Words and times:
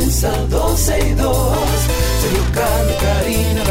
comienza 0.00 0.30
12 0.48 0.98
y 0.98 1.14
2. 1.14 1.58
Sergio 2.20 2.42
Carlos, 2.54 2.96
Karina, 3.02 3.64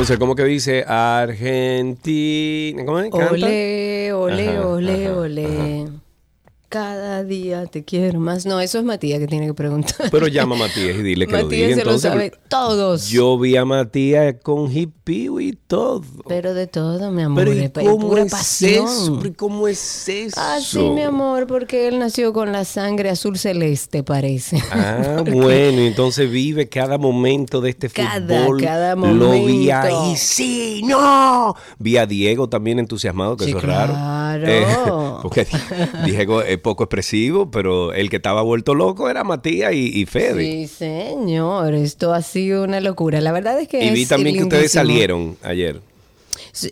Entonces, 0.00 0.18
¿cómo 0.18 0.34
que 0.34 0.44
dice 0.44 0.82
Argentina? 0.88 2.86
¿Cómo 2.86 3.00
es? 3.00 3.12
Ole, 3.12 4.14
ole, 4.14 4.58
ole, 4.58 5.10
ole. 5.10 5.99
Cada 6.70 7.24
día 7.24 7.66
te 7.66 7.84
quiero 7.84 8.20
más. 8.20 8.46
No, 8.46 8.60
eso 8.60 8.78
es 8.78 8.84
Matías 8.84 9.18
que 9.18 9.26
tiene 9.26 9.46
que 9.48 9.54
preguntar. 9.54 10.08
Pero 10.08 10.28
llama 10.28 10.54
a 10.54 10.58
Matías 10.60 10.96
y 10.96 11.02
dile 11.02 11.26
que 11.26 11.32
lo 11.32 11.42
Matías 11.42 11.68
diga. 11.68 11.78
se 11.80 11.84
lo 11.84 11.90
Entonces, 11.90 12.10
sabe 12.12 12.32
todos. 12.48 13.08
Yo 13.08 13.36
vi 13.40 13.56
a 13.56 13.64
Matías 13.64 14.36
con 14.40 14.70
hippie 14.70 15.28
y 15.40 15.52
todo. 15.66 16.02
Pero 16.28 16.54
de 16.54 16.68
todo, 16.68 17.10
mi 17.10 17.22
amor. 17.22 17.44
Pero 17.44 17.54
¿y 17.54 17.68
cómo 17.88 18.08
pura 18.10 18.22
es 18.22 18.30
pasión. 18.30 18.84
eso? 18.86 19.16
Pero 19.18 19.28
¿y 19.30 19.32
¿Cómo 19.34 19.66
es 19.66 20.08
eso? 20.08 20.36
Ah, 20.40 20.58
sí, 20.62 20.78
mi 20.78 21.02
amor, 21.02 21.48
porque 21.48 21.88
él 21.88 21.98
nació 21.98 22.32
con 22.32 22.52
la 22.52 22.64
sangre 22.64 23.10
azul 23.10 23.36
celeste, 23.36 24.04
parece. 24.04 24.62
Ah, 24.70 25.24
bueno, 25.28 25.80
entonces 25.82 26.30
vive 26.30 26.68
cada 26.68 26.98
momento 26.98 27.60
de 27.60 27.70
este 27.70 27.88
Cada- 27.88 28.44
fútbol. 28.44 28.62
cada 28.62 28.94
Lo 28.94 29.32
vi 29.32 29.66
momento. 29.68 29.74
ahí, 29.74 30.16
sí, 30.16 30.82
no. 30.84 31.56
Vi 31.80 31.96
a 31.96 32.06
Diego 32.06 32.48
también 32.48 32.78
entusiasmado, 32.78 33.36
que 33.36 33.44
Sí, 33.46 33.50
eso 33.50 33.58
es 33.58 33.64
raro. 33.64 33.92
claro. 33.92 34.46
Eh, 34.46 34.66
porque 35.22 35.46
Diego 36.04 36.42
es 36.42 36.58
poco 36.60 36.84
expresivo, 36.84 37.50
pero 37.50 37.92
el 37.92 38.10
que 38.10 38.16
estaba 38.16 38.42
vuelto 38.42 38.74
loco 38.74 39.10
era 39.10 39.24
Matías 39.24 39.72
y, 39.72 40.00
y 40.00 40.06
Fede. 40.06 40.42
Sí, 40.42 40.66
señor, 40.68 41.74
esto 41.74 42.12
ha 42.12 42.22
sido 42.22 42.64
una 42.64 42.80
locura. 42.80 43.20
La 43.20 43.32
verdad 43.32 43.60
es 43.60 43.68
que 43.68 43.84
y 43.84 43.90
vi 43.90 44.02
es 44.02 44.08
también 44.08 44.36
que 44.36 44.42
ustedes 44.44 44.72
salieron 44.72 45.36
ayer. 45.42 45.80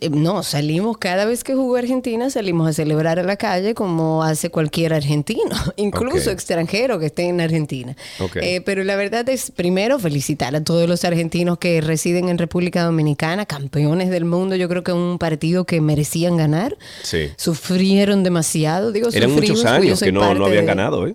Eh, 0.01 0.11
No, 0.11 0.43
salimos 0.43 0.99
cada 0.99 1.25
vez 1.25 1.45
que 1.45 1.55
jugó 1.55 1.77
Argentina, 1.77 2.31
salimos 2.31 2.69
a 2.69 2.73
celebrar 2.73 3.19
a 3.19 3.23
la 3.23 3.37
calle 3.37 3.75
como 3.75 4.23
hace 4.23 4.51
cualquier 4.51 4.93
argentino, 4.95 5.51
incluso 5.77 6.31
extranjero 6.31 6.99
que 6.99 7.07
esté 7.07 7.29
en 7.29 7.41
Argentina. 7.41 7.97
Eh, 8.43 8.61
pero 8.63 8.85
la 8.85 8.97
verdad 8.97 9.29
es, 9.29 9.51
primero, 9.51 9.99
felicitar 9.99 10.55
a 10.57 10.63
todos 10.65 10.89
los 10.89 11.05
argentinos 11.05 11.59
que 11.59 11.81
residen 11.81 12.29
en 12.29 12.39
República 12.39 12.83
Dominicana, 12.83 13.47
campeones 13.47 14.11
del 14.11 14.25
mundo. 14.25 14.57
Yo 14.57 14.69
creo 14.69 14.83
que 14.83 14.93
un 14.93 15.19
partido 15.19 15.65
que 15.65 15.81
merecían 15.81 16.37
ganar. 16.37 16.77
Sí. 17.03 17.31
Sufrieron 17.37 18.23
demasiado. 18.23 18.93
Digo, 18.93 19.09
Eran 19.13 19.33
muchos 19.33 19.65
años 19.65 20.01
que 20.01 20.13
no, 20.13 20.35
no 20.35 20.47
habían 20.47 20.63
de- 20.65 20.67
ganado, 20.67 21.07
¿eh? 21.07 21.15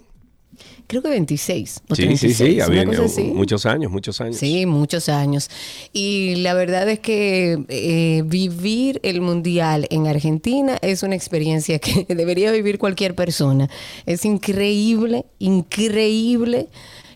Creo 0.94 1.02
que 1.02 1.09
26. 1.09 1.81
o 1.90 1.96
Sí, 1.96 2.04
sí, 2.04 2.08
36, 2.36 2.38
sí, 2.38 2.59
así. 3.02 3.24
muchos 3.24 3.66
años, 3.66 3.92
muchos 3.92 4.22
años. 4.22 4.36
Sí, 4.36 4.68
muchos 4.68 5.09
años. 5.09 5.50
Y 5.92 6.36
la 6.36 6.54
verdad 6.54 6.88
es 6.88 7.00
que 7.00 7.66
eh, 7.68 8.22
vivir 8.28 9.00
el 9.02 9.20
mundial 9.20 9.88
en 9.90 10.06
Argentina 10.06 10.78
es 10.84 11.02
una 11.02 11.16
experiencia 11.16 11.80
que 11.80 12.06
debería 12.14 12.52
vivir 12.52 12.78
cualquier 12.78 13.16
persona. 13.16 13.72
Es 14.06 14.24
increíble, 14.24 15.26
increíble 15.40 16.68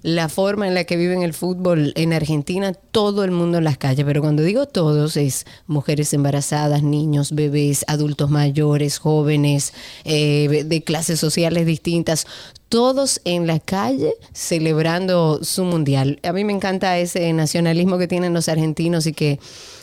la 0.01 0.29
forma 0.29 0.67
en 0.67 0.73
la 0.73 0.83
que 0.83 0.97
viven 0.97 1.21
el 1.21 1.33
fútbol 1.33 1.93
en 1.95 2.13
Argentina, 2.13 2.73
todo 2.73 3.23
el 3.23 3.31
mundo 3.31 3.57
en 3.57 3.63
las 3.63 3.77
calles, 3.77 4.05
pero 4.05 4.21
cuando 4.21 4.43
digo 4.43 4.65
todos 4.65 5.17
es 5.17 5.45
mujeres 5.67 6.13
embarazadas, 6.13 6.83
niños, 6.83 7.33
bebés, 7.33 7.85
adultos 7.87 8.29
mayores, 8.29 8.97
jóvenes, 8.97 9.73
eh, 10.03 10.63
de 10.65 10.83
clases 10.83 11.19
sociales 11.19 11.65
distintas, 11.65 12.27
todos 12.69 13.21
en 13.23 13.47
la 13.47 13.59
calle 13.59 14.13
celebrando 14.33 15.39
su 15.43 15.63
mundial. 15.63 16.19
A 16.23 16.33
mí 16.33 16.43
me 16.43 16.53
encanta 16.53 16.97
ese 16.97 17.31
nacionalismo 17.33 17.97
que 17.97 18.07
tienen 18.07 18.33
los 18.33 18.49
argentinos 18.49 19.05
y 19.07 19.13
que 19.13 19.39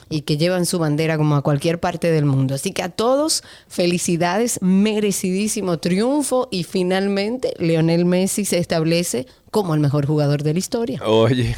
y 0.09 0.23
que 0.23 0.37
llevan 0.37 0.67
su 0.67 0.79
bandera 0.79 1.17
como 1.17 1.37
a 1.37 1.43
cualquier 1.43 1.81
parte 1.81 2.11
del 2.11 2.25
mundo. 2.25 2.55
Así 2.55 2.73
que 2.73 2.83
a 2.83 2.89
todos, 2.89 3.43
felicidades, 3.69 4.61
merecidísimo 4.63 5.79
triunfo 5.79 6.49
y 6.51 6.65
finalmente 6.65 7.55
Leonel 7.59 8.05
Messi 8.05 8.45
se 8.45 8.59
establece 8.59 9.27
como 9.55 9.73
el 9.75 9.79
mejor 9.81 10.05
jugador 10.05 10.43
de 10.43 10.53
la 10.53 10.59
historia. 10.59 11.01
Oye, 11.07 11.55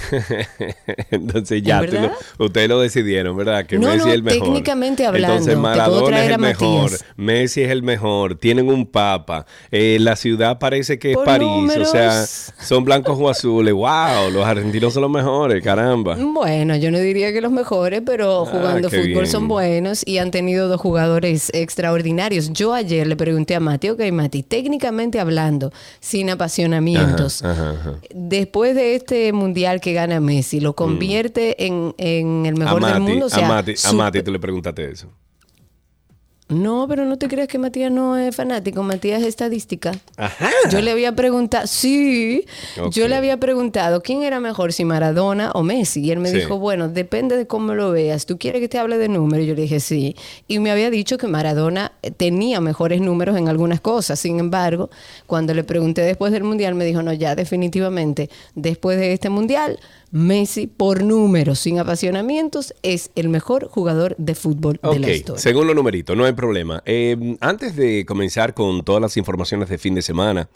entonces 1.10 1.62
ya 1.62 1.80
ustedes 2.38 2.68
lo 2.68 2.78
decidieron, 2.78 3.34
¿verdad? 3.38 3.64
Que 3.64 3.78
No, 3.78 3.88
Messi 3.88 3.98
no, 4.04 4.08
es 4.08 4.14
el 4.14 4.22
mejor. 4.22 4.42
técnicamente 4.42 5.06
hablando, 5.06 5.32
Entonces 5.38 5.56
Maradona 5.56 6.22
es 6.24 6.30
el 6.30 6.38
mejor, 6.38 6.82
Matías. 6.90 7.04
Messi 7.16 7.62
es 7.62 7.70
el 7.70 7.82
mejor, 7.82 8.34
tienen 8.38 8.68
un 8.68 8.84
papa, 8.84 9.46
eh, 9.70 9.96
la 9.98 10.14
ciudad 10.16 10.58
parece 10.58 10.98
que 10.98 11.12
es 11.12 11.16
París, 11.24 11.48
números. 11.48 11.88
o 11.88 11.90
sea, 11.90 12.26
son 12.26 12.84
blancos 12.84 13.16
o 13.18 13.30
azules, 13.30 13.72
wow, 13.72 14.30
los 14.30 14.44
argentinos 14.44 14.92
son 14.92 15.00
los 15.00 15.10
mejores, 15.10 15.62
caramba. 15.64 16.16
Bueno, 16.16 16.76
yo 16.76 16.90
no 16.90 16.98
diría 16.98 17.32
que 17.32 17.40
los 17.40 17.50
mejores, 17.50 18.02
pero 18.04 18.42
Ah, 18.46 18.50
jugando 18.50 18.90
fútbol 18.90 19.04
bien. 19.06 19.26
son 19.26 19.48
buenos 19.48 20.06
y 20.06 20.18
han 20.18 20.30
tenido 20.30 20.68
dos 20.68 20.82
jugadores 20.82 21.50
extraordinarios. 21.54 22.52
Yo 22.52 22.74
ayer 22.74 23.06
le 23.06 23.16
pregunté 23.16 23.54
a 23.54 23.60
Mati, 23.60 23.88
ok, 23.88 24.00
Mati, 24.12 24.42
técnicamente 24.42 25.18
hablando, 25.18 25.72
sin 26.00 26.28
apasionamientos, 26.28 27.42
Ajá, 27.42 27.70
ajá, 27.70 27.85
ajá. 27.90 28.00
después 28.14 28.74
de 28.74 28.94
este 28.94 29.32
mundial 29.32 29.80
que 29.80 29.92
gana 29.92 30.20
Messi, 30.20 30.60
¿lo 30.60 30.74
convierte 30.74 31.66
en, 31.66 31.94
en 31.98 32.46
el 32.46 32.54
Mm. 32.54 32.58
Mejor 32.58 32.84
del 32.84 33.00
mundo? 33.00 33.26
O 33.26 33.28
sea, 33.30 33.46
a 33.46 33.48
Mati, 33.48 33.72
a 33.72 33.76
super- 33.76 33.96
Mati 33.96 34.22
tú 34.22 34.30
le 34.32 34.38
preguntaste 34.38 34.90
eso. 34.90 35.08
No, 36.48 36.86
pero 36.88 37.04
no 37.04 37.18
te 37.18 37.26
creas 37.26 37.48
que 37.48 37.58
Matías 37.58 37.90
no 37.90 38.16
es 38.16 38.36
fanático, 38.36 38.84
Matías 38.84 39.20
es 39.22 39.26
estadística. 39.28 39.92
Ajá. 40.16 40.48
Yo 40.70 40.80
le 40.80 40.92
había 40.92 41.10
preguntado, 41.10 41.66
sí, 41.66 42.46
yo 42.92 43.08
le 43.08 43.16
había 43.16 43.36
preguntado 43.38 44.00
quién 44.00 44.22
era 44.22 44.38
mejor, 44.38 44.72
si 44.72 44.84
Maradona 44.84 45.50
o 45.54 45.64
Messi. 45.64 46.02
Y 46.02 46.12
él 46.12 46.20
me 46.20 46.28
Sí. 46.30 46.36
dijo, 46.36 46.58
bueno, 46.60 46.88
depende 46.88 47.36
de 47.36 47.48
cómo 47.48 47.74
lo 47.74 47.90
veas. 47.90 48.26
¿Tú 48.26 48.38
quieres 48.38 48.60
que 48.60 48.68
te 48.68 48.78
hable 48.78 48.96
de 48.96 49.08
números? 49.08 49.44
Y 49.44 49.48
yo 49.48 49.54
le 49.56 49.62
dije, 49.62 49.80
sí. 49.80 50.14
Y 50.46 50.60
me 50.60 50.70
había 50.70 50.88
dicho 50.88 51.18
que 51.18 51.26
Maradona 51.26 51.90
eh, 52.02 52.12
tenía 52.12 52.60
mejores 52.60 53.00
números 53.00 53.36
en 53.36 53.48
algunas 53.48 53.80
cosas. 53.80 54.20
Sin 54.20 54.38
embargo, 54.38 54.88
cuando 55.26 55.52
le 55.52 55.64
pregunté 55.64 56.02
después 56.02 56.30
del 56.32 56.44
Mundial, 56.44 56.76
me 56.76 56.84
dijo, 56.84 57.02
no, 57.02 57.12
ya 57.12 57.34
definitivamente, 57.34 58.30
después 58.54 58.98
de 58.98 59.12
este 59.12 59.30
Mundial, 59.30 59.80
Messi, 60.10 60.66
por 60.66 61.02
números, 61.02 61.58
sin 61.58 61.78
apasionamientos, 61.78 62.74
es 62.82 63.10
el 63.14 63.28
mejor 63.28 63.68
jugador 63.68 64.14
de 64.18 64.34
fútbol 64.34 64.78
de 64.82 64.98
la 64.98 65.10
historia. 65.10 65.40
según 65.40 65.66
los 65.66 65.76
numeritos, 65.76 66.16
no 66.16 66.24
hay 66.24 66.32
problema. 66.32 66.82
Eh, 66.86 67.36
antes 67.40 67.76
de 67.76 68.04
comenzar 68.06 68.54
con 68.54 68.84
todas 68.84 69.02
las 69.02 69.16
informaciones 69.16 69.68
de 69.68 69.78
fin 69.78 69.94
de 69.94 70.02
semana, 70.02 70.48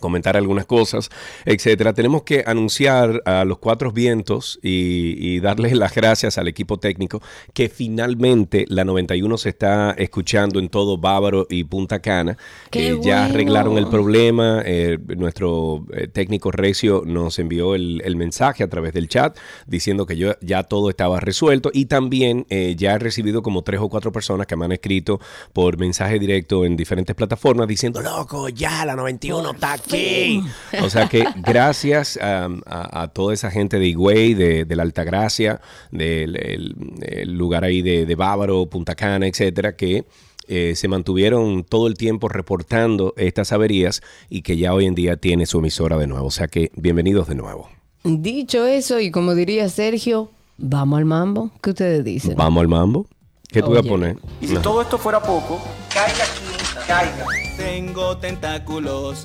comentar 0.00 0.36
algunas 0.36 0.66
cosas, 0.66 1.10
etcétera, 1.44 1.92
tenemos 1.92 2.22
que 2.22 2.42
anunciar 2.46 3.22
a 3.24 3.44
los 3.44 3.58
cuatro 3.58 3.92
vientos 3.92 4.58
y, 4.62 5.14
y 5.18 5.40
darles 5.40 5.72
las 5.72 5.94
gracias 5.94 6.38
al 6.38 6.48
equipo 6.48 6.78
técnico 6.78 7.22
que 7.54 7.68
finalmente 7.68 8.64
la 8.68 8.84
91 8.84 9.38
se 9.38 9.50
está 9.50 9.92
escuchando 9.92 10.58
en 10.58 10.68
todo 10.68 10.98
Bávaro 10.98 11.46
y 11.48 11.64
Punta 11.64 12.00
Cana. 12.00 12.36
¡Qué 12.70 12.88
Eh, 12.90 12.98
ya 13.02 13.26
arreglaron 13.26 13.78
el 13.78 13.86
problema. 13.88 14.62
eh, 14.64 14.98
nuestro 15.16 15.84
eh, 15.92 16.08
técnico 16.08 16.50
Recio 16.50 17.02
nos 17.06 17.38
envió 17.38 17.74
el, 17.74 18.02
el 18.04 18.16
mensaje 18.16 18.62
a 18.64 18.68
través 18.68 18.92
del 18.92 19.08
chat 19.08 19.36
diciendo 19.66 20.06
que 20.06 20.16
yo, 20.16 20.32
ya 20.40 20.62
todo 20.64 20.90
estaba 20.90 21.20
resuelto 21.20 21.70
y 21.72 21.86
también 21.86 22.46
eh, 22.50 22.74
ya 22.76 22.94
he 22.94 22.98
recibido 22.98 23.42
como 23.42 23.62
tres 23.62 23.80
o 23.80 23.88
cuatro 23.88 24.12
personas 24.12 24.46
que 24.46 24.56
me 24.56 24.64
han 24.64 24.72
escrito 24.72 25.20
por 25.52 25.78
mensaje 25.78 26.18
directo 26.18 26.64
en 26.64 26.76
diferentes 26.76 27.14
plataformas 27.14 27.68
diciendo, 27.68 28.00
loco, 28.00 28.48
ya 28.48 28.84
la 28.84 28.96
91 28.96 29.50
está 29.52 29.76
aquí. 29.96 30.42
O 30.82 30.90
sea 30.90 31.08
que 31.08 31.24
gracias 31.36 32.18
um, 32.22 32.60
a, 32.66 33.02
a 33.02 33.08
toda 33.08 33.34
esa 33.34 33.50
gente 33.50 33.78
de 33.78 33.86
Higüey, 33.88 34.34
de, 34.34 34.64
de 34.64 34.76
la 34.76 34.82
Altagracia, 34.82 35.60
del 35.90 36.36
el- 36.36 36.74
el 37.02 37.32
lugar 37.36 37.64
ahí 37.64 37.82
de, 37.82 38.06
de 38.06 38.14
Bávaro, 38.14 38.66
Punta 38.66 38.94
Cana, 38.94 39.26
etcétera, 39.26 39.76
que 39.76 40.04
eh, 40.48 40.74
se 40.74 40.88
mantuvieron 40.88 41.62
todo 41.64 41.86
el 41.86 41.94
tiempo 41.94 42.28
reportando 42.28 43.14
estas 43.16 43.52
averías 43.52 44.02
y 44.28 44.42
que 44.42 44.56
ya 44.56 44.74
hoy 44.74 44.86
en 44.86 44.94
día 44.94 45.16
tiene 45.16 45.46
su 45.46 45.58
emisora 45.58 45.96
de 45.96 46.06
nuevo. 46.06 46.26
O 46.26 46.30
sea 46.30 46.48
que 46.48 46.70
bienvenidos 46.74 47.28
de 47.28 47.34
nuevo. 47.36 47.68
Dicho 48.02 48.66
eso, 48.66 48.98
y 48.98 49.10
como 49.10 49.34
diría 49.34 49.68
Sergio, 49.68 50.30
vamos 50.56 50.98
al 50.98 51.04
mambo. 51.04 51.50
¿Qué 51.62 51.70
ustedes 51.70 52.04
dicen? 52.04 52.34
Vamos 52.36 52.62
al 52.62 52.68
mambo. 52.68 53.06
¿Qué 53.52 53.62
tú 53.62 53.70
vas 53.70 53.80
a 53.84 53.88
poner? 53.88 54.16
Y 54.40 54.46
si 54.46 54.56
todo 54.58 54.80
esto 54.80 54.96
fuera 54.96 55.20
poco, 55.20 55.60
caiga 55.92 56.24
quien 56.38 56.86
caiga. 56.86 57.26
Tengo 57.56 58.16
tentáculos 58.16 59.24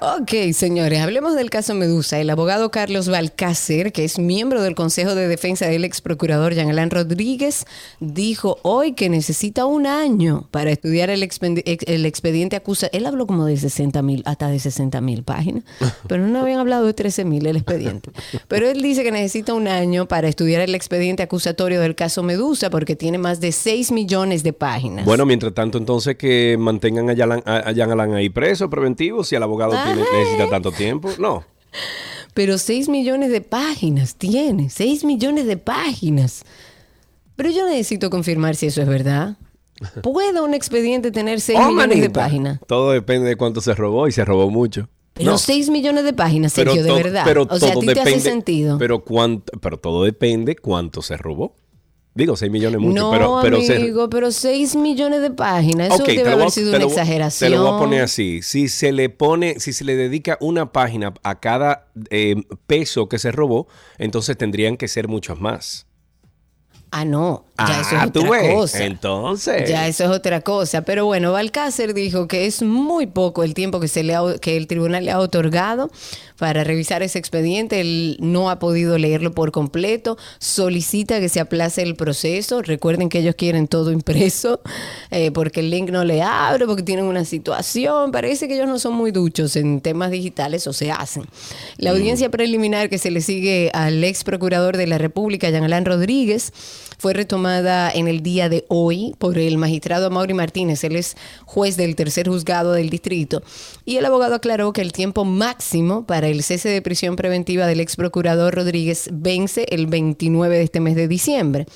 Ok, 0.00 0.52
señores, 0.52 1.00
hablemos 1.00 1.34
del 1.34 1.50
caso 1.50 1.74
Medusa. 1.74 2.20
El 2.20 2.30
abogado 2.30 2.70
Carlos 2.70 3.08
Balcácer, 3.08 3.90
que 3.90 4.04
es 4.04 4.20
miembro 4.20 4.62
del 4.62 4.76
Consejo 4.76 5.16
de 5.16 5.26
Defensa 5.26 5.66
del 5.66 5.84
ex 5.84 6.00
procurador 6.00 6.54
Jean 6.54 6.70
Alain 6.70 6.88
Rodríguez, 6.88 7.66
dijo 7.98 8.58
hoy 8.62 8.92
que 8.92 9.08
necesita 9.08 9.66
un 9.66 9.88
año 9.88 10.46
para 10.52 10.70
estudiar 10.70 11.10
el, 11.10 11.28
el 11.64 12.06
expediente 12.06 12.54
acusa. 12.54 12.88
Él 12.92 13.06
habló 13.06 13.26
como 13.26 13.44
de 13.44 13.56
60 13.56 14.00
mil, 14.02 14.22
hasta 14.24 14.46
de 14.46 14.60
60 14.60 15.00
mil 15.00 15.24
páginas, 15.24 15.64
pero 16.06 16.28
no 16.28 16.42
habían 16.42 16.60
hablado 16.60 16.86
de 16.86 16.94
13 16.94 17.24
mil 17.24 17.44
el 17.46 17.56
expediente. 17.56 18.12
Pero 18.46 18.68
él 18.68 18.80
dice 18.80 19.02
que 19.02 19.10
necesita 19.10 19.52
un 19.52 19.66
año 19.66 20.06
para 20.06 20.28
estudiar 20.28 20.60
el 20.60 20.76
expediente 20.76 21.24
acusatorio 21.24 21.80
del 21.80 21.96
caso 21.96 22.22
Medusa 22.22 22.70
porque 22.70 22.94
tiene 22.94 23.18
más 23.18 23.40
de 23.40 23.50
6 23.50 23.90
millones 23.90 24.44
de 24.44 24.52
páginas. 24.52 25.04
Bueno, 25.04 25.26
mientras 25.26 25.54
tanto, 25.54 25.76
entonces 25.76 26.16
que 26.16 26.56
mantengan 26.56 27.10
a 27.10 27.14
Jean 27.72 27.90
Alain 27.90 28.14
ahí 28.14 28.28
preso, 28.28 28.70
preventivo, 28.70 29.24
si 29.24 29.34
el 29.34 29.42
abogado 29.42 29.87
tiene- 29.94 30.18
necesita 30.18 30.48
tanto 30.48 30.72
tiempo. 30.72 31.10
No. 31.18 31.44
Pero 32.34 32.58
6 32.58 32.88
millones 32.88 33.30
de 33.30 33.40
páginas 33.40 34.14
tiene, 34.16 34.70
6 34.70 35.04
millones 35.04 35.46
de 35.46 35.56
páginas. 35.56 36.44
Pero 37.36 37.50
yo 37.50 37.66
necesito 37.66 38.10
confirmar 38.10 38.56
si 38.56 38.66
eso 38.66 38.80
es 38.82 38.88
verdad. 38.88 39.36
¿Puede 40.02 40.40
un 40.40 40.54
expediente 40.54 41.10
tener 41.12 41.40
6 41.40 41.58
Oh, 41.62 41.70
millones 41.70 42.00
de 42.00 42.10
páginas? 42.10 42.58
Todo 42.66 42.90
depende 42.92 43.28
de 43.28 43.36
cuánto 43.36 43.60
se 43.60 43.74
robó 43.74 44.08
y 44.08 44.12
se 44.12 44.24
robó 44.24 44.50
mucho. 44.50 44.88
Pero 45.14 45.32
No. 45.32 45.38
6 45.38 45.68
millones 45.70 46.04
de 46.04 46.12
páginas, 46.12 46.52
Pero 46.54 46.72
Sergio, 46.72 46.82
de 46.84 46.88
to- 46.90 47.04
verdad. 47.04 47.22
pero 47.24 47.42
o 47.48 47.58
sea, 47.58 47.70
a 47.70 47.72
todo 47.72 47.80
ti 47.80 47.86
te 47.86 47.92
hace 47.92 48.00
depende- 48.10 48.20
sentido. 48.30 48.78
Pero, 48.78 49.04
cuánto, 49.04 49.52
pero 49.60 49.76
todo 49.78 50.04
depende 50.04 50.54
cuánto 50.56 51.02
se 51.02 51.16
robó. 51.16 51.54
Digo, 52.18 52.36
6 52.36 52.50
millones 52.50 52.80
mucho, 52.80 53.00
no, 53.00 53.10
pero, 53.12 53.38
pero 53.42 53.60
se- 53.62 53.76
amigo, 53.76 54.10
pero 54.10 54.32
6 54.32 54.74
millones 54.74 55.22
de 55.22 55.30
páginas. 55.30 55.88
Eso 55.94 56.02
Ok, 56.02 56.06
te 56.08 56.16
debe 56.16 56.32
haber 56.32 56.46
a- 56.48 56.50
sido 56.50 56.70
una 56.70 56.78
lo 56.80 56.86
exageración. 56.88 57.50
Te 57.52 57.56
lo 57.56 57.62
voy 57.64 57.74
a 57.74 57.78
poner 57.78 58.02
así. 58.02 58.42
Si 58.42 58.68
se 58.68 58.90
le 58.92 59.08
pone, 59.08 59.60
si 59.60 59.72
se 59.72 59.84
le 59.84 59.94
dedica 59.94 60.36
una 60.40 60.72
página 60.72 61.14
a 61.22 61.38
cada 61.38 61.86
eh, 62.10 62.34
peso 62.66 63.08
que 63.08 63.18
se 63.18 63.30
robó, 63.32 63.68
entonces 63.98 64.36
tendrían 64.36 64.76
que 64.76 64.88
ser 64.88 65.06
muchas 65.06 65.38
más. 65.40 65.86
Ah, 66.90 67.04
no. 67.04 67.44
Ya 67.58 67.80
eso 67.80 67.96
es 67.96 68.02
Ah, 68.02 68.06
otra 68.06 68.30
ves. 68.30 68.54
cosa. 68.54 68.84
Entonces. 68.84 69.68
Ya 69.68 69.88
eso 69.88 70.04
es 70.04 70.10
otra 70.10 70.40
cosa. 70.42 70.82
Pero 70.82 71.06
bueno, 71.06 71.32
Balcácer 71.32 71.92
dijo 71.92 72.28
que 72.28 72.46
es 72.46 72.62
muy 72.62 73.06
poco 73.08 73.42
el 73.42 73.52
tiempo 73.52 73.80
que, 73.80 73.88
se 73.88 74.04
le 74.04 74.14
ha- 74.14 74.38
que 74.40 74.56
el 74.56 74.68
tribunal 74.68 75.04
le 75.04 75.10
ha 75.10 75.18
otorgado 75.18 75.90
para 76.38 76.62
revisar 76.62 77.02
ese 77.02 77.18
expediente. 77.18 77.80
Él 77.80 78.16
no 78.20 78.48
ha 78.48 78.60
podido 78.60 78.96
leerlo 78.96 79.32
por 79.32 79.50
completo. 79.50 80.16
Solicita 80.38 81.18
que 81.20 81.28
se 81.28 81.40
aplace 81.40 81.82
el 81.82 81.96
proceso. 81.96 82.62
Recuerden 82.62 83.08
que 83.08 83.18
ellos 83.18 83.34
quieren 83.36 83.66
todo 83.68 83.90
impreso 83.90 84.60
eh, 85.10 85.30
porque 85.32 85.60
el 85.60 85.70
link 85.70 85.90
no 85.90 86.04
le 86.04 86.22
abre, 86.22 86.64
porque 86.64 86.84
tienen 86.84 87.06
una 87.06 87.24
situación. 87.24 88.12
Parece 88.12 88.46
que 88.48 88.54
ellos 88.54 88.68
no 88.68 88.78
son 88.78 88.94
muy 88.94 89.10
duchos 89.10 89.56
en 89.56 89.80
temas 89.80 90.10
digitales 90.12 90.66
o 90.68 90.72
se 90.72 90.90
hacen. 90.92 91.24
La 91.76 91.90
audiencia 91.90 92.30
preliminar 92.30 92.88
que 92.88 92.98
se 92.98 93.10
le 93.10 93.20
sigue 93.20 93.70
al 93.74 94.02
ex 94.04 94.22
procurador 94.24 94.76
de 94.76 94.86
la 94.86 94.96
República, 94.96 95.50
Jean 95.50 95.64
Alain 95.64 95.84
Rodríguez, 95.84 96.52
fue 96.98 97.12
retomada 97.12 97.90
en 97.90 98.08
el 98.08 98.22
día 98.22 98.48
de 98.48 98.64
hoy 98.68 99.14
por 99.18 99.38
el 99.38 99.58
magistrado 99.58 100.10
Mauri 100.10 100.34
Martínez. 100.34 100.84
Él 100.84 100.96
es 100.96 101.16
juez 101.44 101.76
del 101.76 101.96
tercer 101.96 102.28
juzgado 102.28 102.72
del 102.72 102.90
distrito. 102.90 103.42
Y 103.84 103.96
el 103.96 104.06
abogado 104.06 104.34
aclaró 104.34 104.72
que 104.72 104.82
el 104.82 104.92
tiempo 104.92 105.24
máximo 105.24 106.06
para 106.06 106.28
el 106.28 106.42
cese 106.42 106.68
de 106.68 106.82
prisión 106.82 107.16
preventiva 107.16 107.66
del 107.66 107.80
ex 107.80 107.96
procurador 107.96 108.54
Rodríguez 108.54 109.08
vence 109.12 109.66
el 109.70 109.86
29 109.86 110.56
de 110.56 110.62
este 110.62 110.80
mes 110.80 110.96
de 110.96 111.08
diciembre. 111.08 111.66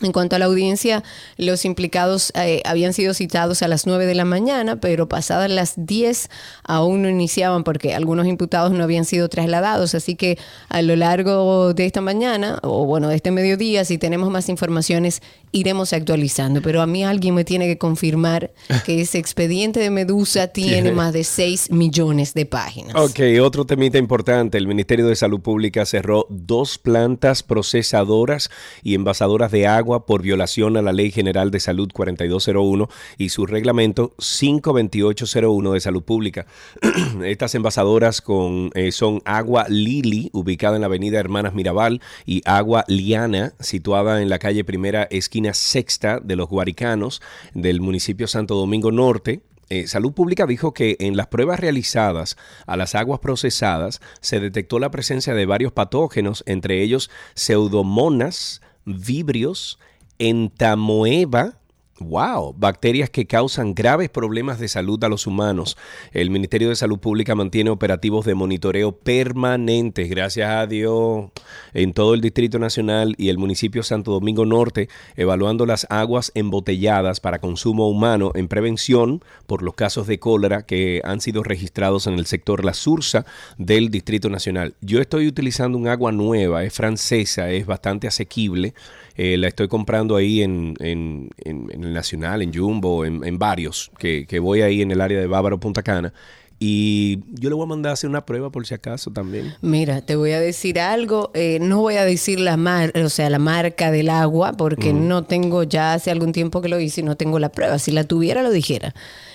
En 0.00 0.12
cuanto 0.12 0.36
a 0.36 0.38
la 0.38 0.44
audiencia, 0.44 1.02
los 1.38 1.64
implicados 1.64 2.32
eh, 2.36 2.62
habían 2.64 2.92
sido 2.92 3.14
citados 3.14 3.62
a 3.62 3.68
las 3.68 3.84
9 3.84 4.06
de 4.06 4.14
la 4.14 4.24
mañana, 4.24 4.76
pero 4.76 5.08
pasadas 5.08 5.50
las 5.50 5.74
10 5.76 6.30
aún 6.62 7.02
no 7.02 7.08
iniciaban 7.08 7.64
porque 7.64 7.94
algunos 7.94 8.28
imputados 8.28 8.70
no 8.70 8.84
habían 8.84 9.04
sido 9.04 9.28
trasladados. 9.28 9.96
Así 9.96 10.14
que 10.14 10.38
a 10.68 10.82
lo 10.82 10.94
largo 10.94 11.74
de 11.74 11.84
esta 11.84 12.00
mañana, 12.00 12.60
o 12.62 12.84
bueno, 12.86 13.08
de 13.08 13.16
este 13.16 13.32
mediodía, 13.32 13.84
si 13.84 13.98
tenemos 13.98 14.30
más 14.30 14.48
informaciones, 14.48 15.20
iremos 15.50 15.92
actualizando. 15.92 16.62
Pero 16.62 16.80
a 16.80 16.86
mí 16.86 17.02
alguien 17.02 17.34
me 17.34 17.44
tiene 17.44 17.66
que 17.66 17.78
confirmar 17.78 18.52
que 18.86 19.00
ese 19.00 19.18
expediente 19.18 19.80
de 19.80 19.90
Medusa 19.90 20.46
tiene 20.46 20.74
Tiene. 20.74 20.92
más 20.92 21.12
de 21.12 21.24
6 21.24 21.72
millones 21.72 22.34
de 22.34 22.46
páginas. 22.46 22.94
Ok, 22.94 23.18
otro 23.42 23.66
temita 23.66 23.98
importante. 23.98 24.58
El 24.58 24.68
Ministerio 24.68 25.08
de 25.08 25.16
Salud 25.16 25.40
Pública 25.40 25.84
cerró 25.86 26.26
dos 26.28 26.78
plantas 26.78 27.42
procesadoras 27.42 28.48
y 28.84 28.94
envasadoras 28.94 29.50
de 29.50 29.66
agua 29.66 29.87
por 29.88 30.22
violación 30.22 30.76
a 30.76 30.82
la 30.82 30.92
Ley 30.92 31.10
General 31.10 31.50
de 31.50 31.60
Salud 31.60 31.90
4201 31.92 32.88
y 33.16 33.30
su 33.30 33.46
reglamento 33.46 34.12
52801 34.18 35.72
de 35.72 35.80
Salud 35.80 36.02
Pública. 36.02 36.46
Estas 37.24 37.54
envasadoras 37.54 38.20
con, 38.20 38.70
eh, 38.74 38.92
son 38.92 39.22
Agua 39.24 39.66
Lili, 39.68 40.28
ubicada 40.32 40.76
en 40.76 40.82
la 40.82 40.86
avenida 40.86 41.18
Hermanas 41.18 41.54
Mirabal, 41.54 42.02
y 42.26 42.42
Agua 42.44 42.84
Liana, 42.86 43.54
situada 43.60 44.20
en 44.20 44.28
la 44.28 44.38
calle 44.38 44.64
Primera, 44.64 45.04
esquina 45.10 45.54
sexta 45.54 46.20
de 46.20 46.36
los 46.36 46.48
Guaricanos, 46.48 47.22
del 47.54 47.80
municipio 47.80 48.26
Santo 48.26 48.54
Domingo 48.54 48.92
Norte. 48.92 49.40
Eh, 49.70 49.86
Salud 49.86 50.12
Pública 50.12 50.46
dijo 50.46 50.72
que 50.72 50.96
en 50.98 51.16
las 51.16 51.26
pruebas 51.26 51.60
realizadas 51.60 52.36
a 52.66 52.76
las 52.76 52.94
aguas 52.94 53.20
procesadas 53.20 54.00
se 54.20 54.40
detectó 54.40 54.78
la 54.78 54.90
presencia 54.90 55.34
de 55.34 55.44
varios 55.44 55.72
patógenos, 55.72 56.42
entre 56.46 56.82
ellos 56.82 57.10
pseudomonas, 57.34 58.62
vibrios, 58.96 59.78
entamoeba, 60.18 61.54
Wow, 62.00 62.54
bacterias 62.56 63.10
que 63.10 63.26
causan 63.26 63.74
graves 63.74 64.08
problemas 64.08 64.60
de 64.60 64.68
salud 64.68 65.02
a 65.02 65.08
los 65.08 65.26
humanos. 65.26 65.76
El 66.12 66.30
Ministerio 66.30 66.68
de 66.68 66.76
Salud 66.76 67.00
Pública 67.00 67.34
mantiene 67.34 67.70
operativos 67.70 68.24
de 68.24 68.36
monitoreo 68.36 68.92
permanentes, 68.92 70.08
gracias 70.08 70.48
a 70.48 70.68
Dios, 70.68 71.30
en 71.74 71.92
todo 71.92 72.14
el 72.14 72.20
Distrito 72.20 72.60
Nacional 72.60 73.16
y 73.18 73.30
el 73.30 73.38
municipio 73.38 73.82
Santo 73.82 74.12
Domingo 74.12 74.46
Norte, 74.46 74.88
evaluando 75.16 75.66
las 75.66 75.88
aguas 75.90 76.30
embotelladas 76.36 77.18
para 77.18 77.40
consumo 77.40 77.88
humano 77.88 78.30
en 78.36 78.46
prevención 78.46 79.24
por 79.48 79.64
los 79.64 79.74
casos 79.74 80.06
de 80.06 80.20
cólera 80.20 80.62
que 80.66 81.00
han 81.02 81.20
sido 81.20 81.42
registrados 81.42 82.06
en 82.06 82.14
el 82.14 82.26
sector 82.26 82.64
La 82.64 82.74
Sursa 82.74 83.26
del 83.56 83.90
Distrito 83.90 84.30
Nacional. 84.30 84.76
Yo 84.80 85.00
estoy 85.00 85.26
utilizando 85.26 85.76
un 85.76 85.88
agua 85.88 86.12
nueva, 86.12 86.62
es 86.62 86.72
francesa, 86.72 87.50
es 87.50 87.66
bastante 87.66 88.06
asequible. 88.06 88.74
Eh, 89.18 89.36
la 89.36 89.48
estoy 89.48 89.68
comprando 89.68 90.16
ahí 90.16 90.42
en, 90.42 90.74
en- 90.80 91.30
en- 91.44 91.70
el 91.84 91.92
Nacional, 91.92 92.40
en 92.42 92.54
Jumbo, 92.54 93.04
en, 93.04 93.24
en 93.24 93.38
varios, 93.38 93.90
que, 93.98 94.26
que 94.26 94.38
voy 94.38 94.62
ahí 94.62 94.80
en 94.82 94.92
el 94.92 95.00
área 95.00 95.20
de 95.20 95.26
Bávaro, 95.26 95.58
Punta 95.60 95.82
Cana. 95.82 96.14
Y 96.60 97.20
yo 97.34 97.50
le 97.50 97.54
voy 97.54 97.64
a 97.64 97.68
mandar 97.68 97.90
a 97.90 97.92
hacer 97.92 98.10
una 98.10 98.26
prueba 98.26 98.50
por 98.50 98.66
si 98.66 98.74
acaso 98.74 99.12
también. 99.12 99.54
Mira, 99.62 100.00
te 100.02 100.16
voy 100.16 100.32
a 100.32 100.40
decir 100.40 100.80
algo. 100.80 101.30
eh, 101.34 101.58
no 101.60 101.80
voy 101.80 101.94
a 101.96 102.04
decir 102.04 102.40
la 102.40 102.56
mar, 102.56 102.92
o 102.98 103.08
sea, 103.08 103.30
la 103.30 103.38
marca 103.38 103.90
del 103.92 104.10
agua, 104.10 104.52
porque 104.54 104.92
no 104.92 105.22
tengo 105.24 105.62
ya 105.62 105.92
hace 105.94 106.10
algún 106.10 106.32
tiempo 106.32 106.60
que 106.60 106.68
lo 106.68 106.80
hice 106.80 107.00
y 107.00 107.04
no 107.04 107.16
tengo 107.16 107.38
la 107.38 107.50
prueba. 107.50 107.78
Si 107.78 107.92
la 107.92 108.02
tuviera, 108.04 108.42
lo 108.42 108.50
dijera. 108.50 108.94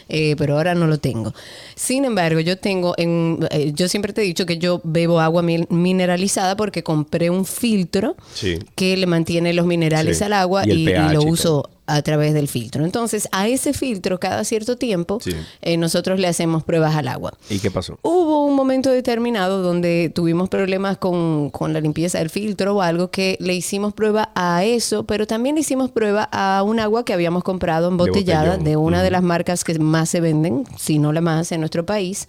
Eh, 0.09 0.35
pero 0.37 0.57
ahora 0.57 0.75
no 0.75 0.85
lo 0.85 0.97
tengo. 0.99 1.33
Sin 1.75 2.03
embargo, 2.03 2.41
yo 2.41 2.57
tengo, 2.57 2.93
en, 2.97 3.39
eh, 3.51 3.71
yo 3.73 3.87
siempre 3.87 4.11
te 4.11 4.21
he 4.21 4.25
dicho 4.25 4.45
que 4.45 4.57
yo 4.57 4.81
bebo 4.83 5.21
agua 5.21 5.41
min- 5.41 5.65
mineralizada 5.69 6.57
porque 6.57 6.83
compré 6.83 7.29
un 7.29 7.45
filtro 7.45 8.17
Sí. 8.33 8.59
que 8.75 8.97
le 8.97 9.05
mantiene 9.05 9.53
los 9.53 9.65
minerales 9.65 10.17
Sí. 10.17 10.23
al 10.25 10.33
agua 10.33 10.65
Y 10.67 10.85
lo 11.13 11.23
uso 11.23 11.69
a 11.85 12.01
través 12.01 12.33
del 12.33 12.47
filtro. 12.47 12.85
Entonces, 12.85 13.27
a 13.31 13.47
ese 13.47 13.73
filtro 13.73 14.19
cada 14.19 14.43
cierto 14.45 14.77
tiempo 14.77 15.19
Sí. 15.21 15.31
eh, 15.61 15.77
nosotros 15.77 16.19
le 16.19 16.27
hacemos 16.27 16.63
pruebas 16.63 16.95
al 16.95 17.07
agua. 17.09 17.33
¿Y 17.49 17.59
qué 17.59 17.71
pasó? 17.71 17.99
Hubo 18.03 18.45
un 18.45 18.55
momento 18.55 18.89
determinado 18.89 19.61
donde 19.61 20.09
tuvimos 20.13 20.47
problemas 20.49 20.97
con, 20.97 21.49
con 21.49 21.73
la 21.73 21.81
limpieza 21.81 22.19
del 22.19 22.29
filtro 22.29 22.75
o 22.77 22.81
algo 22.81 23.11
que 23.11 23.37
le 23.41 23.53
hicimos 23.53 23.93
prueba 23.93 24.31
a 24.35 24.63
eso, 24.63 25.03
pero 25.03 25.27
también 25.27 25.55
le 25.55 25.61
hicimos 25.61 25.91
prueba 25.91 26.29
a 26.31 26.63
un 26.63 26.79
agua 26.79 27.03
que 27.03 27.13
habíamos 27.13 27.43
comprado 27.43 27.89
embotellada 27.89 28.51
botellón. 28.57 28.63
de, 28.63 28.77
una 28.77 29.03
de 29.03 29.11
las 29.11 29.23
marcas 29.23 29.63
que 29.63 29.77
más 29.79 30.09
se 30.09 30.21
venden, 30.21 30.63
si 30.77 30.99
no 30.99 31.11
la 31.11 31.21
más 31.21 31.51
en 31.51 31.59
nuestro 31.59 31.85
país. 31.85 32.27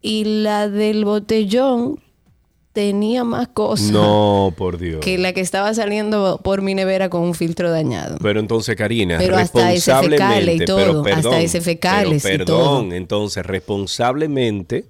Y 0.00 0.24
la 0.42 0.68
del 0.68 1.04
botellón 1.04 2.00
tenía 2.72 3.22
más 3.24 3.48
cosas 3.48 3.90
No, 3.90 4.52
por 4.56 4.78
Dios. 4.78 5.00
que 5.00 5.18
la 5.18 5.32
que 5.32 5.40
estaba 5.40 5.72
saliendo 5.74 6.40
por 6.42 6.62
mi 6.62 6.74
nevera 6.74 7.08
con 7.10 7.22
un 7.22 7.34
filtro 7.34 7.70
dañado. 7.70 8.16
Pero 8.22 8.40
entonces, 8.40 8.74
Karina, 8.76 9.18
Pero 9.18 9.36
hasta 9.36 9.72
ese 9.72 9.92
responsablemente, 9.92 10.16
fecales 10.34 10.60
y 10.60 10.64
todo, 10.64 11.02
pero 11.02 11.16
hasta 11.16 11.28
perdón, 11.30 11.34
ese 11.44 11.60
fecales 11.60 12.22
pero 12.22 12.34
y 12.34 12.38
perdón, 12.38 12.88
todo. 12.88 12.92
entonces, 12.96 13.44
responsablemente, 13.46 14.86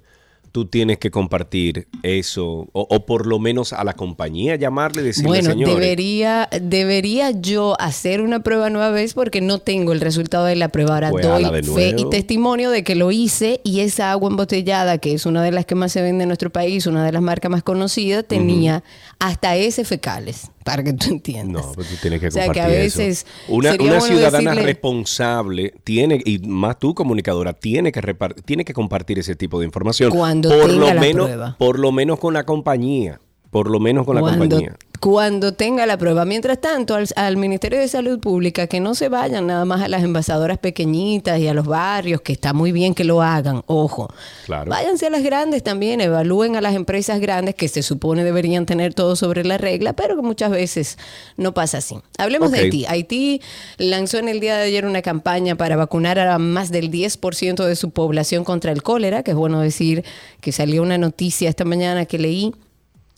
tú 0.53 0.67
tienes 0.67 0.99
que 0.99 1.09
compartir 1.09 1.87
eso, 2.03 2.69
o, 2.73 2.87
o 2.87 3.05
por 3.07 3.25
lo 3.25 3.39
menos 3.39 3.73
a 3.73 3.83
la 3.83 3.93
compañía 3.93 4.55
llamarle 4.55 5.01
y 5.01 5.05
decirle, 5.05 5.27
Bueno, 5.29 5.49
señores, 5.49 5.75
debería, 5.75 6.47
debería 6.61 7.31
yo 7.31 7.75
hacer 7.79 8.21
una 8.21 8.43
prueba 8.43 8.69
nueva 8.69 8.91
vez 8.91 9.15
porque 9.15 9.41
no 9.41 9.57
tengo 9.57 9.93
el 9.93 9.99
resultado 9.99 10.45
de 10.45 10.55
la 10.55 10.69
prueba. 10.69 10.93
Ahora 10.93 11.09
Pues 11.09 11.25
doy 11.25 11.63
fe 11.63 11.95
y 11.97 12.07
testimonio 12.07 12.69
de 12.69 12.83
que 12.83 12.93
lo 12.93 13.11
hice 13.11 13.61
y 13.63 13.79
esa 13.79 14.11
agua 14.11 14.29
embotellada, 14.29 14.99
que 14.99 15.13
es 15.13 15.25
una 15.25 15.41
de 15.41 15.51
las 15.51 15.65
que 15.65 15.73
más 15.73 15.91
se 15.91 16.03
vende 16.03 16.21
en 16.21 16.29
nuestro 16.29 16.51
país, 16.51 16.85
una 16.85 17.03
de 17.03 17.11
las 17.11 17.23
marcas 17.23 17.49
más 17.49 17.63
conocidas, 17.63 18.23
tenía 18.23 18.83
hasta 19.17 19.55
ese 19.55 19.85
fecales, 19.85 20.51
para 20.63 20.83
que 20.83 20.93
tú 20.93 21.07
entiendas. 21.09 21.65
No, 21.65 21.71
pero 21.73 21.87
tú 21.87 21.95
tienes 22.01 22.19
que 22.19 22.27
O 22.27 22.31
sea, 22.31 22.45
compartir 22.45 22.63
que 22.71 22.77
a 22.77 22.81
veces 22.81 23.25
eso. 23.25 23.27
Una, 23.47 23.73
una 23.79 24.01
ciudadana 24.01 24.51
decirle- 24.51 24.63
responsable 24.65 25.73
tiene, 25.83 26.21
y 26.25 26.39
más 26.39 26.79
tú 26.79 26.93
comunicadora, 26.93 27.53
tiene 27.53 27.91
que, 27.91 28.01
repar- 28.01 28.35
tiene 28.45 28.65
que 28.65 28.73
compartir 28.73 29.19
ese 29.19 29.35
tipo 29.35 29.59
de 29.59 29.65
información. 29.65 30.11
Cuando 30.11 30.49
por 30.49 30.69
tenga 30.69 30.79
lo 30.87 30.93
la 30.93 31.01
menos, 31.01 31.25
prueba. 31.27 31.55
Por 31.57 31.79
lo 31.79 31.91
menos 31.91 32.19
con 32.19 32.33
la 32.33 32.45
compañía. 32.45 33.19
Por 33.51 33.69
lo 33.69 33.79
menos 33.79 34.05
con 34.05 34.15
la 34.15 34.21
compañía. 34.21 34.75
Cuando 35.03 35.53
tenga 35.53 35.85
la 35.85 35.97
prueba. 35.97 36.23
Mientras 36.23 36.61
tanto, 36.61 36.95
al, 36.95 37.09
al 37.17 37.35
Ministerio 37.35 37.77
de 37.77 37.89
Salud 37.89 38.21
Pública, 38.21 38.67
que 38.67 38.79
no 38.79 38.95
se 38.95 39.09
vayan 39.09 39.47
nada 39.47 39.65
más 39.65 39.81
a 39.81 39.89
las 39.89 40.01
envasadoras 40.01 40.59
pequeñitas 40.59 41.41
y 41.41 41.47
a 41.49 41.53
los 41.53 41.65
barrios, 41.65 42.21
que 42.21 42.31
está 42.31 42.53
muy 42.53 42.71
bien 42.71 42.95
que 42.95 43.03
lo 43.03 43.21
hagan, 43.21 43.63
ojo. 43.65 44.13
Claro. 44.45 44.71
Váyanse 44.71 45.07
a 45.07 45.09
las 45.09 45.21
grandes 45.21 45.61
también, 45.61 45.99
evalúen 45.99 46.55
a 46.55 46.61
las 46.61 46.73
empresas 46.73 47.19
grandes 47.19 47.53
que 47.53 47.67
se 47.67 47.83
supone 47.83 48.23
deberían 48.23 48.65
tener 48.65 48.93
todo 48.93 49.17
sobre 49.17 49.43
la 49.43 49.57
regla, 49.57 49.91
pero 49.91 50.15
que 50.15 50.21
muchas 50.21 50.51
veces 50.51 50.97
no 51.35 51.53
pasa 51.53 51.79
así. 51.79 51.97
Hablemos 52.17 52.53
de 52.53 52.59
Haití. 52.59 52.85
Haití 52.85 53.41
lanzó 53.79 54.19
en 54.19 54.29
el 54.29 54.39
día 54.39 54.55
de 54.55 54.63
ayer 54.63 54.85
una 54.85 55.01
campaña 55.01 55.55
para 55.55 55.75
vacunar 55.75 56.17
a 56.17 56.37
más 56.39 56.71
del 56.71 56.89
10% 56.89 57.65
de 57.65 57.75
su 57.75 57.89
población 57.89 58.45
contra 58.45 58.71
el 58.71 58.83
cólera, 58.83 59.21
que 59.21 59.31
es 59.31 59.37
bueno 59.37 59.59
decir 59.59 60.05
que 60.39 60.53
salió 60.53 60.81
una 60.81 60.97
noticia 60.97 61.49
esta 61.49 61.65
mañana 61.65 62.05
que 62.05 62.19
leí 62.19 62.53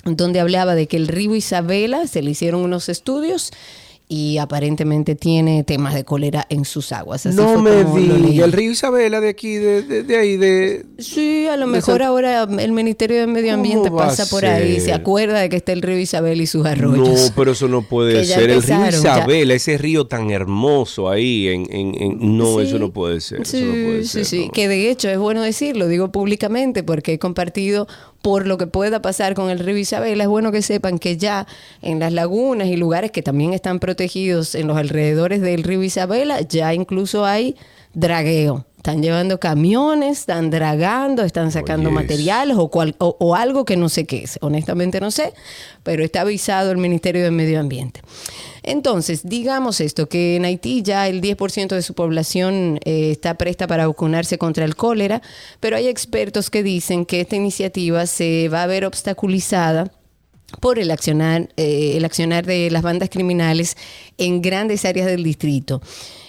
donde 0.06 0.40
hablaba 0.40 0.76
de 0.76 0.88
que 0.88 0.98
el 0.98 1.08
río 1.08 1.36
Isabela 1.36 2.08
se 2.08 2.22
le 2.22 2.32
hicieron 2.32 2.62
unos 2.62 2.90
estudios 2.90 3.52
y 4.08 4.38
aparentemente 4.38 5.16
tiene 5.16 5.64
temas 5.64 5.96
de 5.96 6.04
cólera 6.04 6.46
en 6.52 6.64
sus 6.64 6.92
aguas. 6.92 7.26
Así 7.26 7.36
no 7.36 7.60
me 7.60 7.84
diga, 7.84 8.46
el 8.46 8.52
río 8.52 8.70
Isabela 8.70 9.20
de 9.20 9.30
aquí, 9.30 9.56
de, 9.56 9.82
de- 9.82 10.04
de 10.04 10.18
ahí, 10.18 10.38
de... 10.38 10.86
Sí, 11.00 11.48
a 11.48 11.58
lo 11.58 11.66
mejor 11.66 11.98
San- 11.98 12.08
ahora 12.10 12.44
el 12.60 12.72
Ministerio 12.72 13.18
de 13.20 13.26
Medio 13.26 13.54
¿Cómo 13.54 13.64
Ambiente 13.64 13.90
pasa 13.90 14.28
por 14.28 14.46
ahí, 14.46 14.80
se 14.80 14.94
acuerda 14.94 15.40
de 15.40 15.50
que 15.50 15.56
está 15.56 15.72
el 15.72 15.82
río 15.82 15.98
Isabel 15.98 16.40
y 16.40 16.46
sus 16.46 16.68
arroyos. 16.68 17.10
No, 17.10 17.34
pero 17.36 17.54
eso 17.54 17.68
no 17.68 17.82
puede 17.82 18.24
ser. 18.26 18.48
El 18.48 18.62
río 18.62 18.78
ya. 18.78 18.90
Isabela, 18.90 19.56
ese 19.56 19.76
río 19.80 20.06
tan 20.06 20.30
hermoso 20.30 21.10
ahí, 21.10 21.48
en, 21.48 21.66
en- 21.74 21.96
en- 22.00 22.38
no, 22.38 22.60
Sí. 22.60 22.68
eso 22.68 22.78
no 22.78 22.92
puede 22.94 23.20
ser. 23.22 23.44
Sí, 23.48 23.58
eso 23.58 23.66
no 23.66 23.72
puede 23.74 24.04
sí, 24.04 24.10
ser, 24.10 24.26
sí. 24.26 24.46
no. 24.46 24.52
Que 24.52 24.68
de 24.68 24.92
hecho 24.92 25.10
es 25.10 25.18
bueno 25.18 25.42
decirlo, 25.42 25.88
digo 25.88 26.12
públicamente, 26.12 26.84
porque 26.84 27.14
he 27.14 27.18
compartido 27.18 27.88
por 28.25 28.48
lo 28.48 28.58
que 28.58 28.65
pueda 28.65 29.03
pasar 29.03 29.36
con 29.36 29.51
el 29.51 29.60
río 29.60 29.77
Isabela. 29.77 30.24
Es 30.24 30.29
bueno 30.29 30.51
que 30.51 30.63
sepan 30.63 30.98
que 30.98 31.15
ya 31.15 31.46
en 31.84 32.00
las 32.00 32.12
lagunas 32.12 32.70
y 32.70 32.75
lugares 32.75 33.12
que 33.12 33.22
también 33.22 33.53
están 33.53 33.77
protegidos 33.79 34.55
en 34.55 34.65
los 34.65 34.77
alrededores 34.77 35.41
del 35.41 35.62
río 35.62 35.84
Isabela, 35.84 36.41
ya 36.41 36.74
incluso 36.74 37.24
hay 37.24 37.55
dragueo. 37.94 38.65
Están 38.77 39.03
llevando 39.03 39.39
camiones, 39.39 40.20
están 40.22 40.50
dragando, 40.50 41.24
están 41.24 41.51
sacando 41.51 41.89
materiales 41.91 42.58
o, 42.58 42.70
cual- 42.70 42.96
o- 42.98 43.15
o 43.20 43.36
algo 43.36 43.63
que 43.63 43.77
no 43.77 43.89
sé 43.89 44.05
qué 44.05 44.24
es. 44.24 44.39
Honestamente 44.41 45.00
no 45.00 45.12
sé, 45.12 45.34
pero 45.84 46.03
está 46.03 46.22
avisado 46.22 46.72
el 46.72 46.77
Ministerio 46.79 47.24
de 47.24 47.29
Medio 47.32 47.60
Ambiente. 47.60 48.01
Entonces, 48.67 49.22
digamos 49.24 49.79
esto, 49.79 50.10
que 50.10 50.36
en 50.36 50.45
Haití 50.45 50.81
ya 50.81 51.07
el 51.07 51.22
10% 51.22 51.67
de 51.67 51.84
su 51.84 51.93
población 51.93 52.79
eh, 52.84 53.12
está 53.12 53.36
presta 53.36 53.67
para 53.67 53.86
vacunarse 53.86 54.39
contra 54.39 54.65
el 54.65 54.75
cólera, 54.75 55.22
pero 55.60 55.77
hay 55.77 55.88
expertos 55.88 56.50
que 56.50 56.63
dicen 56.63 57.05
que 57.05 57.22
esta 57.22 57.36
iniciativa 57.36 58.07
se 58.07 58.50
va 58.50 58.63
a 58.63 58.67
ver 58.67 58.86
obstaculizada 58.86 59.91
por 60.62 60.79
el 60.79 60.89
accionar, 60.89 61.50
eh, 61.57 61.93
el 61.95 62.05
accionar 62.05 62.48
de 62.48 62.72
las 62.72 62.81
bandas 62.81 63.10
criminales 63.10 63.77
en 64.17 64.41
grandes 64.41 64.84
áreas 64.84 65.05
del 65.05 65.24
distrito. 65.24 65.81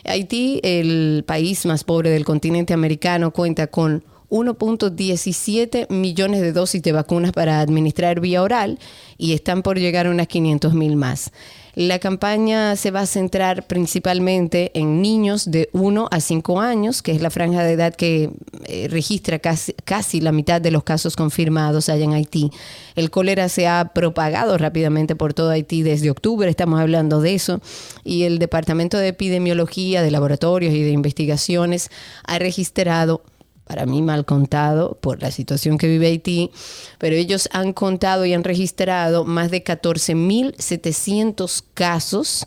Haití, 0.05 0.61
el 0.63 1.25
país 1.27 1.65
más 1.65 1.85
pobre 1.85 2.11
del 2.11 2.27
continente 2.27 2.75
americano, 2.75 3.31
cuenta 3.31 3.67
con 3.69 4.05
1.17 4.29 5.89
millones 5.89 6.43
de 6.43 6.53
dosis 6.53 6.83
de 6.83 6.93
vacunas 6.93 7.33
para 7.33 7.61
administrar 7.61 8.21
vía 8.21 8.43
oral 8.43 8.79
y 9.17 9.33
están 9.33 9.63
por 9.63 9.79
llegar 9.79 10.07
a 10.07 10.11
unas 10.11 10.27
500 10.27 10.75
mil 10.75 10.97
más. 10.97 11.33
La 11.77 11.99
campaña 11.99 12.75
se 12.75 12.91
va 12.91 13.01
a 13.01 13.07
centrar 13.07 13.67
principalmente 13.67 14.71
en 14.73 15.03
niños 15.03 15.51
de 15.51 15.69
1 15.75 16.09
a 16.11 16.21
5 16.21 16.59
años, 16.59 17.03
que 17.03 17.13
es 17.13 17.21
la 17.21 17.29
franja 17.29 17.63
de 17.65 17.73
edad 17.73 17.95
que 17.95 18.31
eh, 18.65 18.89
registra 18.89 19.39
casi, 19.41 19.75
casi 19.85 20.23
la 20.23 20.33
mitad 20.33 20.59
de 20.59 20.71
los 20.71 20.85
casos 20.85 21.17
confirmados 21.17 21.91
allá 21.91 22.05
en 22.05 22.15
Haití. 22.15 22.51
El 22.95 23.11
cólera 23.11 23.51
se 23.51 23.69
ha 23.69 23.93
propagado 23.93 24.57
rápidamente 24.57 25.17
por 25.17 25.35
todo 25.35 25.51
Haití 25.51 25.83
desde 25.83 26.09
octubre, 26.09 26.49
estamos 26.49 26.81
hablando 26.81 27.21
de 27.21 27.35
eso, 27.35 27.61
y 28.05 28.23
el 28.23 28.39
Departamento 28.39 28.97
de 28.97 29.09
Epidemiología, 29.09 30.01
de 30.01 30.11
Laboratorios 30.11 30.73
y 30.73 30.83
de 30.83 30.93
Investigaciones 30.93 31.91
ha 32.25 32.39
registrado 32.39 33.21
para 33.67 33.85
mí 33.85 34.01
mal 34.01 34.25
contado 34.25 34.97
por 35.01 35.21
la 35.21 35.31
situación 35.31 35.77
que 35.77 35.89
vive 35.89 36.07
Haití, 36.07 36.51
pero 36.99 37.17
ellos 37.17 37.49
han 37.53 37.73
contado 37.73 38.25
y 38.25 38.33
han 38.33 38.45
registrado 38.45 39.25
más 39.25 39.51
de 39.51 39.65
14.700 39.65 41.65
casos 41.75 42.47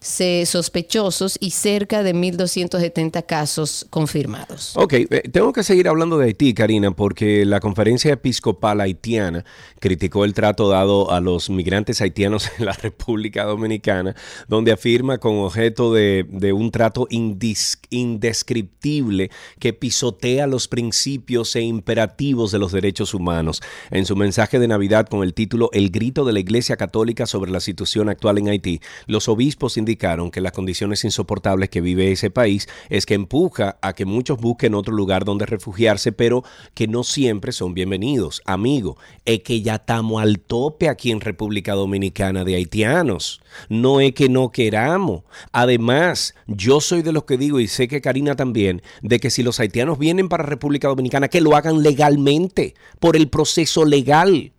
sospechosos 0.00 1.36
y 1.40 1.50
cerca 1.50 2.02
de 2.02 2.14
1.270 2.14 3.26
casos 3.26 3.86
confirmados. 3.90 4.76
Ok, 4.76 4.94
eh, 4.94 5.06
tengo 5.32 5.52
que 5.52 5.62
seguir 5.62 5.88
hablando 5.88 6.18
de 6.18 6.26
Haití, 6.26 6.54
Karina, 6.54 6.90
porque 6.90 7.44
la 7.44 7.60
conferencia 7.60 8.12
episcopal 8.12 8.80
haitiana 8.80 9.44
criticó 9.80 10.24
el 10.24 10.34
trato 10.34 10.68
dado 10.68 11.10
a 11.10 11.20
los 11.20 11.50
migrantes 11.50 12.00
haitianos 12.00 12.50
en 12.58 12.66
la 12.66 12.72
República 12.82 13.44
Dominicana, 13.44 14.14
donde 14.48 14.72
afirma 14.72 15.18
con 15.18 15.38
objeto 15.38 15.92
de, 15.92 16.26
un 16.52 16.70
trato 16.70 17.06
indescriptible 17.10 19.30
que 19.58 19.72
pisotea 19.72 20.46
los 20.46 20.68
principios 20.68 21.56
e 21.56 21.62
imperativos 21.62 22.52
de 22.52 22.58
los 22.58 22.72
derechos 22.72 23.14
humanos. 23.14 23.62
En 23.90 24.04
su 24.06 24.16
mensaje 24.16 24.58
de 24.58 24.68
Navidad 24.68 25.06
con 25.06 25.22
el 25.22 25.34
título 25.34 25.70
El 25.72 25.90
grito 25.90 26.24
de 26.24 26.32
la 26.32 26.40
Iglesia 26.40 26.76
Católica 26.76 27.26
sobre 27.26 27.50
la 27.50 27.60
situación 27.60 28.08
actual 28.08 28.38
en 28.38 28.48
Haití, 28.48 28.80
los 29.06 29.28
obispos 29.28 29.76
indicaron 29.88 30.30
que 30.30 30.42
las 30.42 30.52
condiciones 30.52 31.02
insoportables 31.04 31.70
que 31.70 31.80
vive 31.80 32.12
ese 32.12 32.30
país 32.30 32.68
es 32.90 33.06
que 33.06 33.14
empuja 33.14 33.78
a 33.80 33.94
que 33.94 34.04
muchos 34.04 34.38
busquen 34.38 34.74
otro 34.74 34.94
lugar 34.94 35.24
donde 35.24 35.46
refugiarse, 35.46 36.12
pero 36.12 36.44
que 36.74 36.86
no 36.86 37.04
siempre 37.04 37.52
son 37.52 37.72
bienvenidos. 37.72 38.42
Amigo, 38.44 38.98
es 39.24 39.40
que 39.40 39.62
ya 39.62 39.76
estamos 39.76 40.20
al 40.20 40.40
tope 40.40 40.90
aquí 40.90 41.10
en 41.10 41.22
República 41.22 41.72
Dominicana 41.72 42.44
de 42.44 42.56
haitianos. 42.56 43.40
No 43.70 44.00
es 44.00 44.12
que 44.12 44.28
no 44.28 44.50
queramos. 44.50 45.22
Además, 45.52 46.34
yo 46.46 46.82
soy 46.82 47.00
de 47.00 47.12
los 47.12 47.24
que 47.24 47.38
digo, 47.38 47.58
y 47.58 47.66
sé 47.66 47.88
que 47.88 48.02
Karina 48.02 48.36
también, 48.36 48.82
de 49.00 49.18
que 49.18 49.30
si 49.30 49.42
los 49.42 49.58
haitianos 49.58 49.98
vienen 49.98 50.28
para 50.28 50.44
República 50.44 50.88
Dominicana, 50.88 51.28
que 51.28 51.40
lo 51.40 51.56
hagan 51.56 51.82
legalmente, 51.82 52.74
por 53.00 53.16
el 53.16 53.28
proceso 53.28 53.86
legal 53.86 54.52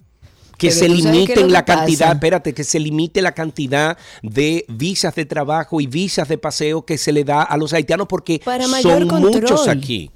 que 0.59 0.67
Pero 0.67 0.79
se 0.79 0.89
limiten 0.89 1.51
la 1.51 1.63
que 1.63 1.71
pasa. 1.71 1.79
cantidad, 1.79 2.11
espérate, 2.11 2.53
que 2.53 2.63
se 2.63 2.79
limite 2.79 3.21
la 3.23 3.31
cantidad 3.31 3.97
de 4.21 4.65
visas 4.67 5.15
de 5.15 5.25
trabajo 5.25 5.79
y 5.81 5.87
visas 5.87 6.27
de 6.27 6.37
paseo 6.37 6.85
que 6.85 6.97
se 6.99 7.11
le 7.13 7.23
da 7.23 7.41
a 7.41 7.57
los 7.57 7.73
haitianos 7.73 8.05
porque 8.07 8.41
Para 8.43 8.67
mayor 8.67 8.99
son 8.99 9.07
control. 9.07 9.41
muchos 9.41 9.67
aquí. 9.67 10.11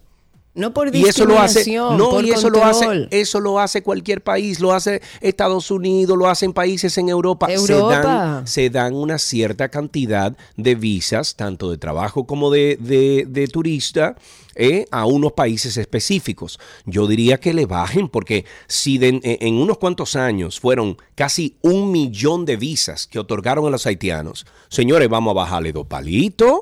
No 0.55 0.71
por 0.71 0.95
Y 0.95 1.03
eso 1.05 1.25
lo 1.25 1.39
hace, 1.39 1.65
no, 1.97 2.09
por 2.11 2.23
y 2.25 2.29
eso 2.29 2.49
lo 2.51 2.63
hace, 2.63 3.07
eso 3.09 3.39
lo 3.39 3.59
hace 3.59 3.81
cualquier 3.81 4.21
país, 4.21 4.59
lo 4.59 4.71
hace 4.71 5.01
Estados 5.19 5.71
Unidos, 5.71 6.15
lo 6.15 6.27
hacen 6.29 6.53
países 6.53 6.95
en 6.99 7.09
Europa. 7.09 7.47
Se 7.47 7.73
Europa. 7.73 8.01
dan, 8.01 8.47
se 8.47 8.69
dan 8.69 8.93
una 8.93 9.17
cierta 9.17 9.69
cantidad 9.69 10.37
de 10.55 10.75
visas, 10.75 11.35
tanto 11.35 11.71
de 11.71 11.77
trabajo 11.79 12.25
como 12.27 12.51
de, 12.51 12.77
de, 12.79 13.25
de 13.27 13.47
turista, 13.47 14.15
eh, 14.53 14.85
a 14.91 15.07
unos 15.07 15.31
países 15.31 15.75
específicos. 15.77 16.59
Yo 16.85 17.07
diría 17.07 17.39
que 17.39 17.55
le 17.55 17.65
bajen, 17.65 18.07
porque 18.07 18.45
si 18.67 18.99
de- 18.99 19.19
en 19.23 19.55
unos 19.55 19.79
cuantos 19.79 20.15
años 20.15 20.59
fueron 20.59 20.97
casi 21.15 21.57
un 21.63 21.91
millón 21.91 22.45
de 22.45 22.57
visas 22.57 23.07
que 23.07 23.17
otorgaron 23.17 23.65
a 23.65 23.71
los 23.71 23.87
haitianos, 23.87 24.45
señores, 24.69 25.09
vamos 25.09 25.31
a 25.31 25.35
bajarle 25.35 25.71
dos 25.71 25.87
palitos. 25.87 26.59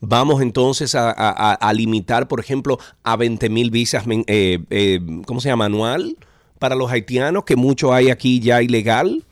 Vamos 0.00 0.40
entonces 0.42 0.94
a, 0.94 1.10
a- 1.10 1.30
a- 1.30 1.54
a 1.54 1.72
limitar, 1.72 2.26
por 2.28 2.40
ejemplo, 2.40 2.78
a 3.02 3.16
20 3.16 3.48
mil 3.50 3.70
visas, 3.70 4.04
eh, 4.26 4.58
eh, 4.70 5.00
¿cómo 5.26 5.40
se 5.40 5.48
llama? 5.48 5.66
Anual 5.66 6.16
para 6.58 6.74
los 6.74 6.90
haitianos, 6.90 7.44
que 7.44 7.56
mucho 7.56 7.92
hay 7.92 8.10
aquí 8.10 8.40
ya 8.40 8.62
ilegal. 8.62 9.24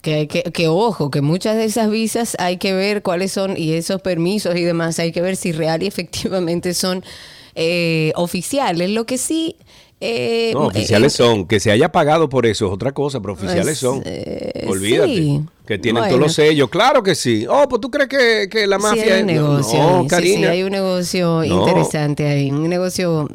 Que, 0.00 0.26
que, 0.26 0.42
que 0.42 0.66
ojo, 0.66 1.10
que 1.10 1.20
muchas 1.20 1.56
de 1.56 1.64
esas 1.64 1.88
visas 1.88 2.36
hay 2.40 2.56
que 2.56 2.72
ver 2.72 3.02
cuáles 3.02 3.30
son 3.32 3.56
y 3.56 3.72
esos 3.74 4.02
permisos 4.02 4.56
y 4.56 4.62
demás, 4.62 4.98
hay 4.98 5.12
que 5.12 5.20
ver 5.22 5.36
si 5.36 5.52
real 5.52 5.82
y 5.82 5.86
efectivamente 5.86 6.74
son 6.74 7.04
eh, 7.54 8.12
oficiales. 8.16 8.90
Lo 8.90 9.06
que 9.06 9.16
sí... 9.16 9.54
eh, 10.00 10.50
No, 10.54 10.66
oficiales 10.66 11.14
eh, 11.14 11.16
son. 11.18 11.46
Que 11.46 11.60
se 11.60 11.70
haya 11.70 11.92
pagado 11.92 12.28
por 12.28 12.46
eso 12.46 12.66
es 12.66 12.72
otra 12.72 12.90
cosa, 12.90 13.20
pero 13.20 13.34
oficiales 13.34 13.64
Pues, 13.64 13.78
son. 13.78 14.02
eh, 14.04 14.66
Olvídate. 14.68 15.14
sí. 15.14 15.40
Que 15.72 15.78
tienen 15.78 16.02
Bueno. 16.02 16.16
todos 16.16 16.26
los 16.26 16.34
sellos. 16.34 16.68
Claro 16.68 17.02
que 17.02 17.14
sí. 17.14 17.46
Oh, 17.48 17.66
pues 17.68 17.80
tú 17.80 17.90
crees 17.90 18.08
que, 18.08 18.48
que 18.50 18.66
la 18.66 18.76
Sí, 18.76 18.82
mafia 18.82 19.14
hay 19.14 19.22
un 19.22 19.30
es- 19.30 19.36
negocio. 19.36 19.78
No. 19.78 20.06
Sí, 20.20 20.34
sí, 20.36 20.44
hay 20.44 20.62
un 20.64 20.70
negocio 20.72 21.26
No. 21.38 21.44
interesante 21.44 22.26
ahí. 22.26 22.50
Un 22.50 22.68
negocio 22.68 23.26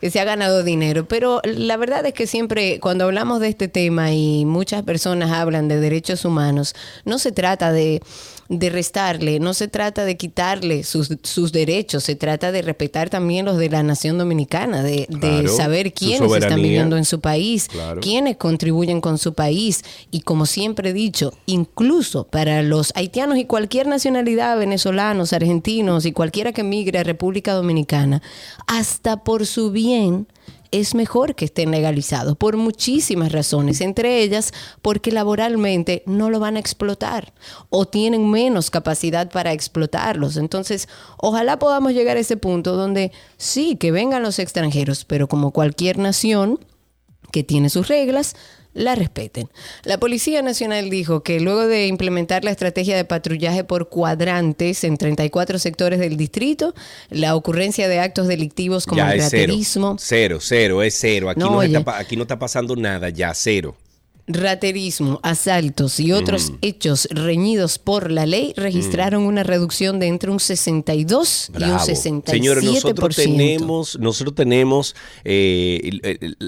que 0.00 0.10
se 0.10 0.18
ha 0.18 0.24
ganado 0.24 0.64
dinero. 0.64 1.04
Pero 1.06 1.40
la 1.44 1.76
verdad 1.76 2.04
es 2.06 2.12
que 2.14 2.26
siempre 2.26 2.80
cuando 2.80 3.04
hablamos 3.04 3.38
de 3.38 3.48
este 3.48 3.68
tema 3.68 4.10
y 4.12 4.44
muchas 4.46 4.82
personas 4.82 5.30
hablan 5.30 5.68
de 5.68 5.78
derechos 5.78 6.24
humanos, 6.24 6.74
no 7.04 7.18
se 7.20 7.30
trata 7.30 7.70
de, 7.70 8.02
de 8.50 8.68
restarle, 8.68 9.38
no 9.38 9.54
se 9.54 9.68
trata 9.68 10.04
de 10.04 10.16
quitarle 10.16 10.82
sus, 10.82 11.16
sus 11.22 11.52
derechos, 11.52 12.02
se 12.02 12.16
trata 12.16 12.50
de 12.50 12.62
respetar 12.62 13.08
también 13.08 13.46
los 13.46 13.56
de 13.58 13.70
la 13.70 13.84
nación 13.84 14.18
dominicana, 14.18 14.82
de, 14.82 15.06
de 15.08 15.46
saber 15.48 15.92
quiénes 15.94 16.32
están 16.32 16.60
viviendo 16.60 16.96
en 16.96 17.04
su 17.04 17.20
país, 17.20 17.68
Claro. 17.68 18.00
quiénes 18.00 18.36
contribuyen 18.38 19.00
con 19.00 19.18
su 19.18 19.34
país. 19.34 19.84
Y 20.10 20.22
como 20.22 20.46
siempre 20.46 20.90
he 20.90 20.92
dicho, 20.92 21.32
incluso 21.46 22.24
para 22.24 22.64
los 22.64 22.92
haitianos 22.96 23.38
y 23.38 23.44
cualquier 23.44 23.86
nacionalidad, 23.86 24.58
venezolanos, 24.58 25.32
argentinos 25.32 26.04
y 26.04 26.10
cualquiera 26.10 26.52
que 26.52 26.64
migre 26.64 26.98
a 26.98 27.04
República 27.04 27.52
Dominicana, 27.52 28.20
hasta 28.66 29.22
por 29.22 29.46
su 29.46 29.70
bien 29.70 30.26
es 30.70 30.94
mejor 30.94 31.34
que 31.34 31.46
estén 31.46 31.70
legalizados 31.70 32.36
por 32.36 32.56
muchísimas 32.56 33.32
razones, 33.32 33.80
entre 33.80 34.22
ellas 34.22 34.52
porque 34.82 35.12
laboralmente 35.12 36.02
no 36.06 36.30
lo 36.30 36.40
van 36.40 36.56
a 36.56 36.60
explotar 36.60 37.32
o 37.68 37.86
tienen 37.86 38.30
menos 38.30 38.70
capacidad 38.70 39.30
para 39.30 39.52
explotarlos. 39.52 40.36
Entonces, 40.36 40.88
ojalá 41.16 41.58
podamos 41.58 41.92
llegar 41.92 42.16
a 42.16 42.20
ese 42.20 42.36
punto 42.36 42.76
donde 42.76 43.12
sí, 43.36 43.76
que 43.76 43.92
vengan 43.92 44.22
los 44.22 44.38
extranjeros, 44.38 45.04
pero 45.04 45.28
como 45.28 45.50
cualquier 45.50 45.98
nación, 45.98 46.60
que 47.32 47.44
tiene 47.44 47.70
sus 47.70 47.88
reglas, 47.88 48.36
la 48.72 48.94
respeten. 48.94 49.48
La 49.84 49.98
Policía 49.98 50.42
Nacional 50.42 50.90
dijo 50.90 51.22
que 51.22 51.40
luego 51.40 51.66
de 51.66 51.86
implementar 51.86 52.44
la 52.44 52.50
estrategia 52.50 52.96
de 52.96 53.04
patrullaje 53.04 53.64
por 53.64 53.88
cuadrantes 53.88 54.84
en 54.84 54.96
34 54.96 55.58
sectores 55.58 55.98
del 55.98 56.16
distrito, 56.16 56.74
la 57.10 57.34
ocurrencia 57.34 57.88
de 57.88 58.00
actos 58.00 58.28
delictivos 58.28 58.86
como 58.86 58.98
ya 58.98 59.12
el 59.12 59.20
es 59.20 59.28
cero. 59.30 59.42
raterismo, 59.42 59.96
Cero, 59.98 60.38
cero, 60.40 60.82
es 60.82 60.96
cero. 60.98 61.30
Aquí 61.30 61.40
No, 61.40 61.50
no, 61.50 61.62
está, 61.62 61.98
aquí 61.98 62.16
no 62.16 62.22
está 62.22 62.38
pasando 62.38 62.76
nada, 62.76 63.08
ya 63.10 63.34
cero. 63.34 63.76
Raterismo, 64.34 65.20
asaltos 65.22 66.00
y 66.00 66.12
otros 66.12 66.52
hechos 66.62 67.08
reñidos 67.10 67.78
por 67.78 68.10
la 68.10 68.26
ley 68.26 68.52
registraron 68.56 69.22
una 69.22 69.42
reducción 69.42 69.98
de 69.98 70.06
entre 70.08 70.30
un 70.30 70.40
62 70.40 71.48
y 71.48 71.52
un 71.52 71.58
Bravo. 71.58 71.84
67%. 71.86 72.30
Señores, 72.30 72.64
nosotros 72.64 73.16
tenemos, 73.16 73.98
nosotros 73.98 74.34
tenemos 74.34 74.94
eh, 75.24 76.00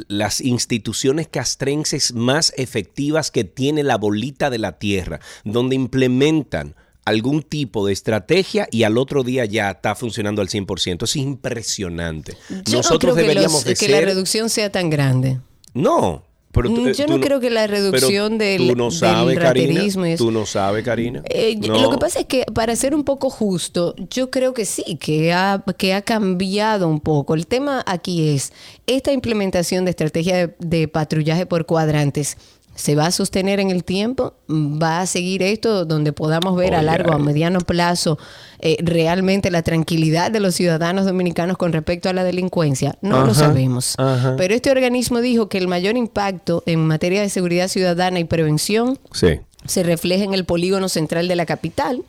las 0.09 0.41
instituciones 0.41 1.29
castrenses 1.29 2.13
más 2.15 2.53
efectivas 2.57 3.31
que 3.31 3.45
tiene 3.45 3.83
la 3.83 3.97
bolita 3.97 4.51
de 4.51 4.59
la 4.59 4.79
tierra, 4.79 5.21
donde 5.45 5.75
implementan 5.77 6.75
algún 7.05 7.43
tipo 7.43 7.85
de 7.87 7.93
estrategia 7.93 8.69
y 8.71 8.85
al 8.85 8.97
otro 8.97 9.25
día 9.25 9.45
ya 9.45 9.71
está 9.73 9.95
funcionando 9.95 10.41
al 10.41 10.49
100%. 10.49 11.03
Es 11.03 11.17
impresionante. 11.17 12.37
Yo 12.67 12.77
nosotros 12.79 12.93
no 12.93 12.99
creo 12.99 13.15
que, 13.17 13.21
deberíamos 13.23 13.53
los- 13.53 13.65
de 13.65 13.71
que 13.75 13.87
ser... 13.87 13.91
la 13.91 14.01
reducción 14.03 14.49
sea 14.49 14.71
tan 14.71 14.89
grande. 14.91 15.41
No. 15.75 16.25
Pero 16.53 16.69
tú- 16.69 16.83
Mm, 16.83 16.89
eh, 16.89 16.93
yo 16.95 17.07
no 17.07 17.19
creo 17.21 17.41
que 17.41 17.49
la 17.51 17.67
reducción 17.67 18.37
del- 18.37 18.69
Tú 18.69 18.77
no 18.77 18.91
del 18.91 18.93
sabes, 18.93 19.39
Karina. 19.39 19.71
raterismo 19.73 20.07
y 20.07 20.11
eso. 20.13 20.25
Tú 20.25 20.31
no 20.31 20.45
sabes, 20.45 20.85
Karina. 20.85 21.23
Eh, 21.31 21.57
No. 21.59 21.81
Lo 21.81 21.91
que 21.91 21.97
pasa 21.99 22.21
es 22.21 22.27
que, 22.27 22.45
para 22.55 22.77
ser 22.77 22.95
un 22.95 23.05
poco 23.05 23.31
justo, 23.31 23.95
yo 24.11 24.31
creo 24.31 24.53
que 24.53 24.67
sí, 24.67 24.97
que 25.01 25.33
ha, 25.33 25.65
que 25.79 25.95
ha 25.95 26.03
cambiado 26.03 26.89
un 26.89 27.01
poco. 27.01 27.35
El 27.35 27.47
tema 27.47 27.83
aquí 27.87 28.29
es, 28.29 28.53
esta 28.87 29.13
implementación 29.13 29.85
de 29.87 29.91
estrategia 29.93 30.37
de, 30.37 30.55
de 30.59 30.89
patrullaje 30.89 31.47
por 31.47 31.65
cuadrantes, 31.65 32.37
¿se 32.75 32.95
va 32.95 33.07
a 33.07 33.11
sostener 33.11 33.61
en 33.61 33.71
el 33.71 33.85
tiempo? 33.85 34.35
¿Va 34.49 35.01
a 35.01 35.07
seguir 35.07 35.43
esto 35.43 35.85
donde 35.85 36.13
podamos 36.13 36.57
ver 36.57 36.75
a 36.75 36.83
largo, 36.83 37.13
a 37.13 37.17
ay. 37.17 37.23
mediano 37.23 37.61
plazo, 37.61 38.19
eh, 38.61 38.77
realmente 38.81 39.51
la 39.51 39.63
tranquilidad 39.63 40.31
de 40.31 40.41
los 40.41 40.55
ciudadanos 40.55 41.05
dominicanos 41.05 41.57
con 41.57 41.73
respecto 41.73 42.09
a 42.09 42.13
la 42.13 42.25
delincuencia? 42.25 42.97
No 43.03 43.25
lo 43.27 43.35
sabemos. 43.35 43.97
Pero 44.37 44.55
este 44.55 44.71
organismo 44.71 45.21
dijo 45.21 45.49
que 45.49 45.59
el 45.59 45.69
mayor 45.69 45.97
impacto 45.97 46.63
en 46.67 46.87
materia 46.87 47.21
de 47.23 47.29
seguridad 47.29 47.69
ciudadana 47.69 48.19
y 48.21 48.25
prevención 48.25 48.99
Sí. 49.13 49.41
se 49.67 49.83
refleja 49.83 50.25
en 50.25 50.35
el 50.35 50.45
polígono 50.45 50.89
central 50.89 51.29
de 51.29 51.37
la 51.37 51.47
capital, 51.47 52.03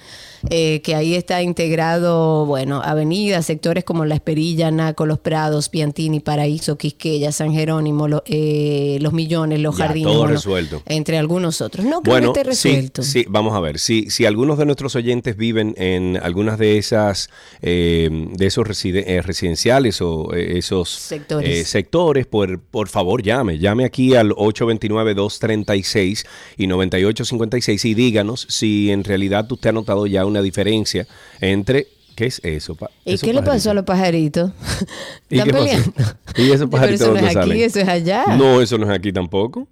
eh, 0.50 0.82
que 0.84 0.96
ahí 0.96 1.16
está 1.16 1.42
integrado, 1.42 2.46
bueno, 2.46 2.82
avenidas, 2.84 3.46
sectores 3.46 3.84
como 3.84 4.06
La 4.06 4.16
Esperilla, 4.16 4.72
Naco, 4.72 5.06
Los 5.06 5.20
Prados, 5.20 5.70
Piantini, 5.70 6.20
Paraíso, 6.20 6.78
Quisqueya, 6.78 7.32
San 7.32 7.54
Jerónimo, 7.54 8.08
Lo- 8.08 8.24
eh, 8.26 8.98
Los 9.02 9.14
Millones, 9.14 9.60
Los 9.60 9.78
Ya, 9.78 9.86
Jardines. 9.88 10.08
todo 10.12 10.20
bueno, 10.20 10.34
resuelto. 10.36 10.82
Entre 10.86 11.18
algunos 11.18 11.62
otros. 11.62 11.86
No 11.86 12.02
creo 12.02 12.14
Bueno, 12.14 12.34
que 12.34 12.40
esté 12.42 12.50
resuelto. 12.52 13.04
sí, 13.04 13.26
vamos 13.30 13.54
a 13.56 13.60
ver. 13.60 13.80
Si, 13.80 14.10
si 14.10 14.26
algunos 14.26 14.58
de 14.58 14.66
nuestros 14.66 14.96
oyentes 14.96 15.38
viven 15.38 15.74
en 15.78 16.18
algunas 16.22 16.58
de 16.58 16.78
esas 16.78 17.30
eh, 17.62 18.10
de 18.34 18.46
esos 18.46 18.66
eh, 18.86 19.22
residenciales 19.22 20.02
o 20.02 20.34
eh, 20.34 20.58
esos 20.58 20.90
Sectores. 20.90 21.68
sectores, 21.68 22.26
por, 22.28 22.60
por 22.60 22.90
favor 22.90 23.22
llame. 23.24 23.60
Llame 23.60 23.86
aquí 23.86 24.16
al 24.16 24.32
829-236 24.32 26.26
y 26.58 26.68
9856 26.68 27.86
y 27.86 27.94
díganos 27.94 28.46
si 28.50 28.92
en 28.92 29.04
realidad 29.04 29.50
usted 29.52 29.70
ha 29.70 29.74
notado 29.74 30.06
ya 30.08 30.26
una 30.34 30.42
diferencia 30.42 31.08
entre... 31.40 31.88
¿Qué 32.16 32.28
es 32.28 32.40
eso? 32.44 32.78
¿Y 33.06 33.18
qué 33.18 33.34
le 33.34 33.42
pasó 33.42 33.72
a 33.72 33.74
los 33.74 33.86
pajaritos? 33.86 34.52
¿Y 35.32 35.40
¿Están 35.40 35.48
qué 35.48 35.52
pasó? 35.52 35.64
peleando? 35.66 35.94
¿Y 36.38 36.42
esos 36.52 36.58
Pero 36.58 36.70
pajaritos 36.70 37.02
eso 37.08 37.12
no 37.14 37.28
es 37.28 37.36
aquí, 37.36 37.64
eso 37.64 37.80
es 37.80 37.88
allá. 37.88 38.26
No, 38.38 38.62
eso 38.62 38.78
no 38.78 38.86
es 38.92 39.00
aquí 39.00 39.12
tampoco. 39.12 39.68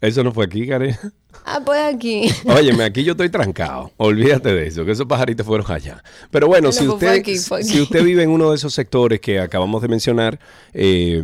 Eso 0.00 0.24
no 0.24 0.32
fue 0.32 0.46
aquí, 0.46 0.66
Karen. 0.66 0.96
Ah, 1.46 1.60
pues 1.62 1.78
aquí. 1.94 2.30
Óyeme, 2.46 2.84
aquí 2.84 3.04
yo 3.04 3.10
estoy 3.12 3.28
trancado. 3.28 3.90
Olvídate 3.98 4.54
de 4.54 4.68
eso, 4.68 4.84
que 4.86 4.92
esos 4.92 5.04
pajaritos 5.04 5.44
fueron 5.44 5.70
allá. 5.70 6.02
Pero 6.30 6.46
bueno, 6.46 6.68
No, 6.68 6.72
si, 6.72 6.86
pues 6.86 6.86
fue 6.86 6.94
usted, 7.08 7.20
aquí, 7.20 7.36
fue 7.38 7.58
aquí. 7.58 7.68
si 7.68 7.80
usted 7.82 8.02
vive 8.02 8.22
en 8.22 8.30
uno 8.30 8.48
de 8.50 8.56
esos 8.56 8.72
sectores 8.72 9.20
que 9.20 9.40
acabamos 9.40 9.82
de 9.82 9.88
mencionar, 9.88 10.38
eh, 10.72 11.22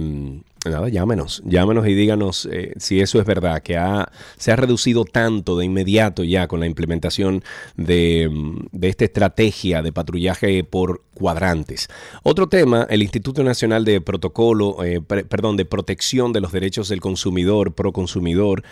nada, 0.68 0.88
llámenos, 0.88 1.42
llámenos 1.44 1.86
y 1.86 1.94
díganos 1.94 2.48
eh, 2.50 2.74
si 2.76 3.00
eso 3.00 3.18
es 3.18 3.26
verdad, 3.26 3.62
que 3.62 3.78
se 4.36 4.52
ha 4.52 4.56
reducido 4.56 5.04
tanto 5.04 5.56
de 5.56 5.64
inmediato 5.64 6.22
ya 6.24 6.48
con 6.48 6.60
la 6.60 6.66
implementación 6.66 7.42
de, 7.76 8.28
mm, 8.30 8.66
de 8.72 8.88
esta 8.88 9.04
estrategia 9.04 9.82
de 9.82 9.92
patrullaje 9.92 10.62
por 10.64 11.02
cuadrantes. 11.14 11.88
Otro 12.22 12.48
tema, 12.48 12.86
el 12.90 13.02
Instituto 13.02 13.42
Nacional 13.42 13.84
de 13.84 14.00
Protocolo, 14.00 14.82
eh, 14.84 15.00
perdón, 15.00 15.56
de 15.56 15.64
Protección 15.64 16.32
de 16.32 16.40
los 16.40 16.52
Derechos 16.52 16.88
del 16.88 17.00
Consumidor, 17.00 17.74
Proconsumidor, 17.74 18.62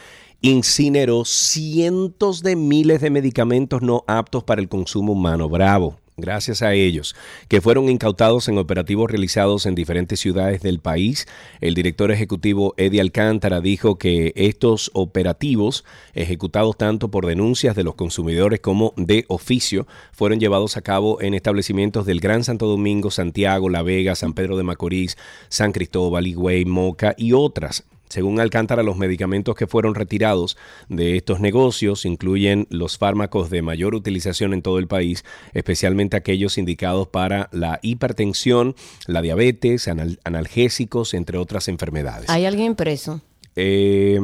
incineró 0.41 1.25
cientos 1.25 2.43
de 2.43 2.57
miles 2.57 3.01
de 3.01 3.11
medicamentos 3.11 3.83
no 3.83 4.05
aptos 4.07 4.45
para 4.45 4.61
el 4.61 4.69
consumo 4.69 5.13
humano. 5.13 5.49
Bravo. 5.49 5.99
Gracias 6.21 6.63
a 6.63 6.75
ellos, 6.75 7.15
que 7.47 7.61
fueron 7.61 7.89
incautados 7.89 8.49
en 8.49 8.59
operativos 8.59 9.09
realizados 9.09 9.67
en 9.67 9.77
diferentes 9.77 10.19
ciudades 10.19 10.61
del 10.63 10.81
país. 10.81 11.29
El 11.61 11.75
director 11.75 12.11
ejecutivo 12.11 12.75
Eddie 12.77 13.01
Alcántara 13.01 13.61
dijo 13.61 13.99
que 13.99 14.33
estos 14.35 14.91
operativos, 14.95 15.85
ejecutados 16.15 16.77
tanto 16.77 17.09
por 17.13 17.25
denuncias 17.25 17.77
de 17.77 17.85
los 17.85 17.95
consumidores 17.95 18.59
como 18.59 18.95
de 18.97 19.27
oficio, 19.29 19.87
fueron 20.11 20.41
llevados 20.41 20.77
a 20.77 20.83
cabo 20.83 21.23
en 21.23 21.35
establecimientos 21.35 22.05
del 22.05 22.19
Gran 22.19 22.43
Santo 22.43 22.67
Domingo, 22.67 23.13
Santiago, 23.13 23.69
La 23.69 23.83
Vega, 23.83 24.17
San 24.17 24.33
Pedro 24.33 24.57
de 24.57 24.65
Macorís, 24.65 25.17
San 25.49 25.71
Cristóbal, 25.71 26.27
Higüey, 26.27 26.65
Moca 26.65 27.15
y 27.17 27.33
otras. 27.33 27.85
Según 28.09 28.41
Alcántara, 28.41 28.83
los 28.83 28.97
medicamentos 28.97 29.55
que 29.55 29.67
fueron 29.67 29.95
retirados 29.95 30.57
de 30.89 31.17
estos 31.17 31.41
negocios 31.41 32.05
incluyen 32.05 32.67
los 32.71 32.99
fármacos 32.99 33.51
de 33.51 33.63
mayor 33.63 33.95
utilización 33.95 34.55
en 34.55 34.63
todo 34.63 34.79
el 34.79 34.87
país, 34.89 35.25
especialmente 35.55 36.17
aquellos 36.17 36.59
indicados 36.59 37.09
para 37.09 37.49
la 37.53 37.79
hipertensión, 37.83 38.75
la 39.07 39.23
diabetes, 39.23 39.89
anal- 39.89 40.19
analgésicos, 40.25 41.15
entre 41.15 41.39
otras 41.39 41.69
enfermedades. 41.69 42.29
¿Hay 42.31 42.45
alguien 42.45 42.75
preso? 42.75 43.21
Eh, 43.57 44.19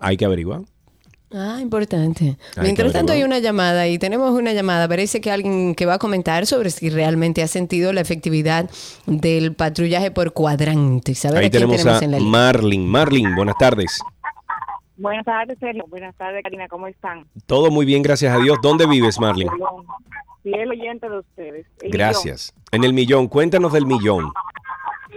hay 0.00 0.16
que 0.16 0.24
averiguar. 0.24 0.62
Ah, 1.34 1.58
importante. 1.62 2.36
Mientras 2.60 2.92
tanto 2.92 3.12
hay 3.12 3.22
una 3.22 3.38
llamada 3.38 3.88
y 3.88 3.98
tenemos 3.98 4.32
una 4.32 4.52
llamada. 4.52 4.86
Parece 4.86 5.20
que 5.20 5.30
alguien 5.30 5.74
que 5.74 5.86
va 5.86 5.94
a 5.94 5.98
comentar 5.98 6.46
sobre 6.46 6.70
si 6.70 6.90
realmente 6.90 7.42
ha 7.42 7.46
sentido 7.48 7.92
la 7.92 8.02
efectividad 8.02 8.68
del 9.06 9.54
patrullaje 9.54 10.10
por 10.10 10.32
cuadrantes. 10.32 11.24
A 11.24 11.30
Ahí 11.30 11.46
a 11.46 11.50
tenemos 11.50 11.78
tenemos 11.78 12.02
a 12.02 12.04
en 12.04 12.10
la. 12.10 12.20
Marlin. 12.20 12.86
Marlin, 12.86 13.34
buenas 13.34 13.56
tardes. 13.58 14.02
Buenas 14.98 15.24
tardes, 15.24 15.58
Sergio. 15.58 15.84
Buenas 15.88 16.14
tardes, 16.16 16.42
Karina. 16.42 16.68
¿Cómo 16.68 16.86
están? 16.86 17.26
Todo 17.46 17.70
muy 17.70 17.86
bien, 17.86 18.02
gracias 18.02 18.34
a 18.36 18.38
Dios. 18.38 18.58
¿Dónde 18.62 18.86
vives, 18.86 19.18
Marlin? 19.18 19.48
Fiel 20.42 20.70
oyente 20.70 21.08
de 21.08 21.18
ustedes. 21.18 21.66
Gracias. 21.82 22.52
En 22.72 22.84
el 22.84 22.92
millón, 22.92 23.28
cuéntanos 23.28 23.72
del 23.72 23.86
millón. 23.86 24.32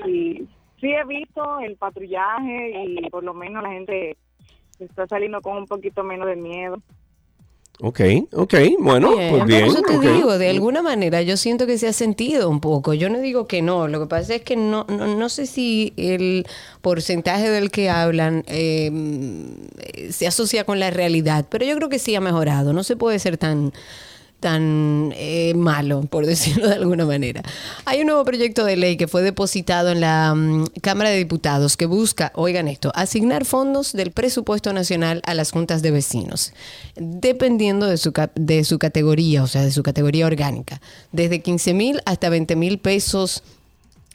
Sí, 0.04 0.48
sí 0.80 0.88
he 0.94 1.06
visto 1.06 1.60
el 1.60 1.76
patrullaje 1.76 2.86
y 2.86 3.10
por 3.10 3.24
lo 3.24 3.34
menos 3.34 3.64
la 3.64 3.70
gente 3.70 4.18
está 4.80 5.08
saliendo 5.08 5.42
con 5.42 5.58
un 5.58 5.66
poquito 5.66 6.04
menos 6.04 6.28
de 6.28 6.36
miedo. 6.36 6.82
Ok, 7.82 8.00
ok, 8.32 8.54
bueno, 8.80 9.18
Bien, 9.18 9.30
pues 9.32 9.40
por 9.42 9.48
bien. 9.48 9.66
eso 9.66 9.82
te 9.82 10.00
digo, 10.00 10.38
de 10.38 10.50
alguna 10.50 10.82
manera 10.82 11.22
yo 11.24 11.36
siento 11.36 11.68
que 11.68 11.78
se 11.78 11.90
ha 11.90 11.94
sentido 11.94 12.50
un 12.50 12.62
poco. 12.62 12.94
Yo 12.94 13.10
no 13.10 13.20
digo 13.20 13.48
que 13.48 13.62
no, 13.62 13.90
lo 13.90 14.00
que 14.00 14.06
pasa 14.08 14.36
es 14.36 14.44
que 14.44 14.56
no, 14.56 14.86
no, 14.88 15.08
no 15.08 15.28
sé 15.28 15.46
si 15.46 15.92
el 15.98 16.48
porcentaje 16.82 17.50
del 17.50 17.72
que 17.72 17.90
hablan 17.90 18.46
eh, 18.48 18.90
se 20.10 20.26
asocia 20.26 20.64
con 20.64 20.80
la 20.80 20.90
realidad, 20.90 21.46
pero 21.50 21.66
yo 21.66 21.76
creo 21.76 21.90
que 21.90 22.00
sí 22.00 22.16
ha 22.16 22.22
mejorado. 22.22 22.72
No 22.72 22.84
se 22.84 22.96
puede 22.96 23.20
ser 23.20 23.38
tan 23.38 23.74
tan 24.46 25.12
eh, 25.18 25.56
malo, 25.56 26.02
por 26.04 26.24
decirlo 26.28 26.68
de 26.68 26.76
alguna 26.76 27.04
manera. 27.04 27.42
Hay 27.86 28.02
un 28.02 28.06
nuevo 28.06 28.24
proyecto 28.24 28.64
de 28.64 28.76
ley 28.76 28.96
que 28.96 29.08
fue 29.08 29.24
depositado 29.24 29.90
en 29.90 30.02
la 30.02 30.36
mm, 30.36 30.66
Cámara 30.84 31.10
de 31.10 31.18
Diputados 31.18 31.76
que 31.78 31.88
busca, 31.88 32.32
oigan 32.36 32.68
esto, 32.68 32.92
asignar 32.94 33.46
fondos 33.46 33.94
del 33.94 34.12
presupuesto 34.12 34.72
nacional 34.72 35.24
a 35.26 35.34
las 35.34 35.50
juntas 35.50 35.82
de 35.82 35.90
vecinos, 35.90 36.54
dependiendo 36.96 37.88
de 37.88 37.98
su, 37.98 38.14
de 38.36 38.64
su 38.66 38.78
categoría, 38.78 39.42
o 39.42 39.48
sea, 39.48 39.64
de 39.64 39.72
su 39.72 39.82
categoría 39.82 40.28
orgánica, 40.28 40.80
desde 41.12 41.42
15 41.42 41.74
mil 41.74 42.02
hasta 42.06 42.30
20 42.30 42.56
mil 42.56 42.78
pesos 42.78 43.42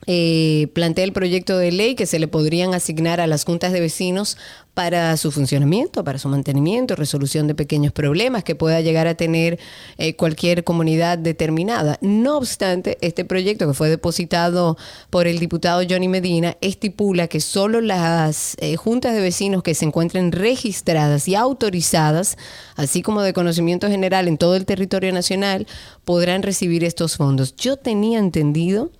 eh, 0.06 0.68
plantea 0.72 1.04
el 1.04 1.12
proyecto 1.12 1.58
de 1.58 1.72
ley 1.72 1.94
que 1.94 2.06
se 2.06 2.18
le 2.18 2.26
podrían 2.26 2.74
asignar 2.74 3.20
a 3.20 3.26
las 3.26 3.44
juntas 3.44 3.72
de 3.72 3.80
vecinos 3.80 4.38
para 4.74 5.14
su 5.16 5.30
funcionamiento, 5.30 6.04
para 6.04 6.18
su 6.18 6.28
mantenimiento, 6.28 6.96
resolución 6.96 7.46
de 7.46 7.54
pequeños 7.54 7.92
problemas 7.92 8.44
que 8.44 8.54
pueda 8.54 8.80
llegar 8.80 9.08
a 9.08 9.14
tener 9.14 9.58
eh, 9.98 10.14
cualquier 10.14 10.64
comunidad 10.64 11.18
determinada. 11.18 11.98
No 12.00 12.38
obstante, 12.38 12.96
este 13.02 13.24
proyecto 13.24 13.66
que 13.66 13.74
fue 13.74 13.90
depositado 13.90 14.78
por 15.10 15.26
el 15.26 15.38
diputado 15.38 15.82
Johnny 15.88 16.08
Medina 16.08 16.56
estipula 16.60 17.28
que 17.28 17.40
solo 17.40 17.80
las 17.80 18.56
eh, 18.60 18.76
juntas 18.76 19.14
de 19.14 19.20
vecinos 19.20 19.62
que 19.62 19.74
se 19.74 19.84
encuentren 19.84 20.32
registradas 20.32 21.28
y 21.28 21.34
autorizadas, 21.34 22.38
así 22.76 23.02
como 23.02 23.20
de 23.22 23.34
conocimiento 23.34 23.88
general 23.88 24.28
en 24.28 24.38
todo 24.38 24.56
el 24.56 24.64
territorio 24.64 25.12
nacional, 25.12 25.66
podrán 26.04 26.42
recibir 26.42 26.84
estos 26.84 27.16
fondos. 27.16 27.54
Yo 27.56 27.76
tenía 27.76 28.18
entendido 28.18 28.90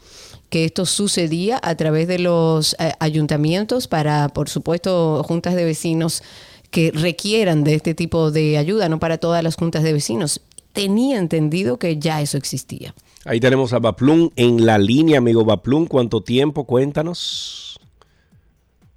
que 0.50 0.64
esto 0.64 0.84
sucedía 0.84 1.58
a 1.62 1.74
través 1.76 2.08
de 2.08 2.18
los 2.18 2.74
eh, 2.78 2.92
ayuntamientos 2.98 3.88
para, 3.88 4.28
por 4.28 4.48
supuesto, 4.48 5.22
juntas 5.22 5.54
de 5.54 5.64
vecinos 5.64 6.22
que 6.70 6.92
requieran 6.92 7.64
de 7.64 7.74
este 7.74 7.94
tipo 7.94 8.30
de 8.30 8.58
ayuda, 8.58 8.88
no 8.88 8.98
para 8.98 9.18
todas 9.18 9.42
las 9.42 9.56
juntas 9.56 9.82
de 9.82 9.92
vecinos. 9.92 10.40
Tenía 10.72 11.18
entendido 11.18 11.78
que 11.78 11.98
ya 11.98 12.20
eso 12.20 12.36
existía. 12.36 12.94
Ahí 13.24 13.40
tenemos 13.40 13.72
a 13.72 13.78
Baplum 13.78 14.30
en 14.36 14.64
la 14.64 14.78
línea, 14.78 15.18
amigo 15.18 15.44
Baplum. 15.44 15.86
¿Cuánto 15.86 16.22
tiempo? 16.22 16.64
Cuéntanos. 16.64 17.78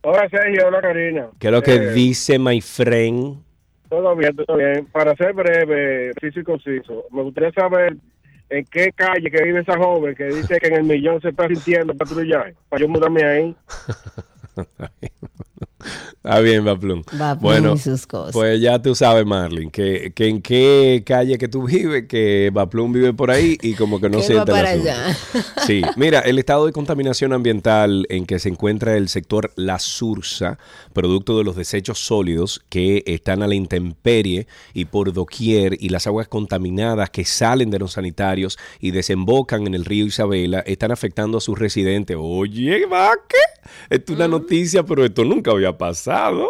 Hola 0.02 0.28
Sergio, 0.30 0.68
hola 0.68 0.82
Karina. 0.82 1.28
¿Qué 1.40 1.48
es 1.48 1.54
lo 1.54 1.62
que 1.62 1.76
Eh, 1.76 1.94
dice 1.94 2.38
my 2.38 2.62
friend? 2.62 3.38
Todo 3.90 4.16
bien, 4.16 4.36
todo 4.36 4.58
bien. 4.58 4.86
Para 4.92 5.16
ser 5.16 5.34
breve, 5.34 6.12
y 6.22 6.44
conciso, 6.44 7.06
me 7.12 7.22
gustaría 7.22 7.52
saber 7.52 7.98
en 8.50 8.66
qué 8.66 8.92
calle 8.92 9.32
que 9.32 9.44
vive 9.44 9.62
esa 9.62 9.78
joven 9.78 10.16
que 10.16 10.26
dice 10.26 10.60
que 10.60 10.68
en 10.68 10.76
el 10.76 10.84
millón 10.84 11.22
se 11.22 11.30
está 11.30 11.48
sintiendo 11.48 11.96
patrullaje, 11.96 12.56
para 12.70 12.82
yo 12.82 12.90
mudarme 12.90 13.24
ahí. 13.24 13.56
Está 16.16 16.40
bien, 16.42 16.64
Baplum. 16.66 17.04
Baplum 17.12 17.42
Bueno, 17.42 17.74
y 17.74 17.80
sus 17.80 18.08
cosas. 18.08 18.34
pues 18.34 18.60
ya 18.62 18.82
tú 18.82 18.96
sabes, 18.96 19.26
Marlin, 19.26 19.70
que, 19.70 20.12
que 20.16 20.28
en 20.28 20.42
qué 20.42 21.04
calle 21.06 21.38
que 21.38 21.48
tú 21.48 21.64
vives, 21.68 22.06
que 22.08 22.50
Baplum 22.54 22.92
vive 22.94 23.14
por 23.14 23.32
ahí 23.32 23.58
y 23.62 23.74
como 23.74 24.00
que 24.00 24.10
no 24.10 24.22
se 24.24 24.36
va 24.36 24.46
para 24.46 24.70
allá. 24.72 25.16
Sí, 25.66 25.82
mira, 25.96 26.20
el 26.20 26.40
estado 26.40 26.66
de 26.66 26.74
contaminación 26.74 27.32
ambiental 27.32 28.06
en 28.10 28.26
que 28.26 28.40
se 28.40 28.50
encuentra 28.50 28.98
el 28.98 29.08
sector 29.08 29.52
La 29.56 29.80
Sursa, 29.80 30.58
producto 30.92 31.38
de 31.38 31.44
los 31.46 31.56
desechos 31.56 32.00
sólidos 32.00 32.62
que 32.70 33.04
están 33.06 33.44
a 33.44 33.48
la 33.48 33.56
intemperie 33.56 34.48
y 34.74 34.86
por 34.86 35.14
doquier, 35.14 35.78
y 35.80 35.90
las 35.90 36.06
aguas 36.08 36.28
contaminadas 36.28 37.10
que 37.12 37.24
salen 37.26 37.70
de 37.72 37.80
los 37.80 37.94
sanitarios 37.94 38.58
y 38.80 38.92
desembocan 38.92 39.68
en 39.68 39.74
el 39.74 39.86
río 39.86 40.06
Isabela, 40.06 40.60
están 40.62 40.92
afectando 40.92 41.38
a 41.38 41.42
sus 41.42 41.58
residentes. 41.58 42.18
Oye, 42.20 42.86
va, 42.86 43.12
¿qué? 43.28 43.38
Esto 43.90 44.12
es 44.14 44.18
una 44.18 44.28
noticia, 44.28 44.84
pero 44.84 45.06
esto 45.06 45.24
nunca 45.24 45.52
había 45.52 45.73
pasado. 45.78 46.50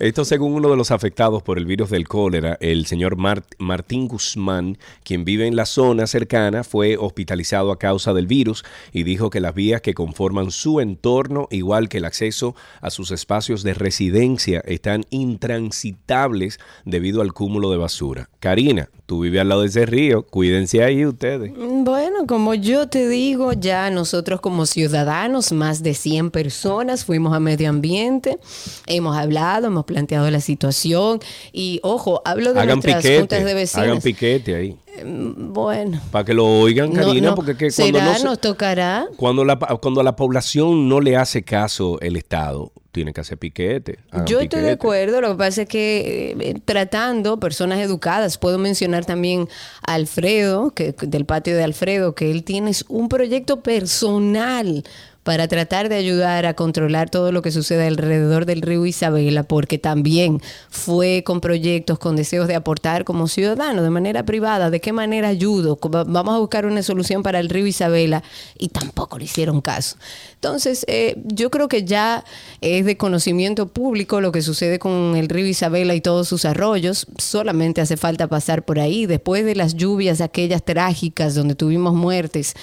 Esto 0.00 0.24
según 0.24 0.54
uno 0.54 0.70
de 0.70 0.76
los 0.76 0.90
afectados 0.90 1.42
por 1.42 1.58
el 1.58 1.66
virus 1.66 1.90
del 1.90 2.08
cólera, 2.08 2.56
el 2.60 2.86
señor 2.86 3.16
Mart- 3.16 3.54
Martín 3.58 4.08
Guzmán, 4.08 4.78
quien 5.02 5.24
vive 5.24 5.46
en 5.46 5.56
la 5.56 5.66
zona 5.66 6.06
cercana, 6.06 6.64
fue 6.64 6.96
hospitalizado 6.96 7.72
a 7.72 7.78
causa 7.78 8.12
del 8.12 8.26
virus 8.26 8.64
y 8.92 9.02
dijo 9.02 9.30
que 9.30 9.40
las 9.40 9.54
vías 9.54 9.80
que 9.80 9.94
conforman 9.94 10.50
su 10.50 10.80
entorno, 10.80 11.48
igual 11.50 11.88
que 11.88 11.98
el 11.98 12.04
acceso 12.04 12.54
a 12.80 12.90
sus 12.90 13.10
espacios 13.10 13.62
de 13.62 13.74
residencia, 13.74 14.60
están 14.66 15.04
intransitables 15.10 16.58
debido 16.84 17.22
al 17.22 17.32
cúmulo 17.32 17.70
de 17.70 17.76
basura. 17.76 18.28
Karina, 18.44 18.90
tú 19.06 19.20
vives 19.20 19.40
al 19.40 19.48
lado 19.48 19.62
de 19.62 19.68
ese 19.68 19.86
río, 19.86 20.26
cuídense 20.26 20.84
ahí 20.84 21.06
ustedes. 21.06 21.50
Bueno, 21.56 22.26
como 22.26 22.52
yo 22.52 22.90
te 22.90 23.08
digo, 23.08 23.54
ya 23.54 23.88
nosotros 23.88 24.42
como 24.42 24.66
ciudadanos, 24.66 25.50
más 25.52 25.82
de 25.82 25.94
100 25.94 26.30
personas, 26.30 27.06
fuimos 27.06 27.32
a 27.32 27.40
medio 27.40 27.70
ambiente, 27.70 28.38
hemos 28.86 29.16
hablado, 29.16 29.68
hemos 29.68 29.86
planteado 29.86 30.30
la 30.30 30.42
situación 30.42 31.20
y, 31.54 31.80
ojo, 31.82 32.20
hablo 32.26 32.52
de 32.52 32.60
Hagan 32.60 32.80
nuestras 32.80 32.96
piquete, 32.96 33.18
juntas 33.20 33.44
de 33.46 33.54
vecinos. 33.54 33.86
hagan 33.86 34.02
piquete 34.02 34.54
ahí. 34.54 34.76
Bueno, 35.04 36.00
Para 36.10 36.24
que 36.24 36.34
lo 36.34 36.46
oigan, 36.46 36.92
Karina, 36.92 37.30
no, 37.30 37.34
porque 37.34 37.56
que 37.56 37.70
cuando 37.70 37.98
será, 37.98 38.12
no 38.12 38.18
se- 38.18 38.24
nos 38.24 38.40
tocará. 38.40 39.06
Cuando 39.16 39.44
la, 39.44 39.58
cuando 39.58 40.02
la 40.02 40.14
población 40.16 40.88
no 40.88 41.00
le 41.00 41.16
hace 41.16 41.42
caso 41.42 41.98
el 42.00 42.16
Estado, 42.16 42.70
tiene 42.92 43.12
que 43.12 43.20
hacer 43.20 43.36
piquete. 43.38 43.98
Yo 44.26 44.38
estoy 44.40 44.60
de 44.62 44.70
acuerdo, 44.70 45.20
lo 45.20 45.30
que 45.32 45.34
pasa 45.36 45.62
es 45.62 45.68
que 45.68 46.36
eh, 46.38 46.54
tratando 46.64 47.40
personas 47.40 47.80
educadas, 47.80 48.38
puedo 48.38 48.56
mencionar 48.58 49.04
también 49.04 49.48
a 49.84 49.94
Alfredo, 49.94 50.70
que, 50.70 50.92
del 51.02 51.24
patio 51.24 51.56
de 51.56 51.64
Alfredo, 51.64 52.14
que 52.14 52.30
él 52.30 52.44
tiene 52.44 52.70
un 52.88 53.08
proyecto 53.08 53.60
personal 53.62 54.84
para 55.24 55.48
tratar 55.48 55.88
de 55.88 55.96
ayudar 55.96 56.46
a 56.46 56.54
controlar 56.54 57.10
todo 57.10 57.32
lo 57.32 57.42
que 57.42 57.50
sucede 57.50 57.86
alrededor 57.86 58.46
del 58.46 58.62
río 58.62 58.86
Isabela, 58.86 59.42
porque 59.42 59.78
también 59.78 60.40
fue 60.70 61.22
con 61.24 61.40
proyectos, 61.40 61.98
con 61.98 62.14
deseos 62.14 62.46
de 62.46 62.54
aportar 62.54 63.04
como 63.04 63.26
ciudadano 63.26 63.82
de 63.82 63.90
manera 63.90 64.24
privada, 64.24 64.70
de 64.70 64.80
qué 64.80 64.92
manera 64.92 65.28
ayudo, 65.28 65.78
Va- 65.92 66.04
vamos 66.04 66.34
a 66.34 66.38
buscar 66.38 66.66
una 66.66 66.82
solución 66.82 67.22
para 67.22 67.40
el 67.40 67.48
río 67.48 67.66
Isabela 67.66 68.22
y 68.58 68.68
tampoco 68.68 69.18
le 69.18 69.24
hicieron 69.24 69.60
caso. 69.60 69.96
Entonces, 70.34 70.84
eh, 70.88 71.16
yo 71.24 71.50
creo 71.50 71.68
que 71.68 71.84
ya 71.84 72.22
es 72.60 72.84
de 72.84 72.96
conocimiento 72.98 73.66
público 73.66 74.20
lo 74.20 74.30
que 74.30 74.42
sucede 74.42 74.78
con 74.78 75.16
el 75.16 75.28
río 75.30 75.46
Isabela 75.46 75.94
y 75.94 76.00
todos 76.02 76.28
sus 76.28 76.44
arroyos, 76.44 77.06
solamente 77.16 77.80
hace 77.80 77.96
falta 77.96 78.28
pasar 78.28 78.62
por 78.64 78.78
ahí, 78.78 79.06
después 79.06 79.44
de 79.46 79.54
las 79.54 79.74
lluvias 79.74 80.20
aquellas 80.20 80.62
trágicas 80.62 81.34
donde 81.34 81.54
tuvimos 81.54 81.94
muertes 81.94 82.54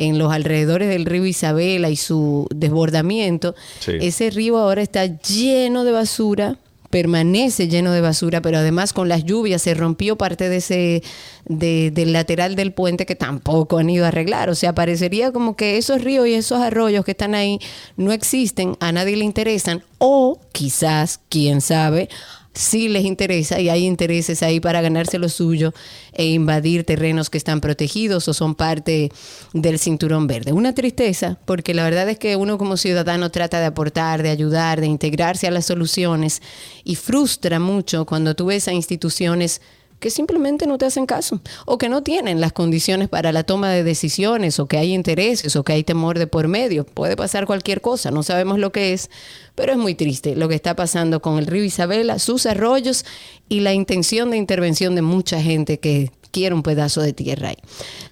en 0.00 0.18
los 0.18 0.32
alrededores 0.32 0.88
del 0.88 1.04
río 1.06 1.24
Isabela 1.26 1.88
y 1.90 1.96
su 1.96 2.48
desbordamiento, 2.52 3.54
Sí. 3.78 3.92
ese 4.00 4.30
río 4.30 4.58
ahora 4.58 4.82
está 4.82 5.04
lleno 5.06 5.84
de 5.84 5.92
basura, 5.92 6.56
permanece 6.90 7.68
lleno 7.68 7.92
de 7.92 8.00
basura, 8.00 8.40
pero 8.42 8.58
además 8.58 8.92
con 8.92 9.08
las 9.08 9.22
lluvias 9.24 9.62
se 9.62 9.74
rompió 9.74 10.16
parte 10.16 10.48
de 10.48 10.56
ese 10.56 11.02
de- 11.44 11.90
del 11.92 12.12
lateral 12.12 12.56
del 12.56 12.72
puente 12.72 13.06
que 13.06 13.14
tampoco 13.14 13.78
han 13.78 13.88
ido 13.90 14.04
a 14.04 14.08
arreglar. 14.08 14.50
O 14.50 14.54
sea, 14.56 14.74
parecería 14.74 15.30
como 15.32 15.54
que 15.54 15.76
esos 15.78 16.02
ríos 16.02 16.26
y 16.26 16.34
esos 16.34 16.60
arroyos 16.60 17.04
que 17.04 17.12
están 17.12 17.34
ahí 17.36 17.60
no 17.96 18.10
existen, 18.12 18.76
a 18.80 18.90
nadie 18.90 19.16
le 19.16 19.24
interesan, 19.24 19.82
o 19.98 20.40
quizás, 20.52 21.20
quién 21.28 21.60
sabe, 21.60 22.08
sí 22.52 22.88
les 22.88 23.04
interesa 23.04 23.60
y 23.60 23.68
hay 23.68 23.86
intereses 23.86 24.42
ahí 24.42 24.60
para 24.60 24.80
ganarse 24.80 25.18
lo 25.18 25.28
suyo 25.28 25.72
e 26.12 26.26
invadir 26.26 26.84
terrenos 26.84 27.30
que 27.30 27.38
están 27.38 27.60
protegidos 27.60 28.26
o 28.28 28.34
son 28.34 28.54
parte 28.54 29.10
del 29.52 29.78
cinturón 29.78 30.26
verde. 30.26 30.52
Una 30.52 30.74
tristeza, 30.74 31.38
porque 31.44 31.74
la 31.74 31.84
verdad 31.84 32.08
es 32.08 32.18
que 32.18 32.36
uno 32.36 32.58
como 32.58 32.76
ciudadano 32.76 33.30
trata 33.30 33.60
de 33.60 33.66
aportar, 33.66 34.22
de 34.22 34.30
ayudar, 34.30 34.80
de 34.80 34.86
integrarse 34.86 35.46
a 35.46 35.50
las 35.50 35.66
soluciones 35.66 36.42
y 36.84 36.96
frustra 36.96 37.60
mucho 37.60 38.04
cuando 38.04 38.34
tú 38.34 38.46
ves 38.46 38.66
a 38.68 38.72
instituciones 38.72 39.60
que 40.00 40.10
simplemente 40.10 40.66
no 40.66 40.78
te 40.78 40.86
hacen 40.86 41.06
caso 41.06 41.40
o 41.66 41.78
que 41.78 41.88
no 41.88 42.02
tienen 42.02 42.40
las 42.40 42.52
condiciones 42.52 43.08
para 43.08 43.32
la 43.32 43.44
toma 43.44 43.70
de 43.70 43.84
decisiones 43.84 44.58
o 44.58 44.66
que 44.66 44.78
hay 44.78 44.94
intereses 44.94 45.54
o 45.54 45.62
que 45.62 45.74
hay 45.74 45.84
temor 45.84 46.18
de 46.18 46.26
por 46.26 46.48
medio. 46.48 46.84
Puede 46.84 47.16
pasar 47.16 47.46
cualquier 47.46 47.80
cosa, 47.80 48.10
no 48.10 48.22
sabemos 48.22 48.58
lo 48.58 48.72
que 48.72 48.92
es, 48.92 49.10
pero 49.54 49.72
es 49.72 49.78
muy 49.78 49.94
triste 49.94 50.34
lo 50.34 50.48
que 50.48 50.54
está 50.54 50.74
pasando 50.74 51.20
con 51.20 51.38
el 51.38 51.46
río 51.46 51.62
Isabela, 51.62 52.18
sus 52.18 52.46
arroyos 52.46 53.04
y 53.48 53.60
la 53.60 53.74
intención 53.74 54.30
de 54.30 54.38
intervención 54.38 54.94
de 54.94 55.02
mucha 55.02 55.40
gente 55.40 55.78
que 55.78 56.10
quiere 56.30 56.54
un 56.54 56.62
pedazo 56.62 57.02
de 57.02 57.12
tierra 57.12 57.48
ahí. 57.48 57.58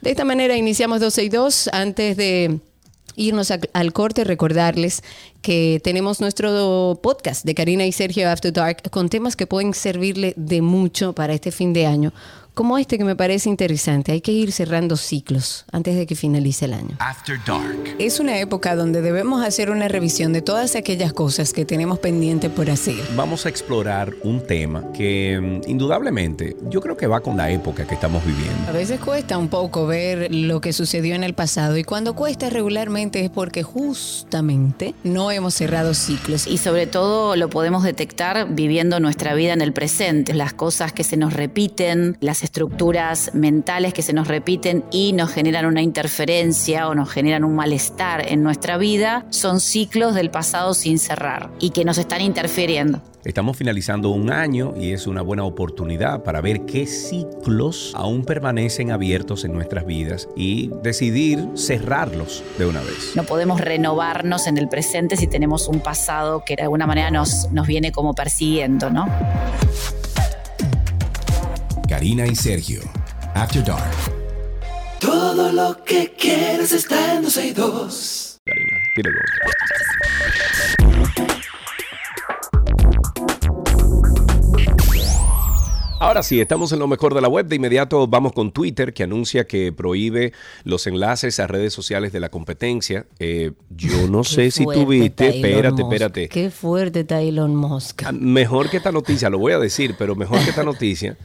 De 0.02 0.10
esta 0.10 0.24
manera 0.24 0.56
iniciamos 0.56 1.00
12 1.00 1.24
y 1.24 1.28
2 1.28 1.70
antes 1.72 2.16
de 2.16 2.60
irnos 3.18 3.50
a- 3.50 3.60
al 3.74 3.92
corte, 3.92 4.24
recordarles 4.24 5.02
que 5.42 5.80
tenemos 5.84 6.20
nuestro 6.20 6.98
podcast 7.02 7.44
de 7.44 7.54
Karina 7.54 7.84
y 7.84 7.92
Sergio 7.92 8.30
After 8.30 8.52
Dark 8.52 8.90
con 8.90 9.08
temas 9.08 9.36
que 9.36 9.46
pueden 9.46 9.74
servirle 9.74 10.32
de 10.36 10.62
mucho 10.62 11.12
para 11.12 11.34
este 11.34 11.50
fin 11.52 11.72
de 11.72 11.86
año, 11.86 12.12
como 12.58 12.76
este 12.76 12.98
que 12.98 13.04
me 13.04 13.14
parece 13.14 13.48
interesante. 13.48 14.10
Hay 14.10 14.20
que 14.20 14.32
ir 14.32 14.50
cerrando 14.50 14.96
ciclos 14.96 15.64
antes 15.70 15.94
de 15.94 16.06
que 16.06 16.16
finalice 16.16 16.64
el 16.64 16.74
año. 16.74 16.96
After 16.98 17.38
Dark. 17.46 17.94
Es 18.00 18.18
una 18.18 18.40
época 18.40 18.74
donde 18.74 19.00
debemos 19.00 19.46
hacer 19.46 19.70
una 19.70 19.86
revisión 19.86 20.32
de 20.32 20.42
todas 20.42 20.74
aquellas 20.74 21.12
cosas 21.12 21.52
que 21.52 21.64
tenemos 21.64 22.00
pendiente 22.00 22.50
por 22.50 22.68
hacer. 22.68 22.96
Vamos 23.14 23.46
a 23.46 23.48
explorar 23.48 24.12
un 24.24 24.44
tema 24.44 24.90
que 24.90 25.62
mm, 25.64 25.70
indudablemente 25.70 26.56
yo 26.68 26.80
creo 26.80 26.96
que 26.96 27.06
va 27.06 27.20
con 27.20 27.36
la 27.36 27.48
época 27.48 27.86
que 27.86 27.94
estamos 27.94 28.26
viviendo. 28.26 28.68
A 28.68 28.72
veces 28.72 28.98
cuesta 28.98 29.38
un 29.38 29.46
poco 29.46 29.86
ver 29.86 30.34
lo 30.34 30.60
que 30.60 30.72
sucedió 30.72 31.14
en 31.14 31.22
el 31.22 31.34
pasado 31.34 31.76
y 31.76 31.84
cuando 31.84 32.16
cuesta 32.16 32.50
regularmente 32.50 33.24
es 33.24 33.30
porque 33.30 33.62
justamente 33.62 34.96
no 35.04 35.30
hemos 35.30 35.54
cerrado 35.54 35.94
ciclos. 35.94 36.48
Y 36.48 36.58
sobre 36.58 36.88
todo 36.88 37.36
lo 37.36 37.50
podemos 37.50 37.84
detectar 37.84 38.52
viviendo 38.52 38.98
nuestra 38.98 39.34
vida 39.34 39.52
en 39.52 39.60
el 39.60 39.72
presente, 39.72 40.34
las 40.34 40.54
cosas 40.54 40.92
que 40.92 41.04
se 41.04 41.16
nos 41.16 41.34
repiten, 41.34 42.16
las 42.20 42.47
estructuras 42.48 43.34
mentales 43.34 43.92
que 43.92 44.00
se 44.00 44.14
nos 44.14 44.26
repiten 44.26 44.82
y 44.90 45.12
nos 45.12 45.30
generan 45.30 45.66
una 45.66 45.82
interferencia 45.82 46.88
o 46.88 46.94
nos 46.94 47.10
generan 47.10 47.44
un 47.44 47.54
malestar 47.54 48.26
en 48.26 48.42
nuestra 48.42 48.78
vida, 48.78 49.26
son 49.28 49.60
ciclos 49.60 50.14
del 50.14 50.30
pasado 50.30 50.72
sin 50.72 50.98
cerrar 50.98 51.50
y 51.60 51.70
que 51.70 51.84
nos 51.84 51.98
están 51.98 52.22
interfiriendo. 52.22 53.02
Estamos 53.24 53.58
finalizando 53.58 54.08
un 54.08 54.30
año 54.30 54.72
y 54.80 54.92
es 54.92 55.06
una 55.06 55.20
buena 55.20 55.44
oportunidad 55.44 56.22
para 56.22 56.40
ver 56.40 56.62
qué 56.62 56.86
ciclos 56.86 57.92
aún 57.94 58.24
permanecen 58.24 58.92
abiertos 58.92 59.44
en 59.44 59.52
nuestras 59.52 59.84
vidas 59.84 60.28
y 60.34 60.70
decidir 60.82 61.46
cerrarlos 61.54 62.42
de 62.56 62.64
una 62.64 62.80
vez. 62.80 63.12
No 63.14 63.24
podemos 63.24 63.60
renovarnos 63.60 64.46
en 64.46 64.56
el 64.56 64.70
presente 64.70 65.18
si 65.18 65.26
tenemos 65.26 65.68
un 65.68 65.80
pasado 65.80 66.42
que 66.46 66.56
de 66.56 66.62
alguna 66.62 66.86
manera 66.86 67.10
nos, 67.10 67.52
nos 67.52 67.66
viene 67.66 67.92
como 67.92 68.14
persiguiendo, 68.14 68.88
¿no? 68.88 69.06
Karina 71.88 72.26
y 72.26 72.34
Sergio, 72.34 72.82
After 73.34 73.64
Dark. 73.64 73.90
Todo 75.00 75.50
lo 75.50 75.82
que 75.84 76.12
quieres 76.18 76.72
está 76.72 77.14
en 77.14 77.22
262. 77.22 78.40
Karina, 78.44 78.76
tíralo. 78.94 79.18
Ahora 85.98 86.22
sí, 86.22 86.40
estamos 86.42 86.72
en 86.72 86.78
lo 86.78 86.86
mejor 86.86 87.14
de 87.14 87.22
la 87.22 87.28
web. 87.28 87.46
De 87.46 87.56
inmediato 87.56 88.06
vamos 88.06 88.32
con 88.32 88.52
Twitter, 88.52 88.92
que 88.92 89.04
anuncia 89.04 89.46
que 89.46 89.72
prohíbe 89.72 90.34
los 90.64 90.86
enlaces 90.86 91.40
a 91.40 91.46
redes 91.46 91.72
sociales 91.72 92.12
de 92.12 92.20
la 92.20 92.28
competencia. 92.28 93.06
Eh, 93.18 93.52
yo 93.70 94.08
no 94.08 94.24
sé 94.24 94.50
si 94.50 94.66
tuviste. 94.66 95.28
Espérate, 95.28 95.82
espérate. 95.82 96.28
Qué 96.28 96.50
fuerte 96.50 97.00
está 97.00 97.22
Elon 97.22 97.56
Musk. 97.56 98.02
Mejor 98.12 98.68
que 98.68 98.76
esta 98.76 98.92
noticia, 98.92 99.30
lo 99.30 99.38
voy 99.38 99.54
a 99.54 99.58
decir, 99.58 99.96
pero 99.98 100.14
mejor 100.14 100.38
que 100.44 100.50
esta 100.50 100.64
noticia. 100.64 101.16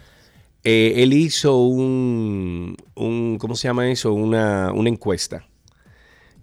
Eh, 0.63 0.93
él 0.97 1.13
hizo 1.13 1.57
un, 1.57 2.75
un, 2.95 3.37
¿cómo 3.39 3.55
se 3.55 3.67
llama 3.67 3.89
eso? 3.91 4.13
Una, 4.13 4.71
una 4.73 4.89
encuesta. 4.89 5.45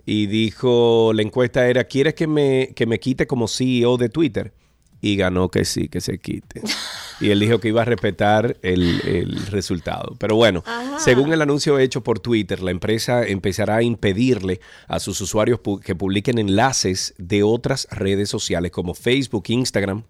Y 0.07 0.27
dijo, 0.27 1.13
la 1.15 1.23
encuesta 1.23 1.69
era, 1.69 1.85
¿quieres 1.85 2.15
que 2.15 2.27
me, 2.27 2.73
que 2.75 2.87
me 2.87 2.99
quite 2.99 3.27
como 3.27 3.47
CEO 3.49 3.97
de 3.97 4.09
Twitter? 4.09 4.53
Y 5.03 5.17
ganó 5.17 5.49
que 5.51 5.65
sí, 5.65 5.89
que 5.89 6.01
se 6.03 6.19
quite. 6.19 6.61
Y 7.21 7.31
él 7.31 7.41
dijo 7.41 7.59
que 7.59 7.69
iba 7.69 7.81
a 7.83 7.85
respetar 7.87 8.59
el, 8.63 9.01
el 9.07 9.47
resultado. 9.47 10.15
Pero 10.19 10.37
bueno, 10.37 10.63
según 10.99 11.33
el 11.33 11.41
anuncio 11.41 11.79
hecho 11.79 12.03
por 12.03 12.19
Twitter, 12.19 12.61
la 12.63 12.71
empresa 12.71 13.27
empezará 13.27 13.77
a 13.77 13.83
impedirle 13.83 14.61
a 14.89 15.01
sus 15.01 15.21
usuarios 15.23 15.61
pu- 15.61 15.81
que 15.81 15.95
publiquen 15.95 16.39
enlaces 16.39 17.15
de 17.17 17.43
otras 17.43 17.89
redes 17.91 18.29
sociales 18.29 18.73
como 18.73 18.93
Facebook, 18.93 19.45
Instagram, 19.49 20.03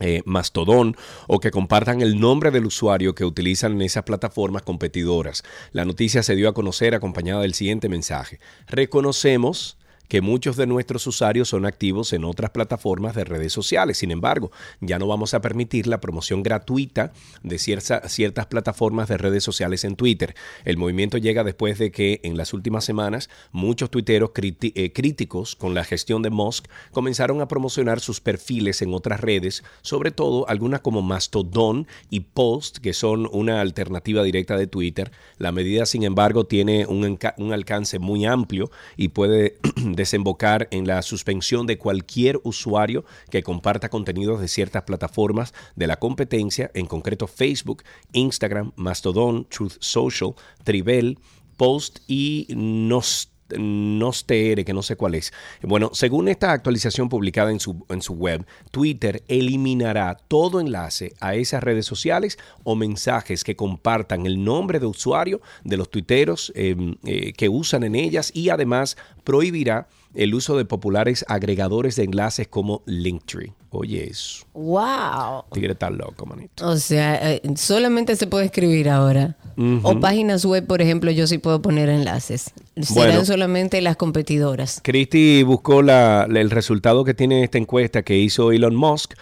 eh, 0.00 0.22
Mastodon 0.24 0.96
o 1.26 1.40
que 1.40 1.50
compartan 1.50 2.00
el 2.00 2.18
nombre 2.18 2.50
del 2.50 2.66
usuario 2.66 3.14
que 3.14 3.24
utilizan 3.24 3.72
en 3.72 3.82
esas 3.82 4.04
plataformas 4.04 4.62
competidoras. 4.62 5.44
La 5.72 5.84
noticia 5.84 6.22
se 6.22 6.34
dio 6.34 6.48
a 6.48 6.54
conocer 6.54 6.94
acompañada 6.94 7.42
del 7.42 7.54
siguiente 7.54 7.88
mensaje. 7.88 8.40
Reconocemos 8.66 9.76
que 10.10 10.20
muchos 10.20 10.56
de 10.56 10.66
nuestros 10.66 11.06
usuarios 11.06 11.48
son 11.48 11.64
activos 11.64 12.12
en 12.12 12.24
otras 12.24 12.50
plataformas 12.50 13.14
de 13.14 13.22
redes 13.24 13.52
sociales. 13.52 13.98
Sin 13.98 14.10
embargo, 14.10 14.50
ya 14.80 14.98
no 14.98 15.06
vamos 15.06 15.34
a 15.34 15.40
permitir 15.40 15.86
la 15.86 16.00
promoción 16.00 16.42
gratuita 16.42 17.12
de 17.44 17.58
cierta- 17.60 18.08
ciertas 18.08 18.46
plataformas 18.46 19.08
de 19.08 19.18
redes 19.18 19.44
sociales 19.44 19.84
en 19.84 19.94
Twitter. 19.94 20.34
El 20.64 20.76
movimiento 20.78 21.16
llega 21.16 21.44
después 21.44 21.78
de 21.78 21.92
que 21.92 22.20
en 22.24 22.36
las 22.36 22.52
últimas 22.52 22.84
semanas 22.84 23.30
muchos 23.52 23.88
tuiteros 23.88 24.32
eh, 24.36 24.92
críticos 24.92 25.54
con 25.54 25.74
la 25.74 25.84
gestión 25.84 26.22
de 26.22 26.30
Musk 26.30 26.66
comenzaron 26.90 27.40
a 27.40 27.46
promocionar 27.46 28.00
sus 28.00 28.20
perfiles 28.20 28.82
en 28.82 28.92
otras 28.92 29.20
redes, 29.20 29.62
sobre 29.80 30.10
todo 30.10 30.48
algunas 30.48 30.80
como 30.80 31.02
Mastodon 31.02 31.86
y 32.10 32.20
Post, 32.20 32.78
que 32.78 32.94
son 32.94 33.28
una 33.30 33.60
alternativa 33.60 34.24
directa 34.24 34.56
de 34.56 34.66
Twitter. 34.66 35.12
La 35.38 35.52
medida, 35.52 35.86
sin 35.86 36.02
embargo, 36.02 36.46
tiene 36.46 36.84
un, 36.86 37.16
un 37.36 37.52
alcance 37.52 38.00
muy 38.00 38.24
amplio 38.26 38.72
y 38.96 39.08
puede 39.08 39.56
desembocar 40.00 40.66
en 40.70 40.86
la 40.86 41.02
suspensión 41.02 41.66
de 41.66 41.76
cualquier 41.76 42.40
usuario 42.42 43.04
que 43.30 43.42
comparta 43.42 43.90
contenidos 43.90 44.40
de 44.40 44.48
ciertas 44.48 44.84
plataformas 44.84 45.52
de 45.76 45.86
la 45.86 45.98
competencia, 45.98 46.70
en 46.74 46.86
concreto 46.86 47.26
Facebook, 47.26 47.82
Instagram, 48.12 48.72
Mastodon, 48.76 49.46
Truth 49.48 49.76
Social, 49.80 50.34
Trivel, 50.64 51.18
Post 51.56 51.98
y 52.08 52.46
Nost 52.56 53.29
Nostr, 53.58 54.64
que 54.64 54.72
no 54.72 54.82
sé 54.82 54.96
cuál 54.96 55.14
es. 55.14 55.32
Bueno, 55.62 55.90
según 55.92 56.28
esta 56.28 56.52
actualización 56.52 57.08
publicada 57.08 57.50
en 57.50 57.60
su, 57.60 57.84
en 57.88 58.02
su 58.02 58.14
web, 58.14 58.46
Twitter 58.70 59.22
eliminará 59.28 60.16
todo 60.28 60.60
enlace 60.60 61.14
a 61.20 61.34
esas 61.34 61.62
redes 61.62 61.86
sociales 61.86 62.38
o 62.64 62.76
mensajes 62.76 63.44
que 63.44 63.56
compartan 63.56 64.26
el 64.26 64.42
nombre 64.42 64.78
de 64.78 64.86
usuario 64.86 65.40
de 65.64 65.76
los 65.76 65.90
tuiteros 65.90 66.52
eh, 66.54 66.76
eh, 67.04 67.32
que 67.32 67.48
usan 67.48 67.84
en 67.84 67.94
ellas 67.94 68.30
y 68.34 68.50
además 68.50 68.96
prohibirá 69.24 69.88
el 70.14 70.34
uso 70.34 70.56
de 70.56 70.64
populares 70.64 71.24
agregadores 71.28 71.96
de 71.96 72.04
enlaces 72.04 72.48
como 72.48 72.82
Linktree. 72.86 73.59
Oye, 73.72 74.10
eso. 74.10 74.44
¡Wow! 74.52 75.44
Tigre 75.52 75.76
tan 75.76 75.96
loco, 75.96 76.26
manito. 76.26 76.66
O 76.68 76.76
sea, 76.76 77.34
eh, 77.34 77.40
solamente 77.56 78.16
se 78.16 78.26
puede 78.26 78.46
escribir 78.46 78.88
ahora. 78.90 79.36
O 79.82 80.00
páginas 80.00 80.44
web, 80.46 80.66
por 80.66 80.80
ejemplo, 80.80 81.10
yo 81.10 81.26
sí 81.26 81.36
puedo 81.36 81.60
poner 81.60 81.90
enlaces. 81.90 82.50
Serán 82.80 82.94
Bueno. 83.10 83.24
solamente 83.26 83.80
las 83.82 83.96
competidoras. 83.96 84.80
Cristi 84.82 85.42
buscó 85.42 85.82
la- 85.82 86.26
la- 86.30 86.40
el 86.40 86.50
resultado 86.50 87.04
que 87.04 87.12
tiene 87.12 87.44
esta 87.44 87.58
encuesta 87.58 88.02
que 88.02 88.16
hizo 88.16 88.52
Elon 88.52 88.74
Musk. 88.74 89.12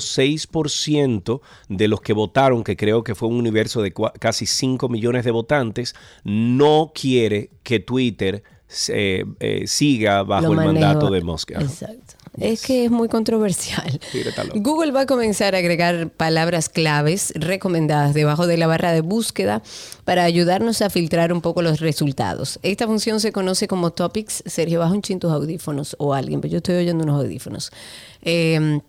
57.6% 0.00 1.40
de 1.68 1.88
los 1.88 2.00
que 2.00 2.12
votaron, 2.12 2.64
que 2.64 2.76
creo 2.76 3.04
que 3.04 3.14
fue 3.14 3.28
un 3.28 3.36
universo 3.36 3.82
de 3.82 3.92
casi 4.18 4.46
5 4.46 4.88
millones 4.88 5.24
de 5.24 5.30
votantes, 5.30 5.94
no 6.24 6.92
quiere 6.94 7.50
que 7.62 7.80
Twitter 7.80 8.42
se- 8.70 9.26
eh, 9.40 9.64
siga 9.66 10.22
bajo 10.22 10.46
Lo 10.46 10.50
el 10.52 10.56
manejo. 10.56 10.72
mandato 10.86 11.10
de. 11.10 11.20
Ajá. 11.56 11.64
Exacto. 11.64 12.14
Es 12.38 12.62
que 12.64 12.84
es 12.84 12.90
muy 12.92 13.08
controversial. 13.08 14.00
Google 14.54 14.92
va 14.92 15.00
a 15.00 15.06
comenzar 15.06 15.56
a 15.56 15.58
agregar 15.58 16.10
palabras 16.10 16.68
claves 16.68 17.32
recomendadas 17.34 18.14
debajo 18.14 18.46
de 18.46 18.56
la 18.56 18.68
barra 18.68 18.92
de 18.92 19.00
búsqueda 19.00 19.62
para 20.04 20.22
ayudarnos 20.24 20.80
a 20.80 20.90
filtrar 20.90 21.32
un 21.32 21.40
poco 21.40 21.60
los 21.60 21.80
resultados. 21.80 22.60
Esta 22.62 22.86
función 22.86 23.18
se 23.18 23.32
conoce 23.32 23.66
como 23.66 23.90
Topics. 23.90 24.44
Sergio, 24.46 24.78
baja 24.78 24.92
un 24.92 25.02
chin 25.02 25.18
tus 25.18 25.32
audífonos 25.32 25.96
o 25.98 26.14
alguien, 26.14 26.40
pero 26.40 26.52
yo 26.52 26.58
estoy 26.58 26.76
oyendo 26.76 27.02
unos 27.02 27.20
audífonos. 27.24 27.72
Eh, 28.22 28.80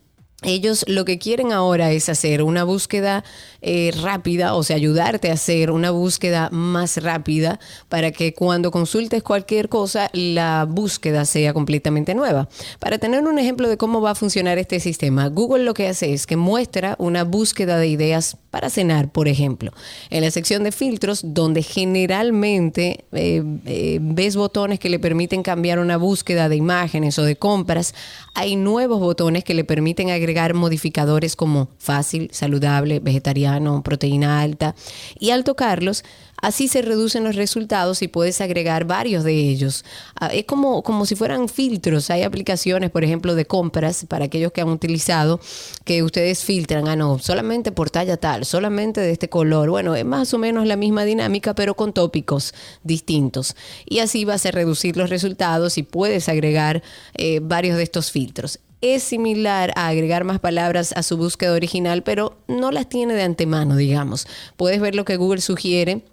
ellos 0.43 0.83
lo 0.87 1.05
que 1.05 1.19
quieren 1.19 1.51
ahora 1.51 1.91
es 1.91 2.09
hacer 2.09 2.41
una 2.41 2.63
búsqueda 2.63 3.23
eh, 3.61 3.91
rápida, 4.01 4.55
o 4.55 4.63
sea, 4.63 4.75
ayudarte 4.75 5.29
a 5.29 5.33
hacer 5.33 5.69
una 5.69 5.91
búsqueda 5.91 6.49
más 6.51 6.97
rápida 6.97 7.59
para 7.89 8.11
que 8.11 8.33
cuando 8.33 8.71
consultes 8.71 9.21
cualquier 9.21 9.69
cosa, 9.69 10.09
la 10.13 10.65
búsqueda 10.67 11.25
sea 11.25 11.53
completamente 11.53 12.15
nueva. 12.15 12.49
Para 12.79 12.97
tener 12.97 13.23
un 13.23 13.37
ejemplo 13.37 13.69
de 13.69 13.77
cómo 13.77 14.01
va 14.01 14.11
a 14.11 14.15
funcionar 14.15 14.57
este 14.57 14.79
sistema, 14.79 15.27
Google 15.27 15.63
lo 15.63 15.75
que 15.75 15.87
hace 15.87 16.13
es 16.13 16.25
que 16.25 16.37
muestra 16.37 16.95
una 16.97 17.23
búsqueda 17.23 17.77
de 17.77 17.87
ideas 17.87 18.35
para 18.49 18.69
cenar, 18.69 19.11
por 19.11 19.27
ejemplo. 19.27 19.71
En 20.09 20.23
la 20.23 20.31
sección 20.31 20.63
de 20.63 20.71
filtros, 20.71 21.21
donde 21.23 21.63
generalmente 21.63 23.05
eh, 23.11 23.43
eh, 23.65 23.99
ves 24.01 24.35
botones 24.35 24.79
que 24.79 24.89
le 24.89 24.99
permiten 24.99 25.43
cambiar 25.43 25.79
una 25.79 25.97
búsqueda 25.97 26.49
de 26.49 26.55
imágenes 26.55 27.17
o 27.19 27.23
de 27.23 27.35
compras, 27.35 27.93
hay 28.33 28.55
nuevos 28.55 28.99
botones 28.99 29.43
que 29.43 29.53
le 29.53 29.63
permiten 29.63 30.09
agregar 30.09 30.53
modificadores 30.53 31.35
como 31.35 31.69
fácil, 31.77 32.29
saludable, 32.31 32.99
vegetariano, 32.99 33.83
proteína 33.83 34.41
alta. 34.41 34.75
Y 35.19 35.31
al 35.31 35.43
tocarlos, 35.43 36.03
así 36.41 36.67
se 36.67 36.81
reducen 36.81 37.23
los 37.23 37.35
resultados 37.35 38.01
y 38.01 38.07
puedes 38.07 38.41
agregar 38.41 38.85
varios 38.85 39.23
de 39.23 39.33
ellos. 39.33 39.85
Ah, 40.19 40.27
Es 40.27 40.45
como, 40.45 40.83
como 40.83 41.05
si 41.05 41.15
fueran 41.15 41.47
filtros. 41.47 42.09
Hay 42.09 42.23
aplicaciones, 42.23 42.89
por 42.89 43.03
ejemplo, 43.03 43.35
de 43.35 43.45
compras 43.45 44.05
para 44.07 44.25
aquellos 44.25 44.51
que 44.51 44.61
han 44.61 44.69
utilizado, 44.69 45.39
que 45.85 46.03
ustedes 46.03 46.43
filtran, 46.43 46.87
ah, 46.87 46.95
no, 46.95 47.19
solamente 47.19 47.71
por 47.71 47.89
talla 47.89 48.17
tal, 48.17 48.45
solamente 48.45 49.01
de 49.01 49.11
este 49.11 49.29
color. 49.29 49.69
Bueno, 49.69 49.95
es 49.95 50.05
más 50.05 50.33
o 50.33 50.37
menos 50.37 50.65
la 50.65 50.75
misma 50.75 51.05
dinámica, 51.05 51.55
pero 51.55 51.75
con 51.75 51.93
tópicos 51.93 52.53
distintos. 52.83 53.55
Y 53.85 53.99
así 53.99 54.25
vas 54.25 54.45
a 54.45 54.51
reducir 54.51 54.97
los 54.97 55.09
resultados 55.09 55.77
y 55.77 55.83
puedes 55.83 56.27
agregar 56.29 56.83
eh, 57.15 57.39
varios 57.41 57.77
de 57.77 57.83
estos 57.83 58.11
filtros. 58.11 58.59
Es 58.81 59.03
similar 59.03 59.71
a 59.75 59.89
agregar 59.89 60.23
más 60.23 60.39
palabras 60.39 60.91
a 60.95 61.03
su 61.03 61.15
búsqueda 61.15 61.53
original, 61.53 62.01
pero 62.01 62.37
no 62.47 62.71
las 62.71 62.89
tiene 62.89 63.13
de 63.13 63.21
antemano, 63.21 63.75
digamos. 63.75 64.25
Puedes 64.57 64.81
ver 64.81 64.95
lo 64.95 65.05
que 65.05 65.17
Google 65.17 65.41
sugiere 65.41 66.03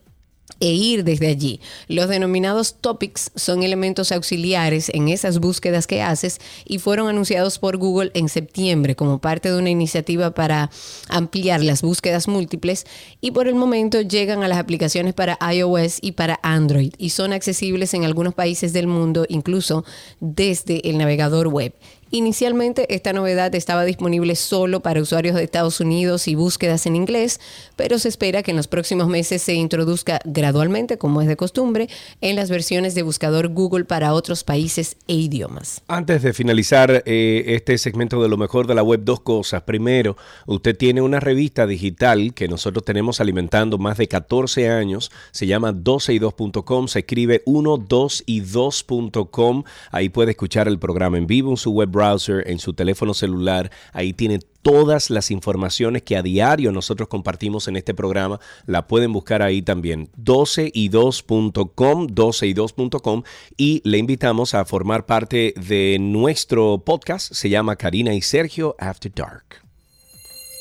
e 0.60 0.72
ir 0.72 1.04
desde 1.04 1.28
allí. 1.28 1.60
Los 1.88 2.08
denominados 2.08 2.76
topics 2.80 3.30
son 3.34 3.62
elementos 3.62 4.12
auxiliares 4.12 4.90
en 4.92 5.08
esas 5.08 5.38
búsquedas 5.38 5.86
que 5.86 6.02
haces 6.02 6.40
y 6.64 6.78
fueron 6.78 7.08
anunciados 7.08 7.58
por 7.58 7.76
Google 7.76 8.10
en 8.14 8.28
septiembre 8.28 8.96
como 8.96 9.18
parte 9.18 9.50
de 9.50 9.58
una 9.58 9.70
iniciativa 9.70 10.32
para 10.32 10.70
ampliar 11.08 11.62
las 11.62 11.82
búsquedas 11.82 12.28
múltiples 12.28 12.86
y 13.20 13.30
por 13.30 13.48
el 13.48 13.54
momento 13.54 14.00
llegan 14.00 14.42
a 14.42 14.48
las 14.48 14.58
aplicaciones 14.58 15.14
para 15.14 15.38
iOS 15.52 15.98
y 16.00 16.12
para 16.12 16.40
Android 16.42 16.92
y 16.98 17.10
son 17.10 17.32
accesibles 17.32 17.94
en 17.94 18.04
algunos 18.04 18.34
países 18.34 18.72
del 18.72 18.86
mundo 18.86 19.26
incluso 19.28 19.84
desde 20.20 20.88
el 20.88 20.98
navegador 20.98 21.48
web. 21.48 21.72
Inicialmente 22.10 22.94
esta 22.94 23.12
novedad 23.12 23.54
estaba 23.54 23.84
disponible 23.84 24.34
solo 24.34 24.80
para 24.80 25.02
usuarios 25.02 25.36
de 25.36 25.44
Estados 25.44 25.80
Unidos 25.80 26.26
y 26.26 26.34
búsquedas 26.34 26.86
en 26.86 26.96
inglés, 26.96 27.38
pero 27.76 27.98
se 27.98 28.08
espera 28.08 28.42
que 28.42 28.50
en 28.50 28.56
los 28.56 28.66
próximos 28.66 29.08
meses 29.08 29.42
se 29.42 29.54
introduzca 29.54 30.20
gradualmente, 30.24 30.96
como 30.96 31.20
es 31.20 31.28
de 31.28 31.36
costumbre, 31.36 31.88
en 32.22 32.36
las 32.36 32.48
versiones 32.48 32.94
de 32.94 33.02
buscador 33.02 33.48
Google 33.48 33.84
para 33.84 34.14
otros 34.14 34.42
países 34.42 34.96
e 35.06 35.14
idiomas. 35.14 35.82
Antes 35.86 36.22
de 36.22 36.32
finalizar 36.32 37.02
eh, 37.04 37.44
este 37.48 37.76
segmento 37.76 38.22
de 38.22 38.28
lo 38.28 38.38
mejor 38.38 38.66
de 38.66 38.74
la 38.74 38.82
web, 38.82 39.00
dos 39.04 39.20
cosas. 39.20 39.62
Primero, 39.62 40.16
usted 40.46 40.76
tiene 40.76 41.02
una 41.02 41.20
revista 41.20 41.66
digital 41.66 42.32
que 42.32 42.48
nosotros 42.48 42.84
tenemos 42.84 43.20
alimentando 43.20 43.76
más 43.76 43.98
de 43.98 44.08
14 44.08 44.70
años. 44.70 45.10
Se 45.30 45.46
llama 45.46 45.72
12y2.com. 45.72 46.88
Se 46.88 47.00
escribe 47.00 47.42
1, 47.44 47.76
2 47.76 48.22
y 48.26 48.42
2.com. 48.42 49.64
Ahí 49.90 50.08
puede 50.08 50.30
escuchar 50.30 50.68
el 50.68 50.78
programa 50.78 51.18
en 51.18 51.26
vivo 51.26 51.50
en 51.50 51.56
su 51.56 51.72
web 51.72 51.97
browser, 51.98 52.48
en 52.48 52.58
su 52.58 52.72
teléfono 52.72 53.12
celular. 53.12 53.70
Ahí 53.92 54.12
tiene 54.12 54.38
todas 54.62 55.10
las 55.10 55.30
informaciones 55.30 56.02
que 56.02 56.16
a 56.16 56.22
diario 56.22 56.72
nosotros 56.72 57.08
compartimos 57.08 57.68
en 57.68 57.76
este 57.76 57.94
programa. 57.94 58.40
La 58.66 58.86
pueden 58.86 59.12
buscar 59.12 59.42
ahí 59.42 59.62
también. 59.62 60.10
12y2.com, 60.22 62.06
12y2.com. 62.08 63.22
Y 63.56 63.82
le 63.84 63.98
invitamos 63.98 64.54
a 64.54 64.64
formar 64.64 65.06
parte 65.06 65.54
de 65.56 65.98
nuestro 66.00 66.82
podcast. 66.84 67.32
Se 67.32 67.48
llama 67.48 67.76
Karina 67.76 68.14
y 68.14 68.22
Sergio 68.22 68.76
After 68.78 69.12
Dark. 69.12 69.67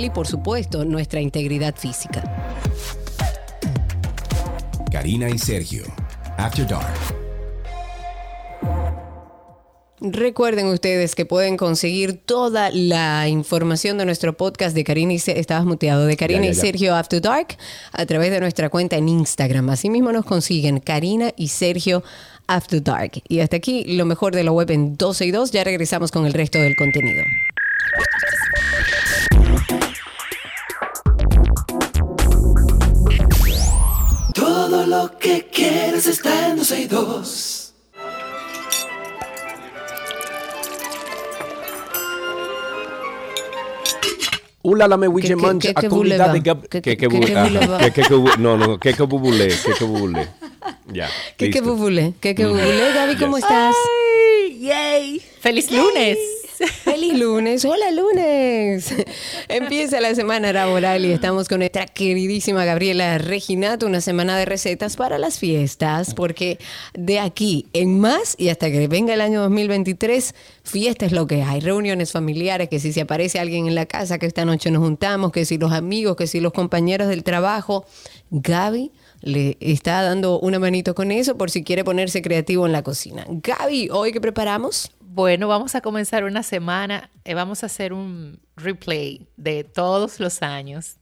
y 0.00 0.10
por 0.10 0.26
supuesto 0.26 0.84
nuestra 0.84 1.20
integridad 1.20 1.74
física. 1.76 2.22
Karina 4.90 5.28
y 5.28 5.38
Sergio, 5.38 5.84
After 6.38 6.66
Dark. 6.66 6.94
Recuerden 10.00 10.66
ustedes 10.66 11.14
que 11.14 11.26
pueden 11.26 11.56
conseguir 11.56 12.16
toda 12.24 12.70
la 12.72 13.28
información 13.28 13.98
de 13.98 14.04
nuestro 14.04 14.36
podcast 14.36 14.74
de 14.74 14.82
Karina 14.82 15.12
y 15.12 15.20
Sergio, 15.20 15.40
estabas 15.40 15.64
muteado, 15.64 16.06
de 16.06 16.16
Karina 16.16 16.40
Ya, 16.40 16.46
ya, 16.46 16.50
y. 16.50 16.54
Sergio 16.54 16.96
After 16.96 17.20
Dark 17.20 17.56
a 17.92 18.04
través 18.06 18.32
de 18.32 18.40
nuestra 18.40 18.68
cuenta 18.68 18.96
en 18.96 19.08
Instagram. 19.08 19.70
Asimismo 19.70 20.10
nos 20.10 20.24
consiguen 20.24 20.80
Karina 20.80 21.32
y 21.36 21.48
Sergio 21.48 22.02
After 22.48 22.82
Dark. 22.82 23.22
Y 23.28 23.40
hasta 23.40 23.56
aquí 23.56 23.84
lo 23.84 24.04
mejor 24.04 24.34
de 24.34 24.42
la 24.42 24.50
web 24.50 24.70
en 24.72 24.96
12 24.96 25.26
y 25.26 25.30
2. 25.30 25.52
Ya 25.52 25.62
regresamos 25.62 26.10
con 26.10 26.26
el 26.26 26.32
resto 26.32 26.58
del 26.58 26.74
contenido. 26.74 27.22
Lo 34.92 35.16
que 35.18 35.46
quieres 35.50 36.06
está 36.06 36.48
en 36.48 36.56
12 36.56 36.80
y 36.82 36.86
2. 36.86 37.74
Ula 44.64 44.86
la 44.86 44.96
me 44.96 45.06
Que- 45.06 45.08
wije 45.08 45.28
que- 45.28 45.36
mancha 45.36 45.68
que- 45.68 45.74
que 45.80 45.86
a 45.86 45.90
comunidad 45.90 46.30
buleva. 46.30 46.32
de 46.34 46.42
gab- 46.42 46.68
Que- 46.68 46.82
que- 46.82 46.96
que- 46.96 47.08
que 47.08 47.20
que 47.20 47.36
ah, 47.36 47.78
que- 47.80 47.92
que- 47.92 48.02
que 48.02 48.38
no 48.38 48.56
no 48.56 48.78
que 48.78 48.92
que 48.94 49.02
bubule 49.02 49.48
que 49.48 49.72
que 49.78 49.84
bubule 49.84 50.28
ya 50.92 51.08
¿Qué 51.36 51.50
que 51.50 51.58
listo. 51.60 51.74
bubule? 51.74 52.14
¿Qué 52.20 52.34
que 52.36 52.46
bubule? 52.46 52.92
Gaby, 52.94 53.16
¿cómo 53.16 53.38
estás? 53.38 53.74
¡Yay! 54.60 55.20
¡Feliz 55.40 55.68
lunes! 55.72 56.16
Feliz 56.66 57.18
lunes, 57.18 57.64
hola 57.64 57.90
lunes. 57.90 58.94
Empieza 59.48 60.00
la 60.00 60.14
semana 60.14 60.52
laboral 60.52 61.04
y 61.04 61.12
estamos 61.12 61.48
con 61.48 61.58
nuestra 61.58 61.86
queridísima 61.86 62.64
Gabriela 62.64 63.18
Reginato, 63.18 63.86
una 63.86 64.00
semana 64.00 64.36
de 64.36 64.44
recetas 64.44 64.96
para 64.96 65.18
las 65.18 65.38
fiestas, 65.38 66.14
porque 66.14 66.58
de 66.94 67.18
aquí 67.18 67.66
en 67.72 67.98
más 67.98 68.36
y 68.38 68.48
hasta 68.48 68.70
que 68.70 68.86
venga 68.86 69.14
el 69.14 69.20
año 69.20 69.40
2023, 69.42 70.34
fiesta 70.62 71.06
es 71.06 71.12
lo 71.12 71.26
que 71.26 71.42
hay, 71.42 71.60
reuniones 71.60 72.12
familiares, 72.12 72.68
que 72.68 72.78
si 72.78 72.92
se 72.92 73.00
aparece 73.00 73.40
alguien 73.40 73.66
en 73.66 73.74
la 73.74 73.86
casa, 73.86 74.18
que 74.18 74.26
esta 74.26 74.44
noche 74.44 74.70
nos 74.70 74.82
juntamos, 74.82 75.32
que 75.32 75.44
si 75.44 75.58
los 75.58 75.72
amigos, 75.72 76.16
que 76.16 76.26
si 76.26 76.40
los 76.40 76.52
compañeros 76.52 77.08
del 77.08 77.24
trabajo, 77.24 77.86
Gaby 78.30 78.92
le 79.20 79.56
está 79.60 80.02
dando 80.02 80.38
una 80.38 80.58
manito 80.58 80.94
con 80.94 81.10
eso 81.10 81.36
por 81.36 81.50
si 81.50 81.64
quiere 81.64 81.84
ponerse 81.84 82.22
creativo 82.22 82.66
en 82.66 82.72
la 82.72 82.82
cocina. 82.82 83.24
Gaby, 83.28 83.90
¿hoy 83.90 84.12
qué 84.12 84.20
preparamos? 84.20 84.90
Bueno, 85.14 85.46
vamos 85.46 85.74
a 85.74 85.82
comenzar 85.82 86.24
una 86.24 86.42
semana. 86.42 87.10
eh, 87.24 87.34
vamos 87.34 87.62
a 87.62 87.66
hacer 87.66 87.92
un 87.92 88.40
replay 88.56 89.28
de 89.36 89.62
todos 89.62 90.20
los 90.20 90.40
años, 90.40 90.96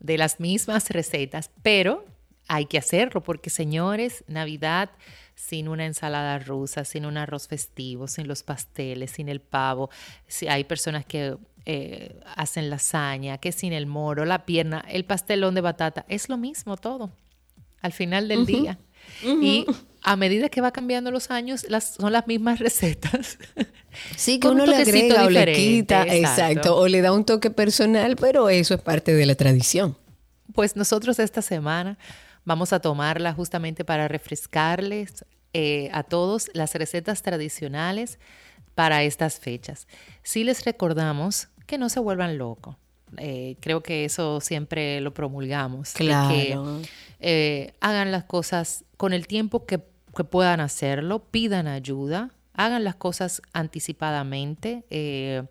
de 0.00 0.18
las 0.18 0.40
mismas 0.40 0.90
recetas, 0.90 1.52
pero 1.62 2.04
hay 2.48 2.66
que 2.66 2.78
hacerlo 2.78 3.22
porque, 3.22 3.50
señores, 3.50 4.24
Navidad 4.26 4.90
sin 5.36 5.68
una 5.68 5.86
ensalada 5.86 6.40
rusa, 6.40 6.84
sin 6.84 7.06
un 7.06 7.16
arroz 7.16 7.46
festivo, 7.46 8.08
sin 8.08 8.26
los 8.26 8.42
pasteles, 8.42 9.12
sin 9.12 9.28
el 9.28 9.40
pavo. 9.40 9.88
Si 10.26 10.48
hay 10.48 10.64
personas 10.64 11.06
que 11.06 11.36
eh, 11.64 12.20
hacen 12.34 12.68
lasaña, 12.70 13.38
que 13.38 13.52
sin 13.52 13.72
el 13.72 13.86
moro, 13.86 14.24
la 14.24 14.46
pierna, 14.46 14.84
el 14.88 15.04
pastelón 15.04 15.54
de 15.54 15.60
batata, 15.60 16.04
es 16.08 16.28
lo 16.28 16.38
mismo 16.38 16.76
todo 16.76 17.12
al 17.84 17.92
final 17.92 18.28
del 18.28 18.46
día. 18.46 18.78
Y 19.22 19.66
a 20.02 20.16
medida 20.16 20.48
que 20.48 20.60
va 20.60 20.70
cambiando 20.70 21.10
los 21.10 21.30
años, 21.30 21.66
las, 21.68 21.94
son 21.94 22.12
las 22.12 22.26
mismas 22.26 22.58
recetas. 22.58 23.38
Sí, 24.16 24.40
que 24.40 24.48
uno 24.48 24.66
le 24.66 24.76
agrega 24.76 25.24
o 25.24 25.30
le 25.30 25.52
quita, 25.52 26.02
exacto. 26.02 26.42
exacto. 26.42 26.76
o 26.76 26.88
le 26.88 27.00
da 27.00 27.12
un 27.12 27.24
toque 27.24 27.50
personal, 27.50 28.16
pero 28.16 28.48
eso 28.48 28.74
es 28.74 28.80
parte 28.80 29.14
de 29.14 29.24
la 29.24 29.34
tradición. 29.34 29.96
Pues 30.52 30.76
nosotros 30.76 31.18
esta 31.18 31.42
semana 31.42 31.96
vamos 32.44 32.72
a 32.72 32.80
tomarla 32.80 33.32
justamente 33.32 33.84
para 33.84 34.08
refrescarles 34.08 35.24
eh, 35.52 35.90
a 35.92 36.02
todos 36.02 36.50
las 36.54 36.74
recetas 36.74 37.22
tradicionales 37.22 38.18
para 38.74 39.04
estas 39.04 39.38
fechas. 39.38 39.86
Sí 40.22 40.44
les 40.44 40.64
recordamos 40.64 41.48
que 41.66 41.78
no 41.78 41.88
se 41.88 42.00
vuelvan 42.00 42.36
locos. 42.36 42.76
Eh, 43.18 43.56
creo 43.60 43.82
que 43.82 44.04
eso 44.04 44.40
siempre 44.40 45.00
lo 45.00 45.14
promulgamos. 45.14 45.92
que, 45.92 46.04
Claro. 46.04 46.80
Eh, 47.26 47.72
hagan 47.80 48.12
las 48.12 48.24
cosas 48.24 48.84
con 48.98 49.12
el 49.14 49.26
tiempo 49.26 49.64
que, 49.66 49.78
puedan 50.30 50.60
hacerlo, 50.60 51.24
pidan 51.30 51.66
ayuda, 51.66 52.30
hagan 52.52 52.84
las 52.84 52.94
cosas 52.96 53.40
anticipadamente. 53.52 54.84
eh, 54.90 55.42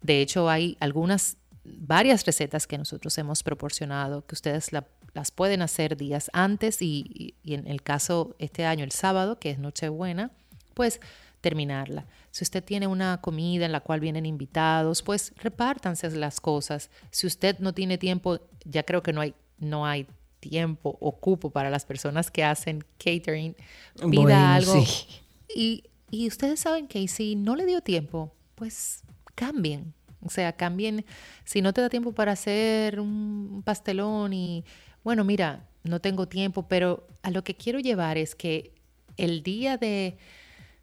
de 0.00 0.20
hecho, 0.20 0.48
hay 0.48 0.76
algunas, 0.80 1.36
varias 1.64 2.24
recetas 2.24 2.66
que 2.68 2.78
nosotros 2.78 3.18
hemos 3.18 3.42
proporcionado 3.42 4.24
que 4.24 4.34
ustedes 4.36 4.72
la- 4.72 4.86
las 5.12 5.32
pueden 5.32 5.60
hacer 5.60 5.96
días 5.96 6.30
antes 6.32 6.80
y, 6.82 7.04
y- 7.12 7.34
y 7.42 7.54
en 7.54 7.66
el 7.66 7.82
caso 7.82 8.36
este 8.38 8.64
año, 8.64 8.84
el 8.84 8.92
sábado, 8.92 9.40
que 9.40 9.50
es 9.50 9.58
Nochebuena, 9.58 10.30
pues 10.74 11.00
terminarla. 11.40 12.06
Si 12.30 12.44
usted 12.44 12.62
tiene 12.62 12.86
una 12.86 13.20
comida 13.20 13.66
en 13.66 13.72
la 13.72 13.80
cual 13.80 13.98
vienen 14.00 14.24
invitados, 14.24 15.02
pues 15.02 15.32
repártanse 15.42 16.08
las 16.12 16.40
cosas. 16.40 16.90
Si 17.10 17.26
usted 17.26 17.58
no 17.58 17.72
tiene 17.74 17.98
tiempo, 17.98 18.38
ya 18.64 18.84
creo 18.84 19.02
que 19.02 19.12
no 19.12 19.20
hay, 19.20 19.34
no 19.58 19.84
hay 19.84 20.06
tiempo 20.40 20.96
o 21.00 21.12
cupo 21.18 21.50
para 21.50 21.70
las 21.70 21.84
personas 21.84 22.30
que 22.30 22.44
hacen 22.44 22.84
catering, 22.98 23.54
pida 23.96 24.06
Bueno, 24.06 24.36
algo. 24.36 24.84
sí. 24.84 25.06
Y, 25.54 25.84
y 26.10 26.26
ustedes 26.28 26.60
saben 26.60 26.86
que 26.88 27.06
si 27.08 27.36
no 27.36 27.56
le 27.56 27.66
dio 27.66 27.80
tiempo, 27.80 28.32
pues 28.54 29.02
cambien. 29.34 29.94
O 30.24 30.30
sea, 30.30 30.52
cambien. 30.52 31.04
Si 31.44 31.62
no 31.62 31.72
te 31.72 31.80
da 31.80 31.88
tiempo 31.88 32.12
para 32.12 32.32
hacer 32.32 32.98
un 33.00 33.62
pastelón 33.64 34.32
y, 34.32 34.64
bueno, 35.04 35.24
mira, 35.24 35.68
no 35.84 36.00
tengo 36.00 36.26
tiempo, 36.26 36.66
pero 36.68 37.06
a 37.22 37.30
lo 37.30 37.44
que 37.44 37.54
quiero 37.54 37.78
llevar 37.78 38.18
es 38.18 38.34
que 38.34 38.74
el 39.16 39.42
día 39.42 39.76
de, 39.76 40.16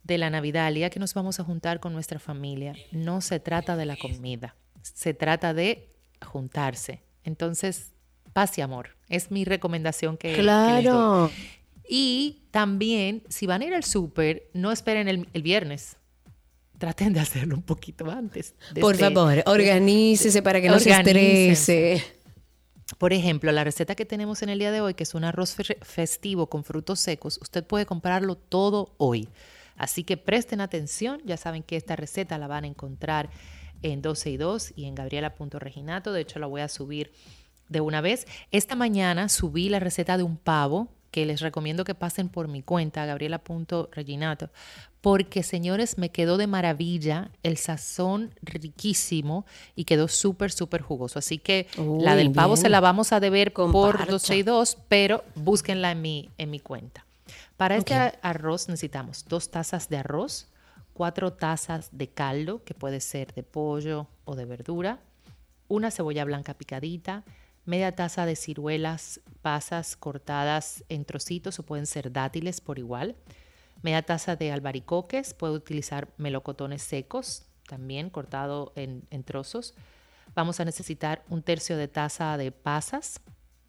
de 0.03 0.17
la 0.17 0.29
Navidad, 0.29 0.69
el 0.69 0.75
día 0.75 0.89
que 0.89 0.99
nos 0.99 1.13
vamos 1.13 1.39
a 1.39 1.43
juntar 1.43 1.79
con 1.79 1.93
nuestra 1.93 2.19
familia, 2.19 2.75
no 2.91 3.21
se 3.21 3.39
trata 3.39 3.75
de 3.75 3.85
la 3.85 3.97
comida, 3.97 4.55
se 4.81 5.13
trata 5.13 5.53
de 5.53 5.89
juntarse. 6.25 7.01
Entonces, 7.23 7.91
paz 8.35 8.57
y 8.57 8.61
amor. 8.61 8.89
Es 9.07 9.31
mi 9.31 9.45
recomendación 9.45 10.17
que, 10.17 10.33
que 10.33 10.43
les 10.43 10.45
doy. 10.45 10.81
Claro. 10.83 11.31
Y 11.87 12.41
también, 12.51 13.23
si 13.29 13.45
van 13.45 13.61
a 13.61 13.65
ir 13.65 13.73
al 13.73 13.85
súper, 13.85 14.49
no 14.53 14.73
esperen 14.73 15.07
el, 15.07 15.29
el 15.31 15.41
viernes. 15.41 15.95
Traten 16.77 17.13
de 17.13 17.21
hacerlo 17.21 17.55
un 17.55 17.61
poquito 17.61 18.11
antes. 18.11 18.53
Por 18.81 18.97
Desde- 18.97 19.13
favor, 19.15 19.41
organícese 19.45 20.41
para 20.41 20.59
que 20.59 20.67
no 20.67 20.79
se 20.79 20.89
estrese. 20.91 22.03
Por 22.97 23.13
ejemplo, 23.13 23.49
la 23.53 23.63
receta 23.63 23.95
que 23.95 24.05
tenemos 24.05 24.41
en 24.43 24.49
el 24.49 24.59
día 24.59 24.71
de 24.73 24.81
hoy, 24.81 24.95
que 24.95 25.03
es 25.03 25.13
un 25.15 25.23
arroz 25.23 25.55
fe- 25.55 25.77
festivo 25.81 26.47
con 26.49 26.65
frutos 26.65 26.99
secos, 26.99 27.39
usted 27.41 27.63
puede 27.65 27.85
comprarlo 27.85 28.35
todo 28.35 28.93
hoy. 28.97 29.29
Así 29.77 30.03
que 30.03 30.17
presten 30.17 30.59
atención, 30.59 31.21
ya 31.23 31.37
saben 31.37 31.63
que 31.63 31.77
esta 31.77 31.95
receta 31.95 32.37
la 32.37 32.47
van 32.47 32.65
a 32.65 32.67
encontrar 32.67 33.29
en 33.81 34.01
12 34.01 34.29
y 34.31 34.37
2 34.37 34.73
y 34.75 34.85
en 34.85 34.95
gabriela.reginato. 34.95 36.11
De 36.11 36.21
hecho, 36.21 36.39
la 36.39 36.47
voy 36.47 36.61
a 36.61 36.67
subir 36.67 37.11
de 37.69 37.81
una 37.81 38.01
vez. 38.01 38.27
Esta 38.51 38.75
mañana 38.75 39.29
subí 39.29 39.69
la 39.69 39.79
receta 39.79 40.17
de 40.17 40.23
un 40.23 40.37
pavo 40.37 40.89
que 41.15 41.25
les 41.25 41.39
recomiendo 41.39 41.85
que 41.85 41.95
pasen 41.95 42.27
por 42.27 42.49
mi 42.49 42.61
cuenta, 42.61 43.05
gabriela.reginato, 43.05 44.49
porque 44.99 45.43
señores, 45.43 45.97
me 45.97 46.09
quedó 46.09 46.35
de 46.35 46.45
maravilla, 46.45 47.31
el 47.41 47.55
sazón 47.55 48.33
riquísimo 48.41 49.45
y 49.75 49.85
quedó 49.85 50.09
súper, 50.09 50.51
súper 50.51 50.81
jugoso. 50.81 51.19
Así 51.19 51.37
que 51.37 51.67
la 51.77 52.17
del 52.17 52.33
pavo 52.33 52.55
bien. 52.55 52.63
se 52.63 52.69
la 52.69 52.81
vamos 52.81 53.13
a 53.13 53.21
deber 53.21 53.53
por 53.53 53.71
Comparta. 53.71 54.11
12 54.11 54.35
y 54.35 54.43
2, 54.43 54.77
pero 54.89 55.23
búsquenla 55.35 55.91
en 55.91 56.01
mi, 56.01 56.31
en 56.37 56.49
mi 56.49 56.59
cuenta. 56.59 57.05
Para 57.55 57.77
este 57.77 57.93
arroz 58.21 58.67
necesitamos 58.67 59.23
dos 59.29 59.49
tazas 59.49 59.87
de 59.87 59.95
arroz, 59.95 60.49
cuatro 60.93 61.31
tazas 61.31 61.89
de 61.93 62.09
caldo, 62.09 62.61
que 62.65 62.73
puede 62.73 62.99
ser 62.99 63.33
de 63.33 63.43
pollo 63.43 64.07
o 64.25 64.35
de 64.35 64.43
verdura, 64.43 64.99
una 65.69 65.91
cebolla 65.91 66.25
blanca 66.25 66.55
picadita, 66.55 67.23
media 67.65 67.93
taza 67.93 68.25
de 68.25 68.35
ciruelas, 68.35 69.21
pasas 69.41 69.95
cortadas 69.95 70.83
en 70.89 71.05
trocitos 71.05 71.59
o 71.59 71.63
pueden 71.63 71.85
ser 71.85 72.11
dátiles 72.11 72.61
por 72.61 72.79
igual, 72.79 73.15
media 73.81 74.01
taza 74.01 74.35
de 74.35 74.51
albaricoques, 74.51 75.33
puede 75.33 75.53
utilizar 75.53 76.07
melocotones 76.17 76.81
secos, 76.81 77.45
también 77.67 78.09
cortado 78.09 78.73
en, 78.75 79.23
trozos. 79.23 79.73
Vamos 80.35 80.59
a 80.59 80.65
necesitar 80.65 81.23
un 81.29 81.41
tercio 81.41 81.77
de 81.77 81.87
taza 81.87 82.37
de 82.37 82.51
pasas, 82.51 83.21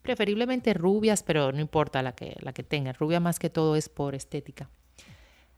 preferiblemente 0.02 0.74
rubias, 0.74 1.22
pero 1.22 1.52
no 1.52 1.60
importa 1.60 2.02
la 2.02 2.14
que, 2.14 2.36
la 2.40 2.52
que 2.52 2.62
tengan. 2.62 2.94
Rubia 2.94 3.20
más 3.20 3.38
que 3.38 3.50
todo 3.50 3.76
es 3.76 3.88
por 3.88 4.14
estética. 4.14 4.70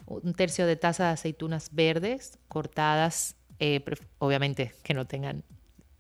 Un 0.07 0.35
tercio 0.35 0.67
de 0.67 0.77
taza 0.77 1.05
de 1.05 1.11
aceitunas 1.11 1.71
verdes 1.73 2.39
cortadas, 2.49 3.37
eh, 3.59 3.85
obviamente 4.19 4.73
que 4.83 4.95
no 4.95 5.07
tengan 5.07 5.45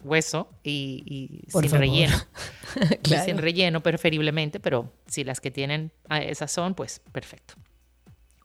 hueso 0.04 0.48
y, 0.62 1.42
sin 1.48 1.62
favor. 1.64 1.78
relleno. 1.80 2.16
Y. 3.04 3.14
Sin 3.24 3.38
relleno 3.38 3.82
preferiblemente, 3.82 4.60
pero 4.60 4.92
si 5.06 5.24
las 5.24 5.40
que 5.40 5.50
tienen 5.50 5.90
esas 6.10 6.52
son, 6.52 6.74
pues 6.74 7.00
perfecto. 7.12 7.54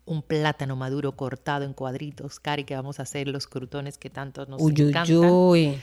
Un 0.05 0.21
plátano 0.21 0.75
maduro 0.75 1.15
cortado 1.15 1.65
en 1.65 1.73
cuadritos, 1.73 2.39
Cari, 2.39 2.63
que 2.63 2.75
vamos 2.75 2.99
a 2.99 3.03
hacer 3.03 3.27
los 3.27 3.47
crutones 3.47 3.97
que 3.97 4.09
tanto 4.09 4.45
nos 4.45 4.61
Uy, 4.61 4.73
uy, 4.77 4.89
encantan. 4.89 5.15
uy. 5.29 5.79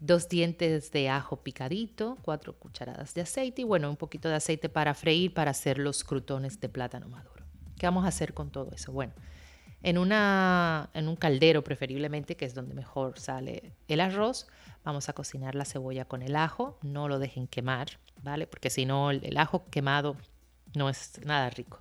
Dos 0.00 0.28
dientes 0.28 0.92
de 0.92 1.08
ajo 1.08 1.36
picadito, 1.42 2.18
cuatro 2.22 2.52
cucharadas 2.56 3.14
de 3.14 3.22
aceite 3.22 3.62
y 3.62 3.64
bueno, 3.64 3.90
un 3.90 3.96
poquito 3.96 4.28
de 4.28 4.36
aceite 4.36 4.68
para 4.68 4.94
freír 4.94 5.32
para 5.34 5.50
hacer 5.52 5.78
los 5.78 6.04
crutones 6.04 6.60
de 6.60 6.68
plátano 6.68 7.08
maduro. 7.08 7.44
¿Qué 7.78 7.86
vamos 7.86 8.04
a 8.04 8.08
hacer 8.08 8.32
con 8.34 8.50
todo 8.50 8.70
eso? 8.72 8.92
Bueno, 8.92 9.12
en, 9.82 9.98
una, 9.98 10.90
en 10.94 11.08
un 11.08 11.16
caldero 11.16 11.62
preferiblemente, 11.64 12.36
que 12.36 12.44
es 12.44 12.54
donde 12.54 12.74
mejor 12.74 13.18
sale 13.18 13.72
el 13.88 14.00
arroz, 14.00 14.46
vamos 14.84 15.08
a 15.08 15.12
cocinar 15.12 15.54
la 15.54 15.64
cebolla 15.64 16.04
con 16.04 16.22
el 16.22 16.36
ajo, 16.36 16.78
no 16.82 17.08
lo 17.08 17.18
dejen 17.18 17.46
quemar, 17.46 17.98
¿vale? 18.22 18.46
Porque 18.46 18.70
si 18.70 18.86
no, 18.86 19.10
el, 19.10 19.36
ajo 19.36 19.64
quemado 19.70 20.16
no 20.74 20.88
es 20.88 21.20
nada 21.24 21.50
rico. 21.50 21.80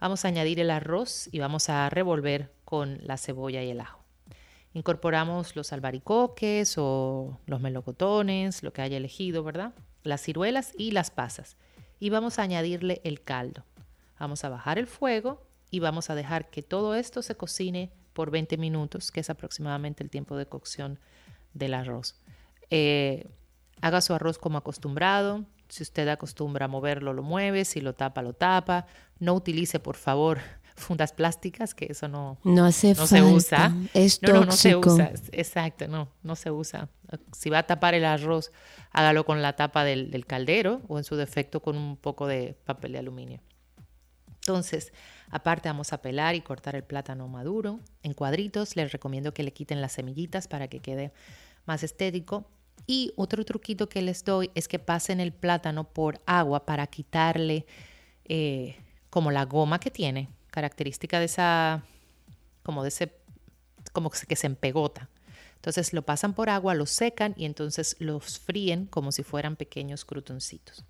Vamos 0.00 0.24
a 0.24 0.28
añadir 0.28 0.60
el 0.60 0.70
arroz 0.70 1.28
y 1.32 1.40
vamos 1.40 1.68
a 1.68 1.90
revolver 1.90 2.52
con 2.64 2.98
la 3.02 3.16
cebolla 3.16 3.62
y 3.62 3.70
el 3.70 3.80
ajo. 3.80 4.04
Incorporamos 4.74 5.56
los 5.56 5.72
albaricoques 5.72 6.76
o 6.78 7.40
los 7.46 7.60
melocotones, 7.60 8.62
lo 8.62 8.72
que 8.72 8.82
haya 8.82 8.96
elegido, 8.96 9.42
¿verdad? 9.42 9.74
Las 10.02 10.22
ciruelas 10.22 10.72
y 10.76 10.92
las 10.92 11.10
pasas. 11.10 11.56
Y 11.98 12.10
vamos 12.10 12.38
a 12.38 12.42
añadirle 12.42 13.00
el 13.02 13.22
caldo. 13.22 13.64
Vamos 14.20 14.44
a 14.44 14.48
bajar 14.48 14.78
el 14.78 14.86
fuego 14.86 15.42
y 15.70 15.80
vamos 15.80 16.10
a 16.10 16.14
dejar 16.14 16.50
que 16.50 16.62
todo 16.62 16.94
esto 16.94 17.22
se 17.22 17.36
cocine 17.36 17.90
por 18.12 18.30
20 18.30 18.56
minutos, 18.56 19.10
que 19.10 19.20
es 19.20 19.30
aproximadamente 19.30 20.02
el 20.02 20.10
tiempo 20.10 20.36
de 20.36 20.46
cocción 20.46 20.98
del 21.54 21.74
arroz. 21.74 22.16
Eh, 22.70 23.28
haga 23.80 24.00
su 24.00 24.14
arroz 24.14 24.38
como 24.38 24.58
acostumbrado. 24.58 25.44
Si 25.68 25.82
usted 25.82 26.08
acostumbra 26.08 26.64
a 26.64 26.68
moverlo, 26.68 27.12
lo 27.12 27.22
mueve. 27.22 27.64
Si 27.64 27.80
lo 27.80 27.94
tapa, 27.94 28.22
lo 28.22 28.32
tapa. 28.32 28.86
No 29.18 29.34
utilice, 29.34 29.80
por 29.80 29.96
favor, 29.96 30.38
fundas 30.76 31.12
plásticas, 31.12 31.74
que 31.74 31.86
eso 31.90 32.08
no, 32.08 32.38
No 32.44 32.64
hace 32.64 32.94
no 32.94 33.06
se 33.06 33.22
usa. 33.22 33.74
Es 33.94 34.22
no, 34.22 34.32
no, 34.32 34.44
no 34.46 34.52
se 34.52 34.76
usa. 34.76 35.12
Exacto, 35.32 35.88
no, 35.88 36.08
no 36.22 36.36
se 36.36 36.50
usa. 36.50 36.88
Si 37.32 37.50
va 37.50 37.58
a 37.58 37.66
tapar 37.66 37.94
el 37.94 38.04
arroz, 38.04 38.52
hágalo 38.92 39.24
con 39.24 39.42
la 39.42 39.56
tapa 39.56 39.84
del, 39.84 40.10
del 40.10 40.26
caldero 40.26 40.82
o 40.88 40.98
en 40.98 41.04
su 41.04 41.16
defecto 41.16 41.60
con 41.60 41.76
un 41.76 41.96
poco 41.96 42.26
de 42.26 42.56
papel 42.64 42.92
de 42.92 42.98
aluminio. 42.98 43.40
Entonces, 44.48 44.94
aparte 45.28 45.68
vamos 45.68 45.92
a 45.92 46.00
pelar 46.00 46.34
y 46.34 46.40
cortar 46.40 46.74
el 46.74 46.82
plátano 46.82 47.28
maduro 47.28 47.80
en 48.02 48.14
cuadritos. 48.14 48.76
Les 48.76 48.90
recomiendo 48.92 49.34
que 49.34 49.42
le 49.42 49.52
quiten 49.52 49.82
las 49.82 49.92
semillitas 49.92 50.48
para 50.48 50.68
que 50.68 50.80
quede 50.80 51.12
más 51.66 51.82
estético. 51.82 52.46
Y 52.90 53.12
otro 53.16 53.44
truquito 53.44 53.90
que 53.90 54.00
les 54.00 54.24
doy 54.24 54.50
es 54.54 54.66
que 54.66 54.78
pasen 54.78 55.20
el 55.20 55.30
plátano 55.30 55.84
por 55.84 56.22
agua 56.24 56.64
para 56.64 56.86
quitarle 56.86 57.66
eh, 58.24 58.76
como 59.10 59.30
la 59.30 59.44
goma 59.44 59.78
que 59.78 59.90
tiene, 59.90 60.30
característica 60.50 61.18
de 61.18 61.26
esa, 61.26 61.84
como 62.62 62.82
de 62.82 62.88
ese, 62.88 63.12
como 63.92 64.08
que 64.08 64.36
se 64.36 64.46
empegota. 64.46 65.10
Entonces 65.56 65.92
lo 65.92 66.00
pasan 66.00 66.32
por 66.32 66.48
agua, 66.48 66.72
lo 66.72 66.86
secan 66.86 67.34
y 67.36 67.44
entonces 67.44 67.94
los 67.98 68.38
fríen 68.38 68.86
como 68.86 69.12
si 69.12 69.22
fueran 69.22 69.56
pequeños 69.56 70.06
crutoncitos. 70.06 70.86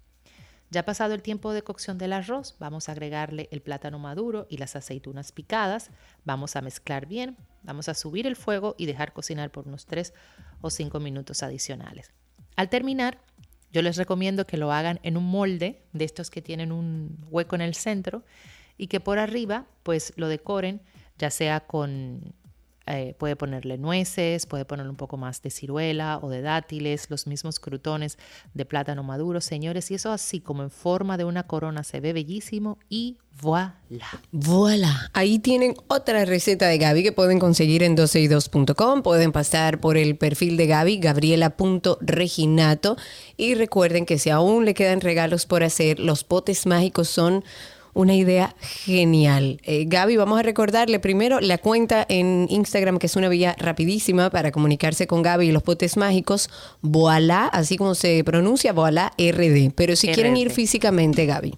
Ya 0.71 0.85
pasado 0.85 1.15
el 1.15 1.23
tiempo 1.23 1.53
de 1.53 1.63
cocción 1.63 1.97
del 1.97 2.13
arroz, 2.13 2.57
vamos 2.59 2.89
a 2.89 2.93
agregarle 2.93 3.49
el 3.53 3.63
plátano 3.63 3.99
maduro 3.99 4.47
y 4.51 4.59
las 4.59 4.77
aceitunas 4.77 5.33
picadas. 5.33 5.91
Vamos 6.25 6.57
a 6.57 6.61
mezclar 6.61 7.07
bien, 7.07 7.39
vamos 7.63 7.89
a 7.89 7.95
subir 7.95 8.27
el 8.27 8.37
fuego 8.37 8.75
y 8.77 8.85
dejar 8.85 9.15
cocinar 9.15 9.51
por 9.51 9.67
unos 9.67 9.87
3 9.87 10.13
o 10.61 10.69
5 10.69 11.01
minutos 11.01 11.43
adicionales. 11.43 12.13
Al 12.57 12.69
terminar, 12.69 13.19
yo 13.73 13.81
les 13.81 13.97
recomiendo 13.97 14.47
que 14.47 14.59
lo 14.59 14.71
hagan 14.71 15.01
en 15.03 15.17
un 15.17 15.25
molde 15.25 15.83
de 15.93 16.05
estos 16.05 16.31
que 16.31 16.43
tienen 16.43 16.71
un 16.71 17.19
hueco 17.31 17.55
en 17.55 17.63
el 17.63 17.75
centro 17.75 18.25
y 18.77 18.89
que 18.89 19.01
por 19.01 19.19
arriba 19.19 19.67
pues 19.83 20.13
lo 20.17 20.29
decoren 20.29 20.83
ya 21.19 21.31
sea 21.31 21.61
con 21.61 22.35
eh, 22.91 23.15
puede 23.19 23.37
ponerle 23.37 23.77
nueces, 23.77 24.47
puede 24.47 24.65
ponerle 24.65 24.91
un 24.91 24.97
poco 24.97 25.17
más 25.17 25.43
de 25.43 25.51
ciruela 25.51 26.19
o 26.23 26.31
de 26.31 26.41
dátiles, 26.41 27.11
los 27.11 27.27
mismos 27.27 27.61
crutones 27.61 28.17
de 28.55 28.65
plátano 28.65 29.03
maduro, 29.03 29.41
señores, 29.43 29.91
y 29.91 29.95
eso 29.95 30.11
así 30.11 30.41
como 30.41 30.63
en 30.63 30.71
forma 30.71 31.19
de 31.19 31.25
una 31.25 31.43
corona 31.43 31.85
se 31.85 32.01
ve 32.01 32.13
bellísimo 32.13 32.79
y 32.89 33.19
voilà. 33.41 33.77
Voilà. 34.33 35.11
Ahí 35.13 35.39
tienen 35.39 35.75
otra 35.87 36.25
receta 36.25 36.67
de 36.67 36.79
Gaby 36.79 37.03
que 37.05 37.13
pueden 37.13 37.39
conseguir 37.39 37.85
en 37.85 37.97
12y2.com. 37.97 39.03
Pueden 39.03 39.31
pasar 39.33 39.79
por 39.81 39.97
el 39.97 40.17
perfil 40.17 40.57
de 40.57 40.67
Gaby, 40.67 40.99
gabriela.reginato. 40.99 42.97
Y 43.37 43.55
recuerden 43.55 44.07
que 44.07 44.19
si 44.19 44.31
aún 44.31 44.65
le 44.65 44.75
quedan 44.75 45.01
regalos 45.01 45.47
por 45.47 45.63
hacer, 45.63 46.01
los 46.01 46.25
potes 46.25 46.67
mágicos 46.67 47.09
son 47.09 47.45
una 47.95 48.15
idea 48.15 48.55
genial. 48.61 49.61
Eh, 49.65 49.85
Gaby, 49.87 50.17
vamos 50.17 50.39
a 50.39 50.43
recordarle 50.43 51.01
primero 51.01 51.41
la 51.41 51.59
cuenta 51.59 52.07
en 52.09 52.47
Instagram, 52.51 52.99
que 52.99 53.07
es 53.07 53.17
una 53.17 53.29
vía 53.29 53.55
rapidísima 53.59 54.31
para 54.31 54.53
comunicarse 54.53 55.07
con 55.07 55.23
Gaby 55.23 55.49
y 55.49 55.53
los 55.53 55.63
potes 55.63 55.97
mágicos. 55.97 56.51
Voilà, 56.81 57.47
así 57.47 57.77
como 57.77 57.95
se 57.95 58.23
pronuncia, 58.25 58.73
voilà 58.73 59.13
RD. 59.19 59.73
Pero 59.75 59.97
si 59.97 60.09
quieren 60.09 60.37
ir 60.37 60.51
físicamente, 60.51 61.27
Gaby. 61.27 61.55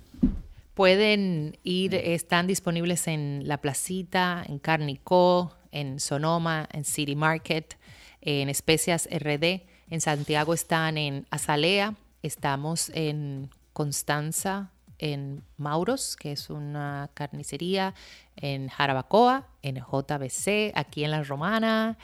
Pueden 0.75 1.59
ir, 1.63 1.95
están 1.95 2.47
disponibles 2.47 3.07
en 3.07 3.43
La 3.47 3.59
Placita, 3.59 4.45
en 4.49 4.59
Carnicó, 4.59 5.53
en 5.73 6.01
Sonoma, 6.01 6.69
en 6.73 6.85
City 6.85 7.17
Market, 7.17 7.77
en 8.21 8.49
Especias 8.49 9.09
RD. 9.11 9.63
En 9.91 10.01
Santiago 10.01 10.55
están 10.55 10.97
en 10.97 11.27
Azalea, 11.31 11.95
estamos 12.23 12.91
en 12.95 13.51
Constanza, 13.73 14.71
en 15.01 15.43
Mauros, 15.57 16.15
que 16.17 16.33
es 16.33 16.51
una 16.51 17.11
carnicería, 17.15 17.95
en 18.37 18.69
Jarabacoa, 18.69 19.49
en 19.63 19.77
JBC, 19.77 20.73
aquí 20.75 21.05
en 21.05 21.11
La 21.11 21.23
Romana, 21.23 21.99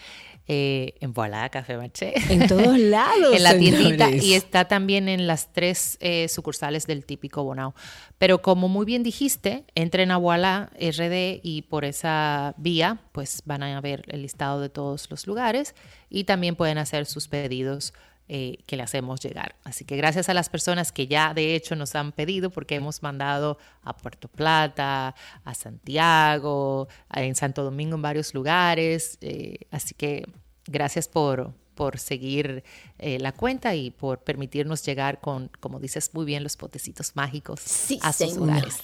eh, 0.49 0.95
en 1.01 1.13
Voilà, 1.13 1.49
Café 1.51 1.77
Maché. 1.77 2.15
En 2.31 2.49
todos 2.49 2.79
lados, 2.79 3.35
en 3.35 3.43
la 3.43 3.59
tiendita 3.59 4.07
señores. 4.07 4.25
y 4.25 4.35
está 4.35 4.67
también 4.67 5.09
en 5.09 5.27
las 5.27 5.53
tres 5.53 5.99
eh, 6.01 6.29
sucursales 6.29 6.87
del 6.87 7.05
típico 7.05 7.45
Bonao. 7.45 7.75
Pero 8.19 8.41
como 8.43 8.69
muy 8.69 8.87
bien 8.87 9.03
dijiste, 9.03 9.65
entren 9.75 10.11
a 10.11 10.17
Voilà 10.17 10.71
RD 10.79 11.41
y 11.43 11.63
por 11.69 11.85
esa 11.85 12.55
vía 12.57 12.99
pues 13.13 13.43
van 13.45 13.63
a 13.63 13.81
ver 13.81 14.05
el 14.09 14.23
listado 14.23 14.61
de 14.61 14.69
todos 14.69 15.11
los 15.11 15.27
lugares 15.27 15.75
y 16.09 16.25
también 16.25 16.57
pueden 16.57 16.79
hacer 16.79 17.07
sus 17.07 17.29
pedidos 17.29 17.93
eh, 18.29 18.59
que 18.67 18.77
le 18.77 18.83
hacemos 18.83 19.21
llegar. 19.21 19.55
Así 19.65 19.85
que 19.85 19.97
gracias 19.97 20.29
a 20.29 20.35
las 20.35 20.49
personas 20.49 20.91
que 20.93 21.07
ya 21.07 21.33
de 21.35 21.55
hecho 21.55 21.77
nos 21.77 21.95
han 21.95 22.13
pedido, 22.13 22.51
porque 22.51 22.75
hemos 22.75 23.03
mandado 23.03 23.59
a 23.83 23.97
Puerto 23.97 24.29
Plata, 24.29 25.15
a 25.45 25.55
Santiago, 25.55 26.89
en 27.15 27.35
Santo 27.35 27.63
Domingo, 27.63 27.97
en 27.97 28.03
varios 28.03 28.35
lugares. 28.35 29.19
eh, 29.21 29.59
así 29.71 29.95
que 29.95 30.27
gracias 30.67 31.07
por, 31.09 31.53
por 31.77 31.99
seguir 31.99 32.65
eh, 32.99 33.19
la 33.21 33.33
cuenta 33.33 33.75
y 33.75 33.91
por 33.91 34.25
permitirnos 34.25 34.85
llegar 34.85 35.21
con, 35.21 35.51
como 35.61 35.79
dices 35.79 36.11
muy 36.13 36.25
bien, 36.25 36.43
los 36.43 36.57
potecitos 36.57 37.15
mágicos 37.15 37.61
a 38.03 38.13
sus 38.13 38.31
señor. 38.33 38.43
hogares. 38.49 38.81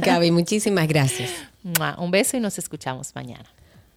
Gaby, 0.00 0.30
muchísimas 0.32 0.88
gracias. 0.88 1.30
Un 1.98 2.10
beso 2.10 2.36
y 2.36 2.40
nos 2.40 2.58
escuchamos 2.58 3.14
mañana. 3.14 3.48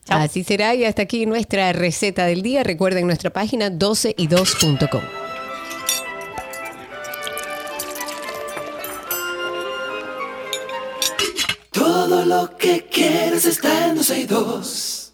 Así 0.08 0.44
será 0.44 0.74
y 0.74 0.86
hasta 0.86 1.04
aquí 1.04 1.26
nuestra 1.26 1.72
receta 1.74 2.26
del 2.26 2.42
día. 2.42 2.64
Recuerden 2.64 3.06
nuestra 3.06 3.30
página 3.32 3.70
12y2.com. 3.70 5.02
Todo 11.72 12.26
lo 12.26 12.58
que 12.58 12.86
quieres 12.86 13.46
está 13.46 13.88
en 13.88 13.96
12 13.96 14.20
y 14.20 14.26
2. 14.26 15.14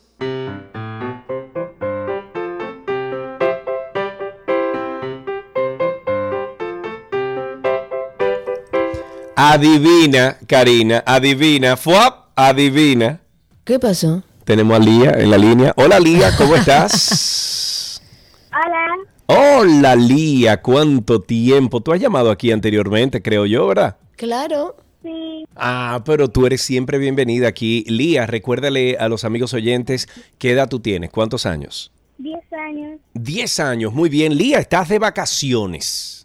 Adivina, 9.38 10.38
Karina, 10.47 11.03
adivina, 11.05 11.75
fuap, 11.75 12.29
adivina. 12.36 13.19
¿Qué 13.65 13.79
pasó? 13.79 14.23
Tenemos 14.45 14.77
a 14.77 14.79
Lía 14.79 15.09
en 15.17 15.31
la 15.31 15.37
línea. 15.39 15.73
Hola 15.75 15.99
Lía, 15.99 16.35
¿cómo 16.37 16.55
estás? 16.55 17.99
Hola. 18.51 18.95
Hola 19.25 19.95
Lía, 19.95 20.61
¿cuánto 20.61 21.19
tiempo? 21.21 21.81
Tú 21.81 21.91
has 21.91 21.99
llamado 21.99 22.29
aquí 22.29 22.51
anteriormente, 22.51 23.23
creo 23.23 23.47
yo, 23.47 23.65
¿verdad? 23.67 23.97
Claro. 24.15 24.77
Sí. 25.01 25.45
Ah, 25.55 26.03
pero 26.05 26.29
tú 26.29 26.45
eres 26.45 26.61
siempre 26.61 26.99
bienvenida 26.99 27.47
aquí. 27.47 27.85
Lía, 27.87 28.27
recuérdale 28.27 28.97
a 28.99 29.09
los 29.09 29.23
amigos 29.23 29.53
oyentes 29.55 30.07
qué 30.37 30.51
edad 30.51 30.69
tú 30.69 30.79
tienes, 30.79 31.09
cuántos 31.09 31.47
años. 31.47 31.91
10 32.19 32.53
años. 32.53 32.99
Diez 33.15 33.59
años, 33.59 33.93
muy 33.93 34.09
bien. 34.09 34.37
Lía, 34.37 34.59
estás 34.59 34.89
de 34.89 34.99
vacaciones. 34.99 36.24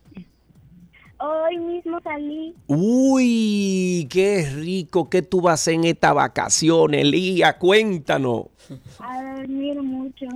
Hoy 1.22 1.58
mismo 1.58 2.00
salí. 2.02 2.54
Uy, 2.66 4.08
qué 4.10 4.48
rico 4.54 5.10
que 5.10 5.20
tú 5.20 5.42
vas 5.42 5.68
en 5.68 5.84
estas 5.84 6.14
vacaciones, 6.14 7.04
Lía, 7.04 7.58
cuéntanos. 7.58 8.46
A 9.00 9.34
dormir 9.36 9.82
mucho. 9.82 10.26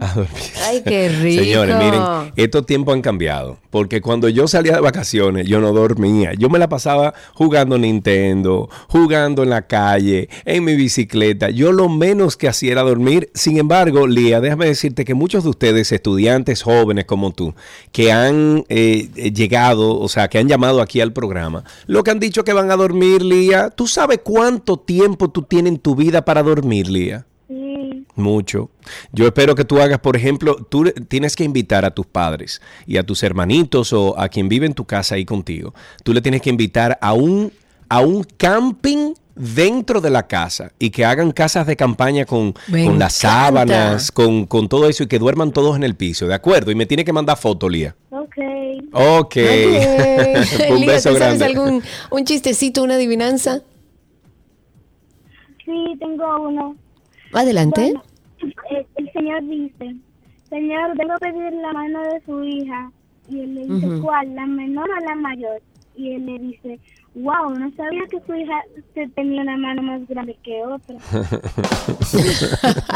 Ay, 0.66 0.82
qué 0.84 1.08
rico. 1.08 1.44
Señores, 1.44 1.76
miren, 1.76 2.32
estos 2.36 2.66
tiempos 2.66 2.94
han 2.94 3.00
cambiado. 3.02 3.58
Porque 3.70 4.00
cuando 4.00 4.28
yo 4.28 4.48
salía 4.48 4.74
de 4.74 4.80
vacaciones, 4.80 5.46
yo 5.46 5.60
no 5.60 5.72
dormía. 5.72 6.32
Yo 6.34 6.48
me 6.48 6.58
la 6.58 6.68
pasaba 6.68 7.14
jugando 7.34 7.78
Nintendo, 7.78 8.68
jugando 8.88 9.42
en 9.42 9.50
la 9.50 9.62
calle, 9.62 10.28
en 10.44 10.64
mi 10.64 10.74
bicicleta. 10.74 11.50
Yo 11.50 11.72
lo 11.72 11.88
menos 11.88 12.36
que 12.36 12.48
hacía 12.48 12.72
era 12.72 12.82
dormir. 12.82 13.30
Sin 13.34 13.56
embargo, 13.56 14.06
Lía, 14.06 14.40
déjame 14.40 14.66
decirte 14.66 15.04
que 15.04 15.14
muchos 15.14 15.44
de 15.44 15.50
ustedes, 15.50 15.92
estudiantes 15.92 16.62
jóvenes 16.62 17.04
como 17.04 17.32
tú, 17.32 17.54
que 17.92 18.10
han 18.10 18.64
eh, 18.68 19.10
eh, 19.16 19.32
llegado, 19.32 19.98
o 19.98 20.08
sea, 20.08 20.28
que 20.28 20.38
han 20.38 20.48
llamado 20.48 20.73
aquí 20.80 21.00
al 21.00 21.12
programa, 21.12 21.64
lo 21.86 22.02
que 22.02 22.10
han 22.10 22.20
dicho 22.20 22.44
que 22.44 22.52
van 22.52 22.70
a 22.70 22.76
dormir, 22.76 23.22
Lía, 23.22 23.70
¿tú 23.70 23.86
sabes 23.86 24.20
cuánto 24.22 24.78
tiempo 24.78 25.30
tú 25.30 25.42
tienes 25.42 25.74
en 25.74 25.78
tu 25.78 25.94
vida 25.94 26.24
para 26.24 26.42
dormir, 26.42 26.88
Lía? 26.88 27.26
Sí. 27.48 28.06
Mucho. 28.16 28.70
Yo 29.12 29.26
espero 29.26 29.54
que 29.54 29.64
tú 29.64 29.80
hagas, 29.80 29.98
por 29.98 30.16
ejemplo, 30.16 30.56
tú 30.56 30.84
tienes 31.08 31.34
que 31.36 31.44
invitar 31.44 31.84
a 31.84 31.90
tus 31.90 32.06
padres 32.06 32.60
y 32.86 32.96
a 32.96 33.02
tus 33.04 33.22
hermanitos 33.22 33.92
o 33.92 34.18
a 34.18 34.28
quien 34.28 34.48
vive 34.48 34.66
en 34.66 34.74
tu 34.74 34.84
casa 34.84 35.16
ahí 35.16 35.24
contigo. 35.24 35.74
Tú 36.02 36.12
le 36.12 36.20
tienes 36.20 36.40
que 36.40 36.50
invitar 36.50 36.98
a 37.00 37.12
un, 37.12 37.52
a 37.88 38.00
un 38.00 38.24
camping 38.36 39.14
dentro 39.34 40.00
de 40.00 40.10
la 40.10 40.26
casa 40.26 40.72
y 40.78 40.90
que 40.90 41.04
hagan 41.04 41.32
casas 41.32 41.66
de 41.66 41.76
campaña 41.76 42.24
con, 42.24 42.52
con 42.52 42.98
las 42.98 43.14
sábanas, 43.14 44.12
con, 44.12 44.46
con 44.46 44.68
todo 44.68 44.88
eso 44.88 45.02
y 45.02 45.06
que 45.06 45.18
duerman 45.18 45.52
todos 45.52 45.76
en 45.76 45.82
el 45.82 45.96
piso, 45.96 46.26
¿de 46.26 46.34
acuerdo? 46.34 46.70
Y 46.70 46.74
me 46.74 46.86
tiene 46.86 47.04
que 47.04 47.12
mandar 47.12 47.36
foto, 47.36 47.68
Lía. 47.68 47.96
Ok. 48.10 48.23
Ok. 48.94 49.36
un 50.70 50.86
beso 50.86 51.10
¿tú 51.10 51.16
sabes 51.16 51.38
grande. 51.38 51.44
algún 51.44 51.82
un 52.10 52.24
chistecito, 52.24 52.82
una 52.82 52.94
adivinanza? 52.94 53.62
Sí, 55.64 55.96
tengo 55.98 56.24
uno. 56.48 56.76
Adelante. 57.32 57.80
Bueno, 57.80 58.02
el, 58.70 58.86
el 58.96 59.12
señor 59.12 59.42
dice, 59.44 59.96
señor, 60.48 60.96
vengo 60.96 61.14
a 61.14 61.18
pedir 61.18 61.52
la 61.54 61.72
mano 61.72 62.00
de 62.02 62.22
su 62.24 62.44
hija. 62.44 62.92
Y 63.28 63.40
él 63.40 63.54
le 63.54 63.66
dice. 63.66 64.00
¿cuál? 64.02 64.34
¿La 64.34 64.46
menor 64.46 64.88
o 64.88 65.04
la 65.04 65.14
mayor? 65.16 65.60
Y 65.96 66.12
él 66.12 66.26
le 66.26 66.38
dice, 66.38 66.78
wow, 67.14 67.50
no 67.50 67.70
sabía 67.76 68.02
que 68.10 68.18
su 68.26 68.34
hija 68.34 68.60
te- 68.94 69.08
tenía 69.08 69.42
una 69.42 69.56
mano 69.56 69.82
más 69.82 70.06
grande 70.08 70.36
que 70.42 70.62
otra. 70.64 70.96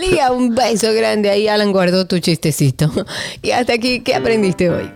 Lía, 0.00 0.32
un 0.32 0.54
beso 0.54 0.92
grande. 0.92 1.30
Ahí 1.30 1.48
Alan 1.48 1.72
guardó 1.72 2.06
tu 2.06 2.18
chistecito. 2.18 2.90
Y 3.42 3.50
hasta 3.50 3.74
aquí, 3.74 4.00
¿qué 4.00 4.14
aprendiste 4.14 4.70
hoy? 4.70 4.90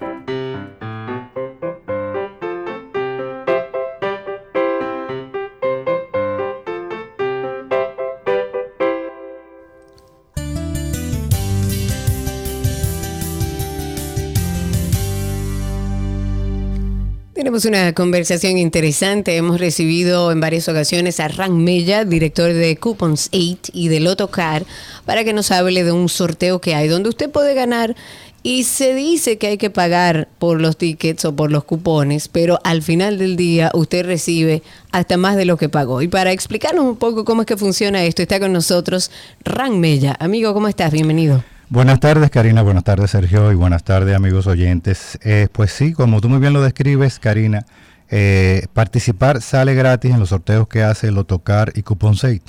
Tenemos 17.56 17.80
una 17.80 17.94
conversación 17.94 18.58
interesante. 18.58 19.34
Hemos 19.34 19.58
recibido 19.58 20.30
en 20.30 20.40
varias 20.40 20.68
ocasiones 20.68 21.20
a 21.20 21.28
Ran 21.28 21.64
Mella, 21.64 22.04
director 22.04 22.52
de 22.52 22.76
Coupons 22.76 23.30
8 23.32 23.72
y 23.72 23.88
de 23.88 24.00
Lotocar, 24.00 24.66
para 25.06 25.24
que 25.24 25.32
nos 25.32 25.50
hable 25.50 25.82
de 25.82 25.90
un 25.90 26.10
sorteo 26.10 26.60
que 26.60 26.74
hay 26.74 26.86
donde 26.86 27.08
usted 27.08 27.30
puede 27.30 27.54
ganar 27.54 27.96
y 28.42 28.64
se 28.64 28.94
dice 28.94 29.38
que 29.38 29.46
hay 29.46 29.56
que 29.56 29.70
pagar 29.70 30.28
por 30.38 30.60
los 30.60 30.76
tickets 30.76 31.24
o 31.24 31.34
por 31.34 31.50
los 31.50 31.64
cupones, 31.64 32.28
pero 32.28 32.58
al 32.62 32.82
final 32.82 33.16
del 33.16 33.36
día 33.36 33.70
usted 33.72 34.04
recibe 34.04 34.62
hasta 34.92 35.16
más 35.16 35.36
de 35.36 35.46
lo 35.46 35.56
que 35.56 35.70
pagó. 35.70 36.02
Y 36.02 36.08
para 36.08 36.32
explicarnos 36.32 36.84
un 36.84 36.96
poco 36.96 37.24
cómo 37.24 37.40
es 37.40 37.46
que 37.46 37.56
funciona 37.56 38.04
esto, 38.04 38.20
está 38.20 38.38
con 38.38 38.52
nosotros 38.52 39.10
Ran 39.44 39.80
Mella. 39.80 40.14
Amigo, 40.20 40.52
¿cómo 40.52 40.68
estás? 40.68 40.92
Bienvenido. 40.92 41.42
Buenas 41.68 41.98
tardes, 42.00 42.30
Karina. 42.30 42.62
Buenas 42.62 42.84
tardes, 42.84 43.10
Sergio. 43.10 43.50
Y 43.50 43.54
buenas 43.56 43.82
tardes, 43.82 44.14
amigos 44.14 44.46
oyentes. 44.46 45.18
Eh, 45.22 45.48
pues 45.52 45.72
sí, 45.72 45.92
como 45.92 46.20
tú 46.20 46.28
muy 46.28 46.38
bien 46.38 46.52
lo 46.52 46.62
describes, 46.62 47.18
Karina, 47.18 47.66
eh, 48.08 48.66
participar 48.72 49.42
sale 49.42 49.74
gratis 49.74 50.12
en 50.12 50.20
los 50.20 50.28
sorteos 50.28 50.68
que 50.68 50.82
hace 50.84 51.10
Lotocar 51.10 51.72
y 51.74 51.82
Couponsate. 51.82 52.42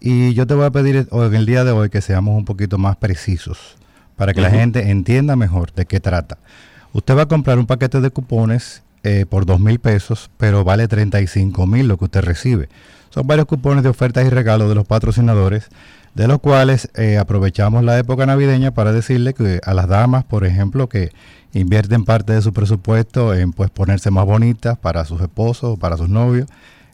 Y 0.00 0.34
yo 0.34 0.46
te 0.46 0.54
voy 0.54 0.66
a 0.66 0.70
pedir 0.70 1.06
hoy- 1.10 1.26
en 1.28 1.34
el 1.34 1.46
día 1.46 1.64
de 1.64 1.72
hoy 1.72 1.90
que 1.90 2.00
seamos 2.00 2.36
un 2.36 2.44
poquito 2.44 2.78
más 2.78 2.96
precisos 2.96 3.76
para 4.16 4.32
que 4.32 4.40
la 4.40 4.50
gente 4.50 4.90
entienda 4.90 5.36
mejor 5.36 5.72
de 5.72 5.86
qué 5.86 5.98
trata. 6.00 6.38
Usted 6.92 7.16
va 7.16 7.22
a 7.22 7.26
comprar 7.28 7.58
un 7.58 7.66
paquete 7.66 8.00
de 8.00 8.10
cupones 8.10 8.82
eh, 9.04 9.26
por 9.28 9.46
dos 9.46 9.58
mil 9.58 9.80
pesos, 9.80 10.30
pero 10.36 10.62
vale 10.62 10.86
35 10.86 11.66
mil 11.66 11.88
lo 11.88 11.96
que 11.98 12.04
usted 12.04 12.20
recibe. 12.22 12.68
Son 13.10 13.26
varios 13.26 13.46
cupones 13.46 13.82
de 13.82 13.88
ofertas 13.90 14.24
y 14.24 14.28
regalos 14.28 14.68
de 14.68 14.76
los 14.76 14.86
patrocinadores, 14.86 15.68
de 16.14 16.28
los 16.28 16.40
cuales 16.40 16.90
eh, 16.94 17.16
aprovechamos 17.18 17.84
la 17.84 17.98
época 17.98 18.26
navideña 18.26 18.72
para 18.72 18.92
decirle 18.92 19.32
que 19.34 19.60
a 19.64 19.74
las 19.74 19.88
damas, 19.88 20.24
por 20.24 20.44
ejemplo, 20.44 20.88
que 20.88 21.10
invierten 21.54 22.04
parte 22.04 22.32
de 22.32 22.42
su 22.42 22.52
presupuesto 22.52 23.34
en 23.34 23.52
pues 23.52 23.70
ponerse 23.70 24.10
más 24.10 24.24
bonitas 24.24 24.78
para 24.78 25.04
sus 25.04 25.20
esposos 25.20 25.78
para 25.78 25.96
sus 25.96 26.08
novios 26.08 26.48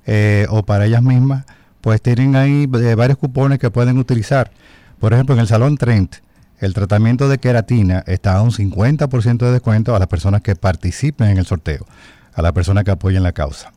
eh, 0.07 0.47
o 0.51 0.63
para 0.63 0.87
ellas 0.87 1.03
mismas, 1.03 1.45
pues 1.81 2.01
tienen 2.01 2.35
ahí 2.37 2.69
eh, 2.81 2.95
varios 2.95 3.19
cupones 3.19 3.59
que 3.59 3.71
pueden 3.71 3.99
utilizar. 3.99 4.51
Por 4.99 5.13
ejemplo, 5.13 5.35
en 5.35 5.41
el 5.41 5.47
Salón 5.47 5.77
Trent, 5.77 6.17
el 6.61 6.75
tratamiento 6.75 7.29
de 7.29 7.39
queratina 7.39 8.03
está 8.07 8.37
a 8.37 8.43
un 8.43 8.51
50% 8.51 9.39
de 9.39 9.53
descuento 9.53 9.95
a 9.95 9.99
las 9.99 10.09
personas 10.09 10.43
que 10.43 10.57
participen 10.57 11.29
en 11.29 11.39
el 11.39 11.47
sorteo, 11.47 11.87
a 12.35 12.43
las 12.43 12.53
personas 12.53 12.85
que 12.85 12.91
apoyen 12.91 13.23
la 13.23 13.33
causa. 13.33 13.73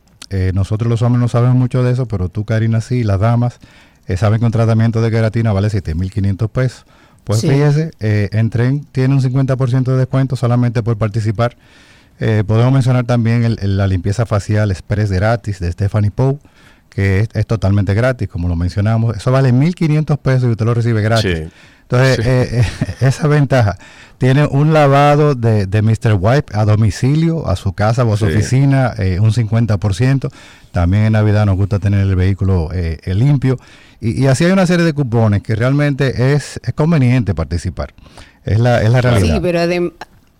Nosotros 0.54 0.88
los 0.88 1.02
hombres 1.02 1.20
no 1.20 1.28
sabemos 1.28 1.56
mucho 1.58 1.82
de 1.84 1.92
eso, 1.92 2.06
pero 2.06 2.30
tú, 2.30 2.46
Karina, 2.46 2.80
sí, 2.80 3.04
las 3.04 3.20
damas 3.20 3.60
saben 4.16 4.40
que 4.40 4.46
un 4.46 4.52
tratamiento 4.52 5.00
de 5.00 5.10
queratina 5.10 5.52
vale 5.52 5.68
7.500 5.70 6.48
pesos. 6.50 6.84
Pues 7.24 7.40
Sí. 7.40 7.48
fíjese, 7.48 7.92
eh, 8.00 8.28
en 8.32 8.50
tren 8.50 8.84
tiene 8.92 9.14
un 9.14 9.20
50% 9.20 9.92
de 9.92 9.98
descuento 9.98 10.34
solamente 10.36 10.82
por 10.82 10.98
participar. 10.98 11.56
Eh, 12.18 12.42
podemos 12.46 12.72
mencionar 12.72 13.04
también 13.04 13.44
el- 13.44 13.58
el- 13.62 13.76
la 13.76 13.86
limpieza 13.86 14.26
facial 14.26 14.70
express 14.70 15.10
gratis 15.10 15.60
de 15.60 15.70
Stephanie 15.70 16.10
Poe, 16.10 16.38
que 16.90 17.20
es, 17.20 17.28
es 17.32 17.46
totalmente 17.46 17.94
gratis, 17.94 18.28
como 18.28 18.48
lo 18.48 18.56
mencionamos. 18.56 19.16
Eso 19.16 19.30
vale 19.32 19.52
1.500 19.52 20.18
pesos 20.18 20.44
y 20.44 20.52
usted 20.52 20.64
lo 20.66 20.74
recibe 20.74 21.00
gratis. 21.00 21.38
Sí. 21.38 21.50
Entonces, 21.92 22.26
eh, 22.26 22.60
eh, 22.60 22.96
esa 23.06 23.28
ventaja 23.28 23.76
tiene 24.18 24.46
un 24.46 24.72
lavado 24.72 25.34
de, 25.34 25.66
de 25.66 25.82
Mr. 25.82 26.14
Wipe 26.18 26.56
a 26.56 26.64
domicilio, 26.64 27.48
a 27.48 27.56
su 27.56 27.72
casa 27.72 28.04
o 28.04 28.14
a 28.14 28.16
su 28.16 28.26
Sí. 28.26 28.32
oficina, 28.32 28.92
eh, 28.98 29.18
un 29.20 29.32
50%. 29.32 30.30
También 30.70 31.04
en 31.04 31.12
Navidad 31.12 31.44
nos 31.46 31.56
gusta 31.56 31.78
tener 31.78 32.00
el 32.00 32.14
vehículo 32.16 32.70
eh, 32.72 32.98
eh, 33.04 33.14
limpio. 33.14 33.58
Y, 34.00 34.22
y 34.22 34.26
así 34.28 34.44
hay 34.44 34.52
una 34.52 34.66
serie 34.66 34.84
de 34.84 34.92
cupones 34.92 35.42
que 35.42 35.54
realmente 35.54 36.32
es, 36.34 36.60
es 36.64 36.72
conveniente 36.74 37.34
participar. 37.34 37.94
Es 38.44 38.58
la, 38.58 38.80
es 38.82 38.90
la 38.90 39.00
realidad. 39.00 39.34
Sí, 39.34 39.40
pero 39.42 39.58
adem- 39.60 39.92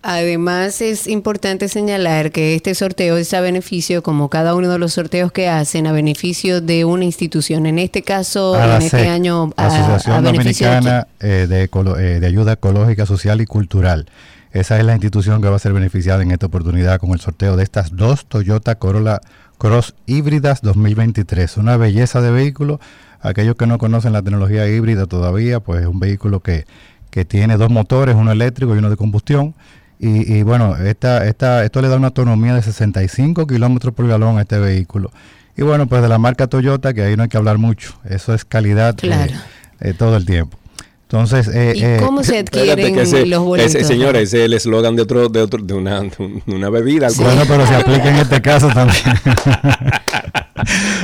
además 0.03 0.81
es 0.81 1.07
importante 1.07 1.67
señalar 1.69 2.31
que 2.31 2.55
este 2.55 2.75
sorteo 2.75 3.17
es 3.17 3.33
a 3.33 3.41
beneficio, 3.41 4.03
como 4.03 4.29
cada 4.29 4.53
uno 4.53 4.69
de 4.69 4.77
los 4.77 4.93
sorteos 4.93 5.31
que 5.31 5.47
hacen, 5.47 5.87
a 5.87 5.93
beneficio 5.93 6.61
de 6.61 6.85
una 6.85 7.05
institución. 7.05 7.65
En 7.65 7.79
este 7.79 8.03
caso, 8.03 8.61
en 8.61 8.81
este 8.81 9.07
año, 9.07 9.51
a, 9.55 9.67
Asociación 9.67 10.15
a 10.15 10.31
beneficio 10.31 10.67
de 10.67 10.75
Dominicana 10.75 11.07
eh, 11.21 11.47
de, 11.49 11.63
eh, 11.63 12.19
de 12.19 12.27
Ayuda 12.27 12.53
Ecológica, 12.53 13.05
Social 13.05 13.41
y 13.41 13.45
Cultural. 13.45 14.05
Esa 14.51 14.77
es 14.77 14.85
la 14.85 14.93
institución 14.93 15.41
que 15.41 15.49
va 15.49 15.55
a 15.55 15.59
ser 15.59 15.73
beneficiada 15.73 16.21
en 16.21 16.29
esta 16.29 16.45
oportunidad 16.45 16.99
con 16.99 17.11
el 17.11 17.19
sorteo 17.19 17.55
de 17.55 17.63
estas 17.63 17.95
dos 17.95 18.27
Toyota 18.27 18.75
Corolla 18.75 19.19
Cross 19.57 19.95
híbridas 20.05 20.61
2023. 20.61 21.57
Una 21.57 21.77
belleza 21.77 22.21
de 22.21 22.29
vehículo. 22.29 22.79
Aquellos 23.19 23.55
que 23.55 23.65
no 23.65 23.77
conocen 23.77 24.13
la 24.13 24.21
tecnología 24.21 24.67
híbrida 24.67 25.07
todavía, 25.07 25.61
pues 25.61 25.81
es 25.81 25.87
un 25.87 25.99
vehículo 25.99 26.41
que, 26.41 26.65
que 27.09 27.25
tiene 27.25 27.57
dos 27.57 27.71
motores, 27.71 28.15
uno 28.15 28.31
eléctrico 28.31 28.75
y 28.75 28.79
uno 28.79 28.89
de 28.89 28.97
combustión. 28.97 29.55
Y, 29.99 30.33
y 30.33 30.43
bueno, 30.43 30.75
esta, 30.77 31.25
esta, 31.27 31.63
esto 31.63 31.81
le 31.81 31.87
da 31.87 31.95
una 31.97 32.07
autonomía 32.07 32.53
de 32.55 32.61
65 32.61 33.47
kilómetros 33.47 33.93
por 33.93 34.07
galón 34.07 34.37
a 34.37 34.41
este 34.41 34.59
vehículo. 34.59 35.11
Y 35.55 35.61
bueno, 35.61 35.87
pues 35.87 36.01
de 36.01 36.09
la 36.09 36.17
marca 36.17 36.47
Toyota, 36.47 36.93
que 36.93 37.03
ahí 37.03 37.15
no 37.15 37.23
hay 37.23 37.29
que 37.29 37.37
hablar 37.37 37.57
mucho. 37.57 37.93
Eso 38.09 38.33
es 38.33 38.43
calidad 38.43 38.95
eh, 38.95 39.07
Claro. 39.07 39.33
eh, 39.79 39.93
todo 39.93 40.17
el 40.17 40.25
tiempo. 40.25 40.57
Entonces, 41.03 41.47
eh, 41.53 41.73
¿Y 41.75 41.83
eh, 41.83 41.97
cómo 42.03 42.23
se 42.23 42.39
adquieren 42.39 42.95
que 42.95 43.03
ese- 43.03 43.27
los 43.27 43.43
boletos? 43.43 43.75
ese, 43.75 44.21
es 44.21 44.33
el 44.33 44.53
eslogan 44.53 44.95
de 44.95 45.03
otro, 45.03 45.29
de 45.29 45.41
otro, 45.41 45.61
de 45.63 45.73
una, 45.75 46.01
de 46.01 46.41
una 46.47 46.69
bebida. 46.71 47.07
bueno, 47.17 47.43
pero 47.47 47.67
se 47.67 47.75
aplica 47.75 48.09
en 48.09 48.15
este 48.15 48.41
caso 48.41 48.67
también. 48.69 49.03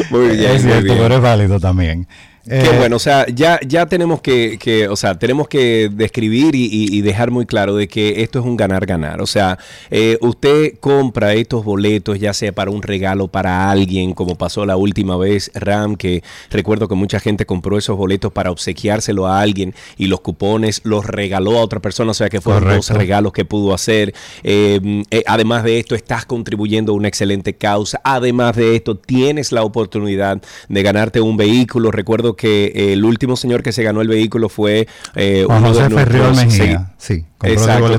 Muy 0.10 0.38
bien, 0.38 0.52
es 0.52 0.64
muy 0.64 0.72
cierto, 0.72 0.84
bien. 0.84 0.98
pero 1.00 1.16
es 1.16 1.22
válido 1.22 1.60
también. 1.60 2.08
Qué 2.50 2.56
Eh, 2.58 2.78
bueno, 2.80 2.96
o 2.96 3.00
sea, 3.00 3.28
ya, 3.28 3.60
ya 3.68 3.86
tenemos 3.86 4.22
que, 4.22 4.58
que, 4.60 4.88
o 4.88 4.96
sea, 4.96 5.20
tenemos 5.20 5.48
que 5.48 5.90
describir 5.94 6.56
y, 6.56 6.66
y- 6.66 6.98
y 6.98 7.02
dejar 7.02 7.30
muy 7.30 7.46
claro 7.46 7.76
de 7.76 7.88
que 7.88 8.24
esto 8.24 8.40
es 8.40 8.46
un 8.46 8.58
ganar-ganar. 8.58 9.22
O 9.22 9.28
sea, 9.28 9.60
eh, 9.92 10.18
usted 10.22 10.74
compra 10.80 11.36
estos 11.36 11.64
boletos, 11.64 12.20
ya 12.20 12.34
sea 12.34 12.52
para 12.52 12.72
un 12.72 12.82
regalo 12.82 13.28
para 13.28 13.70
alguien, 13.70 14.14
como 14.14 14.36
pasó 14.36 14.66
la 14.66 14.78
última 14.78 15.16
vez, 15.16 15.52
Ram, 15.54 15.96
que 15.96 16.24
recuerdo 16.50 16.88
que 16.88 16.96
mucha 16.96 17.20
gente 17.20 17.46
compró 17.46 17.78
esos 17.78 17.96
boletos 17.96 18.32
para 18.34 18.50
obsequiárselo 18.50 19.28
a 19.28 19.42
alguien 19.42 19.76
y 19.98 20.08
los 20.08 20.22
cupones 20.22 20.82
los 20.84 21.06
regaló 21.06 21.60
a 21.60 21.62
otra 21.62 21.80
persona, 21.82 22.12
o 22.12 22.16
sea 22.16 22.30
que 22.30 22.42
fueron 22.42 22.64
dos 22.64 22.88
Correcto. 22.88 22.94
regalos 23.00 23.34
que 23.34 23.46
pudo 23.46 23.76
hacer. 23.76 24.14
Eh, 24.44 25.04
además 25.28 25.64
de 25.64 25.78
esto, 25.78 25.94
estás 25.94 26.26
contribuyendo 26.26 26.94
a 26.94 26.96
una 26.96 27.10
excelente 27.10 27.54
causa. 27.54 28.02
Además 28.04 28.56
de 28.56 28.76
esto, 28.76 28.96
tienes 28.98 29.52
la 29.52 29.62
oportunidad 29.64 30.42
de 30.68 30.82
ganarte 30.84 31.22
un 31.22 31.38
vehículo. 31.38 31.92
Recuerdo 31.92 32.36
que 32.40 32.72
eh, 32.74 32.94
el 32.94 33.04
último 33.06 33.36
señor 33.36 33.62
que 33.62 33.72
se 33.74 33.84
ganó 33.84 34.02
el 34.02 34.08
vehículo 34.08 34.48
fue 34.50 34.88
eh, 35.16 35.46
uno 35.48 35.68
José 35.68 35.84
de 35.90 35.90
Ferriol 35.96 36.36
Mejía, 36.36 36.66
segui- 36.66 36.88
sí, 36.98 37.26
compró 37.38 37.50
los 37.60 37.62
Exacto, 37.68 37.98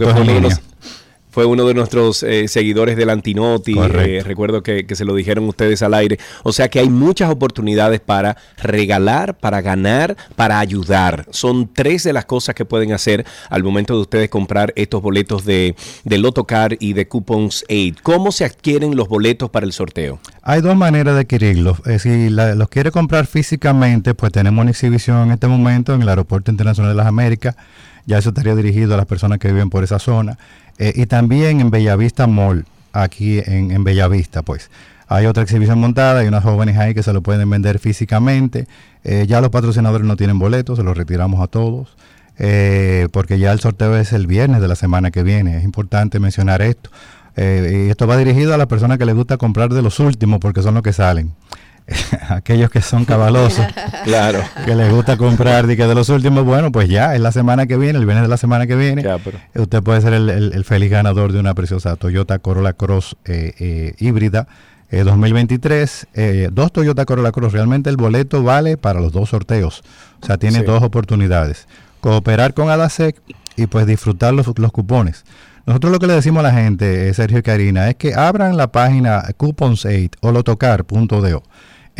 fue 1.31 1.45
uno 1.47 1.65
de 1.67 1.75
nuestros 1.75 2.23
eh, 2.23 2.49
seguidores 2.49 2.97
del 2.97 3.11
Antinoti. 3.11 3.75
Eh, 3.79 4.23
recuerdo 4.25 4.63
que, 4.63 4.85
que 4.87 4.97
se 4.97 5.05
lo 5.05 5.15
dijeron 5.15 5.45
ustedes 5.49 5.83
al 5.83 5.95
aire. 5.95 6.19
O 6.43 6.53
sea 6.53 6.69
que 6.69 6.81
hay 6.81 6.89
muchas 6.91 7.31
oportunidades 7.31 8.01
para 8.01 8.37
regalar, 8.63 9.37
para 9.39 9.61
ganar, 9.61 10.17
para 10.37 10.59
ayudar. 10.59 11.27
Son 11.31 11.71
tres 11.73 12.05
de 12.05 12.13
las 12.13 12.25
cosas 12.25 12.55
que 12.55 12.65
pueden 12.65 12.93
hacer 12.93 13.25
al 13.49 13.63
momento 13.63 13.95
de 13.95 14.01
ustedes 14.03 14.29
comprar 14.29 14.73
estos 14.77 15.03
boletos 15.03 15.45
de, 15.45 15.75
de 16.05 16.19
Lotocar 16.19 16.77
y 16.81 16.93
de 16.95 17.07
Coupons 17.09 17.65
Aid. 17.69 17.97
¿Cómo 18.03 18.33
se 18.33 18.45
adquieren 18.45 18.97
los 18.97 19.09
boletos 19.09 19.51
para 19.51 19.67
el 19.67 19.73
sorteo? 19.73 20.21
Hay 20.43 20.61
dos 20.63 20.77
maneras 20.77 21.15
de 21.15 21.21
adquirirlos. 21.21 21.79
Eh, 21.87 21.99
si 21.99 22.31
la- 22.31 22.55
los 22.55 22.69
quiere 22.69 22.91
comprar 22.91 23.27
físicamente, 23.27 24.15
pues 24.15 24.33
tenemos 24.33 24.63
una 24.63 24.71
exhibición 24.71 25.27
en 25.29 25.33
este 25.33 25.47
momento 25.47 25.95
en 25.95 26.03
el 26.03 26.09
Aeropuerto 26.09 26.51
Internacional 26.51 26.93
de 26.93 26.97
las 26.97 27.07
Américas. 27.07 27.57
Ya 28.07 28.19
eso 28.19 28.31
estaría 28.31 28.55
dirigido 28.57 28.95
a 28.95 28.97
las 28.97 29.07
personas 29.07 29.39
que 29.39 29.49
viven 29.49 29.71
por 29.71 29.85
esa 29.85 29.99
zona. 29.99 30.39
Eh, 30.81 30.95
y 30.97 31.07
también 31.07 31.61
en 31.61 31.71
Bellavista 31.71 32.27
Mall, 32.27 32.65
aquí 32.93 33.39
en, 33.39 33.71
en 33.71 33.85
Bellavista, 33.85 34.43
pues. 34.43 34.71
Hay 35.07 35.27
otra 35.27 35.43
exhibición 35.43 35.79
montada, 35.79 36.21
hay 36.21 36.29
unas 36.29 36.43
jóvenes 36.43 36.77
ahí 36.79 36.95
que 36.95 37.03
se 37.03 37.13
lo 37.13 37.21
pueden 37.21 37.49
vender 37.51 37.79
físicamente. 37.79 38.67
Eh, 39.05 39.27
ya 39.29 39.41
los 39.41 39.51
patrocinadores 39.51 40.07
no 40.07 40.17
tienen 40.17 40.39
boletos, 40.39 40.79
se 40.79 40.85
los 40.85 40.97
retiramos 40.97 41.41
a 41.41 41.47
todos. 41.47 41.97
eh, 42.43 43.09
porque 43.13 43.39
ya 43.39 43.53
el 43.53 43.61
sorteo 43.61 43.97
es 43.99 44.13
el 44.15 44.27
viernes 44.27 44.63
de 44.63 44.69
la 44.69 44.75
semana 44.75 45.11
que 45.11 45.23
viene. 45.23 45.59
Es 45.59 45.65
importante 45.65 46.19
mencionar 46.21 46.63
esto. 46.63 46.91
Y 47.37 47.89
esto 47.91 48.07
va 48.07 48.17
dirigido 48.17 48.53
a 48.55 48.59
las 48.59 48.67
personas 48.67 48.99
que 48.99 49.05
les 49.07 49.15
gusta 49.15 49.37
comprar 49.37 49.71
de 49.71 49.83
los 49.83 49.99
últimos 50.01 50.41
porque 50.41 50.63
son 50.63 50.75
los 50.75 50.83
que 50.83 50.93
salen. 50.93 51.33
Aquellos 52.29 52.71
que 52.71 52.81
son 52.81 53.05
cabalosos, 53.05 53.65
Claro. 54.05 54.41
que 54.65 54.75
les 54.75 54.93
gusta 54.93 55.17
comprar 55.17 55.67
de, 55.67 55.77
que 55.77 55.87
de 55.87 55.95
los 55.95 56.09
últimos, 56.09 56.45
bueno, 56.45 56.71
pues 56.73 56.89
ya 56.89 57.15
es 57.15 57.21
la 57.21 57.33
semana 57.33 57.67
que 57.67 57.77
viene, 57.77 57.99
el 57.99 58.05
viernes 58.07 58.23
de 58.25 58.29
la 58.29 58.37
semana 58.37 58.67
que 58.67 58.77
viene. 58.77 59.03
Ya, 59.03 59.19
pero- 59.19 59.39
Usted 59.55 59.83
puede 59.83 60.01
ser 60.01 60.13
el, 60.15 60.29
el- 60.31 60.53
el 60.53 60.65
feliz 60.65 60.91
ganador 60.91 61.33
de 61.33 61.41
una 61.41 61.55
preciosa 61.55 61.97
Toyota 61.97 62.39
Corolla 62.39 62.73
Cross 62.75 63.17
eh, 63.25 63.53
eh, 63.59 63.95
híbrida 63.99 64.47
eh, 64.91 65.03
2023. 65.05 66.07
Eh, 66.15 66.49
dos 66.53 66.73
Toyota 66.73 67.05
Corolla 67.05 67.33
Cross. 67.33 67.53
Realmente 67.53 67.91
el 67.91 67.97
boleto 67.97 68.43
vale 68.43 68.77
para 68.77 69.01
los 69.01 69.13
dos 69.13 69.29
sorteos. 69.31 69.83
O 70.23 70.27
sea, 70.27 70.37
tiene 70.39 70.61
Sí. 70.61 70.65
dos 70.65 70.83
oportunidades. 70.83 71.67
Cooperar 72.01 72.55
con 72.55 72.71
ADASEC 72.71 73.21
y 73.57 73.67
pues 73.67 73.87
disfrutar 73.87 74.33
los, 74.35 74.47
los 74.59 74.73
cupones. 74.73 75.25
Nosotros 75.67 75.93
lo 75.93 75.99
que 75.99 76.07
le 76.07 76.15
decimos 76.15 76.41
a 76.41 76.49
la 76.49 76.53
gente, 76.55 77.09
eh, 77.09 77.15
Sergio 77.15 77.39
y 77.39 77.43
Karina, 77.43 77.89
es 77.91 77.95
que 77.97 78.15
abran 78.15 78.57
la 78.57 78.73
página 78.73 79.23
Coupons8 79.39 80.11
o 80.21 80.33
lotocar.do. 80.33 81.43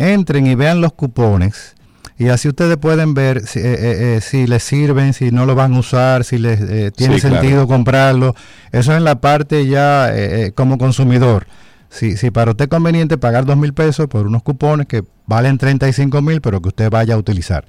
Entren 0.01 0.47
y 0.47 0.55
vean 0.55 0.81
los 0.81 0.93
cupones 0.93 1.75
y 2.21 2.29
así 2.29 2.47
ustedes 2.47 2.77
pueden 2.77 3.15
ver 3.15 3.47
si, 3.47 3.57
eh, 3.57 3.63
eh, 3.63 4.15
eh, 4.17 4.21
si 4.21 4.45
les 4.45 4.61
sirven, 4.61 5.13
si 5.13 5.31
no 5.31 5.47
lo 5.47 5.55
van 5.55 5.73
a 5.73 5.79
usar, 5.79 6.23
si 6.23 6.37
les 6.37 6.61
eh, 6.61 6.91
tiene 6.95 7.15
Sí, 7.15 7.21
claro. 7.21 7.37
sentido 7.37 7.67
comprarlo. 7.67 8.35
Eso 8.71 8.95
en 8.95 9.03
la 9.03 9.19
parte 9.19 9.65
ya 9.65 10.11
como 10.53 10.77
consumidor. 10.77 11.47
Si, 11.89 12.17
si 12.17 12.29
para 12.29 12.51
usted 12.51 12.65
es 12.65 12.69
conveniente 12.69 13.17
pagar 13.17 13.45
dos 13.45 13.57
mil 13.57 13.73
pesos 13.73 14.05
por 14.07 14.27
unos 14.27 14.43
cupones 14.43 14.85
que 14.85 15.03
valen 15.25 15.57
35 15.57 16.21
mil, 16.21 16.41
pero 16.41 16.61
que 16.61 16.69
usted 16.69 16.91
vaya 16.91 17.15
a 17.15 17.17
utilizar. 17.17 17.65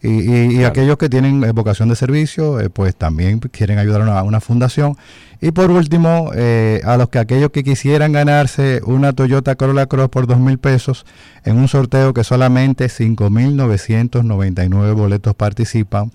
Y, 0.00 0.30
y- 0.30 0.60
y 0.60 0.64
aquellos 0.64 0.96
que 0.96 1.08
tienen 1.08 1.42
eh, 1.42 1.50
vocación 1.52 1.88
de 1.88 1.96
servicio, 1.96 2.60
eh, 2.60 2.70
pues 2.70 2.94
también 2.94 3.40
quieren 3.40 3.78
ayudar 3.78 4.02
a 4.02 4.22
una, 4.22 4.40
fundación. 4.40 4.96
Y 5.40 5.50
por 5.50 5.70
último, 5.72 6.30
eh, 6.34 6.80
a 6.84 6.96
los 6.96 7.08
que 7.08 7.18
aquellos 7.18 7.50
que 7.50 7.64
quisieran 7.64 8.12
ganarse 8.12 8.80
una 8.84 9.12
Toyota 9.12 9.56
Corolla 9.56 9.86
Cross 9.86 10.08
por 10.08 10.26
dos 10.28 10.38
mil 10.38 10.58
pesos 10.58 11.04
en 11.44 11.56
un 11.56 11.66
sorteo 11.68 12.12
que 12.14 12.22
solamente 12.24 12.88
5.999 12.88 14.94
boletos 14.94 15.34
participan. 15.34 16.12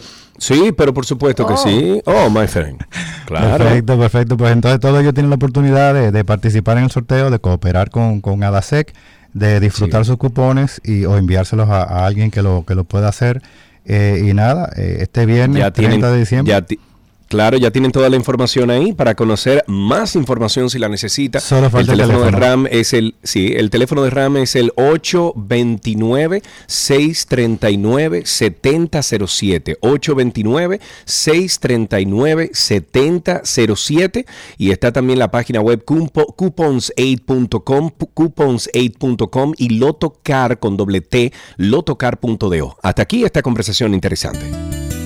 Sí, 0.43 0.73
pero 0.77 0.93
por 0.93 1.07
supuesto 1.07 1.47
que 1.47 1.57
sí. 1.57 2.03
Oh, 2.05 2.29
my 2.31 2.47
friend. 2.49 2.81
Claro. 3.27 3.59
Perfecto, 3.65 3.99
perfecto. 3.99 4.37
Pues 4.37 4.53
entonces 4.53 4.81
todos 4.81 5.01
ellos 5.01 5.15
tienen 5.15 5.31
la 5.31 5.37
oportunidad 5.37 5.95
de, 5.95 6.11
de 6.11 6.25
participar 6.25 6.77
en 6.79 6.85
el 6.85 6.91
sorteo, 6.91 7.31
de 7.31 7.39
cooperar 7.39 7.89
con, 7.91 8.21
con 8.21 8.43
ADASEC. 8.43 8.93
de 9.33 9.61
disfrutar 9.61 10.05
sus 10.05 10.17
cupones 10.19 10.81
y, 10.85 11.05
o 11.07 11.17
enviárselos 11.17 11.71
a, 11.71 11.83
a 11.85 12.05
alguien 12.07 12.31
que 12.31 12.43
lo, 12.43 12.65
que 12.67 12.75
lo 12.75 12.85
pueda 12.85 13.09
hacer. 13.09 13.41
Eh, 13.87 14.23
y 14.29 14.35
nada, 14.35 14.71
eh, 14.77 14.99
este 15.01 15.25
viernes, 15.27 15.61
Ya 15.61 15.71
30 15.71 15.91
tienen, 15.97 16.13
de 16.13 16.19
diciembre. 16.19 16.51
ya 16.53 16.67
claro, 17.33 17.57
ya 17.57 17.71
tienen 17.71 17.93
toda 17.93 18.11
la 18.11 18.17
información 18.17 18.71
ahí 18.71 18.93
para 18.93 19.15
conocer 19.15 19.65
más 19.67 20.17
información 20.17 20.69
si 20.69 20.79
la 20.79 20.91
necesita. 20.91 21.41
Solo 21.41 21.65
el 21.67 21.73
falta 21.73 21.93
el 21.93 21.99
teléfono 21.99 22.25
de. 22.27 22.31
RAM 22.33 22.67
es 22.71 22.93
el 22.93 23.15
sí, 23.23 23.55
el 23.57 23.71
teléfono 23.71 24.03
de 24.03 24.11
RAM 24.11 24.37
es 24.37 24.55
el 24.55 24.71
829 24.77 26.43
639 26.67 28.23
7007. 28.27 29.79
829 29.81 30.81
639 31.07 32.51
7007 32.53 34.27
y 34.59 34.71
está 34.71 34.93
también 34.93 35.19
la 35.19 35.31
página 35.31 35.61
web 35.63 35.83
cupo- 35.87 36.35
coupons8.com, 36.37 37.91
pu- 37.99 38.11
coupons8.com 38.15 39.55
y 39.57 39.71
lotocar 39.79 40.59
con 40.59 40.77
doble 40.77 41.01
T, 41.01 41.33
lotocar.do. 41.57 42.77
Hasta 42.83 43.03
aquí 43.03 43.25
esta 43.25 43.41
conversación 43.41 43.95
interesante. 43.95 45.02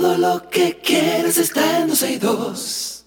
Todo 0.00 0.16
lo 0.16 0.48
que 0.48 0.78
quieres 0.82 1.36
está 1.36 1.80
en 1.80 1.88
262. 1.88 3.04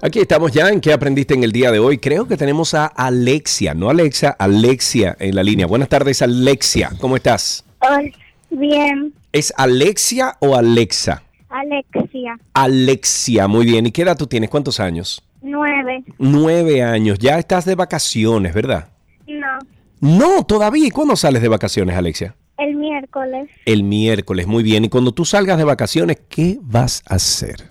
Aquí 0.00 0.20
estamos 0.20 0.52
ya 0.52 0.70
en 0.70 0.80
qué 0.80 0.94
aprendiste 0.94 1.34
en 1.34 1.44
el 1.44 1.52
día 1.52 1.70
de 1.70 1.80
hoy. 1.80 1.98
Creo 1.98 2.26
que 2.26 2.38
tenemos 2.38 2.72
a 2.72 2.86
Alexia, 2.86 3.74
no 3.74 3.90
Alexa, 3.90 4.30
Alexia 4.30 5.18
en 5.20 5.34
la 5.34 5.42
línea. 5.42 5.66
Buenas 5.66 5.90
tardes, 5.90 6.22
Alexia. 6.22 6.92
¿Cómo 6.98 7.16
estás? 7.16 7.66
Hola, 7.80 8.10
bien, 8.48 9.12
¿Es 9.32 9.52
Alexia 9.58 10.38
o 10.40 10.56
Alexa? 10.56 11.22
Alexia, 11.50 12.38
Alexia, 12.54 13.48
muy 13.48 13.66
bien. 13.66 13.84
¿Y 13.84 13.92
qué 13.92 14.00
edad 14.00 14.16
tú 14.16 14.26
tienes? 14.26 14.48
¿Cuántos 14.48 14.80
años? 14.80 15.22
Nueve. 15.46 16.04
Nueve 16.18 16.82
años. 16.82 17.18
Ya 17.18 17.38
estás 17.38 17.64
de 17.64 17.74
vacaciones, 17.74 18.54
¿verdad? 18.54 18.88
No, 19.26 19.58
No, 20.00 20.44
todavía. 20.44 20.86
¿Y 20.86 20.90
cuándo 20.90 21.16
sales 21.16 21.42
de 21.42 21.48
vacaciones, 21.48 21.96
Alexia? 21.96 22.36
el 22.58 22.74
miércoles. 22.74 23.50
El 23.66 23.82
miércoles, 23.82 24.46
muy 24.46 24.62
bien. 24.62 24.84
Y 24.84 24.88
cuando 24.88 25.12
tú 25.12 25.24
salgas 25.26 25.58
de 25.58 25.64
vacaciones, 25.64 26.18
¿qué 26.28 26.58
vas 26.62 27.02
a 27.06 27.16
hacer? 27.16 27.70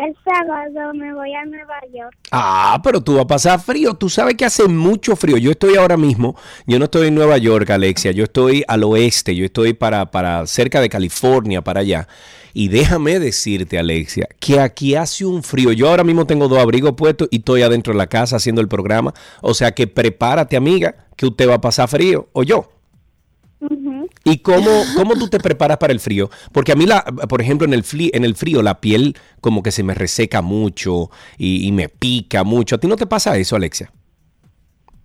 El 0.00 0.16
sábado 0.24 0.94
me 0.94 1.12
voy 1.12 1.34
a 1.34 1.44
Nueva 1.44 1.78
York. 1.92 2.16
Ah, 2.30 2.80
pero 2.82 3.02
tú 3.02 3.16
vas 3.16 3.24
a 3.24 3.26
pasar 3.26 3.60
frío. 3.60 3.92
Tú 3.92 4.08
sabes 4.08 4.34
que 4.34 4.46
hace 4.46 4.66
mucho 4.66 5.14
frío. 5.14 5.36
Yo 5.36 5.50
estoy 5.50 5.76
ahora 5.76 5.98
mismo, 5.98 6.36
yo 6.66 6.78
no 6.78 6.86
estoy 6.86 7.08
en 7.08 7.14
Nueva 7.14 7.36
York, 7.36 7.68
Alexia. 7.68 8.10
Yo 8.10 8.24
estoy 8.24 8.64
al 8.66 8.82
oeste. 8.84 9.36
Yo 9.36 9.44
estoy 9.44 9.74
para, 9.74 10.10
para 10.10 10.46
cerca 10.46 10.80
de 10.80 10.88
California, 10.88 11.60
para 11.60 11.80
allá. 11.80 12.08
Y 12.54 12.68
déjame 12.68 13.18
decirte, 13.18 13.78
Alexia, 13.78 14.26
que 14.40 14.58
aquí 14.58 14.94
hace 14.94 15.26
un 15.26 15.42
frío. 15.42 15.70
Yo 15.70 15.90
ahora 15.90 16.02
mismo 16.02 16.26
tengo 16.26 16.48
dos 16.48 16.60
abrigos 16.60 16.94
puestos 16.96 17.28
y 17.30 17.36
estoy 17.36 17.60
adentro 17.60 17.92
de 17.92 17.98
la 17.98 18.06
casa 18.06 18.36
haciendo 18.36 18.62
el 18.62 18.68
programa. 18.68 19.12
O 19.42 19.52
sea 19.52 19.72
que 19.72 19.86
prepárate, 19.86 20.56
amiga, 20.56 20.94
que 21.14 21.26
usted 21.26 21.46
va 21.46 21.56
a 21.56 21.60
pasar 21.60 21.90
frío. 21.90 22.30
O 22.32 22.42
yo. 22.42 22.70
¿Y 24.24 24.38
cómo, 24.38 24.70
cómo 24.96 25.14
tú 25.16 25.28
te 25.28 25.38
preparas 25.38 25.76
para 25.78 25.92
el 25.92 26.00
frío? 26.00 26.30
Porque 26.52 26.72
a 26.72 26.76
mí, 26.76 26.86
la, 26.86 27.02
por 27.04 27.40
ejemplo, 27.42 27.66
en 27.66 27.74
el, 27.74 27.82
fli- 27.84 28.10
en 28.14 28.24
el 28.24 28.34
frío 28.34 28.62
la 28.62 28.80
piel 28.80 29.16
como 29.40 29.62
que 29.62 29.70
se 29.70 29.82
me 29.82 29.94
reseca 29.94 30.40
mucho 30.42 31.10
y, 31.38 31.66
y 31.66 31.72
me 31.72 31.88
pica 31.88 32.42
mucho. 32.44 32.76
¿A 32.76 32.78
ti 32.78 32.86
no 32.88 32.96
te 32.96 33.06
pasa 33.06 33.36
eso, 33.36 33.56
Alexia? 33.56 33.92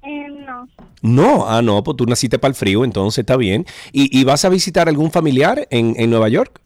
Em, 0.03 0.45
no, 0.45 0.67
No, 1.01 1.47
ah, 1.47 1.61
no, 1.61 1.83
pues 1.83 1.97
tú 1.97 2.05
naciste 2.05 2.39
para 2.39 2.49
el 2.51 2.55
frío, 2.55 2.83
entonces 2.83 3.19
está 3.19 3.35
bien. 3.37 3.65
¿Y, 3.91 4.17
y 4.17 4.23
vas 4.23 4.45
a 4.45 4.49
visitar 4.49 4.87
algún 4.87 5.11
familiar 5.11 5.67
en, 5.71 5.95
en 5.97 6.09
Nueva 6.09 6.29
York? 6.29 6.61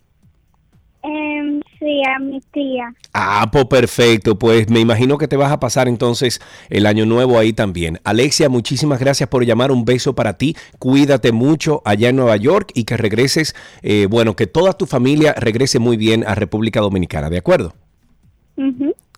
Mi 2.21 2.39
tía. 2.51 2.93
Ah, 3.13 3.49
pues 3.51 3.65
perfecto, 3.65 4.37
pues 4.37 4.69
me 4.69 4.79
imagino 4.79 5.17
que 5.17 5.27
te 5.27 5.37
vas 5.37 5.51
a 5.51 5.59
pasar 5.59 5.87
entonces 5.87 6.39
el 6.69 6.85
año 6.85 7.05
nuevo 7.05 7.37
ahí 7.39 7.53
también. 7.53 7.99
Alexia, 8.03 8.49
muchísimas 8.49 8.99
gracias 8.99 9.27
por 9.29 9.45
llamar, 9.45 9.71
un 9.71 9.85
beso 9.85 10.13
para 10.13 10.37
ti, 10.37 10.55
cuídate 10.77 11.31
mucho 11.31 11.81
allá 11.85 12.09
en 12.09 12.15
Nueva 12.15 12.37
York 12.37 12.71
y 12.75 12.83
que 12.83 12.97
regreses, 12.97 13.55
eh, 13.81 14.07
bueno, 14.09 14.35
que 14.35 14.47
toda 14.47 14.73
tu 14.73 14.85
familia 14.85 15.33
regrese 15.33 15.79
muy 15.79 15.97
bien 15.97 16.23
a 16.27 16.35
República 16.35 16.79
Dominicana, 16.79 17.29
¿de 17.29 17.37
acuerdo? 17.37 17.73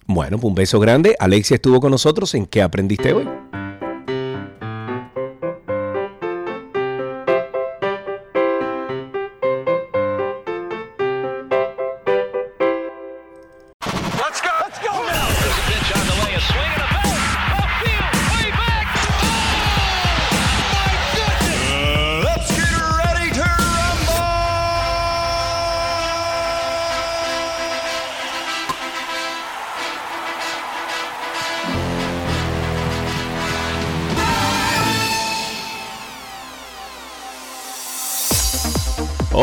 Bueno, 0.06 0.38
pues 0.38 0.50
un 0.50 0.56
beso 0.56 0.80
grande. 0.80 1.16
Alexia 1.20 1.56
estuvo 1.56 1.80
con 1.80 1.92
nosotros 1.92 2.36
en 2.36 2.46
¿Qué 2.46 2.62
aprendiste 2.62 3.14
hoy? 3.14 3.28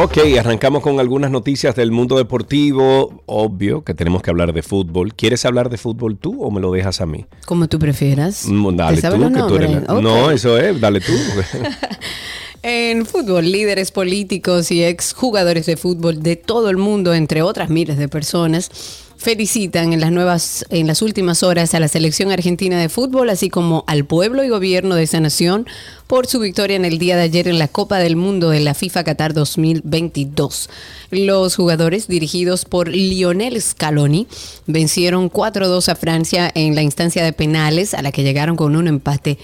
Ok, 0.00 0.18
arrancamos 0.38 0.80
con 0.80 1.00
algunas 1.00 1.32
noticias 1.32 1.74
del 1.74 1.90
mundo 1.90 2.16
deportivo. 2.16 3.20
Obvio 3.26 3.82
que 3.82 3.94
tenemos 3.94 4.22
que 4.22 4.30
hablar 4.30 4.52
de 4.52 4.62
fútbol. 4.62 5.12
¿Quieres 5.12 5.44
hablar 5.44 5.70
de 5.70 5.76
fútbol 5.76 6.16
tú 6.16 6.40
o 6.40 6.52
me 6.52 6.60
lo 6.60 6.70
dejas 6.70 7.00
a 7.00 7.06
mí? 7.06 7.26
Como 7.46 7.68
tú 7.68 7.80
prefieras. 7.80 8.46
Mm, 8.46 8.76
Dale 8.76 9.02
¿Te 9.02 9.10
tú, 9.10 9.32
que 9.32 9.40
tú 9.40 9.56
eres 9.56 9.70
la-. 9.70 10.00
No, 10.00 10.30
eso 10.30 10.56
es, 10.56 10.80
dale 10.80 11.00
tú. 11.00 11.12
En 12.62 13.06
fútbol, 13.06 13.50
líderes 13.50 13.92
políticos 13.92 14.72
y 14.72 14.82
exjugadores 14.82 15.64
de 15.66 15.76
fútbol 15.76 16.22
de 16.22 16.34
todo 16.34 16.70
el 16.70 16.76
mundo, 16.76 17.14
entre 17.14 17.40
otras 17.40 17.70
miles 17.70 17.98
de 17.98 18.08
personas, 18.08 19.07
felicitan 19.18 19.92
en 19.92 20.00
las 20.00 20.12
nuevas, 20.12 20.64
en 20.70 20.86
las 20.86 21.02
últimas 21.02 21.42
horas 21.42 21.74
a 21.74 21.80
la 21.80 21.88
selección 21.88 22.30
argentina 22.30 22.80
de 22.80 22.88
fútbol, 22.88 23.28
así 23.30 23.50
como 23.50 23.84
al 23.88 24.04
pueblo 24.04 24.44
y 24.44 24.48
gobierno 24.48 24.94
de 24.94 25.02
esa 25.02 25.18
nación 25.18 25.66
por 26.06 26.28
su 26.28 26.38
victoria 26.38 26.76
en 26.76 26.84
el 26.84 26.98
día 26.98 27.16
de 27.16 27.22
ayer 27.22 27.48
en 27.48 27.58
la 27.58 27.66
Copa 27.66 27.98
del 27.98 28.14
Mundo 28.14 28.50
de 28.50 28.60
la 28.60 28.74
FIFA 28.74 29.02
Qatar 29.04 29.34
2022. 29.34 30.70
Los 31.10 31.56
jugadores 31.56 32.06
dirigidos 32.06 32.64
por 32.64 32.88
Lionel 32.88 33.60
Scaloni 33.60 34.28
vencieron 34.66 35.30
4-2 35.30 35.88
a 35.88 35.96
Francia 35.96 36.50
en 36.54 36.76
la 36.76 36.82
instancia 36.82 37.24
de 37.24 37.32
penales 37.32 37.94
a 37.94 38.02
la 38.02 38.12
que 38.12 38.22
llegaron 38.22 38.56
con 38.56 38.76
un 38.76 38.86
empate 38.86 39.36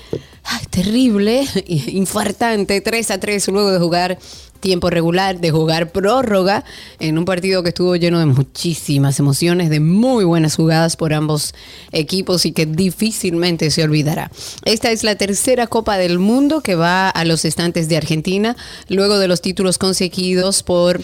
terrible, 0.70 1.46
infartante, 1.66 2.80
3 2.80 3.10
a 3.10 3.18
3 3.18 3.48
luego 3.48 3.72
de 3.72 3.78
jugar 3.78 4.18
tiempo 4.64 4.88
regular, 4.88 5.40
de 5.40 5.50
jugar 5.50 5.92
prórroga 5.92 6.64
en 6.98 7.18
un 7.18 7.26
partido 7.26 7.62
que 7.62 7.68
estuvo 7.68 7.94
lleno 7.96 8.18
de 8.18 8.24
muchísimas 8.24 9.20
emociones, 9.20 9.68
de 9.68 9.78
muy 9.78 10.24
buenas 10.24 10.56
jugadas 10.56 10.96
por 10.96 11.12
ambos 11.12 11.54
equipos 11.92 12.46
y 12.46 12.52
que 12.52 12.64
difícilmente 12.64 13.70
se 13.70 13.84
olvidará. 13.84 14.30
Esta 14.64 14.90
es 14.90 15.04
la 15.04 15.16
tercera 15.16 15.66
Copa 15.66 15.98
del 15.98 16.18
Mundo 16.18 16.62
que 16.62 16.76
va 16.76 17.10
a 17.10 17.26
los 17.26 17.44
estantes 17.44 17.90
de 17.90 17.98
Argentina, 17.98 18.56
luego 18.88 19.18
de 19.18 19.28
los 19.28 19.42
títulos 19.42 19.76
conseguidos 19.76 20.62
por 20.62 21.02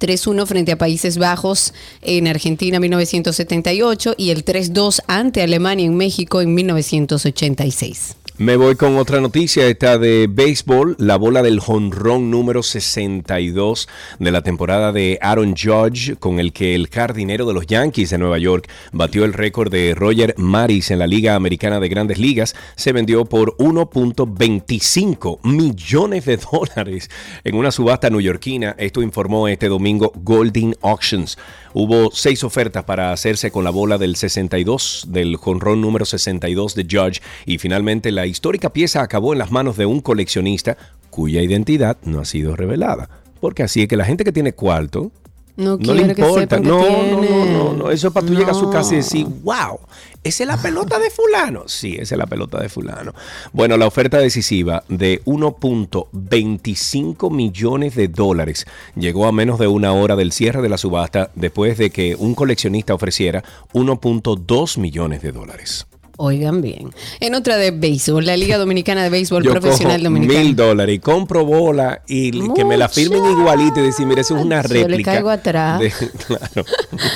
3-1 0.00 0.44
frente 0.46 0.72
a 0.72 0.78
Países 0.78 1.16
Bajos 1.16 1.72
en 2.02 2.26
Argentina 2.26 2.78
en 2.78 2.82
1978 2.82 4.14
y 4.18 4.30
el 4.30 4.44
3-2 4.44 5.02
ante 5.06 5.42
Alemania 5.42 5.86
en 5.86 5.96
México 5.96 6.40
en 6.40 6.54
1986. 6.54 8.16
Me 8.40 8.56
voy 8.56 8.74
con 8.74 8.96
otra 8.96 9.20
noticia, 9.20 9.66
esta 9.66 9.98
de 9.98 10.26
béisbol, 10.26 10.96
la 10.98 11.16
bola 11.16 11.42
del 11.42 11.60
jonrón 11.60 12.30
número 12.30 12.62
62 12.62 13.86
de 14.18 14.30
la 14.30 14.40
temporada 14.40 14.92
de 14.92 15.18
Aaron 15.20 15.54
Judge, 15.54 16.16
con 16.18 16.40
el 16.40 16.54
que 16.54 16.74
el 16.74 16.88
jardinero 16.88 17.44
de 17.44 17.52
los 17.52 17.66
Yankees 17.66 18.08
de 18.08 18.16
Nueva 18.16 18.38
York 18.38 18.66
batió 18.92 19.26
el 19.26 19.34
récord 19.34 19.70
de 19.70 19.94
Roger 19.94 20.34
Maris 20.38 20.90
en 20.90 21.00
la 21.00 21.06
Liga 21.06 21.34
Americana 21.34 21.80
de 21.80 21.90
Grandes 21.90 22.16
Ligas, 22.16 22.56
se 22.76 22.94
vendió 22.94 23.26
por 23.26 23.58
1.25 23.58 25.40
millones 25.42 26.24
de 26.24 26.38
dólares 26.50 27.10
en 27.44 27.56
una 27.56 27.70
subasta 27.70 28.08
neoyorquina. 28.08 28.74
Esto 28.78 29.02
informó 29.02 29.48
este 29.48 29.68
domingo 29.68 30.12
Golden 30.14 30.74
Auctions. 30.80 31.36
Hubo 31.74 32.10
seis 32.10 32.42
ofertas 32.42 32.84
para 32.84 33.12
hacerse 33.12 33.50
con 33.50 33.64
la 33.64 33.70
bola 33.70 33.98
del 33.98 34.16
62, 34.16 35.08
del 35.08 35.36
jonrón 35.36 35.82
número 35.82 36.06
62 36.06 36.74
de 36.74 36.86
Judge, 36.90 37.20
y 37.44 37.58
finalmente 37.58 38.10
la 38.10 38.29
histórica 38.30 38.72
pieza 38.72 39.02
acabó 39.02 39.32
en 39.34 39.38
las 39.38 39.50
manos 39.50 39.76
de 39.76 39.86
un 39.86 40.00
coleccionista 40.00 40.76
cuya 41.10 41.42
identidad 41.42 41.96
no 42.04 42.20
ha 42.20 42.24
sido 42.24 42.56
revelada. 42.56 43.08
Porque 43.40 43.62
así 43.62 43.82
es 43.82 43.88
que 43.88 43.96
la 43.96 44.04
gente 44.04 44.24
que 44.24 44.32
tiene 44.32 44.52
cuarto 44.52 45.10
No 45.56 45.76
No 45.78 45.94
le 45.94 46.14
que 46.14 46.22
importa. 46.22 46.56
que 46.58 46.62
No, 46.66 46.80
no, 46.82 47.20
no, 47.20 47.44
no, 47.44 47.72
no. 47.74 47.90
Eso 47.90 48.08
es 48.08 48.14
para 48.14 48.26
tú 48.26 48.34
llegar 48.34 48.50
a 48.50 48.54
su 48.54 48.70
casa 48.70 48.90
y 48.94 48.98
No. 48.98 49.02
decir, 49.02 49.26
wow, 49.42 49.80
¿esa 50.22 50.42
es 50.44 50.46
la 50.46 50.56
pelota 50.56 50.98
de 50.98 51.10
fulano? 51.10 51.64
Sí, 51.66 51.96
esa 51.98 52.14
es 52.14 52.18
la 52.18 52.26
pelota 52.26 52.60
de 52.60 52.68
fulano. 52.68 53.12
Bueno, 53.52 53.76
la 53.76 53.86
oferta 53.86 54.18
decisiva 54.18 54.84
de 54.88 55.20
1.25 55.24 57.30
millones 57.30 57.94
de 57.94 58.08
dólares 58.08 58.66
llegó 58.94 59.26
a 59.26 59.32
menos 59.32 59.58
de 59.58 59.66
una 59.66 59.92
hora 59.92 60.16
del 60.16 60.32
cierre 60.32 60.62
de 60.62 60.68
la 60.68 60.78
subasta 60.78 61.30
después 61.34 61.76
de 61.78 61.90
que 61.90 62.14
un 62.14 62.34
coleccionista 62.34 62.94
ofreciera 62.94 63.42
1.2 63.72 64.78
millones 64.78 65.22
de 65.22 65.32
dólares. 65.32 65.86
Oigan 66.22 66.60
bien. 66.60 66.90
En 67.20 67.34
otra 67.34 67.56
de 67.56 67.70
béisbol, 67.70 68.26
la 68.26 68.36
Liga 68.36 68.58
Dominicana 68.58 69.02
de 69.02 69.08
Béisbol 69.08 69.42
Yo 69.42 69.52
Profesional 69.52 69.96
cojo 70.00 70.04
Dominicana. 70.04 70.38
mil 70.40 70.54
dólares 70.54 70.96
y 70.96 70.98
compro 70.98 71.46
bola 71.46 72.02
y 72.06 72.30
que 72.52 72.64
me 72.66 72.76
la 72.76 72.90
firmen 72.90 73.24
igualito 73.24 73.80
y 73.80 73.84
decir, 73.84 74.04
mira, 74.06 74.20
eso 74.20 74.36
es 74.36 74.44
una 74.44 74.60
Yo 74.62 74.68
le 74.68 74.82
réplica. 74.86 75.12
caigo 75.14 75.30
atrás. 75.30 75.80
de- 75.80 75.90
claro. 76.26 76.68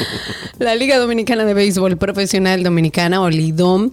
La 0.58 0.74
Liga 0.74 0.96
Dominicana 0.98 1.44
de 1.44 1.52
Béisbol 1.52 1.98
Profesional 1.98 2.62
Dominicana, 2.62 3.20
o 3.20 3.28
LIDOM, 3.28 3.90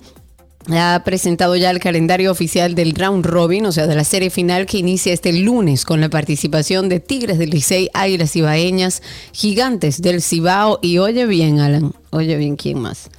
ha 0.69 1.01
presentado 1.03 1.55
ya 1.57 1.71
el 1.71 1.79
calendario 1.79 2.31
oficial 2.31 2.73
del 2.75 2.93
round 2.93 3.25
robin, 3.25 3.65
o 3.65 3.71
sea, 3.73 3.87
de 3.87 3.95
la 3.95 4.03
serie 4.05 4.29
final 4.29 4.65
que 4.65 4.77
inicia 4.77 5.11
este 5.11 5.33
lunes 5.33 5.83
con 5.83 5.99
la 5.99 6.09
participación 6.09 6.87
de 6.87 6.99
Tigres 7.01 7.37
del 7.39 7.49
Licey, 7.49 7.89
Águilas 7.93 8.35
Ibaeñas, 8.35 9.01
Gigantes 9.33 10.01
del 10.01 10.21
Cibao 10.21 10.79
y 10.81 10.99
oye 10.99 11.25
bien, 11.25 11.59
Alan, 11.59 11.93
oye 12.11 12.37
bien, 12.37 12.55
¿quién 12.55 12.79
más? 12.79 13.09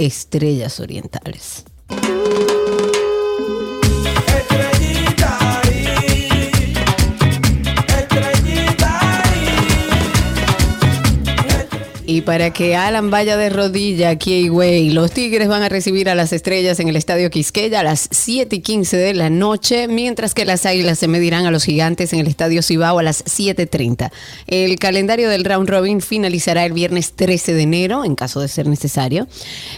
Estrellas 0.00 0.80
Orientales. 0.80 1.64
Y 12.10 12.22
para 12.22 12.52
que 12.52 12.74
Alan 12.74 13.08
vaya 13.08 13.36
de 13.36 13.50
rodilla 13.50 14.10
aquí 14.10 14.48
los 14.90 15.12
Tigres 15.12 15.46
van 15.46 15.62
a 15.62 15.68
recibir 15.68 16.08
a 16.08 16.16
las 16.16 16.32
estrellas 16.32 16.80
en 16.80 16.88
el 16.88 16.96
Estadio 16.96 17.30
Quisqueya 17.30 17.78
a 17.78 17.82
las 17.84 18.08
7 18.10 18.56
y 18.56 18.60
15 18.62 18.96
de 18.96 19.14
la 19.14 19.30
noche, 19.30 19.86
mientras 19.86 20.34
que 20.34 20.44
las 20.44 20.66
águilas 20.66 20.98
se 20.98 21.06
medirán 21.06 21.46
a 21.46 21.52
los 21.52 21.62
gigantes 21.62 22.12
en 22.12 22.18
el 22.18 22.26
Estadio 22.26 22.62
Cibao 22.62 22.98
a 22.98 23.04
las 23.04 23.24
7.30. 23.26 24.10
El 24.48 24.76
calendario 24.80 25.28
del 25.28 25.44
Round 25.44 25.70
Robin 25.70 26.00
finalizará 26.00 26.66
el 26.66 26.72
viernes 26.72 27.12
13 27.12 27.54
de 27.54 27.62
enero, 27.62 28.04
en 28.04 28.16
caso 28.16 28.40
de 28.40 28.48
ser 28.48 28.66
necesario. 28.66 29.28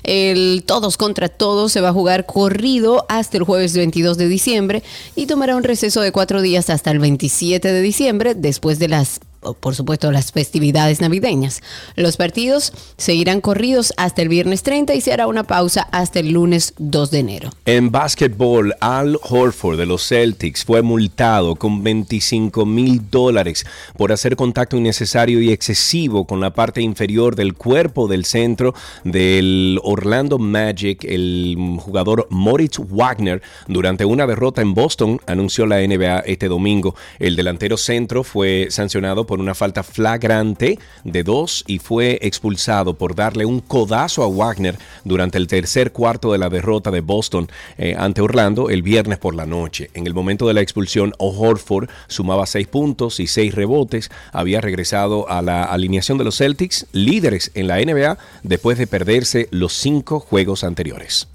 El 0.02 0.64
todos 0.64 0.96
contra 0.96 1.28
todos 1.28 1.70
se 1.70 1.82
va 1.82 1.90
a 1.90 1.92
jugar 1.92 2.24
corrido 2.24 3.04
hasta 3.10 3.36
el 3.36 3.42
jueves 3.42 3.76
22 3.76 4.16
de 4.16 4.28
diciembre 4.28 4.82
y 5.14 5.26
tomará 5.26 5.54
un 5.54 5.64
receso 5.64 6.00
de 6.00 6.12
cuatro 6.12 6.40
días 6.40 6.70
hasta 6.70 6.92
el 6.92 6.98
27 6.98 7.70
de 7.70 7.82
diciembre, 7.82 8.34
después 8.34 8.78
de 8.78 8.88
las 8.88 9.20
por 9.60 9.74
supuesto, 9.74 10.10
las 10.12 10.32
festividades 10.32 11.00
navideñas. 11.00 11.62
Los 11.96 12.16
partidos 12.16 12.72
seguirán 12.96 13.40
corridos 13.40 13.92
hasta 13.96 14.22
el 14.22 14.28
viernes 14.28 14.62
30 14.62 14.94
y 14.94 15.00
se 15.00 15.12
hará 15.12 15.26
una 15.26 15.44
pausa 15.44 15.88
hasta 15.90 16.20
el 16.20 16.30
lunes 16.30 16.74
2 16.78 17.10
de 17.10 17.18
enero. 17.18 17.50
En 17.64 17.90
básquetbol, 17.90 18.74
Al 18.80 19.18
Horford 19.22 19.78
de 19.78 19.86
los 19.86 20.06
Celtics 20.06 20.64
fue 20.64 20.82
multado 20.82 21.56
con 21.56 21.82
25 21.82 22.64
mil 22.66 23.10
dólares 23.10 23.66
por 23.96 24.12
hacer 24.12 24.36
contacto 24.36 24.76
innecesario 24.76 25.40
y 25.40 25.50
excesivo 25.50 26.26
con 26.26 26.40
la 26.40 26.52
parte 26.54 26.80
inferior 26.80 27.36
del 27.36 27.54
cuerpo 27.54 28.08
del 28.08 28.24
centro 28.24 28.74
del 29.04 29.80
Orlando 29.82 30.38
Magic, 30.38 31.04
el 31.04 31.56
jugador 31.80 32.26
Moritz 32.30 32.78
Wagner, 32.78 33.42
durante 33.66 34.04
una 34.04 34.26
derrota 34.26 34.62
en 34.62 34.74
Boston, 34.74 35.20
anunció 35.26 35.66
la 35.66 35.80
NBA 35.86 36.20
este 36.20 36.48
domingo. 36.48 36.94
El 37.18 37.36
delantero 37.36 37.76
centro 37.76 38.22
fue 38.22 38.68
sancionado 38.70 39.26
por 39.26 39.31
una 39.40 39.54
falta 39.54 39.82
flagrante 39.82 40.78
de 41.04 41.22
dos 41.22 41.64
y 41.66 41.78
fue 41.78 42.18
expulsado 42.22 42.94
por 42.94 43.14
darle 43.14 43.44
un 43.44 43.60
codazo 43.60 44.22
a 44.22 44.28
Wagner 44.28 44.78
durante 45.04 45.38
el 45.38 45.46
tercer 45.46 45.92
cuarto 45.92 46.32
de 46.32 46.38
la 46.38 46.48
derrota 46.48 46.90
de 46.90 47.00
Boston 47.00 47.48
eh, 47.78 47.94
ante 47.98 48.20
Orlando 48.20 48.70
el 48.70 48.82
viernes 48.82 49.18
por 49.18 49.34
la 49.34 49.46
noche. 49.46 49.90
En 49.94 50.06
el 50.06 50.14
momento 50.14 50.46
de 50.46 50.54
la 50.54 50.60
expulsión, 50.60 51.12
O'Horford 51.18 51.88
sumaba 52.08 52.46
seis 52.46 52.66
puntos 52.66 53.20
y 53.20 53.26
seis 53.26 53.54
rebotes. 53.54 54.10
Había 54.32 54.60
regresado 54.60 55.28
a 55.28 55.42
la 55.42 55.64
alineación 55.64 56.18
de 56.18 56.24
los 56.24 56.38
Celtics, 56.38 56.86
líderes 56.92 57.50
en 57.54 57.68
la 57.68 57.78
NBA, 57.78 58.18
después 58.42 58.78
de 58.78 58.86
perderse 58.86 59.48
los 59.50 59.72
cinco 59.72 60.20
juegos 60.20 60.64
anteriores. 60.64 61.31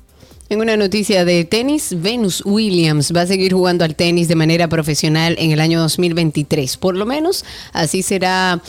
En 0.50 0.62
una 0.62 0.78
noticia 0.78 1.26
de 1.26 1.44
tenis, 1.44 1.94
Venus 2.02 2.42
Williams 2.46 3.12
va 3.14 3.24
a 3.24 3.28
seguir 3.28 3.52
jugando 3.52 3.84
al 3.84 3.96
tenis 3.96 4.30
de 4.30 4.36
manera 4.36 4.70
profesional 4.70 5.36
en 5.40 5.52
el 5.52 5.60
año 5.60 5.82
2023. 5.82 6.78
Por 6.78 6.96
lo 6.96 7.06
menos 7.06 7.44
así 7.74 8.02
será 8.02 8.62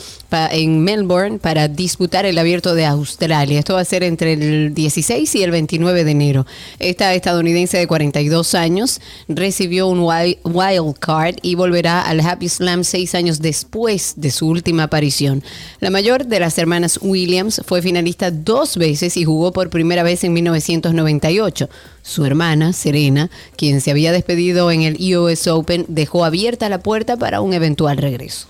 en 0.51 0.81
Melbourne 0.81 1.39
para 1.39 1.69
disputar 1.69 2.25
el 2.25 2.37
abierto 2.37 2.75
de 2.75 2.85
Australia. 2.85 3.59
Esto 3.59 3.75
va 3.75 3.79
a 3.79 3.85
ser 3.85 4.03
entre 4.03 4.33
el 4.33 4.73
16 4.73 5.33
y 5.35 5.41
el 5.43 5.51
29 5.51 6.03
de 6.03 6.11
enero. 6.11 6.45
Esta 6.79 7.13
estadounidense 7.13 7.77
de 7.77 7.87
42 7.87 8.55
años 8.55 8.99
recibió 9.29 9.87
un 9.87 10.01
wi- 10.01 10.37
wild 10.43 10.99
card 10.99 11.35
y 11.41 11.55
volverá 11.55 12.01
al 12.01 12.19
Happy 12.19 12.49
Slam 12.49 12.83
seis 12.83 13.15
años 13.15 13.39
después 13.39 14.15
de 14.17 14.31
su 14.31 14.47
última 14.49 14.83
aparición. 14.83 15.43
La 15.79 15.91
mayor 15.91 16.25
de 16.25 16.41
las 16.41 16.57
hermanas 16.57 16.99
Williams 17.01 17.61
fue 17.65 17.81
finalista 17.81 18.31
dos 18.31 18.75
veces 18.75 19.15
y 19.15 19.23
jugó 19.23 19.53
por 19.53 19.69
primera 19.69 20.03
vez 20.03 20.25
en 20.25 20.33
1998. 20.33 21.68
Su 22.01 22.25
hermana, 22.25 22.73
Serena, 22.73 23.29
quien 23.55 23.81
se 23.81 23.91
había 23.91 24.11
despedido 24.11 24.71
en 24.71 24.81
el 24.81 25.17
US 25.17 25.47
Open, 25.47 25.85
dejó 25.87 26.25
abierta 26.25 26.69
la 26.69 26.79
puerta 26.79 27.17
para 27.17 27.41
un 27.41 27.53
eventual 27.53 27.97
regreso. 27.97 28.47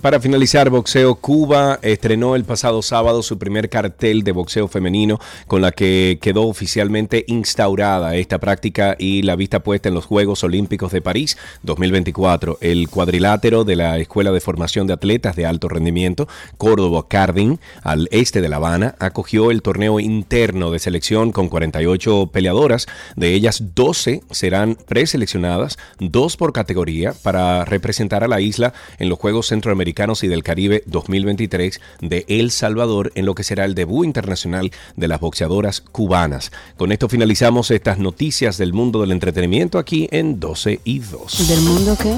Para 0.00 0.20
finalizar, 0.20 0.70
boxeo 0.70 1.16
Cuba 1.16 1.78
estrenó 1.82 2.34
el 2.34 2.44
pasado 2.44 2.80
sábado 2.82 3.22
su 3.22 3.38
primer 3.38 3.68
cartel 3.68 4.22
de 4.24 4.32
boxeo 4.32 4.66
femenino 4.66 5.20
con 5.46 5.60
la 5.60 5.70
que 5.70 6.18
quedó 6.20 6.48
oficialmente 6.48 7.24
instaurada 7.28 8.16
esta 8.16 8.38
práctica 8.38 8.96
y 8.98 9.22
la 9.22 9.36
vista 9.36 9.60
puesta 9.60 9.90
en 9.90 9.94
los 9.94 10.06
Juegos 10.06 10.42
Olímpicos 10.44 10.92
de 10.92 11.02
París 11.02 11.36
2024. 11.62 12.58
El 12.62 12.88
cuadrilátero 12.88 13.64
de 13.64 13.76
la 13.76 13.98
Escuela 13.98 14.32
de 14.32 14.40
Formación 14.40 14.86
de 14.86 14.94
Atletas 14.94 15.36
de 15.36 15.46
Alto 15.46 15.68
Rendimiento, 15.68 16.26
Córdoba 16.56 17.06
Carding, 17.08 17.58
al 17.82 18.08
este 18.12 18.40
de 18.40 18.48
La 18.48 18.56
Habana, 18.56 18.96
acogió 18.98 19.50
el 19.50 19.62
torneo 19.62 20.00
interno 20.00 20.70
de 20.70 20.78
selección 20.78 21.32
con 21.32 21.48
48 21.48 22.30
peleadoras. 22.32 22.86
De 23.14 23.34
ellas, 23.34 23.74
12 23.74 24.22
serán 24.30 24.76
preseleccionadas, 24.86 25.78
dos 26.00 26.36
por 26.36 26.52
categoría, 26.52 27.12
para 27.22 27.64
representar 27.66 28.24
a 28.24 28.28
la 28.28 28.40
isla 28.40 28.72
en 28.98 29.08
los 29.08 29.18
Juegos 29.18 29.48
Centroamericanos 29.48 29.81
y 29.84 30.28
del 30.28 30.42
Caribe 30.44 30.84
2023 30.86 31.80
de 32.00 32.24
El 32.28 32.50
Salvador 32.50 33.10
en 33.16 33.26
lo 33.26 33.34
que 33.34 33.42
será 33.42 33.64
el 33.64 33.74
debut 33.74 34.06
internacional 34.06 34.70
de 34.96 35.08
las 35.08 35.20
boxeadoras 35.20 35.80
cubanas. 35.80 36.52
Con 36.76 36.92
esto 36.92 37.08
finalizamos 37.08 37.70
estas 37.70 37.98
noticias 37.98 38.58
del 38.58 38.72
mundo 38.72 39.00
del 39.00 39.10
entretenimiento 39.10 39.78
aquí 39.78 40.08
en 40.12 40.38
12 40.38 40.80
y 40.84 41.00
2. 41.00 41.48
¿Del 41.48 41.60
mundo 41.62 41.96
qué? 42.00 42.14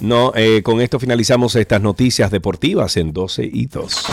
No, 0.00 0.32
eh, 0.34 0.62
con 0.64 0.80
esto 0.80 0.98
finalizamos 0.98 1.54
estas 1.54 1.80
noticias 1.80 2.30
deportivas 2.32 2.96
en 2.96 3.12
12 3.12 3.48
y 3.52 3.66
2. 3.66 4.06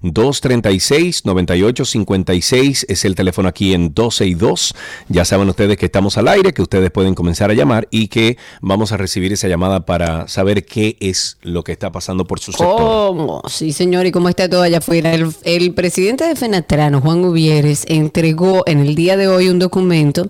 829-236-9856 0.03 2.87
es 2.89 3.05
el 3.05 3.15
teléfono 3.15 3.49
aquí 3.49 3.75
en 3.75 3.95
12 3.95 4.27
y 4.27 4.35
2. 4.35 4.75
Ya 5.09 5.25
saben 5.25 5.49
ustedes 5.49 5.77
que 5.77 5.87
estamos 5.87 6.19
al 6.19 6.27
aire, 6.29 6.53
que 6.53 6.63
ustedes 6.63 6.91
pueden 6.91 7.15
comenzar 7.15 7.51
a 7.51 7.55
llamar 7.55 7.87
y 7.91 8.09
que 8.09 8.37
vamos 8.61 8.91
a 8.93 8.97
recibir 8.97 9.33
esa 9.33 9.49
llamada 9.49 9.87
para 9.87 10.29
saber 10.29 10.65
qué 10.65 10.97
es 11.01 11.39
lo 11.43 11.65
que 11.65 11.73
está 11.73 11.91
pasando 11.93 12.27
por 12.27 12.41
su 12.41 12.53
sector. 12.53 12.77
¿Cómo? 12.77 13.43
Sí, 13.49 13.73
señor, 13.73 14.07
y 14.07 14.13
cómo 14.13 14.29
está 14.29 14.49
todo 14.49 14.63
allá 14.63 14.79
afuera. 14.79 15.13
El, 15.15 15.33
el 15.45 15.75
presidente 15.75 16.25
de 16.25 16.37
Fenatrano, 16.37 17.01
Juan 17.01 17.23
Entregó 17.65 18.65
en 18.67 18.81
el 18.81 18.95
día 18.95 19.17
de 19.17 19.29
hoy 19.29 19.49
un 19.49 19.59
documento 19.59 20.29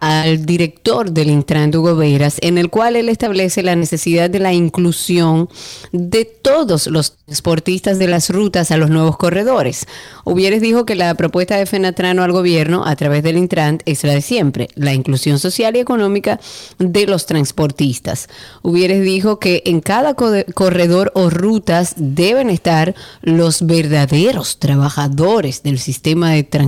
al 0.00 0.46
director 0.46 1.10
del 1.10 1.28
Intran, 1.30 1.74
Hugo 1.74 1.96
Veras, 1.96 2.36
en 2.40 2.58
el 2.58 2.70
cual 2.70 2.96
él 2.96 3.08
establece 3.08 3.62
la 3.62 3.74
necesidad 3.76 4.30
de 4.30 4.38
la 4.38 4.52
inclusión 4.52 5.48
de 5.92 6.24
todos 6.24 6.86
los 6.86 7.16
transportistas 7.26 7.98
de 7.98 8.06
las 8.06 8.30
rutas 8.30 8.70
a 8.70 8.76
los 8.76 8.88
nuevos 8.88 9.16
corredores. 9.16 9.86
Hubieres 10.24 10.62
dijo 10.62 10.86
que 10.86 10.94
la 10.94 11.14
propuesta 11.14 11.56
de 11.56 11.66
Fenatrano 11.66 12.22
al 12.22 12.32
gobierno 12.32 12.84
a 12.86 12.96
través 12.96 13.22
del 13.22 13.36
Intran 13.36 13.78
es 13.84 14.04
la 14.04 14.14
de 14.14 14.22
siempre, 14.22 14.68
la 14.74 14.94
inclusión 14.94 15.38
social 15.38 15.76
y 15.76 15.80
económica 15.80 16.40
de 16.78 17.06
los 17.06 17.26
transportistas. 17.26 18.28
Hubieres 18.62 19.02
dijo 19.02 19.38
que 19.38 19.62
en 19.66 19.80
cada 19.80 20.14
co- 20.14 20.32
corredor 20.54 21.12
o 21.14 21.28
rutas 21.30 21.94
deben 21.96 22.48
estar 22.48 22.94
los 23.22 23.66
verdaderos 23.66 24.58
trabajadores 24.58 25.62
del 25.62 25.78
sistema 25.78 26.30
de 26.30 26.42
transporte. 26.44 26.59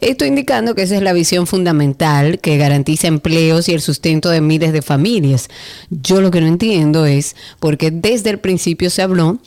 Esto 0.00 0.24
indicando 0.24 0.74
que 0.74 0.82
esa 0.82 0.96
es 0.96 1.02
la 1.02 1.12
visión 1.12 1.46
fundamental 1.46 2.38
que 2.40 2.56
garantiza 2.56 3.08
empleos 3.08 3.68
y 3.68 3.72
el 3.74 3.80
sustento 3.80 4.28
de 4.28 4.40
miles 4.40 4.72
de 4.72 4.82
familias. 4.82 5.48
Yo 5.90 6.20
lo 6.20 6.30
que 6.30 6.40
no 6.40 6.46
entiendo 6.46 7.06
es 7.06 7.36
porque 7.60 7.90
desde 7.90 8.30
el 8.30 8.38
principio 8.38 8.90
se 8.90 9.02
habló 9.02 9.38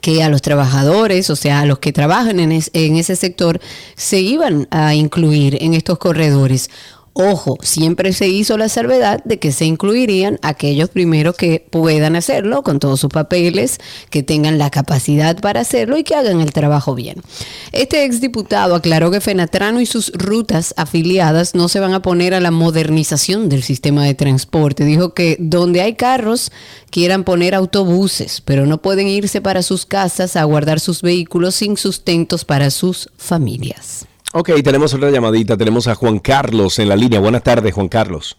que 0.00 0.22
a 0.22 0.28
los 0.28 0.42
trabajadores, 0.42 1.30
o 1.30 1.36
sea, 1.36 1.60
a 1.60 1.66
los 1.66 1.78
que 1.78 1.92
trabajan 1.92 2.40
en, 2.40 2.52
en 2.52 2.96
ese 2.96 3.16
sector, 3.16 3.60
se 3.96 4.20
iban 4.20 4.66
a 4.70 4.94
incluir 4.94 5.58
en 5.60 5.74
estos 5.74 5.98
corredores. 5.98 6.70
Ojo, 7.16 7.58
siempre 7.62 8.12
se 8.12 8.26
hizo 8.26 8.58
la 8.58 8.68
salvedad 8.68 9.22
de 9.22 9.38
que 9.38 9.52
se 9.52 9.64
incluirían 9.66 10.40
aquellos 10.42 10.88
primeros 10.88 11.36
que 11.36 11.64
puedan 11.70 12.16
hacerlo 12.16 12.64
con 12.64 12.80
todos 12.80 12.98
sus 12.98 13.10
papeles, 13.10 13.78
que 14.10 14.24
tengan 14.24 14.58
la 14.58 14.68
capacidad 14.68 15.38
para 15.38 15.60
hacerlo 15.60 15.96
y 15.96 16.02
que 16.02 16.16
hagan 16.16 16.40
el 16.40 16.52
trabajo 16.52 16.96
bien. 16.96 17.22
Este 17.70 18.02
exdiputado 18.04 18.74
aclaró 18.74 19.12
que 19.12 19.20
Fenatrano 19.20 19.80
y 19.80 19.86
sus 19.86 20.10
rutas 20.12 20.74
afiliadas 20.76 21.54
no 21.54 21.68
se 21.68 21.78
van 21.78 21.94
a 21.94 22.02
poner 22.02 22.34
a 22.34 22.40
la 22.40 22.50
modernización 22.50 23.48
del 23.48 23.62
sistema 23.62 24.04
de 24.04 24.14
transporte. 24.14 24.84
Dijo 24.84 25.14
que 25.14 25.36
donde 25.38 25.82
hay 25.82 25.94
carros 25.94 26.50
quieran 26.90 27.22
poner 27.22 27.54
autobuses, 27.54 28.40
pero 28.40 28.66
no 28.66 28.82
pueden 28.82 29.06
irse 29.06 29.40
para 29.40 29.62
sus 29.62 29.86
casas 29.86 30.34
a 30.34 30.42
guardar 30.42 30.80
sus 30.80 31.00
vehículos 31.00 31.54
sin 31.54 31.76
sustentos 31.76 32.44
para 32.44 32.72
sus 32.72 33.08
familias. 33.16 34.08
Ok, 34.36 34.50
tenemos 34.64 34.92
otra 34.94 35.10
llamadita. 35.10 35.56
Tenemos 35.56 35.86
a 35.86 35.94
Juan 35.94 36.18
Carlos 36.18 36.78
en 36.80 36.88
la 36.88 36.96
línea. 36.96 37.20
Buenas 37.20 37.44
tardes, 37.44 37.72
Juan 37.72 37.86
Carlos. 37.88 38.36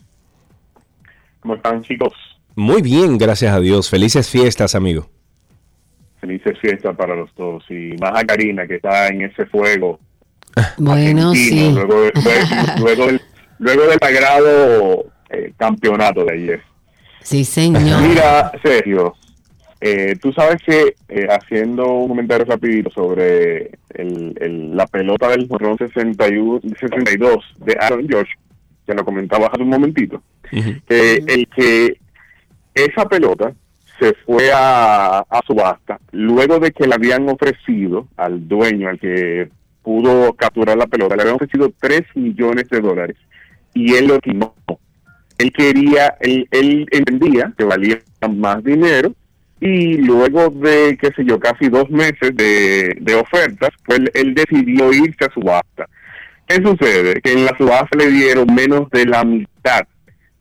¿Cómo 1.40 1.56
están, 1.56 1.82
chicos? 1.84 2.12
Muy 2.56 2.82
bien, 2.82 3.18
gracias 3.18 3.54
a 3.56 3.60
Dios. 3.62 3.90
Felices 3.90 4.30
fiestas, 4.30 4.76
amigo. 4.76 5.10
Felices 6.20 6.58
fiestas 6.60 6.96
para 6.98 7.16
los 7.16 7.34
dos. 7.36 7.64
Y 7.70 7.96
más 8.02 8.12
a 8.14 8.26
Karina, 8.26 8.68
que 8.68 8.76
está 8.76 9.08
en 9.08 9.22
ese 9.22 9.46
fuego. 9.46 10.00
Bueno, 10.78 11.30
argentino, 11.30 11.34
sí. 11.34 11.72
Luego, 11.74 12.02
de- 12.02 12.12
luego, 12.16 12.78
luego 12.80 13.06
del, 13.08 13.22
luego 13.60 13.82
del 13.88 14.00
sagrado 14.00 15.06
eh, 15.30 15.54
campeonato 15.58 16.26
de 16.26 16.34
ayer. 16.34 16.62
Sí, 17.22 17.46
señor. 17.46 18.02
Mira, 18.02 18.52
Sergio, 18.62 19.16
eh, 19.88 20.16
tú 20.22 20.34
sabes 20.34 20.58
que 20.66 20.96
eh, 21.10 21.28
haciendo 21.30 21.86
un 21.94 22.08
comentario 22.10 22.46
rapidito 22.46 22.90
sobre 22.90 23.72
el, 23.94 24.36
el- 24.40 24.76
la 24.76 24.88
pelota 24.88 25.30
del 25.30 25.48
jorrón 25.48 25.78
61, 25.78 26.62
62 26.80 27.38
de 27.66 27.78
Aaron 27.80 28.08
Josh, 28.10 28.32
que 28.88 28.94
lo 28.96 29.06
comentabas 29.06 29.50
hace 29.54 29.62
un 29.62 29.70
momentito, 29.70 30.22
eh, 30.90 31.20
el 31.28 31.48
que 31.56 31.98
esa 32.74 33.08
pelota 33.08 33.54
se 34.00 34.14
fue 34.26 34.52
a, 34.54 35.20
a 35.20 35.42
subasta 35.48 36.00
luego 36.12 36.60
de 36.60 36.72
que 36.72 36.88
le 36.88 36.96
habían 36.96 37.30
ofrecido 37.30 38.08
al 38.18 38.48
dueño, 38.48 38.90
al 38.90 39.00
que 39.00 39.50
pudo 39.84 40.34
capturar 40.34 40.78
la 40.78 40.88
pelota, 40.88 41.16
le 41.16 41.22
habían 41.22 41.36
ofrecido 41.36 41.72
3 41.80 42.02
millones 42.16 42.68
de 42.70 42.80
dólares 42.82 43.18
y 43.74 43.94
él 43.94 44.08
lo 44.08 44.16
estimó. 44.16 44.56
Él 45.38 45.52
quería, 45.52 46.16
él, 46.22 46.48
él 46.52 46.86
entendía 46.92 47.54
que 47.58 47.64
valía 47.66 48.00
más 48.36 48.64
dinero 48.64 49.14
y 49.62 49.98
luego 49.98 50.50
de, 50.50 50.98
qué 51.02 51.08
sé 51.16 51.24
yo, 51.26 51.40
casi 51.40 51.70
dos 51.70 51.90
meses 51.90 52.36
de, 52.36 52.96
de 53.00 53.16
ofertas, 53.16 53.70
pues 53.86 54.00
él, 54.00 54.12
él 54.14 54.36
decidió 54.36 54.92
irse 54.94 55.26
a 55.26 55.34
subasta. 55.34 55.88
¿Qué 56.48 56.56
sucede? 56.64 57.22
Que 57.22 57.32
en 57.34 57.46
la 57.46 57.58
subasta 57.58 57.98
le 57.98 58.12
dieron 58.12 58.54
menos 58.54 58.90
de 58.92 59.06
la 59.06 59.24
mitad 59.24 59.82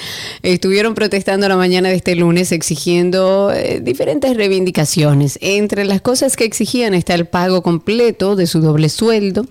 estuvieron 0.42 0.94
protestando 0.94 1.48
la 1.48 1.56
mañana 1.56 1.88
de 1.88 1.94
este 1.94 2.14
lunes 2.14 2.52
exigiendo 2.52 3.50
eh, 3.50 3.80
diferentes 3.82 4.36
reivindicaciones. 4.36 5.38
Entre 5.40 5.86
las 5.86 6.02
cosas 6.02 6.36
que 6.36 6.44
exigían 6.44 6.92
está 6.92 7.14
el 7.14 7.26
pago 7.26 7.62
completo 7.62 8.36
de 8.36 8.46
su 8.46 8.60
doble 8.60 8.90
sueldo, 8.90 9.46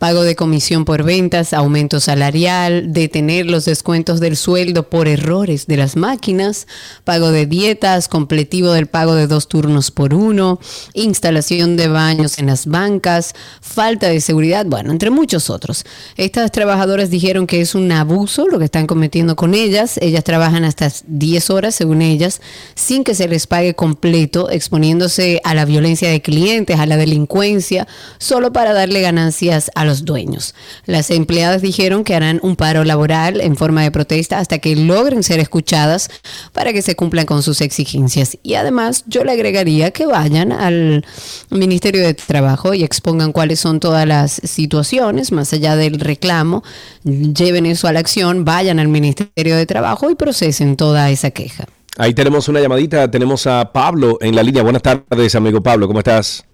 pago 0.00 0.22
de 0.22 0.34
comisión 0.34 0.86
por 0.86 1.04
ventas, 1.04 1.52
aumento 1.52 2.00
salarial, 2.00 2.90
detener 2.90 3.44
los 3.44 3.66
descuentos 3.66 4.18
del 4.18 4.34
sueldo 4.34 4.88
por 4.88 5.08
errores 5.08 5.66
de 5.66 5.76
las 5.76 5.94
máquinas, 5.94 6.66
pago 7.04 7.30
de 7.30 7.44
dietas, 7.44 8.08
completivo 8.08 8.72
del 8.72 8.86
pago 8.86 9.14
de 9.14 9.26
dos 9.26 9.46
turnos 9.46 9.90
por 9.90 10.14
uno, 10.14 10.58
instalación 10.94 11.76
de 11.76 11.88
baños 11.88 12.38
en 12.38 12.46
las 12.46 12.64
bancas, 12.64 13.34
falta 13.60 14.08
de 14.08 14.22
seguridad, 14.22 14.64
bueno, 14.64 14.90
entre 14.90 15.10
muchos 15.10 15.50
otros. 15.50 15.84
Estas 16.16 16.50
trabajadoras 16.50 17.10
dijeron 17.10 17.46
que 17.46 17.60
es 17.60 17.74
un 17.74 17.92
abuso 17.92 18.48
lo 18.48 18.58
que 18.58 18.64
están 18.64 18.86
cometiendo 18.86 19.36
con 19.36 19.52
ellas. 19.52 19.98
Ellas 19.98 20.24
trabajan 20.24 20.64
hasta 20.64 20.90
10 21.08 21.50
horas, 21.50 21.74
según 21.74 22.00
ellas, 22.00 22.40
sin 22.74 23.04
que 23.04 23.14
se 23.14 23.28
les 23.28 23.46
pague 23.46 23.74
completo, 23.74 24.48
exponiéndose 24.48 25.42
a 25.44 25.54
la 25.54 25.66
violencia 25.66 26.08
de 26.08 26.22
clientes, 26.22 26.80
a 26.80 26.86
la 26.86 26.96
delincuencia, 26.96 27.86
solo 28.16 28.50
para 28.50 28.72
darle 28.72 29.02
ganancias 29.02 29.70
a 29.74 29.84
los 29.84 29.89
dueños. 30.04 30.54
Las 30.86 31.10
empleadas 31.10 31.62
dijeron 31.62 32.04
que 32.04 32.14
harán 32.14 32.40
un 32.42 32.56
paro 32.56 32.84
laboral 32.84 33.40
en 33.40 33.56
forma 33.56 33.82
de 33.82 33.90
protesta 33.90 34.38
hasta 34.38 34.58
que 34.58 34.76
logren 34.76 35.22
ser 35.22 35.40
escuchadas 35.40 36.10
para 36.52 36.72
que 36.72 36.82
se 36.82 36.96
cumplan 36.96 37.26
con 37.26 37.42
sus 37.42 37.60
exigencias. 37.60 38.38
Y 38.42 38.54
además, 38.54 39.04
yo 39.06 39.24
le 39.24 39.32
agregaría 39.32 39.90
que 39.90 40.06
vayan 40.06 40.52
al 40.52 41.04
Ministerio 41.50 42.02
de 42.02 42.14
Trabajo 42.14 42.74
y 42.74 42.84
expongan 42.84 43.32
cuáles 43.32 43.60
son 43.60 43.80
todas 43.80 44.06
las 44.06 44.40
situaciones, 44.44 45.32
más 45.32 45.52
allá 45.52 45.76
del 45.76 46.00
reclamo, 46.00 46.62
lleven 47.04 47.66
eso 47.66 47.88
a 47.88 47.92
la 47.92 48.00
acción, 48.00 48.44
vayan 48.44 48.78
al 48.78 48.88
Ministerio 48.88 49.56
de 49.56 49.66
Trabajo 49.66 50.10
y 50.10 50.14
procesen 50.14 50.76
toda 50.76 51.10
esa 51.10 51.30
queja. 51.30 51.66
Ahí 51.96 52.14
tenemos 52.14 52.48
una 52.48 52.60
llamadita. 52.60 53.10
Tenemos 53.10 53.46
a 53.46 53.72
Pablo 53.72 54.18
en 54.20 54.34
la 54.34 54.42
línea. 54.42 54.62
Buenas 54.62 54.82
tardes, 54.82 55.34
amigo 55.34 55.60
Pablo. 55.60 55.86
¿Cómo 55.86 55.98
estás? 55.98 56.44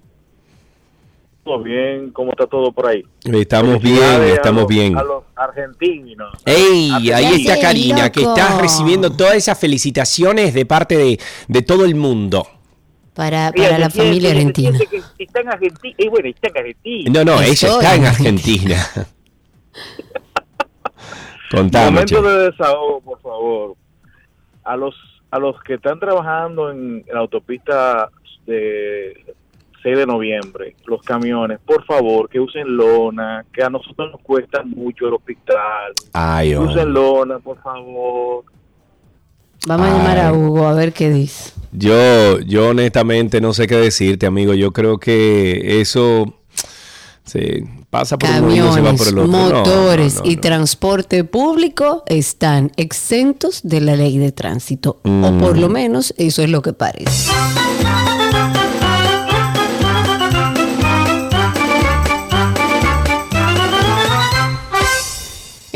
Todo 1.47 1.63
bien, 1.63 2.11
¿cómo 2.11 2.33
está 2.33 2.45
todo 2.49 2.73
por 2.73 2.89
ahí? 2.89 3.05
Estamos 3.25 3.81
bien, 3.81 3.95
Felicidades 3.97 4.33
a 4.33 4.35
estamos 4.35 4.63
los- 4.63 4.69
bien. 4.69 4.99
A 4.99 5.03
los 5.05 5.23
argentinos. 5.37 6.33
¡Ey! 6.45 6.91
Ahí 7.13 7.43
está 7.47 7.61
Karina, 7.61 8.11
que 8.11 8.23
está 8.23 8.59
recibiendo 8.61 9.13
todas 9.17 9.37
esas 9.37 9.57
felicitaciones 9.57 10.53
de 10.55 10.67
parte 10.67 10.97
de, 10.97 11.21
de 11.47 11.63
todo 11.63 11.85
el 11.85 11.95
mundo. 11.95 12.49
Para, 13.15 13.53
para 13.53 13.79
la 13.79 13.89
siente- 13.91 13.99
familia 14.09 14.31
siente 14.33 14.67
argentina. 14.67 15.03
que 15.17 15.23
está 15.25 15.41
en 15.41 15.49
Argentina. 15.49 15.95
Y 15.99 16.09
bueno, 16.09 16.29
está 16.29 16.49
en 16.49 16.57
Argentina. 16.59 17.11
No, 17.13 17.25
no, 17.25 17.41
ella 17.41 17.69
está 17.69 17.95
en 17.95 18.05
Argentina. 18.07 18.87
Contame, 21.53 21.91
Momento 21.93 22.23
che. 22.23 22.29
de 22.29 22.51
desahogo, 22.51 23.01
por 23.03 23.21
favor. 23.21 23.77
A 24.65 24.77
los 24.77 24.95
a 25.31 25.39
los 25.39 25.63
que 25.63 25.75
están 25.75 26.01
trabajando 26.01 26.71
en, 26.73 27.05
la 27.13 27.21
autopista 27.21 28.11
de 28.47 29.35
6 29.87 29.97
de 29.99 30.07
noviembre, 30.07 30.75
los 30.87 31.01
camiones, 31.03 31.61
por 31.65 31.85
favor, 31.85 32.29
que 32.29 32.41
usen 32.41 32.77
lona, 32.77 33.45
que 33.53 33.63
a 33.63 33.71
nosotros 33.71 34.11
nos 34.11 34.21
cuesta 34.21 34.65
mucho 34.65 35.07
el 35.07 35.15
hospital. 35.15 35.93
Ay, 36.13 36.49
Que 36.51 36.57
hombre. 36.57 36.75
usen 36.75 36.93
lona, 36.93 37.39
por 37.39 37.63
favor. 37.63 38.45
Vamos 39.69 39.87
a 39.87 39.91
llamar 39.97 40.19
a 40.19 40.33
Hugo 40.33 40.67
a 40.67 40.75
ver 40.75 40.93
qué 40.93 41.11
dice. 41.11 41.53
Yo, 41.71 42.41
yo 42.41 42.71
honestamente 42.71 43.41
no 43.41 43.53
sé 43.55 43.69
qué 43.69 43.77
decirte, 43.77 44.27
amigo. 44.27 44.55
Yo 44.55 44.73
creo 44.73 44.99
que 44.99 45.81
eso 45.81 46.35
se 47.23 47.63
pasa 47.89 48.19
por 48.19 48.29
un 48.29 48.45
oído 48.47 48.69
y 48.69 48.73
se 48.73 48.81
va 48.81 48.91
Camiones, 48.91 48.99
por 48.99 49.09
el 49.09 49.19
otro. 49.19 49.31
No, 49.31 49.49
motores 49.55 50.15
no, 50.17 50.23
no, 50.25 50.31
y 50.31 50.35
no. 50.35 50.41
transporte 50.41 51.23
público 51.23 52.03
están 52.07 52.73
exentos 52.77 53.61
de 53.63 53.81
la 53.83 53.95
ley 53.95 54.19
de 54.19 54.33
tránsito. 54.33 54.99
O 55.05 55.09
Mm. 55.09 55.39
por 55.39 55.57
lo 55.59 55.69
menos 55.69 56.13
eso 56.19 56.43
es 56.43 56.51
lo 56.51 56.61
que 56.63 56.73
parece. 56.73 57.31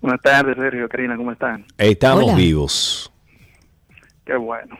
Buenas 0.00 0.20
tardes, 0.20 0.56
Sergio, 0.56 0.88
Karina, 0.88 1.16
¿cómo 1.16 1.32
están? 1.32 1.64
Estamos 1.76 2.24
Hola. 2.24 2.34
vivos. 2.36 3.12
Qué 4.24 4.36
bueno. 4.36 4.78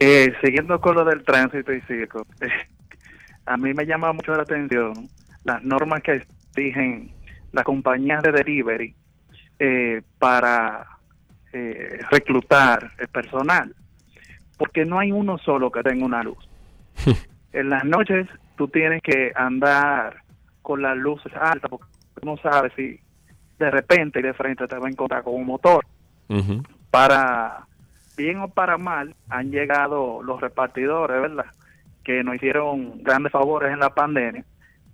Eh, 0.00 0.32
siguiendo 0.42 0.80
con 0.80 0.94
lo 0.94 1.04
del 1.04 1.24
tránsito 1.24 1.72
y 1.72 1.80
circo, 1.82 2.24
a 3.46 3.56
mí 3.56 3.74
me 3.74 3.84
llama 3.84 4.12
mucho 4.12 4.32
la 4.34 4.42
atención 4.42 5.08
las 5.44 5.62
normas 5.64 6.02
que 6.02 6.22
exigen 6.52 7.10
las 7.52 7.64
compañías 7.64 8.22
de 8.22 8.32
delivery 8.32 8.94
eh, 9.58 10.02
para 10.18 10.86
eh, 11.52 12.00
reclutar 12.10 12.92
el 12.98 13.08
personal, 13.08 13.74
porque 14.56 14.84
no 14.84 14.98
hay 14.98 15.10
uno 15.10 15.38
solo 15.38 15.70
que 15.70 15.82
tenga 15.82 16.04
una 16.04 16.22
luz. 16.22 16.48
en 17.52 17.70
las 17.70 17.84
noches 17.84 18.28
tú 18.58 18.68
tienes 18.68 19.00
que 19.02 19.32
andar 19.34 20.22
con 20.60 20.82
las 20.82 20.96
luces 20.96 21.32
altas 21.34 21.70
porque 21.70 21.86
no 22.22 22.36
sabes 22.36 22.72
si 22.76 23.00
de 23.58 23.70
repente 23.70 24.18
y 24.18 24.22
de 24.22 24.34
frente 24.34 24.66
te 24.66 24.76
va 24.76 24.86
a 24.86 24.90
encontrar 24.90 25.22
con 25.22 25.34
un 25.34 25.46
motor. 25.46 25.86
Para 26.90 27.66
bien 28.16 28.40
o 28.40 28.48
para 28.48 28.76
mal 28.76 29.14
han 29.30 29.50
llegado 29.50 30.22
los 30.22 30.40
repartidores, 30.40 31.22
¿verdad? 31.22 31.46
Que 32.04 32.22
nos 32.22 32.34
hicieron 32.34 33.02
grandes 33.02 33.32
favores 33.32 33.72
en 33.72 33.78
la 33.78 33.94
pandemia, 33.94 34.44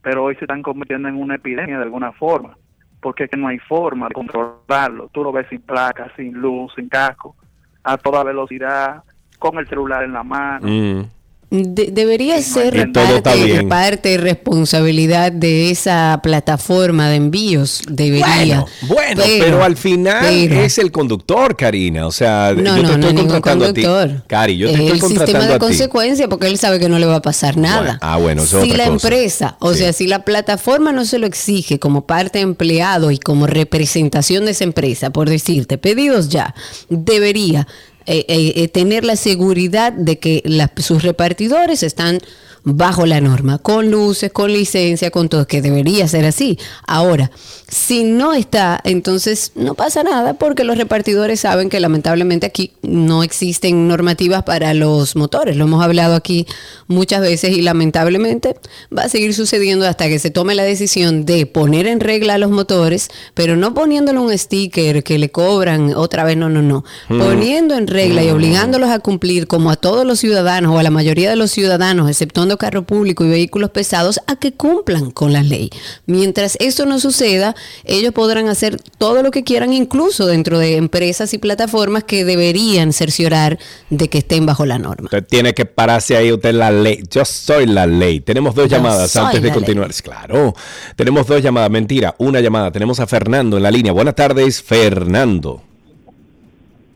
pero 0.02 0.24
hoy 0.24 0.36
se 0.36 0.44
están 0.44 0.62
convirtiendo 0.62 1.08
en 1.08 1.16
una 1.16 1.36
epidemia 1.36 1.78
de 1.78 1.84
alguna 1.84 2.12
forma, 2.12 2.56
porque 3.00 3.24
es 3.24 3.30
que 3.30 3.36
no 3.36 3.48
hay 3.48 3.58
forma 3.58 4.08
de 4.08 4.14
controlarlo. 4.14 5.08
Tú 5.12 5.24
lo 5.24 5.32
ves 5.32 5.48
sin 5.48 5.62
placa, 5.62 6.12
sin 6.16 6.34
luz, 6.34 6.72
sin 6.76 6.88
casco, 6.88 7.34
a 7.82 7.96
toda 7.96 8.22
velocidad, 8.22 9.02
con 9.38 9.58
el 9.58 9.66
celular 9.66 10.04
en 10.04 10.12
la 10.12 10.22
mano. 10.22 10.68
Mm. 10.68 11.06
De- 11.56 11.90
debería 11.92 12.42
ser 12.42 12.90
parte, 12.92 13.62
parte 13.68 14.12
y 14.14 14.16
responsabilidad 14.16 15.30
de 15.30 15.70
esa 15.70 16.18
plataforma 16.20 17.08
de 17.08 17.14
envíos. 17.14 17.80
Debería. 17.88 18.64
Bueno, 18.82 19.22
pero, 19.24 19.62
al 19.62 19.76
final 19.76 20.26
pero- 20.48 20.60
es 20.62 20.78
el 20.78 20.90
conductor, 20.90 21.54
Karina. 21.56 22.08
O 22.08 22.10
sea, 22.10 22.52
No, 22.56 22.76
yo 22.76 22.82
te 22.82 22.82
no, 22.82 22.88
no, 22.88 22.94
estoy 22.94 23.12
ningún 23.14 23.26
contratando 23.30 23.66
a 23.66 23.72
ti. 23.72 23.82
conductor. 23.82 24.24
Cari, 24.26 24.56
yo 24.56 24.66
te 24.68 24.74
el 24.74 24.80
estoy 24.80 24.98
sistema 24.98 25.14
contratando 25.26 25.46
de 25.48 25.54
a 25.54 25.58
ti. 25.58 25.64
consecuencia 25.64 26.28
porque 26.28 26.48
él 26.48 26.58
sabe 26.58 26.80
que 26.80 26.88
no 26.88 26.98
le 26.98 27.06
va 27.06 27.16
a 27.16 27.22
pasar 27.22 27.56
nada. 27.56 27.80
Bueno, 27.82 27.98
ah, 28.00 28.16
bueno, 28.16 28.42
eso 28.42 28.58
es 28.58 28.64
si 28.64 28.70
otra 28.72 28.86
la 28.86 28.90
cosa. 28.90 29.06
empresa, 29.08 29.56
o 29.60 29.72
Sí. 29.74 29.78
sea, 29.78 29.92
si 29.92 30.06
la 30.08 30.24
plataforma 30.24 30.90
no 30.90 31.04
se 31.04 31.18
lo 31.20 31.26
exige 31.28 31.78
como 31.78 32.04
parte 32.04 32.40
empleado 32.40 33.12
y 33.12 33.18
como 33.18 33.46
representación 33.46 34.44
de 34.44 34.50
esa 34.50 34.64
empresa, 34.64 35.10
por 35.10 35.30
decirte, 35.30 35.78
pedidos 35.78 36.30
ya, 36.30 36.52
debería 36.88 37.68
eh, 38.06 38.26
eh, 38.28 38.52
eh, 38.56 38.68
tener 38.68 39.04
la 39.04 39.16
seguridad 39.16 39.92
de 39.92 40.18
que 40.18 40.42
sus 40.76 41.02
repartidores 41.02 41.82
están 41.82 42.18
bajo 42.64 43.04
la 43.04 43.20
norma, 43.20 43.58
con 43.58 43.90
luces, 43.90 44.32
con 44.32 44.52
licencia, 44.52 45.10
con 45.10 45.28
todo, 45.28 45.46
que 45.46 45.60
debería 45.60 46.08
ser 46.08 46.24
así. 46.24 46.58
Ahora, 46.86 47.30
si 47.68 48.04
no 48.04 48.32
está, 48.32 48.80
entonces 48.84 49.52
no 49.54 49.74
pasa 49.74 50.02
nada 50.02 50.34
porque 50.34 50.64
los 50.64 50.78
repartidores 50.78 51.40
saben 51.40 51.68
que 51.68 51.78
lamentablemente 51.78 52.46
aquí 52.46 52.72
no 52.82 53.22
existen 53.22 53.86
normativas 53.86 54.44
para 54.44 54.72
los 54.72 55.14
motores. 55.14 55.56
Lo 55.56 55.64
hemos 55.64 55.84
hablado 55.84 56.14
aquí 56.14 56.46
muchas 56.86 57.20
veces 57.20 57.50
y 57.56 57.60
lamentablemente 57.60 58.56
va 58.96 59.02
a 59.02 59.08
seguir 59.08 59.34
sucediendo 59.34 59.86
hasta 59.86 60.08
que 60.08 60.18
se 60.18 60.30
tome 60.30 60.54
la 60.54 60.62
decisión 60.62 61.26
de 61.26 61.44
poner 61.44 61.86
en 61.86 62.00
regla 62.00 62.34
a 62.34 62.38
los 62.38 62.50
motores, 62.50 63.10
pero 63.34 63.56
no 63.56 63.74
poniéndole 63.74 64.18
un 64.18 64.36
sticker 64.36 65.04
que 65.04 65.18
le 65.18 65.30
cobran 65.30 65.94
otra 65.94 66.24
vez, 66.24 66.36
no, 66.36 66.48
no, 66.48 66.62
no. 66.62 66.84
Mm. 67.08 67.18
Poniendo 67.18 67.74
en 67.74 67.88
regla 67.88 68.22
y 68.22 68.30
obligándolos 68.30 68.88
a 68.88 69.00
cumplir 69.00 69.46
como 69.46 69.70
a 69.70 69.76
todos 69.76 70.06
los 70.06 70.18
ciudadanos 70.18 70.74
o 70.74 70.78
a 70.78 70.82
la 70.82 70.90
mayoría 70.90 71.28
de 71.28 71.36
los 71.36 71.50
ciudadanos, 71.50 72.08
exceptuando 72.08 72.53
carro 72.58 72.82
público 72.82 73.24
y 73.24 73.28
vehículos 73.28 73.70
pesados, 73.70 74.20
a 74.26 74.36
que 74.36 74.52
cumplan 74.52 75.10
con 75.10 75.32
la 75.32 75.42
ley. 75.42 75.70
Mientras 76.06 76.56
esto 76.60 76.86
no 76.86 76.98
suceda, 76.98 77.54
ellos 77.84 78.12
podrán 78.12 78.48
hacer 78.48 78.80
todo 78.98 79.22
lo 79.22 79.30
que 79.30 79.44
quieran, 79.44 79.72
incluso 79.72 80.26
dentro 80.26 80.58
de 80.58 80.76
empresas 80.76 81.34
y 81.34 81.38
plataformas 81.38 82.04
que 82.04 82.24
deberían 82.24 82.92
cerciorar 82.92 83.58
de 83.90 84.08
que 84.08 84.18
estén 84.18 84.46
bajo 84.46 84.66
la 84.66 84.78
norma. 84.78 85.04
Usted 85.04 85.24
tiene 85.24 85.54
que 85.54 85.66
pararse 85.66 86.16
ahí, 86.16 86.32
usted 86.32 86.50
es 86.50 86.54
la 86.54 86.70
ley. 86.70 87.02
Yo 87.10 87.24
soy 87.24 87.66
la 87.66 87.86
ley. 87.86 88.20
Tenemos 88.20 88.54
dos 88.54 88.68
Yo 88.68 88.76
llamadas 88.76 89.14
antes 89.16 89.42
de 89.42 89.52
continuar. 89.52 89.92
Claro. 90.02 90.54
Tenemos 90.96 91.26
dos 91.26 91.42
llamadas. 91.42 91.70
Mentira, 91.70 92.14
una 92.18 92.40
llamada. 92.40 92.70
Tenemos 92.70 93.00
a 93.00 93.06
Fernando 93.06 93.56
en 93.56 93.62
la 93.62 93.70
línea. 93.70 93.92
Buenas 93.92 94.14
tardes, 94.14 94.62
Fernando. 94.62 95.62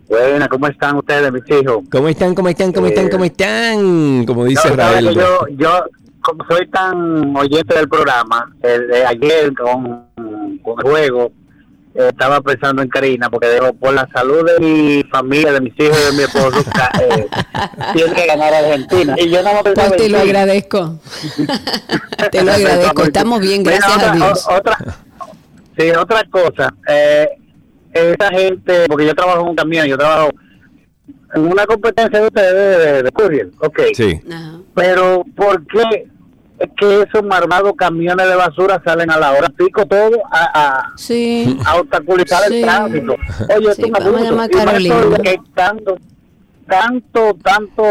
Buena, 0.08 0.48
¿cómo 0.48 0.66
están 0.68 0.96
ustedes, 0.96 1.30
mis 1.32 1.42
hijos? 1.50 1.84
¿Cómo 1.90 2.08
están? 2.08 2.34
¿Cómo 2.34 2.48
están? 2.48 2.72
¿Cómo 2.72 2.86
están? 2.86 3.08
¿Cómo 3.10 3.24
están? 3.24 4.24
Como 4.24 4.44
dice 4.46 4.70
No, 4.70 4.76
que 4.76 5.14
yo, 5.14 5.46
yo, 5.50 5.84
como 6.22 6.44
soy 6.48 6.66
tan 6.68 7.36
oyente 7.36 7.74
del 7.76 7.88
programa, 7.88 8.50
el 8.62 8.88
de 8.88 9.04
ayer 9.04 9.52
con, 9.54 10.08
con 10.62 10.78
el 10.78 10.90
juego, 10.90 11.30
eh, 11.94 12.08
estaba 12.08 12.40
pensando 12.40 12.80
en 12.80 12.88
Karina, 12.88 13.28
porque 13.28 13.50
digo, 13.52 13.74
por 13.74 13.92
la 13.92 14.08
salud 14.14 14.46
de 14.46 14.58
mi 14.60 15.02
familia, 15.10 15.52
de 15.52 15.60
mis 15.60 15.74
hijos 15.78 15.98
y 16.00 16.06
de 16.06 16.12
mi 16.16 16.22
esposo, 16.22 16.58
eh, 17.02 17.26
tiene 17.92 18.12
que 18.14 18.26
ganar 18.26 18.54
Argentina. 18.54 19.14
Y 19.18 19.28
yo 19.28 19.42
no 19.42 19.52
me 19.54 19.62
pensaba 19.62 19.88
Pues 19.88 20.00
te 20.02 20.08
lo 20.08 20.18
agradezco. 20.20 20.98
te 22.32 22.42
lo 22.44 22.52
agradezco. 22.52 23.02
Estamos 23.04 23.40
bien, 23.40 23.62
Mira, 23.62 23.76
gracias 23.76 23.96
otra, 23.96 24.10
a 24.12 24.14
Dios. 24.16 24.46
o- 24.48 24.54
otra, 24.54 24.78
sí, 25.76 25.90
otra 25.90 26.22
cosa. 26.30 26.74
Eh, 26.88 27.28
esa 27.92 28.30
gente, 28.30 28.84
porque 28.88 29.06
yo 29.06 29.14
trabajo 29.14 29.40
en 29.42 29.48
un 29.48 29.56
camión, 29.56 29.86
yo 29.86 29.96
trabajo 29.98 30.30
en 31.34 31.42
una 31.46 31.66
competencia 31.66 32.20
de 32.20 32.26
ustedes 32.26 32.78
de, 32.94 33.02
de 33.02 33.12
courier, 33.12 33.48
ok. 33.60 33.80
Sí. 33.94 34.20
Pero, 34.74 35.24
¿por 35.36 35.66
qué 35.66 36.06
es 36.58 36.68
que 36.76 37.02
esos 37.02 37.22
marmados 37.22 37.72
camiones 37.76 38.26
de 38.28 38.34
basura 38.34 38.80
salen 38.84 39.10
a 39.10 39.16
la 39.18 39.30
hora 39.32 39.48
pico 39.50 39.86
todo 39.86 40.10
a, 40.30 40.44
a, 40.54 40.94
a 41.70 41.76
obstaculizar 41.76 42.42
Sí. 42.48 42.56
el 42.56 42.62
tránsito? 42.62 43.12
Oye, 43.14 43.18
Sí, 43.48 43.70
esto 43.70 43.70
es 43.70 43.78
un 43.78 43.92
vamos 43.92 44.06
a 44.06 44.08
abuso. 44.08 44.24
llamar 44.24 44.48
a 44.48 44.52
Y 44.52 44.56
más 44.56 44.64
Carolina. 44.64 44.94
todavía 45.00 45.18
que 45.32 45.40
tanto, 45.54 45.96
tanto, 46.68 47.36
tanto 47.42 47.82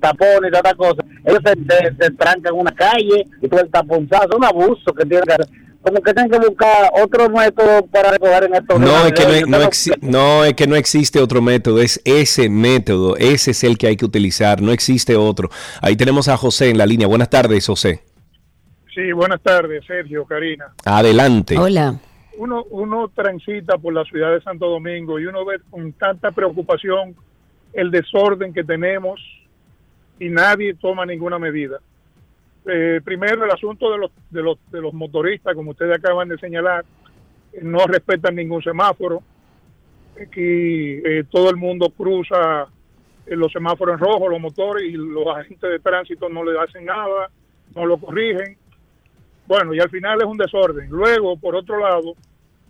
tapón 0.00 0.46
y 0.46 0.50
tanta 0.50 0.74
cosa. 0.74 1.02
Ellos 1.24 1.40
se, 1.44 1.52
se, 1.52 1.96
se 2.04 2.10
trancan 2.12 2.54
en 2.54 2.60
una 2.60 2.72
calle 2.72 3.24
y 3.40 3.48
todo 3.48 3.60
el 3.60 3.70
taponzazo. 3.70 4.28
Es 4.30 4.36
un 4.36 4.44
abuso 4.44 4.92
que 4.92 5.04
tienen 5.06 5.24
que 5.26 5.32
hacer. 5.34 5.46
Como 5.82 6.02
que 6.02 6.12
tienen 6.12 6.30
que 6.30 6.38
buscar 6.38 6.90
otro 7.02 7.30
método 7.30 7.86
para 7.86 8.12
recoger 8.12 8.44
en 8.44 8.54
estos 8.54 8.78
No 8.78 9.06
es, 9.06 9.12
que 9.14 9.46
no, 9.46 9.58
exi- 9.62 9.98
no, 10.02 10.44
es 10.44 10.52
que 10.54 10.66
no 10.66 10.76
existe 10.76 11.20
otro 11.20 11.40
método, 11.40 11.80
es 11.80 12.00
ese 12.04 12.50
método, 12.50 13.16
ese 13.16 13.52
es 13.52 13.64
el 13.64 13.78
que 13.78 13.86
hay 13.86 13.96
que 13.96 14.04
utilizar, 14.04 14.60
no 14.60 14.72
existe 14.72 15.16
otro. 15.16 15.48
Ahí 15.80 15.96
tenemos 15.96 16.28
a 16.28 16.36
José 16.36 16.68
en 16.68 16.76
la 16.76 16.84
línea. 16.84 17.06
Buenas 17.06 17.30
tardes, 17.30 17.66
José. 17.66 18.02
Sí, 18.94 19.12
buenas 19.12 19.40
tardes, 19.40 19.82
Sergio, 19.86 20.26
Karina. 20.26 20.66
Adelante. 20.84 21.56
Hola. 21.56 21.98
Uno, 22.36 22.64
uno 22.70 23.10
transita 23.14 23.78
por 23.78 23.94
la 23.94 24.04
ciudad 24.04 24.32
de 24.32 24.42
Santo 24.42 24.66
Domingo 24.66 25.18
y 25.18 25.26
uno 25.26 25.44
ve 25.46 25.60
con 25.70 25.92
tanta 25.94 26.30
preocupación 26.30 27.14
el 27.72 27.90
desorden 27.90 28.52
que 28.52 28.64
tenemos 28.64 29.20
y 30.18 30.28
nadie 30.28 30.74
toma 30.74 31.06
ninguna 31.06 31.38
medida. 31.38 31.78
Eh, 32.72 33.00
primero, 33.02 33.44
el 33.44 33.50
asunto 33.50 33.90
de 33.90 33.98
los, 33.98 34.10
de, 34.30 34.42
los, 34.42 34.58
de 34.70 34.80
los 34.80 34.94
motoristas, 34.94 35.54
como 35.54 35.72
ustedes 35.72 35.96
acaban 35.96 36.28
de 36.28 36.38
señalar, 36.38 36.84
no 37.62 37.84
respetan 37.86 38.36
ningún 38.36 38.62
semáforo. 38.62 39.22
Aquí 40.14 41.00
eh, 41.04 41.24
todo 41.30 41.50
el 41.50 41.56
mundo 41.56 41.90
cruza 41.90 42.68
eh, 43.26 43.34
los 43.34 43.50
semáforos 43.52 43.94
en 43.94 44.00
rojo, 44.00 44.28
los 44.28 44.40
motores, 44.40 44.84
y 44.84 44.92
los 44.92 45.26
agentes 45.26 45.68
de 45.68 45.78
tránsito 45.80 46.28
no 46.28 46.44
le 46.44 46.58
hacen 46.60 46.84
nada, 46.84 47.30
no 47.74 47.86
lo 47.86 47.98
corrigen. 47.98 48.56
Bueno, 49.46 49.74
y 49.74 49.80
al 49.80 49.90
final 49.90 50.20
es 50.20 50.26
un 50.26 50.36
desorden. 50.36 50.88
Luego, 50.90 51.36
por 51.36 51.56
otro 51.56 51.80
lado, 51.80 52.14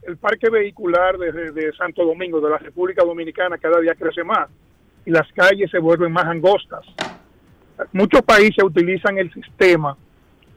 el 0.03 0.17
parque 0.17 0.49
vehicular 0.49 1.19
de, 1.19 1.53
de 1.53 1.73
Santo 1.73 2.07
Domingo, 2.07 2.41
de 2.41 2.51
la 2.51 2.59
República 2.59 3.05
Dominicana, 3.05 3.59
cada 3.59 3.81
día 3.81 3.95
crece 3.95 4.25
más 4.25 4.49
y 5.05 5.11
las 5.11 5.31
calles 5.33 5.71
se 5.71 5.79
vuelven 5.79 6.13
más 6.13 6.27
angostas. 6.27 6.85
Muchos 7.93 8.23
países 8.23 8.63
utilizan 8.65 9.19
el 9.19 9.33
sistema 9.33 9.97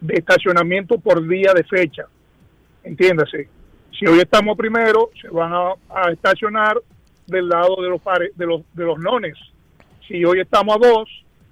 de 0.01 0.15
estacionamiento 0.15 0.97
por 0.97 1.25
día 1.27 1.53
de 1.53 1.63
fecha. 1.63 2.05
Entiéndase, 2.83 3.47
si 3.97 4.05
hoy 4.05 4.19
estamos 4.19 4.57
primero, 4.57 5.09
se 5.21 5.29
van 5.29 5.53
a, 5.53 5.73
a 5.89 6.11
estacionar 6.11 6.77
del 7.27 7.47
lado 7.47 7.77
de 7.81 7.89
los, 7.89 8.01
pares, 8.01 8.31
de, 8.35 8.45
los, 8.45 8.61
de 8.73 8.83
los 8.83 8.99
nones. 8.99 9.37
Si 10.07 10.23
hoy 10.25 10.41
estamos 10.41 10.75
a 10.75 10.87
dos, 10.87 11.09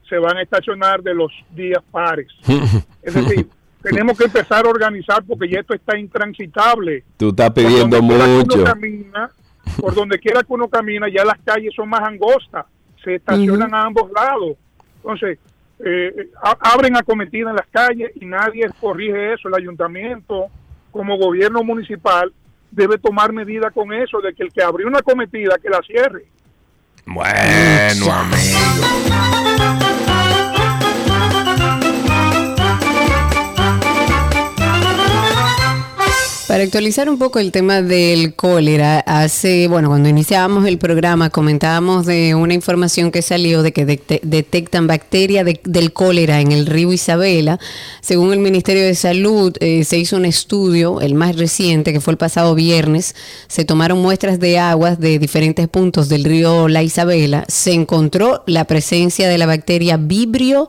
se 0.09 0.17
van 0.17 0.37
a 0.37 0.41
estacionar 0.41 1.01
de 1.01 1.13
los 1.13 1.31
días 1.51 1.81
pares. 1.91 2.27
Es 3.03 3.15
decir, 3.15 3.47
tenemos 3.81 4.15
que 4.15 4.25
empezar 4.25 4.63
a 4.63 4.69
organizar 4.69 5.23
porque 5.23 5.49
ya 5.49 5.61
esto 5.61 5.73
está 5.73 5.97
intransitable. 5.97 7.03
Tú 7.17 7.29
estás 7.29 7.49
pidiendo 7.49 7.97
Por 7.97 8.27
mucho. 8.27 8.63
camina, 8.63 9.31
por 9.79 9.95
donde 9.95 10.19
quiera 10.19 10.43
que 10.43 10.53
uno 10.53 10.67
camina, 10.67 11.07
ya 11.09 11.25
las 11.25 11.39
calles 11.43 11.73
son 11.75 11.89
más 11.89 12.01
angostas, 12.01 12.65
se 13.03 13.15
estacionan 13.15 13.73
a 13.73 13.85
ambos 13.85 14.11
lados. 14.11 14.55
Entonces, 14.97 15.39
eh, 15.85 16.29
a- 16.43 16.57
abren 16.73 16.95
acometida 16.95 17.49
en 17.49 17.55
las 17.55 17.67
calles 17.67 18.11
y 18.15 18.25
nadie 18.25 18.69
corrige 18.79 19.33
eso. 19.33 19.47
El 19.47 19.55
ayuntamiento, 19.55 20.47
como 20.91 21.17
gobierno 21.17 21.63
municipal, 21.63 22.31
debe 22.69 22.97
tomar 22.97 23.33
medidas 23.33 23.73
con 23.73 23.91
eso, 23.93 24.21
de 24.21 24.33
que 24.33 24.43
el 24.43 24.51
que 24.53 24.63
abrió 24.63 24.87
una 24.87 24.99
acometida, 24.99 25.57
que 25.61 25.69
la 25.69 25.81
cierre. 25.81 26.25
Bueno, 27.05 28.11
amigo. 28.11 29.80
Para 36.51 36.65
actualizar 36.65 37.09
un 37.09 37.17
poco 37.17 37.39
el 37.39 37.53
tema 37.53 37.81
del 37.81 38.33
cólera, 38.35 38.99
hace, 38.99 39.69
bueno, 39.69 39.87
cuando 39.87 40.09
iniciábamos 40.09 40.65
el 40.65 40.79
programa 40.79 41.29
comentábamos 41.29 42.05
de 42.05 42.35
una 42.35 42.53
información 42.53 43.09
que 43.09 43.21
salió 43.21 43.63
de 43.63 43.71
que 43.71 43.87
detec- 43.87 44.19
detectan 44.21 44.85
bacteria 44.85 45.45
de- 45.45 45.61
del 45.63 45.93
cólera 45.93 46.41
en 46.41 46.51
el 46.51 46.65
río 46.65 46.91
Isabela. 46.91 47.57
Según 48.01 48.33
el 48.33 48.39
Ministerio 48.39 48.83
de 48.83 48.95
Salud, 48.95 49.55
eh, 49.61 49.85
se 49.85 49.97
hizo 49.97 50.17
un 50.17 50.25
estudio, 50.25 50.99
el 50.99 51.15
más 51.15 51.37
reciente, 51.37 51.93
que 51.93 52.01
fue 52.01 52.11
el 52.11 52.17
pasado 52.17 52.53
viernes. 52.53 53.15
Se 53.47 53.63
tomaron 53.63 54.01
muestras 54.01 54.37
de 54.41 54.59
aguas 54.59 54.99
de 54.99 55.19
diferentes 55.19 55.69
puntos 55.69 56.09
del 56.09 56.25
río 56.25 56.67
La 56.67 56.83
Isabela. 56.83 57.45
Se 57.47 57.71
encontró 57.71 58.43
la 58.45 58.65
presencia 58.65 59.29
de 59.29 59.37
la 59.37 59.45
bacteria 59.45 59.95
Vibrio 59.95 60.67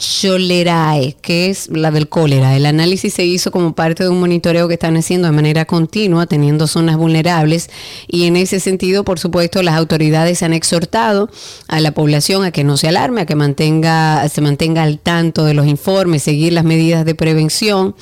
Cholerae, 0.00 1.14
que 1.20 1.50
es 1.50 1.68
la 1.68 1.90
del 1.90 2.08
cólera. 2.08 2.56
El 2.56 2.64
análisis 2.64 3.12
se 3.12 3.26
hizo 3.26 3.50
como 3.50 3.74
parte 3.74 4.02
de 4.02 4.08
un 4.08 4.18
monitoreo 4.18 4.66
que 4.66 4.74
están 4.74 4.96
haciendo 4.96 5.28
de 5.28 5.32
manera 5.32 5.66
continua, 5.66 6.26
teniendo 6.26 6.66
zonas 6.66 6.96
vulnerables 6.96 7.68
y 8.08 8.24
en 8.24 8.36
ese 8.36 8.60
sentido, 8.60 9.04
por 9.04 9.18
supuesto, 9.18 9.62
las 9.62 9.76
autoridades 9.76 10.42
han 10.42 10.54
exhortado 10.54 11.28
a 11.68 11.80
la 11.80 11.92
población 11.92 12.44
a 12.44 12.50
que 12.50 12.64
no 12.64 12.78
se 12.78 12.88
alarme, 12.88 13.20
a 13.20 13.26
que 13.26 13.36
mantenga 13.36 14.26
se 14.30 14.40
mantenga 14.40 14.84
al 14.84 14.98
tanto 14.98 15.44
de 15.44 15.52
los 15.52 15.66
informes, 15.66 16.22
seguir 16.22 16.54
las 16.54 16.64
medidas 16.64 17.04
de 17.04 17.14
prevención 17.14 17.94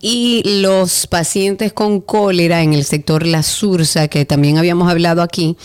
y 0.00 0.42
los 0.60 1.06
pacientes 1.06 1.72
con 1.72 2.00
cólera 2.00 2.62
en 2.62 2.74
el 2.74 2.84
sector 2.84 3.24
La 3.24 3.44
Sursa, 3.44 4.08
que 4.08 4.24
también 4.24 4.58
habíamos 4.58 4.90
hablado 4.90 5.22
aquí, 5.22 5.56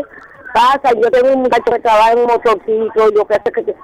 pasa, 0.54 0.92
yo 1.02 1.10
tengo 1.12 1.34
un 1.34 1.44
muchacho 1.44 1.64
que 1.72 1.80
trabaja 1.80 2.12
en 2.12 2.20
un 2.20 2.26
motorcito, 2.26 3.14
yo 3.16 3.26
creo 3.26 3.44
que, 3.66 3.76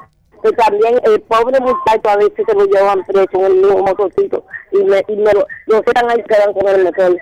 que 0.49 0.55
también 0.55 0.99
el 1.03 1.19
pobre 1.21 1.59
muchacho 1.59 2.09
a 2.09 2.17
veces 2.17 2.45
se 2.47 2.53
lo 2.53 2.65
llevan 2.65 3.03
preso 3.05 3.27
en 3.33 3.45
el 3.45 3.53
mismo 3.55 3.77
motorcito 3.79 4.45
y 4.71 4.83
me, 4.83 5.03
y 5.07 5.15
me 5.15 5.31
lo, 5.33 5.45
lo 5.67 5.77
sacan 5.85 6.09
ahí 6.09 6.23
quedan 6.27 6.53
con 6.53 6.67
el 6.67 6.83
motor. 6.83 7.17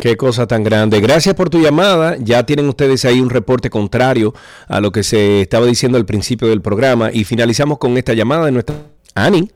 Qué 0.00 0.16
cosa 0.16 0.46
tan 0.46 0.62
grande. 0.62 1.00
Gracias 1.00 1.34
por 1.34 1.50
tu 1.50 1.58
llamada. 1.58 2.14
Ya 2.20 2.44
tienen 2.46 2.68
ustedes 2.68 3.04
ahí 3.04 3.20
un 3.20 3.28
reporte 3.30 3.70
contrario 3.70 4.32
a 4.68 4.80
lo 4.80 4.92
que 4.92 5.02
se 5.02 5.40
estaba 5.42 5.66
diciendo 5.66 5.98
al 5.98 6.06
principio 6.06 6.48
del 6.48 6.62
programa. 6.62 7.10
Y 7.12 7.24
finalizamos 7.24 7.78
con 7.78 7.96
esta 7.96 8.12
llamada 8.12 8.44
de 8.46 8.52
nuestra... 8.52 8.76
Ani. 9.16 9.50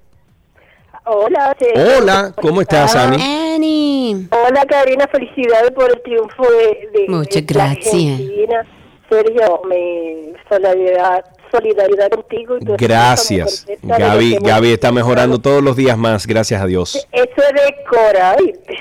Hola, 1.06 1.54
Hola, 1.98 2.32
¿cómo 2.40 2.62
estás, 2.62 2.96
Ani? 2.96 3.22
Annie. 3.22 4.26
Hola, 4.30 4.64
Karina, 4.66 5.06
felicidades 5.06 5.70
por 5.72 5.90
el 5.90 6.02
triunfo 6.02 6.42
de, 6.50 6.88
de- 6.98 7.06
Muchas 7.08 7.34
de 7.46 7.54
gracias. 7.54 7.94
Argentina. 7.94 8.66
Sergio, 9.10 9.60
mi 9.68 10.32
solidaridad, 10.48 11.24
solidaridad 11.54 12.10
contigo. 12.10 12.56
Y 12.56 12.64
tu 12.64 12.74
esposa, 12.74 12.86
Gracias. 12.86 13.66
Gaby, 13.82 14.38
Gaby 14.40 14.72
está 14.72 14.92
mejorando 14.92 15.38
todos 15.38 15.62
los 15.62 15.76
días 15.76 15.96
más, 15.96 16.26
gracias 16.26 16.60
a 16.60 16.66
Dios. 16.66 17.06
Eso 17.12 17.24
es 17.36 17.52
de 17.52 17.76
Cora. 17.88 18.36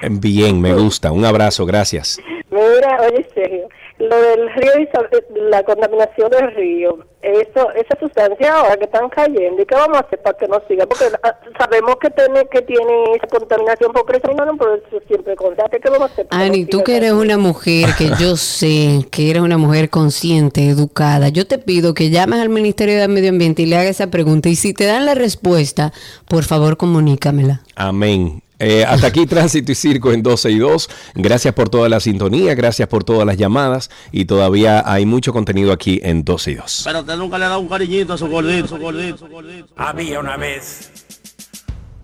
Bien, 0.09 0.59
me 0.59 0.73
gusta. 0.73 1.11
Un 1.11 1.25
abrazo, 1.25 1.65
gracias. 1.65 2.19
Mira, 2.49 3.01
oye, 3.01 3.25
Sergio, 3.33 3.67
lo 4.09 4.21
del 4.21 4.49
río, 4.55 4.71
Isabel- 4.79 5.49
la 5.49 5.63
contaminación 5.63 6.29
del 6.29 6.53
río, 6.55 6.99
eso, 7.21 7.71
esa 7.71 7.97
sustancia 7.99 8.53
ahora 8.53 8.75
que 8.75 8.83
están 8.85 9.07
cayendo, 9.09 9.61
¿y 9.61 9.65
qué 9.65 9.75
vamos 9.75 9.97
a 9.97 10.01
hacer 10.01 10.21
para 10.21 10.37
que 10.37 10.47
no 10.47 10.61
siga? 10.67 10.85
Porque 10.85 11.05
ah, 11.23 11.39
sabemos 11.57 11.95
que 12.01 12.09
tiene 12.09 12.45
que 12.51 12.61
tiene 12.63 13.03
esa 13.15 13.27
contaminación 13.27 13.93
por 13.93 14.13
eso 14.15 14.33
no, 14.33 14.57
por 14.57 14.81
eso 14.85 15.01
siempre 15.07 15.35
contate, 15.35 15.79
¿qué 15.79 15.89
vamos 15.89 16.09
a 16.09 16.13
hacer? 16.13 16.27
para 16.27 16.41
que 16.43 16.47
Ani, 16.49 16.63
no 16.63 16.69
tú 16.69 16.83
que 16.83 16.97
eres 16.97 17.13
una 17.13 17.37
mujer 17.37 17.89
que 17.97 18.09
yo 18.19 18.35
sé 18.35 19.05
que 19.09 19.29
eres 19.29 19.41
una 19.41 19.57
mujer 19.57 19.89
consciente, 19.89 20.67
educada, 20.67 21.29
yo 21.29 21.47
te 21.47 21.57
pido 21.57 21.93
que 21.93 22.09
llames 22.09 22.41
al 22.41 22.49
Ministerio 22.49 22.99
de 22.99 23.07
Medio 23.07 23.29
Ambiente 23.29 23.61
y 23.61 23.67
le 23.67 23.77
hagas 23.77 23.91
esa 23.91 24.07
pregunta 24.07 24.49
y 24.49 24.55
si 24.55 24.73
te 24.73 24.85
dan 24.85 25.05
la 25.05 25.15
respuesta, 25.15 25.93
por 26.27 26.43
favor 26.43 26.75
comunícamela. 26.77 27.61
Amén. 27.75 28.41
Eh, 28.59 28.85
hasta 28.85 29.07
aquí 29.07 29.25
Tránsito 29.27 29.71
y 29.71 29.75
Circo 29.75 30.11
en 30.11 30.23
12 30.23 30.51
y 30.51 30.59
2. 30.59 30.89
Gracias 31.15 31.53
por 31.53 31.69
toda 31.69 31.89
la 31.89 31.99
sintonía, 31.99 32.55
gracias 32.55 32.87
por 32.87 33.03
todas 33.03 33.25
las 33.25 33.37
llamadas 33.37 33.89
y 34.11 34.25
todavía 34.25 34.83
hay 34.85 35.05
mucho 35.05 35.33
contenido 35.33 35.71
aquí 35.71 35.99
en 36.03 36.23
12 36.23 36.51
y 36.51 36.55
2. 36.55 36.81
Pero 36.85 36.99
usted 37.01 37.15
nunca 37.17 37.37
le 37.37 37.45
ha 37.45 37.49
dado 37.49 37.61
un 37.61 37.67
cariñito 37.67 38.13
a 38.13 38.17
su 38.17 38.27
gordito, 38.27 38.67
su 38.67 38.77
gordito, 38.77 39.17
su 39.17 39.27
gordito. 39.27 39.73
Había 39.75 40.19
una 40.19 40.37
vez 40.37 40.91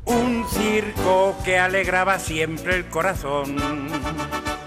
un 0.05 0.45
circo 0.49 1.35
que 1.45 1.59
alegraba 1.59 2.19
siempre 2.19 2.75
el 2.75 2.85
corazón. 2.87 3.55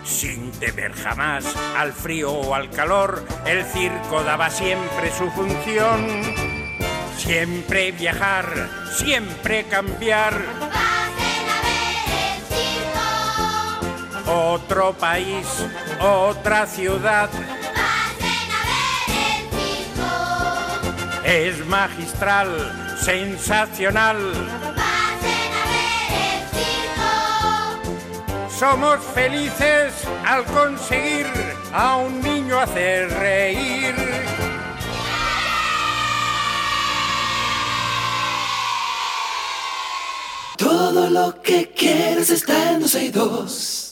Sin 0.04 0.50
temer 0.52 0.92
jamás 0.92 1.44
al 1.76 1.92
frío 1.92 2.32
o 2.32 2.54
al 2.54 2.70
calor, 2.70 3.24
el 3.46 3.64
circo 3.64 4.22
daba 4.22 4.50
siempre 4.50 5.10
su 5.16 5.28
función. 5.30 6.22
Siempre 7.16 7.92
viajar, 7.92 8.68
siempre 8.96 9.64
cambiar. 9.64 10.42
Otro 14.26 14.92
país, 14.94 15.46
otra 16.00 16.66
ciudad. 16.66 17.28
Es 21.24 21.64
magistral, 21.66 22.98
sensacional. 23.00 24.16
Somos 28.58 29.00
felices 29.12 29.92
al 30.24 30.44
conseguir 30.44 31.26
a 31.72 31.96
un 31.96 32.20
niño 32.20 32.60
hacer 32.60 33.10
reír. 33.10 33.94
Todo 40.56 41.10
lo 41.10 41.42
que 41.42 41.70
quieres 41.70 42.30
está 42.30 42.72
en 42.72 42.80
12 42.82 43.04
y 43.04 43.08
2. 43.08 43.91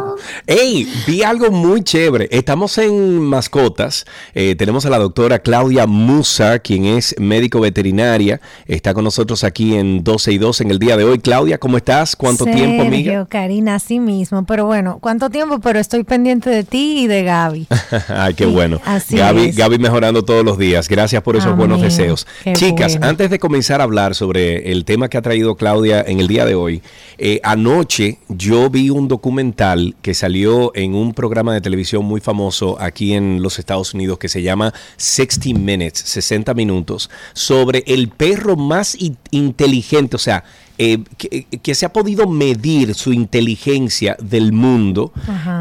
Hey, 0.47 0.87
vi 1.07 1.23
algo 1.23 1.51
muy 1.51 1.83
chévere. 1.83 2.27
Estamos 2.31 2.77
en 2.77 3.19
mascotas. 3.21 4.05
Eh, 4.33 4.55
tenemos 4.55 4.85
a 4.85 4.89
la 4.89 4.97
doctora 4.99 5.39
Claudia 5.39 5.87
Musa, 5.87 6.59
quien 6.59 6.85
es 6.85 7.15
médico 7.19 7.59
veterinaria. 7.59 8.41
Está 8.67 8.93
con 8.93 9.03
nosotros 9.03 9.43
aquí 9.43 9.75
en 9.75 10.03
12 10.03 10.31
y 10.33 10.37
2 10.37 10.61
en 10.61 10.71
el 10.71 10.79
día 10.79 10.97
de 10.97 11.03
hoy. 11.03 11.19
Claudia, 11.19 11.57
¿cómo 11.57 11.77
estás? 11.77 12.15
¿Cuánto 12.15 12.45
tiempo, 12.45 12.83
amiga? 12.83 13.11
Sergio, 13.11 13.27
Karina, 13.29 13.75
así 13.75 13.99
mismo. 13.99 14.45
Pero 14.45 14.65
bueno, 14.65 14.99
¿cuánto 15.01 15.29
tiempo? 15.29 15.59
Pero 15.59 15.79
estoy 15.79 16.03
pendiente 16.03 16.49
de 16.49 16.63
ti 16.63 17.01
y 17.03 17.07
de 17.07 17.23
Gaby. 17.23 17.67
Ay, 18.07 18.33
qué 18.33 18.45
bueno. 18.45 18.79
así 18.85 19.17
Gaby, 19.17 19.45
es. 19.49 19.55
Gaby 19.55 19.79
mejorando 19.79 20.23
todos 20.23 20.43
los 20.45 20.57
días. 20.57 20.87
Gracias 20.87 21.21
por 21.23 21.35
esos 21.35 21.47
Amén. 21.47 21.57
buenos 21.59 21.81
deseos. 21.81 22.27
Qué 22.43 22.53
Chicas, 22.53 22.93
bueno. 22.93 23.07
antes 23.07 23.29
de 23.29 23.39
comenzar 23.39 23.81
a 23.81 23.83
hablar 23.83 24.15
sobre 24.15 24.71
el 24.71 24.85
tema 24.85 25.09
que 25.09 25.17
ha 25.17 25.21
traído 25.21 25.55
Claudia 25.55 26.01
en 26.05 26.19
el 26.19 26.27
día 26.27 26.45
de 26.45 26.55
hoy, 26.55 26.81
eh, 27.17 27.39
anoche 27.43 28.17
yo 28.29 28.69
vi 28.69 28.89
un 28.89 29.07
documental 29.07 29.95
que 30.01 30.10
salió 30.13 30.71
en 30.75 30.95
un 30.95 31.13
programa 31.13 31.53
de 31.53 31.61
televisión 31.61 32.05
muy 32.05 32.21
famoso 32.21 32.77
aquí 32.79 33.13
en 33.13 33.41
los 33.41 33.59
Estados 33.59 33.93
Unidos 33.93 34.17
que 34.19 34.29
se 34.29 34.41
llama 34.41 34.73
60 34.97 35.57
Minutes, 35.59 35.99
60 36.05 36.53
minutos, 36.53 37.09
sobre 37.33 37.83
el 37.87 38.09
perro 38.09 38.55
más 38.55 38.95
in- 38.99 39.17
inteligente, 39.31 40.15
o 40.15 40.19
sea, 40.19 40.43
eh, 40.77 40.99
que, 41.17 41.45
que 41.61 41.75
se 41.75 41.85
ha 41.85 41.93
podido 41.93 42.27
medir 42.27 42.95
su 42.95 43.13
inteligencia 43.13 44.17
del 44.21 44.51
mundo. 44.51 45.11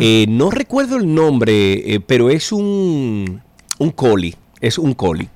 Eh, 0.01 0.27
no 0.29 0.51
recuerdo 0.51 0.97
el 0.97 1.15
nombre, 1.15 1.95
eh, 1.95 2.01
pero 2.01 2.31
es 2.31 2.53
un, 2.53 3.41
un 3.79 3.91
collie. 3.91 4.35
Es 4.61 4.77
un 4.77 4.93
collie, 4.95 5.29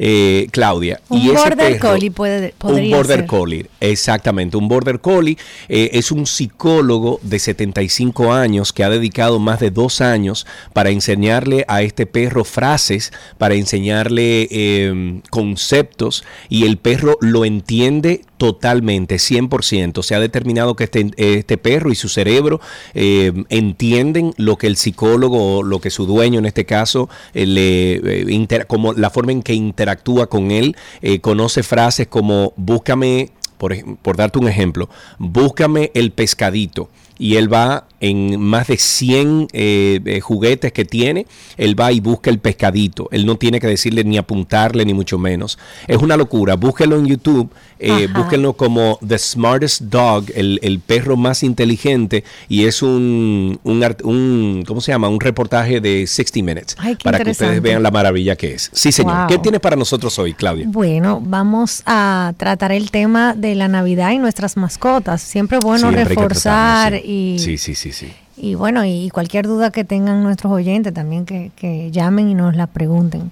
eh, 0.00 0.48
Claudia. 0.50 1.00
Un 1.08 1.20
y 1.20 1.28
border 1.28 1.56
perro- 1.56 1.78
collie 1.92 2.10
puede, 2.10 2.46
un 2.46 2.52
podría 2.58 2.96
border 2.96 3.18
ser. 3.20 3.26
collie, 3.26 3.66
exactamente. 3.78 4.56
Un 4.56 4.66
border 4.66 5.00
collie 5.00 5.36
eh, 5.68 5.90
es 5.92 6.10
un 6.10 6.26
psicólogo 6.26 7.20
de 7.22 7.38
75 7.38 8.32
años 8.32 8.72
que 8.72 8.82
ha 8.82 8.90
dedicado 8.90 9.38
más 9.38 9.60
de 9.60 9.70
dos 9.70 10.00
años 10.00 10.46
para 10.72 10.90
enseñarle 10.90 11.64
a 11.68 11.82
este 11.82 12.06
perro 12.06 12.44
frases, 12.44 13.12
para 13.38 13.54
enseñarle 13.54 14.48
eh, 14.50 15.20
conceptos 15.30 16.24
y 16.48 16.64
el 16.66 16.76
perro 16.76 17.16
lo 17.20 17.44
entiende 17.44 18.22
totalmente, 18.42 19.18
100%. 19.18 20.02
Se 20.02 20.16
ha 20.16 20.18
determinado 20.18 20.74
que 20.74 20.82
este, 20.82 21.12
este 21.16 21.58
perro 21.58 21.92
y 21.92 21.94
su 21.94 22.08
cerebro 22.08 22.60
eh, 22.92 23.32
entienden 23.50 24.34
lo 24.36 24.58
que 24.58 24.66
el 24.66 24.76
psicólogo 24.76 25.58
o 25.58 25.62
lo 25.62 25.80
que 25.80 25.90
su 25.90 26.06
dueño 26.06 26.40
en 26.40 26.46
este 26.46 26.66
caso 26.66 27.08
eh, 27.34 27.46
le 27.46 27.92
eh, 28.24 28.64
como 28.66 28.94
la 28.94 29.10
forma 29.10 29.30
en 29.30 29.44
que 29.44 29.54
interactúa 29.54 30.26
con 30.26 30.50
él, 30.50 30.76
conoce 31.20 31.62
frases 31.62 32.08
como 32.08 32.52
búscame 32.56 33.30
por, 33.58 33.76
por 34.02 34.16
darte 34.16 34.40
un 34.40 34.48
ejemplo, 34.48 34.88
búscame 35.20 35.92
el 35.94 36.10
pescadito. 36.10 36.88
Y 37.20 37.36
él 37.36 37.52
va 37.52 37.86
en 38.02 38.38
más 38.40 38.66
de 38.66 38.76
100 38.76 39.46
eh, 39.52 40.00
eh, 40.04 40.20
juguetes 40.20 40.72
que 40.72 40.84
tiene, 40.84 41.26
él 41.56 41.78
va 41.80 41.92
y 41.92 42.00
busca 42.00 42.30
el 42.30 42.40
pescadito. 42.40 43.08
Él 43.12 43.24
no 43.24 43.36
tiene 43.36 43.60
que 43.60 43.68
decirle 43.68 44.02
ni 44.02 44.18
apuntarle, 44.18 44.84
ni 44.84 44.92
mucho 44.92 45.18
menos. 45.18 45.56
Es 45.86 45.98
una 45.98 46.16
locura. 46.16 46.56
Búsquelo 46.56 46.96
en 46.98 47.06
YouTube, 47.06 47.48
eh, 47.78 48.08
búsquenlo 48.12 48.54
como 48.54 48.98
The 49.06 49.18
Smartest 49.18 49.82
Dog, 49.82 50.24
el, 50.34 50.58
el 50.62 50.80
perro 50.80 51.16
más 51.16 51.44
inteligente. 51.44 52.24
Y 52.48 52.64
es 52.64 52.82
un, 52.82 53.60
un, 53.62 53.84
un- 54.02 54.64
¿cómo 54.66 54.80
se 54.80 54.90
llama? 54.90 55.08
Un 55.08 55.20
reportaje 55.20 55.80
de 55.80 56.04
60 56.06 56.42
Minutes. 56.42 56.76
Ay, 56.78 56.96
qué 56.96 57.04
para 57.04 57.20
que 57.20 57.30
ustedes 57.30 57.62
vean 57.62 57.84
la 57.84 57.92
maravilla 57.92 58.34
que 58.34 58.54
es. 58.54 58.68
Sí, 58.72 58.90
señor. 58.90 59.16
Wow. 59.16 59.26
¿Qué 59.28 59.38
tienes 59.38 59.60
para 59.60 59.76
nosotros 59.76 60.18
hoy, 60.18 60.34
Claudia? 60.34 60.66
Bueno, 60.68 61.22
vamos 61.24 61.82
a 61.86 62.32
tratar 62.36 62.72
el 62.72 62.90
tema 62.90 63.34
de 63.34 63.54
la 63.54 63.68
Navidad 63.68 64.10
y 64.10 64.18
nuestras 64.18 64.56
mascotas. 64.56 65.22
Siempre 65.22 65.58
bueno 65.60 65.90
Siempre 65.90 66.04
reforzar 66.04 66.94
sí. 66.94 67.34
y, 67.36 67.38
Sí, 67.38 67.58
sí, 67.58 67.74
sí, 67.74 67.91
sí. 67.92 68.12
y 68.36 68.54
bueno, 68.54 68.84
y 68.84 69.10
cualquier 69.10 69.46
duda 69.46 69.70
que 69.70 69.84
tengan 69.84 70.22
nuestros 70.22 70.52
oyentes 70.52 70.92
también 70.92 71.24
que, 71.26 71.50
que 71.56 71.90
llamen 71.90 72.28
y 72.28 72.34
nos 72.34 72.56
la 72.56 72.66
pregunten. 72.66 73.30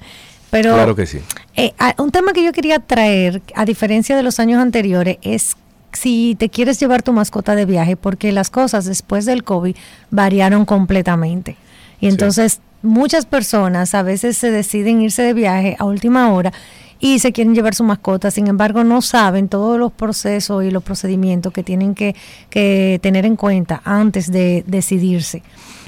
Pero 0.51 0.75
claro 0.75 0.97
que 0.97 1.07
sí. 1.07 1.21
eh, 1.57 1.73
un 1.99 2.11
tema 2.11 2.33
que 2.33 2.45
yo 2.45 2.53
quería 2.53 2.81
traer, 2.81 3.41
a 3.55 3.65
diferencia 3.65 4.17
de 4.17 4.23
los 4.23 4.41
años 4.41 4.61
anteriores, 4.61 5.19
es 5.23 5.57
si 5.93 6.37
te 6.39 6.49
quieres 6.49 6.79
llevar 6.81 7.03
tu 7.03 7.13
mascota 7.13 7.55
de 7.55 7.67
viaje, 7.67 7.97
porque 7.97 8.33
las 8.33 8.51
cosas 8.51 8.85
después 8.85 9.27
del 9.27 9.45
COVID 9.45 9.77
variaron 10.11 10.65
completamente. 10.65 11.57
Y 12.01 12.09
entonces 12.09 12.61
muchas 12.83 13.27
personas 13.27 13.95
a 13.95 14.03
veces 14.03 14.37
se 14.37 14.51
deciden 14.51 15.03
irse 15.03 15.23
de 15.23 15.35
viaje 15.35 15.77
a 15.79 15.85
última 15.85 16.33
hora 16.33 16.53
y 17.01 17.19
se 17.19 17.33
quieren 17.33 17.55
llevar 17.55 17.75
su 17.75 17.83
mascota, 17.83 18.31
sin 18.31 18.47
embargo 18.47 18.85
no 18.85 19.01
saben 19.03 19.49
todos 19.49 19.79
los 19.79 19.91
procesos 19.91 20.63
y 20.65 20.71
los 20.71 20.83
procedimientos 20.83 21.53
que 21.53 21.63
tienen 21.63 21.95
que, 21.95 22.15
que 22.51 23.01
tener 23.03 23.25
en 23.25 23.37
cuenta 23.37 23.81
antes 23.85 24.31
de 24.31 24.63
decidirse. 24.67 25.43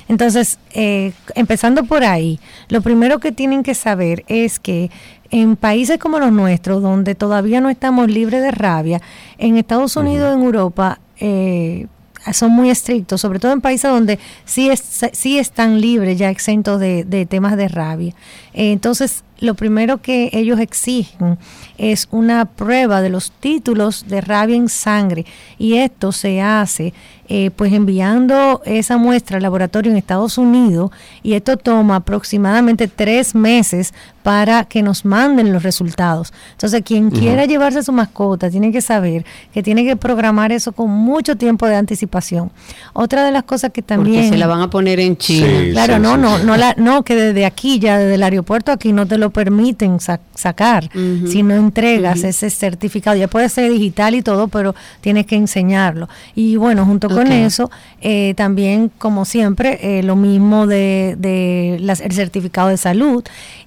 Entonces, 0.09 0.59
eh, 0.73 1.13
empezando 1.35 1.85
por 1.85 2.05
ahí, 2.05 2.41
lo 2.69 2.83
primero 2.83 3.19
que 3.19 3.33
tienen 3.33 3.63
que 3.63 3.75
saber 3.75 4.25
es 4.27 4.59
que 4.59 4.91
en 5.31 5.57
países 5.57 5.99
como 5.99 6.19
los 6.19 6.33
nuestros, 6.33 6.83
donde 6.83 7.15
todavía 7.15 7.61
no 7.61 7.71
estamos 7.71 8.11
libres 8.11 8.43
de 8.43 8.51
rabia, 8.51 9.01
en 9.39 9.57
Estados 9.57 9.97
Unidos, 9.97 10.35
en 10.35 10.43
Europa, 10.43 10.99
eh, 11.19 11.87
son 12.33 12.53
muy 12.53 12.71
estrictos, 12.71 13.21
sobre 13.21 13.39
todo 13.39 13.53
en 13.53 13.61
países 13.61 13.91
donde 13.91 14.19
sí, 14.45 14.71
es, 14.71 14.83
sí 15.13 15.39
están 15.39 15.81
libres, 15.81 16.19
ya 16.19 16.31
exentos 16.31 16.79
de, 16.79 17.05
de 17.05 17.27
temas 17.27 17.57
de 17.57 17.69
rabia. 17.69 18.15
Entonces, 18.55 19.25
lo 19.43 19.55
primero 19.55 19.99
que 19.99 20.31
ellos 20.33 20.61
exigen 20.61 21.39
es 21.77 22.07
una 22.11 22.45
prueba 22.45 23.01
de 23.01 23.11
los 23.11 23.33
títulos 23.33 24.07
de 24.07 24.21
rabia 24.21 24.57
en 24.57 24.69
sangre 24.69 25.27
y 25.59 25.75
esto 25.75 26.13
se 26.13 26.41
hace 26.41 26.95
eh, 27.29 27.51
pues 27.55 27.73
enviando 27.73 28.61
esa 28.67 28.99
muestra 28.99 29.39
al 29.39 29.43
laboratorio 29.43 29.91
en 29.91 29.97
Estados 29.97 30.39
Unidos 30.39 30.91
y 31.23 31.33
esto 31.33 31.57
toma 31.57 31.97
aproximadamente 31.97 32.89
tres 32.89 33.35
meses 33.35 33.95
para 34.23 34.65
que 34.65 34.83
nos 34.83 35.05
manden 35.05 35.53
los 35.53 35.63
resultados. 35.63 36.33
Entonces, 36.53 36.83
quien 36.85 37.11
quiera 37.11 37.45
llevarse 37.47 37.83
su 37.83 37.91
mascota 37.91 38.51
tiene 38.51 38.71
que 38.71 38.81
saber 38.81 39.25
que 39.53 39.63
tiene 39.63 39.85
que 39.85 39.97
programar 39.97 40.53
eso 40.53 40.73
con 40.73 40.91
mucho 40.91 41.37
tiempo 41.37 41.67
de 41.67 41.75
anticipación. 41.77 42.53
Otra 42.93 43.25
de 43.25 43.33
las 43.33 43.45
cosas 43.45 43.73
que 43.73 43.83
también... 43.83 44.17
Porque 44.17 44.29
se 44.35 44.39
la 44.39 44.47
van 44.47 44.61
a 44.61 44.71
poner 44.71 45.01
en 45.01 45.17
China. 45.17 45.49
claro, 45.73 45.99
no, 45.99 46.17
no, 46.17 46.39
no, 46.39 46.57
la, 46.57 46.75
no, 46.77 47.03
que 47.03 47.17
desde 47.17 47.47
aquí, 47.47 47.79
ya 47.79 47.99
desde 47.99 48.15
el 48.17 48.23
aeropuerto 48.23 48.42
aquí 48.73 48.93
no 48.93 49.07
te 49.07 49.19
lo 49.19 49.31
permiten 49.31 50.01
sa- 50.01 50.21
sacar 50.35 50.89
si 51.29 51.43
no 51.43 51.55
entregas 51.55 52.23
ese 52.25 52.51
certificado. 52.51 53.17
Ya 53.17 53.29
puede 53.29 53.49
ser 53.49 53.71
digital 53.73 54.15
y 54.15 54.23
todo, 54.23 54.49
pero 54.49 54.75
tienes 55.01 55.27
que 55.27 55.37
enseñarlo. 55.37 56.09
Y 56.35 56.57
bueno, 56.57 56.85
junto 56.87 57.09
con 57.09 57.27
eso, 57.47 57.71
eh, 58.01 58.35
también, 58.37 58.91
como 58.99 59.25
siempre, 59.25 59.79
eh, 59.99 60.03
lo 60.03 60.17
mismo 60.17 60.67
de, 60.67 61.17
de 61.19 61.79
las- 61.81 62.01
el 62.01 62.13
certificado 62.13 62.69
de 62.69 62.77
salud. 62.77 63.25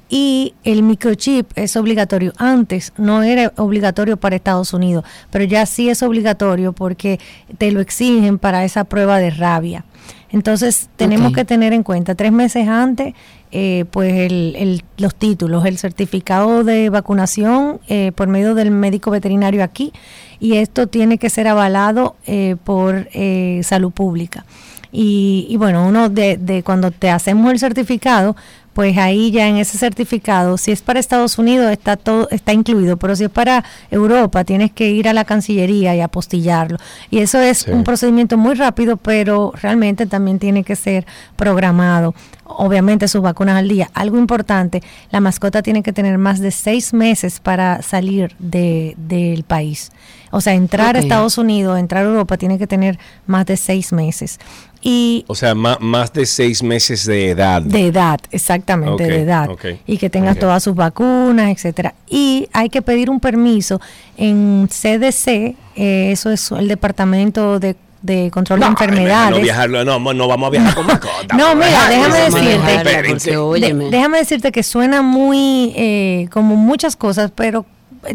Y 0.07 0.53
el 0.63 0.83
microchip 0.83 1.47
es 1.55 1.75
obligatorio. 1.75 2.31
Antes 2.37 2.93
no 2.95 3.23
era 3.23 3.51
obligatorio 3.57 4.17
para 4.17 4.35
Estados 4.35 4.71
Unidos, 4.73 5.03
pero 5.31 5.45
ya 5.45 5.65
sí 5.65 5.89
es 5.89 6.03
obligatorio 6.03 6.73
porque 6.73 7.19
te 7.57 7.71
lo 7.71 7.79
exigen 7.79 8.37
para 8.37 8.63
esa 8.65 8.83
prueba 8.83 9.17
de 9.17 9.31
rabia. 9.31 9.83
Entonces 10.31 10.89
tenemos 10.95 11.31
que 11.33 11.45
tener 11.45 11.73
en 11.73 11.81
cuenta 11.83 12.13
tres 12.13 12.31
meses 12.31 12.67
antes, 12.67 13.13
eh, 13.51 13.85
pues 13.91 14.13
el- 14.13 14.55
el- 14.57 14.83
los 14.97 15.15
títulos, 15.15 15.65
el 15.65 15.77
certificado 15.77 16.63
de 16.63 16.89
vacunación 16.89 17.79
eh, 17.87 18.11
por 18.15 18.27
medio 18.27 18.55
del 18.55 18.71
médico 18.71 19.11
veterinario 19.11 19.63
aquí 19.63 19.93
y 20.39 20.55
esto 20.57 20.87
tiene 20.87 21.17
que 21.17 21.29
ser 21.29 21.47
avalado 21.47 22.15
eh, 22.25 22.55
por 22.63 23.07
eh, 23.13 23.61
salud 23.63 23.91
pública. 23.91 24.45
Y, 24.91 25.45
y 25.49 25.57
bueno, 25.57 25.85
uno 25.87 26.09
de, 26.09 26.37
de 26.37 26.63
cuando 26.63 26.91
te 26.91 27.09
hacemos 27.09 27.51
el 27.51 27.59
certificado, 27.59 28.35
pues 28.75 28.97
ahí 28.97 29.31
ya 29.31 29.47
en 29.47 29.55
ese 29.55 29.77
certificado, 29.77 30.57
si 30.57 30.73
es 30.73 30.81
para 30.81 30.99
Estados 30.99 31.37
Unidos 31.39 31.71
está 31.71 31.95
todo 31.95 32.27
está 32.29 32.51
incluido, 32.51 32.97
pero 32.97 33.15
si 33.15 33.23
es 33.23 33.29
para 33.29 33.63
Europa 33.89 34.43
tienes 34.43 34.73
que 34.73 34.89
ir 34.91 35.07
a 35.07 35.13
la 35.13 35.23
Cancillería 35.23 35.95
y 35.95 36.01
apostillarlo. 36.01 36.77
Y 37.09 37.19
eso 37.19 37.39
es 37.39 37.59
Sí. 37.59 37.71
un 37.71 37.85
procedimiento 37.85 38.37
muy 38.37 38.53
rápido, 38.55 38.97
pero 38.97 39.53
realmente 39.61 40.05
también 40.07 40.39
tiene 40.39 40.65
que 40.65 40.75
ser 40.75 41.05
programado. 41.37 42.13
Obviamente 42.43 43.07
sus 43.07 43.21
vacunas 43.21 43.57
al 43.57 43.69
día. 43.69 43.89
Algo 43.93 44.19
importante, 44.19 44.83
la 45.09 45.21
mascota 45.21 45.61
tiene 45.61 45.81
que 45.81 45.93
tener 45.93 46.17
más 46.17 46.39
de 46.41 46.51
seis 46.51 46.93
meses 46.93 47.39
para 47.39 47.81
salir 47.81 48.35
de, 48.39 48.93
del 48.97 49.45
país. 49.45 49.91
O 50.31 50.41
sea, 50.41 50.53
entrar 50.53 50.95
a. 50.95 50.99
Estados 50.99 51.37
Unidos, 51.37 51.77
entrar 51.79 52.03
a 52.05 52.09
Europa, 52.09 52.37
tiene 52.37 52.57
que 52.57 52.67
tener 52.67 52.97
más 53.27 53.45
de 53.45 53.57
seis 53.57 53.91
meses. 53.93 54.39
Y 54.87 55.25
O 55.27 55.33
sea, 55.33 55.55
más 55.55 56.13
de 56.13 56.25
seis 56.27 56.61
meses 56.61 57.05
de 57.05 57.29
edad. 57.31 57.61
de 57.61 57.87
edad, 57.87 58.19
exactamente, 58.29 59.03
de 59.03 59.21
edad. 59.21 59.49
Y 59.87 59.97
que 59.97 60.09
tengas 60.11 60.37
todas 60.37 60.61
sus 60.61 60.75
vacunas, 60.75 61.49
etcétera. 61.49 61.95
Y 62.07 62.47
hay 62.53 62.69
que 62.69 62.83
pedir 62.83 63.09
un 63.09 63.19
permiso 63.19 63.81
en 64.15 64.67
CDC, 64.69 65.55
eh, 65.75 66.11
eso 66.11 66.29
es 66.31 66.51
el 66.51 66.67
Departamento 66.67 67.59
de, 67.59 67.75
de 68.03 68.29
Control 68.31 68.59
de 68.59 68.65
Enfermedades. 68.67 69.31
No, 69.37 69.41
viajarlo, 69.43 69.83
no, 69.83 69.99
no 70.13 70.27
vamos 70.27 70.47
a 70.47 70.49
viajar 70.51 70.75
con 70.75 70.85
mascota. 70.85 71.35
No, 71.35 71.55
mira, 71.55 71.89
déjame 71.89 72.19
decirte, 72.19 72.41
viajar, 72.57 72.87
espérense. 72.87 73.31
de- 73.31 73.89
déjame 73.89 74.17
decirte 74.19 74.51
que 74.51 74.61
suena 74.61 75.01
muy 75.01 75.73
eh, 75.75 76.27
como 76.31 76.55
muchas 76.55 76.95
cosas, 76.95 77.31
pero 77.33 77.65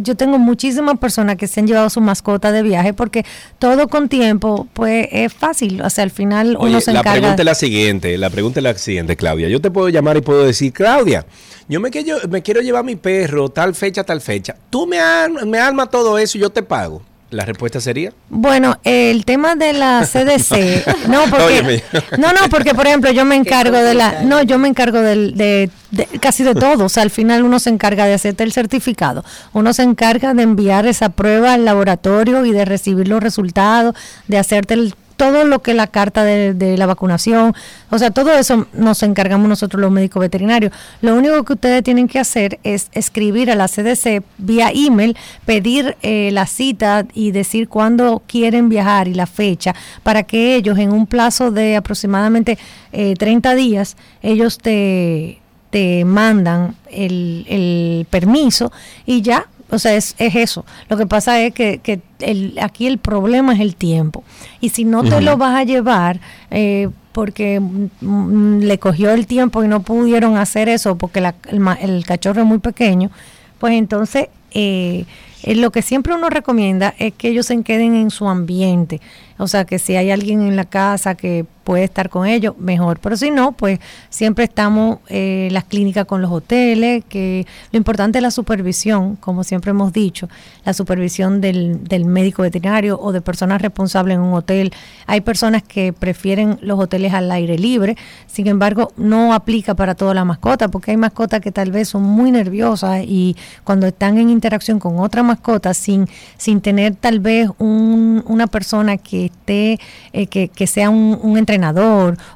yo 0.00 0.16
tengo 0.16 0.38
muchísimas 0.38 0.98
personas 0.98 1.36
que 1.36 1.46
se 1.46 1.60
han 1.60 1.66
llevado 1.66 1.90
su 1.90 2.00
mascota 2.00 2.52
de 2.52 2.62
viaje 2.62 2.92
porque 2.92 3.24
todo 3.58 3.88
con 3.88 4.08
tiempo, 4.08 4.68
pues 4.72 5.08
es 5.10 5.32
fácil. 5.32 5.82
O 5.82 5.90
sea, 5.90 6.04
al 6.04 6.10
final 6.10 6.56
uno 6.58 6.76
Oye, 6.76 6.80
se 6.80 6.92
la 6.92 7.00
encarga. 7.00 7.20
pregunta 7.20 7.42
es 7.42 7.46
la 7.46 7.54
siguiente, 7.54 8.16
la 8.18 8.30
pregunta 8.30 8.60
es 8.60 8.64
la 8.64 8.74
siguiente, 8.76 9.16
Claudia. 9.16 9.48
Yo 9.48 9.60
te 9.60 9.70
puedo 9.70 9.88
llamar 9.88 10.16
y 10.16 10.20
puedo 10.20 10.44
decir, 10.44 10.72
Claudia, 10.72 11.26
yo 11.68 11.80
me 11.80 11.90
quiero, 11.90 12.18
me 12.28 12.42
quiero 12.42 12.60
llevar 12.60 12.84
mi 12.84 12.96
perro 12.96 13.48
tal 13.48 13.74
fecha, 13.74 14.04
tal 14.04 14.20
fecha. 14.20 14.56
Tú 14.70 14.86
me, 14.86 14.98
me 15.46 15.58
armas 15.58 15.90
todo 15.90 16.18
eso 16.18 16.38
y 16.38 16.40
yo 16.40 16.50
te 16.50 16.62
pago. 16.62 17.02
La 17.30 17.44
respuesta 17.44 17.80
sería... 17.80 18.12
Bueno, 18.28 18.78
el 18.82 19.24
tema 19.24 19.54
de 19.54 19.72
la 19.72 20.04
CDC, 20.04 21.06
no, 21.08 21.24
porque, 21.30 21.82
no, 22.18 22.32
no, 22.32 22.48
porque 22.50 22.74
por 22.74 22.86
ejemplo 22.88 23.10
yo 23.12 23.24
me 23.24 23.36
encargo 23.36 23.76
de 23.76 23.94
la, 23.94 24.22
no, 24.24 24.42
yo 24.42 24.58
me 24.58 24.66
encargo 24.66 25.00
del- 25.00 25.36
de, 25.36 25.70
de 25.92 26.06
casi 26.18 26.42
de 26.42 26.54
todo, 26.56 26.86
o 26.86 26.88
sea, 26.88 27.04
al 27.04 27.10
final 27.10 27.44
uno 27.44 27.60
se 27.60 27.70
encarga 27.70 28.06
de 28.06 28.14
hacerte 28.14 28.42
el 28.42 28.52
certificado, 28.52 29.24
uno 29.52 29.72
se 29.72 29.82
encarga 29.84 30.34
de 30.34 30.42
enviar 30.42 30.86
esa 30.86 31.10
prueba 31.10 31.54
al 31.54 31.64
laboratorio 31.64 32.44
y 32.44 32.50
de 32.52 32.64
recibir 32.64 33.06
los 33.06 33.22
resultados, 33.22 33.94
de 34.26 34.36
hacerte 34.38 34.74
el 34.74 34.94
todo 35.20 35.44
lo 35.44 35.58
que 35.58 35.74
la 35.74 35.86
carta 35.86 36.24
de, 36.24 36.54
de 36.54 36.78
la 36.78 36.86
vacunación, 36.86 37.52
o 37.90 37.98
sea, 37.98 38.10
todo 38.10 38.32
eso 38.32 38.66
nos 38.72 39.02
encargamos 39.02 39.50
nosotros 39.50 39.78
los 39.78 39.90
médicos 39.90 40.18
veterinarios. 40.18 40.72
Lo 41.02 41.14
único 41.14 41.44
que 41.44 41.52
ustedes 41.52 41.82
tienen 41.82 42.08
que 42.08 42.18
hacer 42.18 42.58
es 42.62 42.88
escribir 42.92 43.50
a 43.50 43.54
la 43.54 43.68
CDC 43.68 44.22
vía 44.38 44.70
email, 44.74 45.14
pedir 45.44 45.98
eh, 46.00 46.30
la 46.32 46.46
cita 46.46 47.04
y 47.12 47.32
decir 47.32 47.68
cuándo 47.68 48.22
quieren 48.26 48.70
viajar 48.70 49.08
y 49.08 49.14
la 49.14 49.26
fecha 49.26 49.74
para 50.02 50.22
que 50.22 50.54
ellos 50.54 50.78
en 50.78 50.90
un 50.90 51.06
plazo 51.06 51.50
de 51.50 51.76
aproximadamente 51.76 52.56
eh, 52.92 53.12
30 53.18 53.54
días, 53.56 53.98
ellos 54.22 54.56
te, 54.56 55.38
te 55.68 56.06
mandan 56.06 56.76
el, 56.90 57.44
el 57.46 58.06
permiso 58.08 58.72
y 59.04 59.20
ya, 59.20 59.48
o 59.70 59.78
sea, 59.78 59.94
es, 59.94 60.14
es 60.18 60.34
eso. 60.34 60.64
Lo 60.88 60.96
que 60.96 61.06
pasa 61.06 61.40
es 61.40 61.52
que, 61.54 61.78
que 61.78 62.00
el, 62.20 62.58
aquí 62.60 62.86
el 62.86 62.98
problema 62.98 63.52
es 63.54 63.60
el 63.60 63.76
tiempo. 63.76 64.24
Y 64.60 64.70
si 64.70 64.84
no 64.84 65.02
te 65.02 65.20
lo 65.20 65.36
vas 65.36 65.56
a 65.58 65.64
llevar, 65.64 66.20
eh, 66.50 66.88
porque 67.12 67.60
mm, 67.60 68.58
le 68.60 68.78
cogió 68.78 69.10
el 69.12 69.26
tiempo 69.26 69.64
y 69.64 69.68
no 69.68 69.80
pudieron 69.82 70.36
hacer 70.36 70.68
eso 70.68 70.96
porque 70.96 71.20
la- 71.20 71.34
el, 71.48 71.60
ma- 71.60 71.74
el 71.80 72.04
cachorro 72.04 72.42
es 72.42 72.46
muy 72.46 72.58
pequeño, 72.58 73.10
pues 73.58 73.74
entonces 73.74 74.28
eh, 74.52 75.04
eh, 75.42 75.54
lo 75.56 75.70
que 75.72 75.82
siempre 75.82 76.14
uno 76.14 76.28
recomienda 76.30 76.94
es 76.98 77.12
que 77.14 77.28
ellos 77.28 77.46
se 77.46 77.60
queden 77.62 77.94
en 77.94 78.10
su 78.10 78.28
ambiente. 78.28 79.00
O 79.38 79.48
sea, 79.48 79.64
que 79.64 79.78
si 79.78 79.96
hay 79.96 80.10
alguien 80.10 80.42
en 80.42 80.54
la 80.56 80.64
casa 80.66 81.14
que 81.14 81.46
puede 81.70 81.84
estar 81.84 82.08
con 82.10 82.26
ellos, 82.26 82.56
mejor. 82.58 82.98
Pero 82.98 83.16
si 83.16 83.30
no, 83.30 83.52
pues 83.52 83.78
siempre 84.08 84.42
estamos 84.42 84.98
eh, 85.08 85.46
las 85.52 85.62
clínicas 85.62 86.04
con 86.04 86.20
los 86.20 86.28
hoteles, 86.32 87.04
que 87.08 87.46
lo 87.70 87.76
importante 87.76 88.18
es 88.18 88.22
la 88.22 88.32
supervisión, 88.32 89.14
como 89.14 89.44
siempre 89.44 89.70
hemos 89.70 89.92
dicho, 89.92 90.28
la 90.64 90.72
supervisión 90.72 91.40
del, 91.40 91.84
del 91.84 92.06
médico 92.06 92.42
veterinario 92.42 92.98
o 93.00 93.12
de 93.12 93.20
personas 93.20 93.62
responsables 93.62 94.16
en 94.16 94.20
un 94.20 94.34
hotel. 94.34 94.72
Hay 95.06 95.20
personas 95.20 95.62
que 95.62 95.92
prefieren 95.92 96.58
los 96.60 96.76
hoteles 96.80 97.14
al 97.14 97.30
aire 97.30 97.56
libre, 97.56 97.96
sin 98.26 98.48
embargo, 98.48 98.90
no 98.96 99.32
aplica 99.32 99.76
para 99.76 99.94
toda 99.94 100.12
la 100.12 100.24
mascota, 100.24 100.66
porque 100.66 100.90
hay 100.90 100.96
mascotas 100.96 101.40
que 101.40 101.52
tal 101.52 101.70
vez 101.70 101.88
son 101.88 102.02
muy 102.02 102.32
nerviosas 102.32 103.04
y 103.06 103.36
cuando 103.62 103.86
están 103.86 104.18
en 104.18 104.28
interacción 104.28 104.80
con 104.80 104.98
otra 104.98 105.22
mascota, 105.22 105.72
sin, 105.72 106.08
sin 106.36 106.60
tener 106.62 106.96
tal 106.96 107.20
vez 107.20 107.48
un- 107.58 108.24
una 108.26 108.48
persona 108.48 108.96
que 108.96 109.26
esté, 109.26 109.78
eh, 110.12 110.26
que, 110.26 110.48
que 110.48 110.66
sea 110.66 110.90
un, 110.90 111.16
un 111.22 111.38
entrenador 111.38 111.59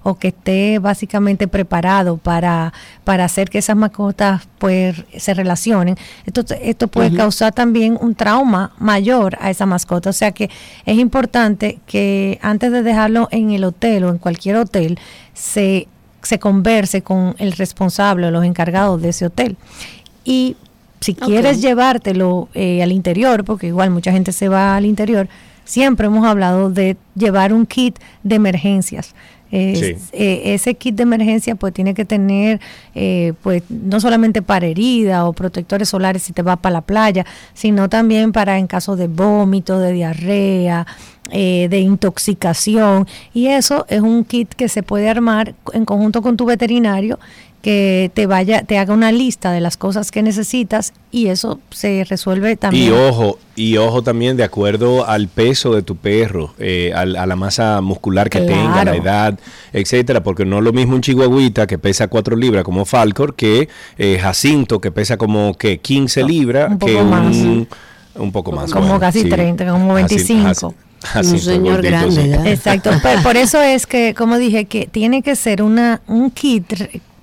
o 0.03 0.15
que 0.17 0.29
esté 0.29 0.79
básicamente 0.79 1.49
preparado 1.49 2.17
para, 2.17 2.73
para 3.05 3.25
hacer 3.25 3.51
que 3.51 3.59
esas 3.59 3.77
mascotas 3.77 4.49
pues 4.59 5.05
se 5.17 5.35
relacionen. 5.35 5.97
Entonces, 6.27 6.59
esto 6.63 6.89
puede 6.89 7.15
causar 7.15 7.53
también 7.53 7.99
un 8.01 8.15
trauma 8.15 8.73
mayor 8.79 9.37
a 9.41 9.51
esa 9.51 9.67
mascota. 9.67 10.11
O 10.11 10.13
sea 10.13 10.33
que 10.33 10.51
es 10.87 10.99
importante 10.99 11.81
que 11.87 12.39
antes 12.43 12.73
de 12.73 12.83
dejarlo 12.83 13.29
en 13.31 13.51
el 13.51 13.65
hotel 13.65 14.05
o 14.05 14.11
en 14.11 14.19
cualquier 14.19 14.57
hotel, 14.57 14.99
se, 15.33 15.89
se 16.23 16.39
converse 16.39 17.03
con 17.03 17.35
el 17.39 17.53
responsable 17.53 18.27
o 18.27 18.31
los 18.31 18.45
encargados 18.45 19.01
de 19.03 19.11
ese 19.11 19.27
hotel. 19.27 19.57
Y 20.25 20.57
si 21.01 21.15
quieres 21.15 21.61
llevártelo 21.61 22.49
eh, 22.55 22.83
al 22.83 22.91
interior, 22.91 23.45
porque 23.45 23.67
igual 23.67 23.91
mucha 23.91 24.11
gente 24.11 24.33
se 24.33 24.49
va 24.49 24.75
al 24.75 24.87
interior, 24.87 25.29
siempre 25.65 26.07
hemos 26.07 26.25
hablado 26.27 26.71
de 26.71 26.97
llevar 27.15 27.53
un 27.53 27.67
kit 27.67 27.99
de 28.23 28.35
emergencias. 28.37 29.15
Eh, 29.53 29.77
Sí. 29.77 30.09
eh, 30.13 30.55
ese 30.55 30.75
kit 30.75 30.97
de 30.97 31.05
emergencia 31.05 31.55
pues 31.55 31.73
tiene 31.73 31.95
que 31.95 32.05
tener 32.05 32.61
eh, 32.97 33.35
pues 33.43 33.63
no 33.69 34.01
solamente 34.01 34.43
para 34.43 34.67
herida 34.67 35.27
o 35.27 35.33
protectores 35.33 35.91
solares 35.91 36.23
si 36.23 36.33
te 36.33 36.43
vas 36.43 36.59
para 36.59 36.73
la 36.73 36.81
playa, 36.81 37.25
sino 37.53 37.89
también 37.89 38.33
para 38.33 38.59
en 38.59 38.67
caso 38.67 38.97
de 38.97 39.07
vómito, 39.07 39.79
de 39.79 39.93
diarrea, 39.93 40.87
eh, 41.31 41.69
de 41.71 41.79
intoxicación 41.79 43.07
y 43.33 43.47
eso 43.47 43.87
es 43.89 44.01
un 44.01 44.25
kit 44.25 44.53
que 44.55 44.69
se 44.69 44.83
puede 44.83 45.09
armar 45.09 45.55
en 45.73 45.85
conjunto 45.85 46.21
con 46.21 46.37
tu 46.37 46.47
veterinario 46.47 47.19
que 47.65 48.11
te 48.13 48.27
vaya, 48.27 48.63
te 48.63 48.77
haga 48.77 48.93
una 48.93 49.11
lista 49.11 49.51
de 49.51 49.61
las 49.63 49.79
cosas 49.79 50.11
que 50.11 50.23
necesitas 50.23 50.93
y 51.11 51.29
eso 51.29 51.61
se 51.71 52.05
resuelve 52.05 52.57
también. 52.57 52.89
Y 52.89 52.91
ojo, 52.91 53.39
y 53.57 53.79
ojo 53.79 54.03
también 54.03 54.37
de 54.37 54.45
acuerdo 54.45 55.09
al 55.09 55.29
peso 55.29 55.75
de 55.75 55.81
tu 55.81 55.97
perro, 55.97 56.53
eh, 56.59 56.93
a, 56.95 57.07
la 57.07 57.37
masa 57.37 57.81
muscular 57.81 58.29
que 58.29 58.43
tenga, 58.43 58.85
la 58.85 58.95
edad, 58.95 59.39
etcétera, 59.73 60.23
porque 60.23 60.45
no 60.45 60.59
es 60.59 60.65
lo 60.65 60.75
mismo 60.75 60.95
un 60.95 61.01
chihuahuita 61.01 61.67
que 61.67 61.79
pesa 61.79 62.09
4 62.09 62.37
libras 62.37 62.65
como 62.65 62.85
Falcor 62.85 63.35
que 63.35 63.71
eh, 63.97 64.19
Jacinto 64.21 64.79
que 64.79 64.91
pesa 64.91 65.17
como 65.17 65.55
que 65.55 65.79
15 65.79 66.23
libras, 66.23 66.71
un 66.71 66.79
poco 66.79 66.93
que 66.93 67.03
más. 67.03 67.35
un, 67.35 67.67
un 68.17 68.31
poco 68.31 68.53
más. 68.53 68.71
Como 68.71 68.85
bueno, 68.89 69.01
casi 69.01 69.23
sí. 69.23 69.29
30, 69.31 69.71
como 69.71 69.95
Jacin- 69.95 70.09
25. 70.09 70.49
Jacin- 70.51 70.75
Jacinto 71.03 71.51
es 71.51 71.61
gordito, 71.61 72.11
sí. 72.11 72.31
Exacto. 72.45 72.91
Pero 73.03 73.23
por 73.23 73.39
eso 73.39 73.63
es 73.63 73.87
que, 73.87 74.13
como 74.15 74.37
dije, 74.37 74.67
que 74.67 74.87
tiene 74.87 75.23
que 75.23 75.35
ser 75.35 75.63
una 75.63 76.03
un 76.07 76.31
kit, 76.31 76.73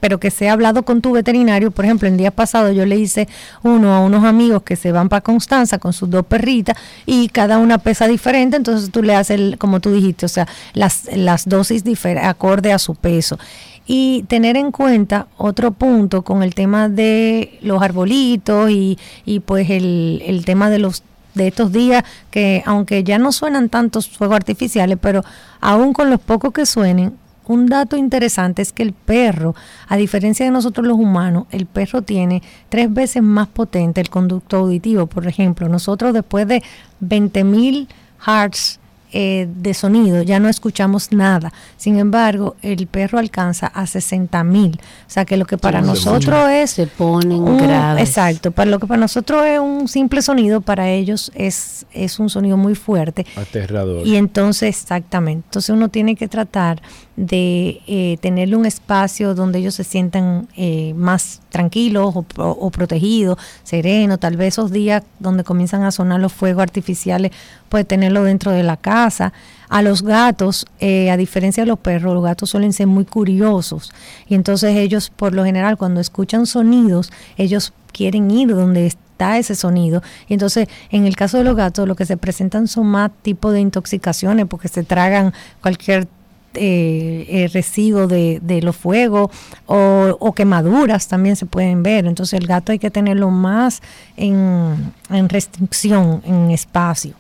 pero 0.02 0.20
que 0.20 0.32
sea 0.32 0.52
hablado 0.52 0.84
con 0.84 1.00
tu 1.00 1.14
veterinario. 1.14 1.72
Por 1.72 1.86
ejemplo, 1.86 2.10
el 2.10 2.18
día 2.18 2.32
pasado 2.32 2.74
yo 2.74 2.86
le 2.86 2.98
hice 2.98 3.30
uno 3.64 3.94
a 3.94 4.02
unos 4.02 4.26
amigos 4.26 4.64
que 4.64 4.76
se 4.76 4.92
van 4.92 5.08
para 5.08 5.22
Constanza 5.22 5.78
con 5.78 5.94
sus 5.94 6.10
dos 6.10 6.26
perritas 6.26 6.76
y 7.06 7.30
cada 7.30 7.58
una 7.58 7.78
pesa 7.78 8.08
diferente, 8.10 8.58
entonces 8.58 8.92
tú 8.92 9.02
le 9.02 9.16
haces, 9.16 9.56
como 9.58 9.80
tú 9.80 9.94
dijiste, 9.94 10.26
o 10.26 10.30
sea, 10.30 10.48
las, 10.74 11.10
las 11.16 11.48
dosis 11.48 11.84
acorde 12.22 12.74
a 12.74 12.80
su 12.80 12.96
peso. 12.96 13.40
Y 13.86 14.24
tener 14.28 14.58
en 14.58 14.72
cuenta 14.72 15.28
otro 15.38 15.72
punto 15.72 16.22
con 16.24 16.44
el 16.44 16.54
tema 16.56 16.90
de 16.90 17.58
los 17.62 17.82
arbolitos 17.82 18.70
y, 18.70 18.98
y 19.26 19.40
pues 19.40 19.70
el, 19.70 20.22
el 20.26 20.46
tema 20.46 20.70
de 20.70 20.80
los 20.80 21.04
de 21.34 21.48
estos 21.48 21.72
días 21.72 22.04
que 22.30 22.62
aunque 22.66 23.04
ya 23.04 23.18
no 23.18 23.32
suenan 23.32 23.70
tantos 23.70 24.10
fuegos 24.10 24.36
artificiales, 24.36 24.98
pero 25.02 25.24
aún 25.62 25.94
con 25.94 26.10
los 26.10 26.20
pocos 26.20 26.52
que 26.52 26.66
suenen, 26.66 27.14
un 27.48 27.68
dato 27.68 27.98
interesante 27.98 28.62
es 28.62 28.72
que 28.72 28.84
el 28.84 28.94
perro, 28.94 29.56
a 29.88 29.98
diferencia 29.98 30.46
de 30.46 30.52
nosotros 30.52 30.86
los 30.88 30.98
humanos, 30.98 31.46
el 31.52 31.66
perro 31.66 32.02
tiene 32.02 32.42
tres 32.70 32.94
veces 32.94 33.24
más 33.24 33.48
potente 33.48 34.00
el 34.02 34.10
conducto 34.10 34.58
auditivo. 34.58 35.08
Por 35.08 35.28
ejemplo, 35.28 35.68
nosotros 35.68 36.14
después 36.14 36.48
de 36.48 36.64
20.000 37.04 37.88
hertz 38.26 38.80
eh, 39.14 39.50
de 39.58 39.74
sonido, 39.74 40.22
ya 40.22 40.40
no 40.40 40.48
escuchamos 40.48 41.12
nada. 41.12 41.52
Sin 41.76 42.00
embargo, 42.00 42.56
el 42.62 42.88
perro 42.88 43.20
alcanza 43.20 43.68
a 43.68 43.86
60 43.86 44.42
mil. 44.46 44.80
O 45.06 45.10
sea 45.10 45.26
que 45.26 45.36
lo 45.36 45.46
que 45.46 45.58
para 45.58 45.82
nosotros 45.82 46.50
es... 46.50 46.72
Se 46.72 46.88
ponen 46.88 47.42
un- 47.42 47.58
graves. 47.58 48.08
Exacto, 48.08 48.52
para 48.52 48.72
lo 48.72 48.80
que 48.80 48.88
para 48.88 49.02
nosotros 49.02 49.46
es 49.46 49.60
un 49.60 49.90
simple 49.90 50.22
sonido, 50.22 50.62
para 50.62 50.90
ellos 50.90 51.30
es, 51.36 51.86
es 51.92 52.20
un 52.20 52.30
sonido 52.30 52.56
muy 52.56 52.74
fuerte. 52.74 53.26
Aterrador. 53.36 54.08
Y 54.08 54.16
entonces, 54.16 54.70
exactamente, 54.70 55.46
entonces 55.48 55.72
uno 55.72 55.90
tiene 55.90 56.16
que 56.16 56.30
tratar 56.30 56.82
de 57.18 57.82
eh, 57.88 58.18
tenerle 58.22 58.56
un 58.56 58.66
espacio 58.66 59.36
donde 59.36 59.60
ellos 59.60 59.76
se 59.76 59.84
sientan 59.84 60.48
eh, 60.56 60.94
más 60.96 61.42
tranquilos 61.50 62.14
o, 62.16 62.24
pro- 62.24 62.52
o 62.52 62.72
protegidos, 62.72 63.38
serenos, 63.64 64.20
tal 64.20 64.38
vez 64.38 64.54
esos 64.54 64.72
días 64.72 65.04
donde 65.20 65.44
comienzan 65.44 65.84
a 65.84 65.92
sonar 65.92 66.20
los 66.20 66.32
fuegos 66.34 66.64
artificiales, 66.64 67.32
pues 67.70 67.86
tenerlo 67.86 68.24
dentro 68.24 68.52
de 68.52 68.64
la 68.64 68.78
casa. 68.78 69.34
A 69.70 69.82
los 69.82 70.04
gatos, 70.04 70.66
eh, 70.80 71.12
a 71.12 71.18
diferencia 71.18 71.64
de 71.64 71.68
los 71.68 71.80
perros, 71.80 72.14
los 72.14 72.24
gatos 72.24 72.50
suelen 72.50 72.74
ser 72.74 72.88
muy 72.88 73.06
curiosos 73.06 73.94
y 74.28 74.36
entonces 74.36 74.76
ellos, 74.76 75.10
por 75.10 75.34
lo 75.34 75.46
general, 75.46 75.78
cuando 75.78 76.02
escuchan 76.02 76.46
sonidos, 76.46 77.12
ellos 77.38 77.74
quieren 77.94 78.32
ir 78.32 78.54
donde 78.56 78.88
está 78.88 79.38
ese 79.38 79.56
sonido. 79.56 80.02
Y 80.28 80.34
entonces, 80.34 80.68
en 80.90 81.06
el 81.06 81.16
caso 81.16 81.38
de 81.38 81.44
los 81.44 81.56
gatos, 81.56 81.88
lo 81.88 81.96
que 81.96 82.06
se 82.06 82.18
presentan 82.18 82.68
son 82.68 82.88
más 82.88 83.12
tipo 83.22 83.52
de 83.52 83.60
intoxicaciones 83.62 84.46
porque 84.48 84.68
se 84.68 84.84
tragan 84.84 85.34
cualquier 85.62 86.08
eh, 86.54 87.26
eh, 87.30 87.50
residuo 87.54 88.08
de, 88.08 88.60
los 88.62 88.76
fuegos 88.76 89.32
o, 89.66 90.34
quemaduras 90.36 91.08
también 91.08 91.36
se 91.36 91.46
pueden 91.46 91.84
ver. 91.84 92.06
Entonces, 92.06 92.40
el 92.40 92.48
gato 92.48 92.72
hay 92.72 92.80
que 92.80 92.92
tenerlo 92.92 93.30
más 93.30 93.82
en 94.18 94.94
restricción, 95.30 96.22
en 96.26 96.52
espacio. 96.52 97.16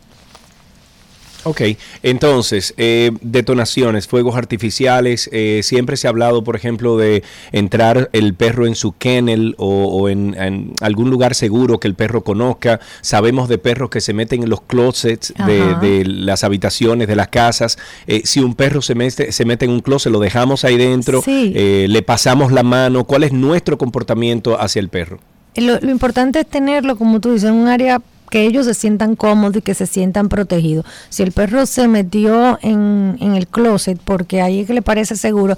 Ok, 1.43 1.61
entonces, 2.03 2.73
eh, 2.77 3.11
detonaciones, 3.21 4.07
fuegos 4.07 4.35
artificiales, 4.35 5.29
eh, 5.31 5.61
siempre 5.63 5.97
se 5.97 6.07
ha 6.07 6.09
hablado, 6.11 6.43
por 6.43 6.55
ejemplo, 6.55 6.97
de 6.97 7.23
entrar 7.51 8.09
el 8.13 8.33
perro 8.33 8.67
en 8.67 8.75
su 8.75 8.91
kennel 8.93 9.55
o, 9.57 9.85
o 9.85 10.09
en, 10.09 10.35
en 10.37 10.73
algún 10.81 11.09
lugar 11.09 11.35
seguro 11.35 11.79
que 11.79 11.87
el 11.87 11.95
perro 11.95 12.23
conozca. 12.23 12.79
Sabemos 13.01 13.49
de 13.49 13.57
perros 13.57 13.89
que 13.89 14.01
se 14.01 14.13
meten 14.13 14.43
en 14.43 14.49
los 14.49 14.61
closets 14.61 15.33
de, 15.45 16.03
las 16.05 16.43
habitaciones 16.43 17.07
de 17.07 17.15
las 17.15 17.29
casas. 17.29 17.77
Eh, 18.07 18.21
si 18.25 18.39
un 18.39 18.55
perro 18.55 18.81
se 18.81 18.95
mete, 18.95 19.31
se 19.31 19.45
mete 19.45 19.65
en 19.65 19.71
un 19.71 19.81
closet, 19.81 20.11
lo 20.11 20.19
dejamos 20.19 20.63
ahí 20.63 20.77
dentro, 20.77 21.21
Sí. 21.21 21.53
eh, 21.55 21.87
le 21.89 22.01
pasamos 22.01 22.51
la 22.51 22.63
mano. 22.63 23.05
¿Cuál 23.05 23.23
es 23.23 23.31
nuestro 23.33 23.77
comportamiento 23.77 24.59
hacia 24.61 24.79
el 24.79 24.89
perro? 24.89 25.19
Lo, 25.55 25.79
lo 25.79 25.91
importante 25.91 26.39
es 26.39 26.47
tenerlo, 26.47 26.95
como 26.97 27.19
tú 27.19 27.33
dices, 27.33 27.49
en 27.49 27.55
un 27.55 27.67
área 27.67 28.01
que 28.31 28.47
ellos 28.47 28.65
se 28.65 28.73
sientan 28.73 29.15
cómodos 29.15 29.57
y 29.57 29.61
que 29.61 29.75
se 29.75 29.85
sientan 29.85 30.29
protegidos. 30.29 30.85
Si 31.09 31.21
el 31.21 31.33
perro 31.33 31.67
se 31.67 31.87
metió 31.87 32.57
en, 32.63 33.17
en 33.19 33.35
el 33.35 33.45
closet 33.45 33.99
porque 34.03 34.41
ahí 34.41 34.61
es 34.61 34.67
que 34.67 34.73
le 34.73 34.81
parece 34.81 35.15
seguro, 35.15 35.57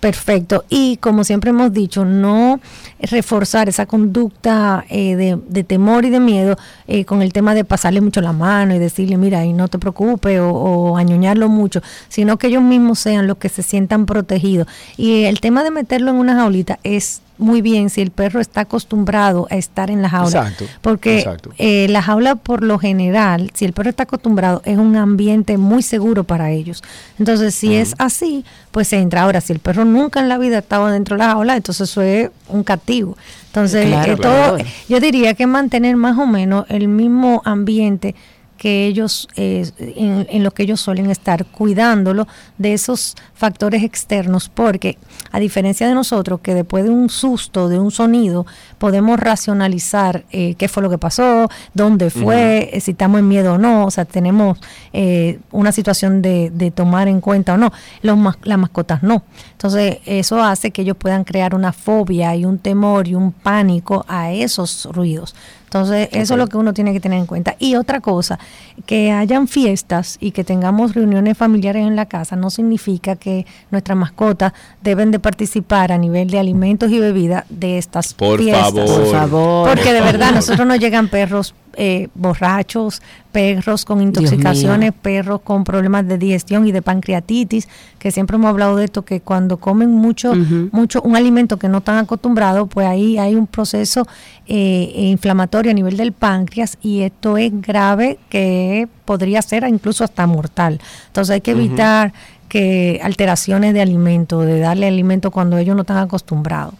perfecto. 0.00 0.66
Y 0.68 0.98
como 0.98 1.24
siempre 1.24 1.48
hemos 1.48 1.72
dicho, 1.72 2.04
no 2.04 2.60
reforzar 3.00 3.70
esa 3.70 3.86
conducta 3.86 4.84
eh, 4.90 5.16
de, 5.16 5.38
de 5.48 5.64
temor 5.64 6.04
y 6.04 6.10
de 6.10 6.20
miedo 6.20 6.58
eh, 6.86 7.06
con 7.06 7.22
el 7.22 7.32
tema 7.32 7.54
de 7.54 7.64
pasarle 7.64 8.02
mucho 8.02 8.20
la 8.20 8.34
mano 8.34 8.74
y 8.74 8.78
decirle, 8.78 9.16
mira, 9.16 9.46
y 9.46 9.54
no 9.54 9.68
te 9.68 9.78
preocupes, 9.78 10.40
o, 10.40 10.50
o 10.50 10.96
añoñarlo 10.98 11.48
mucho, 11.48 11.80
sino 12.10 12.36
que 12.36 12.48
ellos 12.48 12.62
mismos 12.62 12.98
sean 12.98 13.26
los 13.26 13.38
que 13.38 13.48
se 13.48 13.62
sientan 13.62 14.04
protegidos. 14.04 14.68
Y 14.98 15.24
el 15.24 15.40
tema 15.40 15.64
de 15.64 15.70
meterlo 15.70 16.10
en 16.10 16.18
una 16.18 16.34
jaulita 16.34 16.78
es 16.82 17.22
muy 17.36 17.62
bien 17.62 17.90
si 17.90 18.00
el 18.00 18.10
perro 18.10 18.40
está 18.40 18.60
acostumbrado 18.62 19.46
a 19.50 19.56
estar 19.56 19.90
en 19.90 20.02
la 20.02 20.08
jaula. 20.08 20.28
Exacto, 20.48 20.64
Porque 20.80 21.18
exacto. 21.18 21.50
eh, 21.58 21.86
la 21.90 22.00
jaula, 22.02 22.36
por 22.36 22.62
lo 22.62 22.78
general, 22.78 23.50
si 23.54 23.64
el 23.64 23.72
perro 23.72 23.90
está 23.90 24.04
acostumbrado, 24.04 24.62
es 24.64 24.78
un 24.78 24.96
ambiente 24.96 25.58
muy 25.58 25.82
seguro 25.82 26.24
para 26.24 26.50
ellos. 26.50 26.82
Entonces, 27.18 27.54
si 27.54 27.74
es 27.74 27.94
así, 27.98 28.44
pues 28.70 28.88
se 28.88 28.98
entra. 28.98 29.22
Ahora, 29.22 29.40
si 29.40 29.52
el 29.52 29.58
perro 29.58 29.84
nunca 29.84 30.20
en 30.20 30.28
la 30.28 30.38
vida 30.38 30.58
estaba 30.58 30.92
dentro 30.92 31.16
de 31.16 31.24
la 31.24 31.30
jaula, 31.32 31.56
entonces 31.56 31.90
eso 31.90 32.02
es 32.02 32.30
un 32.48 32.62
castigo. 32.62 33.16
Entonces, 33.46 33.86
Claro, 33.86 34.12
eh, 34.12 34.16
claro. 34.16 34.56
todo, 34.56 34.64
yo 34.88 35.00
diría 35.00 35.34
que 35.34 35.46
mantener 35.46 35.96
más 35.96 36.16
o 36.18 36.26
menos 36.26 36.66
el 36.68 36.88
mismo 36.88 37.42
ambiente 37.44 38.14
que 38.56 38.86
ellos, 38.86 39.28
eh, 39.36 39.68
en, 39.78 40.26
en 40.30 40.42
lo 40.44 40.52
que 40.52 40.62
ellos 40.62 40.80
suelen 40.80 41.10
estar, 41.10 41.44
cuidándolo 41.44 42.26
de 42.56 42.72
esos 42.72 43.14
factores 43.44 43.82
externos, 43.82 44.48
porque 44.48 44.96
a 45.30 45.38
diferencia 45.38 45.86
de 45.86 45.94
nosotros, 45.94 46.40
que 46.40 46.54
después 46.54 46.82
de 46.82 46.88
un 46.88 47.10
susto, 47.10 47.68
de 47.68 47.78
un 47.78 47.90
sonido, 47.90 48.46
podemos 48.78 49.20
racionalizar 49.20 50.24
eh, 50.30 50.54
qué 50.54 50.66
fue 50.66 50.82
lo 50.82 50.88
que 50.88 50.96
pasó, 50.96 51.50
dónde 51.74 52.08
fue, 52.08 52.70
eh, 52.72 52.80
si 52.80 52.92
estamos 52.92 53.18
en 53.20 53.28
miedo 53.28 53.52
o 53.52 53.58
no, 53.58 53.84
o 53.84 53.90
sea, 53.90 54.06
tenemos 54.06 54.56
eh, 54.94 55.40
una 55.52 55.72
situación 55.72 56.22
de, 56.22 56.48
de 56.54 56.70
tomar 56.70 57.06
en 57.06 57.20
cuenta 57.20 57.52
o 57.52 57.58
no, 57.58 57.70
Los 58.00 58.18
las 58.44 58.58
mascotas 58.58 59.02
no. 59.02 59.24
Entonces, 59.52 59.98
eso 60.06 60.42
hace 60.42 60.70
que 60.70 60.80
ellos 60.80 60.96
puedan 60.96 61.24
crear 61.24 61.54
una 61.54 61.74
fobia 61.74 62.34
y 62.34 62.46
un 62.46 62.56
temor 62.56 63.08
y 63.08 63.14
un 63.14 63.32
pánico 63.32 64.06
a 64.08 64.32
esos 64.32 64.88
ruidos. 64.90 65.34
Entonces, 65.74 66.08
eso 66.12 66.34
es 66.34 66.38
lo 66.38 66.46
que 66.46 66.56
uno 66.56 66.72
tiene 66.72 66.92
que 66.92 67.00
tener 67.00 67.18
en 67.18 67.26
cuenta. 67.26 67.56
Y 67.58 67.74
otra 67.74 68.00
cosa, 68.00 68.38
que 68.86 69.10
hayan 69.10 69.48
fiestas 69.48 70.18
y 70.20 70.30
que 70.30 70.44
tengamos 70.44 70.94
reuniones 70.94 71.36
familiares 71.36 71.84
en 71.84 71.96
la 71.96 72.06
casa 72.06 72.36
no 72.36 72.50
significa 72.50 73.16
que 73.16 73.33
nuestras 73.70 73.96
mascotas 73.96 74.52
deben 74.82 75.10
de 75.10 75.18
participar 75.18 75.92
a 75.92 75.98
nivel 75.98 76.28
de 76.30 76.38
alimentos 76.38 76.90
y 76.90 76.98
bebidas 76.98 77.44
de 77.48 77.78
estas 77.78 78.14
Por 78.14 78.40
fiestas. 78.40 78.72
favor. 78.72 78.86
Por 78.86 79.12
favor. 79.12 79.68
Porque 79.68 79.92
de 79.92 80.00
verdad, 80.00 80.26
favor. 80.26 80.34
nosotros 80.36 80.66
nos 80.66 80.78
llegan 80.78 81.08
perros 81.08 81.54
eh, 81.76 82.08
borrachos, 82.14 83.02
perros 83.32 83.84
con 83.84 84.00
intoxicaciones, 84.00 84.92
perros 84.92 85.40
con 85.42 85.64
problemas 85.64 86.06
de 86.06 86.18
digestión 86.18 86.66
y 86.68 86.72
de 86.72 86.82
pancreatitis, 86.82 87.68
que 87.98 88.12
siempre 88.12 88.36
hemos 88.36 88.48
hablado 88.48 88.76
de 88.76 88.84
esto, 88.84 89.04
que 89.04 89.20
cuando 89.20 89.56
comen 89.56 89.90
mucho, 89.90 90.34
mucho 90.70 91.02
un 91.02 91.16
alimento 91.16 91.58
que 91.58 91.68
no 91.68 91.78
están 91.78 91.98
acostumbrados, 91.98 92.68
pues 92.68 92.86
ahí 92.86 93.18
hay 93.18 93.34
un 93.34 93.48
proceso 93.48 94.06
eh, 94.46 94.92
inflamatorio 95.10 95.72
a 95.72 95.74
nivel 95.74 95.96
del 95.96 96.12
páncreas 96.12 96.78
y 96.80 97.00
esto 97.00 97.36
es 97.36 97.50
grave 97.60 98.18
que 98.28 98.88
podría 99.04 99.42
ser 99.42 99.66
incluso 99.68 100.04
hasta 100.04 100.26
mortal. 100.26 100.80
Entonces 101.08 101.34
hay 101.34 101.40
que 101.40 101.52
evitar 101.52 102.12
que 102.54 103.00
alteraciones 103.02 103.74
de 103.74 103.80
alimento, 103.80 104.42
de 104.42 104.60
darle 104.60 104.86
alimento 104.86 105.32
cuando 105.32 105.58
ellos 105.58 105.74
no 105.74 105.80
están 105.82 105.96
acostumbrados. 105.96 106.74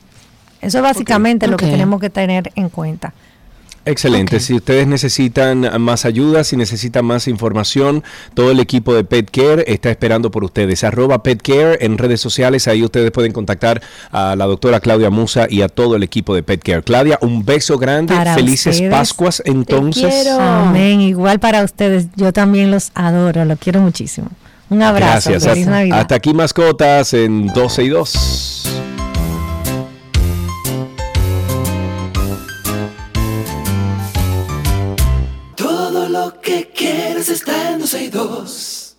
Eso 0.61 0.79
es 0.79 0.85
básicamente 0.85 1.49
lo 1.49 1.57
que 1.57 1.67
tenemos 1.67 2.01
que 2.01 2.11
tener 2.11 2.53
en 2.55 2.69
cuenta. 2.69 3.13
Excelente. 3.85 4.39
Si 4.39 4.55
ustedes 4.55 4.87
necesitan 4.87 5.83
más 5.83 6.05
ayuda, 6.05 6.45
si 6.45 6.57
necesitan 6.57 7.05
más 7.05 7.27
información, 7.27 8.05
todo 8.35 8.53
el 8.53 8.61
equipo 8.61 8.95
de 8.95 9.03
Pet 9.03 9.29
Care 9.33 9.65
está 9.67 9.91
esperando 9.91 10.31
por 10.31 10.45
ustedes. 10.45 10.85
Arroba 10.85 11.25
Pet 11.25 11.43
Care 11.43 11.85
en 11.85 11.99
redes 11.99 12.21
sociales, 12.21 12.69
ahí 12.69 12.85
ustedes 12.85 13.11
pueden 13.11 13.33
contactar 13.33 13.83
a 14.13 14.37
la 14.37 14.45
doctora 14.47 14.79
Claudia 14.79 15.11
Musa 15.11 15.49
y 15.51 15.63
a 15.63 15.69
todo 15.69 15.97
el 15.97 16.05
equipo 16.05 16.37
de 16.37 16.45
Pet 16.45 16.63
Care. 16.63 16.85
Claudia, 16.85 17.19
un 17.21 17.45
beso 17.45 17.79
grande, 17.79 18.15
Para 18.15 18.37
felices 18.37 18.77
ustedes. 18.77 18.93
Pascuas 18.93 19.43
entonces. 19.45 20.29
Amén. 20.29 21.01
Igual 21.01 21.41
para 21.41 21.65
ustedes. 21.65 22.07
Yo 22.15 22.33
también 22.33 22.71
los 22.71 22.93
adoro, 22.95 23.45
los 23.45 23.59
quiero 23.59 23.81
muchísimo. 23.81 24.31
Un 24.75 24.83
abrazo. 24.83 25.31
Gracias. 25.31 25.45
Feliz 25.45 25.67
Hasta- 25.67 25.71
Navidad. 25.71 26.01
Hasta 26.01 26.15
aquí 26.17 26.35
mascotas 26.35 27.15
en 27.15 27.47
12 27.49 27.85
y 27.85 27.89
2. 27.91 28.71
Todo 35.57 36.09
lo 36.09 36.41
que 36.41 36.71
quieres 36.75 37.29
está 37.29 37.71
en 37.73 37.81
12 37.81 38.05
y 38.05 38.09
2. 38.09 38.97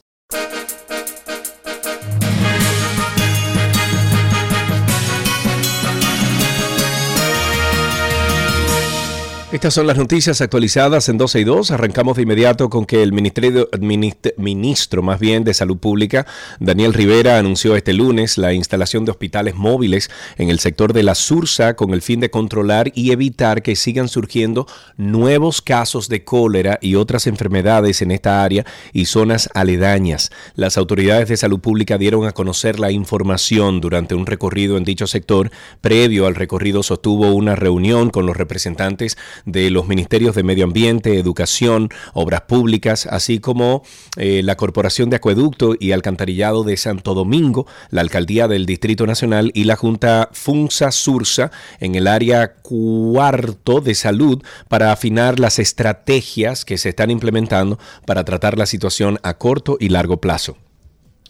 Estas 9.55 9.73
son 9.73 9.87
las 9.87 9.97
noticias 9.97 10.41
actualizadas 10.41 11.07
en 11.07 11.17
12 11.17 11.39
y 11.39 11.43
2. 11.45 11.71
Arrancamos 11.71 12.17
de 12.17 12.23
inmediato 12.23 12.69
con 12.69 12.85
que 12.85 13.01
el 13.01 13.13
ministerio, 13.13 13.69
minist- 13.71 14.33
ministro 14.35 15.01
más 15.01 15.17
bien 15.17 15.45
de 15.45 15.53
Salud 15.53 15.77
Pública, 15.77 16.27
Daniel 16.59 16.93
Rivera, 16.93 17.37
anunció 17.37 17.77
este 17.77 17.93
lunes 17.93 18.37
la 18.37 18.51
instalación 18.51 19.05
de 19.05 19.11
hospitales 19.11 19.55
móviles 19.55 20.11
en 20.37 20.49
el 20.49 20.59
sector 20.59 20.91
de 20.91 21.03
la 21.03 21.15
Sursa 21.15 21.77
con 21.77 21.93
el 21.93 22.01
fin 22.01 22.19
de 22.19 22.29
controlar 22.29 22.91
y 22.95 23.11
evitar 23.11 23.61
que 23.63 23.77
sigan 23.77 24.09
surgiendo 24.09 24.67
nuevos 24.97 25.61
casos 25.61 26.09
de 26.09 26.25
cólera 26.25 26.77
y 26.81 26.95
otras 26.95 27.25
enfermedades 27.25 28.01
en 28.01 28.11
esta 28.11 28.43
área 28.43 28.65
y 28.91 29.05
zonas 29.05 29.49
aledañas. 29.53 30.31
Las 30.55 30.77
autoridades 30.77 31.29
de 31.29 31.37
salud 31.37 31.61
pública 31.61 31.97
dieron 31.97 32.25
a 32.27 32.33
conocer 32.33 32.77
la 32.77 32.91
información 32.91 33.79
durante 33.79 34.15
un 34.15 34.25
recorrido 34.25 34.75
en 34.77 34.83
dicho 34.83 35.07
sector. 35.07 35.49
Previo 35.79 36.27
al 36.27 36.35
recorrido 36.35 36.83
sostuvo 36.83 37.31
una 37.31 37.55
reunión 37.55 38.09
con 38.09 38.25
los 38.25 38.35
representantes 38.35 39.17
de 39.45 39.69
los 39.69 39.87
ministerios 39.87 40.35
de 40.35 40.43
Medio 40.43 40.65
Ambiente, 40.65 41.17
Educación, 41.17 41.89
Obras 42.13 42.41
Públicas, 42.41 43.07
así 43.09 43.39
como 43.39 43.83
eh, 44.17 44.41
la 44.43 44.57
Corporación 44.57 45.09
de 45.09 45.17
Acueducto 45.17 45.75
y 45.79 45.91
Alcantarillado 45.91 46.63
de 46.63 46.77
Santo 46.77 47.13
Domingo, 47.13 47.67
la 47.89 48.01
Alcaldía 48.01 48.47
del 48.47 48.65
Distrito 48.65 49.05
Nacional 49.07 49.51
y 49.53 49.65
la 49.65 49.75
Junta 49.75 50.29
Funza 50.33 50.91
Sursa 50.91 51.51
en 51.79 51.95
el 51.95 52.07
área 52.07 52.55
cuarto 52.55 53.81
de 53.81 53.95
salud 53.95 54.43
para 54.67 54.91
afinar 54.91 55.39
las 55.39 55.59
estrategias 55.59 56.65
que 56.65 56.77
se 56.77 56.89
están 56.89 57.11
implementando 57.11 57.79
para 58.05 58.23
tratar 58.23 58.57
la 58.57 58.65
situación 58.65 59.19
a 59.23 59.37
corto 59.37 59.77
y 59.79 59.89
largo 59.89 60.17
plazo. 60.17 60.57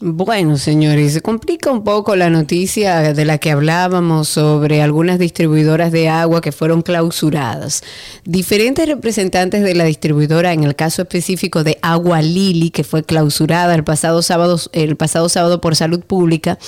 Bueno, 0.02 0.58
señores, 0.58 1.14
se 1.14 1.22
complica 1.22 1.72
un 1.72 1.86
poco 1.86 2.18
la 2.18 2.30
noticia 2.30 3.14
de 3.14 3.24
la 3.24 3.38
que 3.38 3.52
hablábamos 3.52 4.28
sobre 4.28 4.82
algunas 4.82 5.20
distribuidoras 5.20 5.94
de 5.94 6.10
agua 6.10 6.42
que 6.42 6.52
fueron 6.52 6.82
clausuradas. 6.82 7.82
Diferentes 8.26 8.90
representantes 8.90 9.64
de 9.64 9.74
la 9.74 9.86
distribuidora, 9.86 10.52
en 10.52 10.66
el 10.66 10.76
caso 10.76 11.04
específico 11.04 11.64
de 11.64 11.78
Agua 11.82 12.22
Lili, 12.22 12.72
que 12.72 12.84
fue 12.84 13.04
clausurada 13.04 13.74
el 13.74 13.86
pasado 13.86 14.22
sábado, 14.22 15.62
por 15.62 15.76
Salud 15.78 16.02
Pública, 16.02 16.60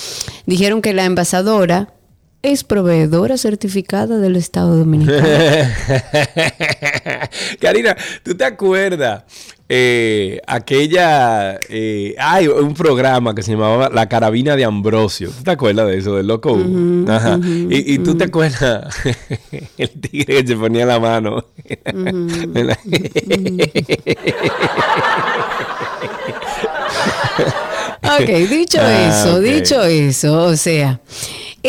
dijeron 0.46 0.80
que 0.80 0.94
la 0.94 1.04
envasadora 1.04 1.92
es 2.40 2.64
proveedora 2.64 3.36
certificada 3.36 4.16
del 4.16 4.36
Estado 4.36 4.74
Dominicano. 4.74 5.28
Karina, 7.60 7.94
¿tú 8.22 8.34
te 8.34 8.44
acuerdas? 8.44 9.24
Eh, 9.70 10.40
aquella, 10.46 11.60
eh, 11.68 12.14
hay 12.18 12.48
un 12.48 12.72
programa 12.72 13.34
que 13.34 13.42
se 13.42 13.50
llamaba 13.52 13.90
La 13.92 14.08
Carabina 14.08 14.56
de 14.56 14.64
Ambrosio. 14.64 15.28
¿Tú 15.30 15.42
te 15.44 15.50
acuerdas 15.50 15.86
de 15.88 15.98
eso, 15.98 16.16
del 16.16 16.26
loco? 16.26 16.52
Hugo? 16.54 17.12
Ajá. 17.12 17.38
y, 17.42 17.94
y 17.94 17.98
tú 17.98 18.16
te 18.16 18.24
acuerdas 18.24 18.96
el 19.76 19.90
tigre 19.90 20.40
que 20.42 20.46
se 20.46 20.56
ponía 20.56 20.86
la 20.86 20.98
mano. 20.98 21.44
Ok, 28.02 28.28
dicho 28.48 28.78
Ah, 28.80 29.08
eso, 29.08 29.40
dicho 29.40 29.82
eso, 29.84 30.44
o 30.44 30.56
sea, 30.56 31.00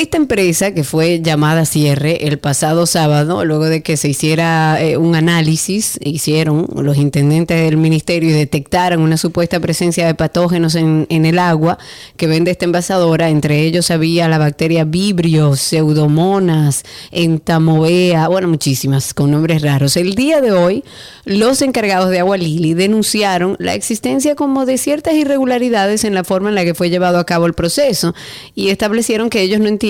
esta 0.02 0.16
empresa 0.16 0.74
que 0.74 0.86
fue 0.86 1.20
llamada 1.22 1.66
cierre 1.66 2.26
el 2.26 2.40
pasado 2.40 2.86
sábado, 2.86 3.44
luego 3.44 3.66
de 3.66 3.84
que 3.84 3.98
se 3.98 4.08
hiciera 4.08 4.82
eh, 4.82 4.96
un 4.96 5.14
análisis, 5.14 6.00
hicieron 6.02 6.68
los 6.74 6.96
intendentes 6.96 7.62
del 7.62 7.76
ministerio 7.76 8.30
y 8.30 8.34
detectaron 8.34 9.02
una 9.02 9.18
supuesta 9.18 9.60
presencia 9.60 10.08
de 10.08 10.16
patógenos 10.16 10.76
en, 10.76 11.06
el 11.10 11.38
agua 11.38 11.78
que 12.16 12.28
vende 12.28 12.52
esta 12.52 12.64
envasadora, 12.64 13.30
entre 13.30 13.64
ellos 13.64 13.92
había 13.92 14.30
la 14.30 14.38
bacteria 14.38 14.86
Vibrio, 14.86 15.58
Pseudomonas, 15.58 16.86
Entamoeba, 17.12 18.30
bueno, 18.30 18.48
muchísimas 18.48 19.14
con 19.14 19.32
nombres 19.32 19.62
raros. 19.62 19.98
El 19.98 20.16
día 20.16 20.40
de 20.40 20.54
hoy, 20.54 20.86
los 21.26 21.62
encargados 21.62 22.10
de 22.10 22.20
Agua 22.20 22.38
Lili 22.38 22.74
denunciaron 22.74 23.58
la 23.60 23.74
existencia 23.74 24.36
como 24.36 24.66
de 24.66 24.78
ciertas 24.78 25.16
irregularidades 25.16 26.06
en 26.06 26.14
la 26.14 26.24
forma 26.24 26.48
en 26.48 26.56
la 26.56 26.64
que 26.64 26.74
fue 26.74 26.90
llevado 26.90 27.18
a 27.18 27.26
cabo 27.26 27.48
el 27.48 27.54
proceso 27.54 28.16
y 28.56 28.70
establecieron 28.70 29.30
que 29.30 29.42
ellos 29.42 29.60
no 29.60 29.68
entienden 29.68 29.89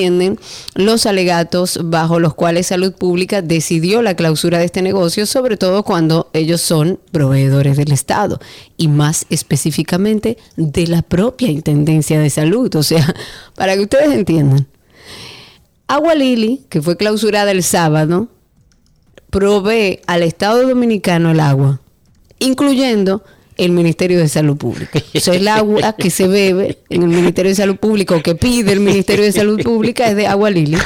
los 0.75 1.05
alegatos 1.05 1.79
bajo 1.83 2.19
los 2.19 2.33
cuales 2.33 2.67
Salud 2.67 2.93
Pública 2.93 3.41
decidió 3.41 4.01
la 4.01 4.15
clausura 4.15 4.59
de 4.59 4.65
este 4.65 4.81
negocio, 4.81 5.25
sobre 5.25 5.57
todo 5.57 5.83
cuando 5.83 6.29
ellos 6.33 6.61
son 6.61 6.99
proveedores 7.11 7.77
del 7.77 7.91
Estado 7.91 8.39
y 8.77 8.87
más 8.87 9.25
específicamente 9.29 10.37
de 10.55 10.87
la 10.87 11.01
propia 11.01 11.49
Intendencia 11.49 12.19
de 12.19 12.29
Salud. 12.29 12.73
O 12.75 12.83
sea, 12.83 13.15
para 13.55 13.75
que 13.75 13.81
ustedes 13.81 14.11
entiendan, 14.13 14.67
Agua 15.87 16.15
Lili, 16.15 16.61
que 16.69 16.81
fue 16.81 16.97
clausurada 16.97 17.51
el 17.51 17.63
sábado, 17.63 18.27
provee 19.29 19.99
al 20.07 20.23
Estado 20.23 20.67
Dominicano 20.67 21.31
el 21.31 21.39
agua, 21.39 21.81
incluyendo 22.39 23.23
el 23.59 23.71
Ministerio 23.71 24.19
de 24.19 24.27
Salud 24.27 24.57
Pública. 24.57 24.99
O 25.15 25.19
sea, 25.19 25.33
el 25.35 25.47
agua 25.47 25.93
que 25.97 26.09
se 26.09 26.27
bebe 26.27 26.79
en 26.89 27.03
el 27.03 27.09
Ministerio 27.09 27.49
de 27.49 27.55
Salud 27.55 27.75
Pública 27.77 28.15
o 28.15 28.21
que 28.23 28.35
pide 28.35 28.71
el 28.73 28.79
Ministerio 28.79 29.23
de 29.25 29.31
Salud 29.31 29.61
Pública 29.61 30.07
es 30.09 30.15
de 30.15 30.27
agua 30.27 30.49
Lili. 30.49 30.77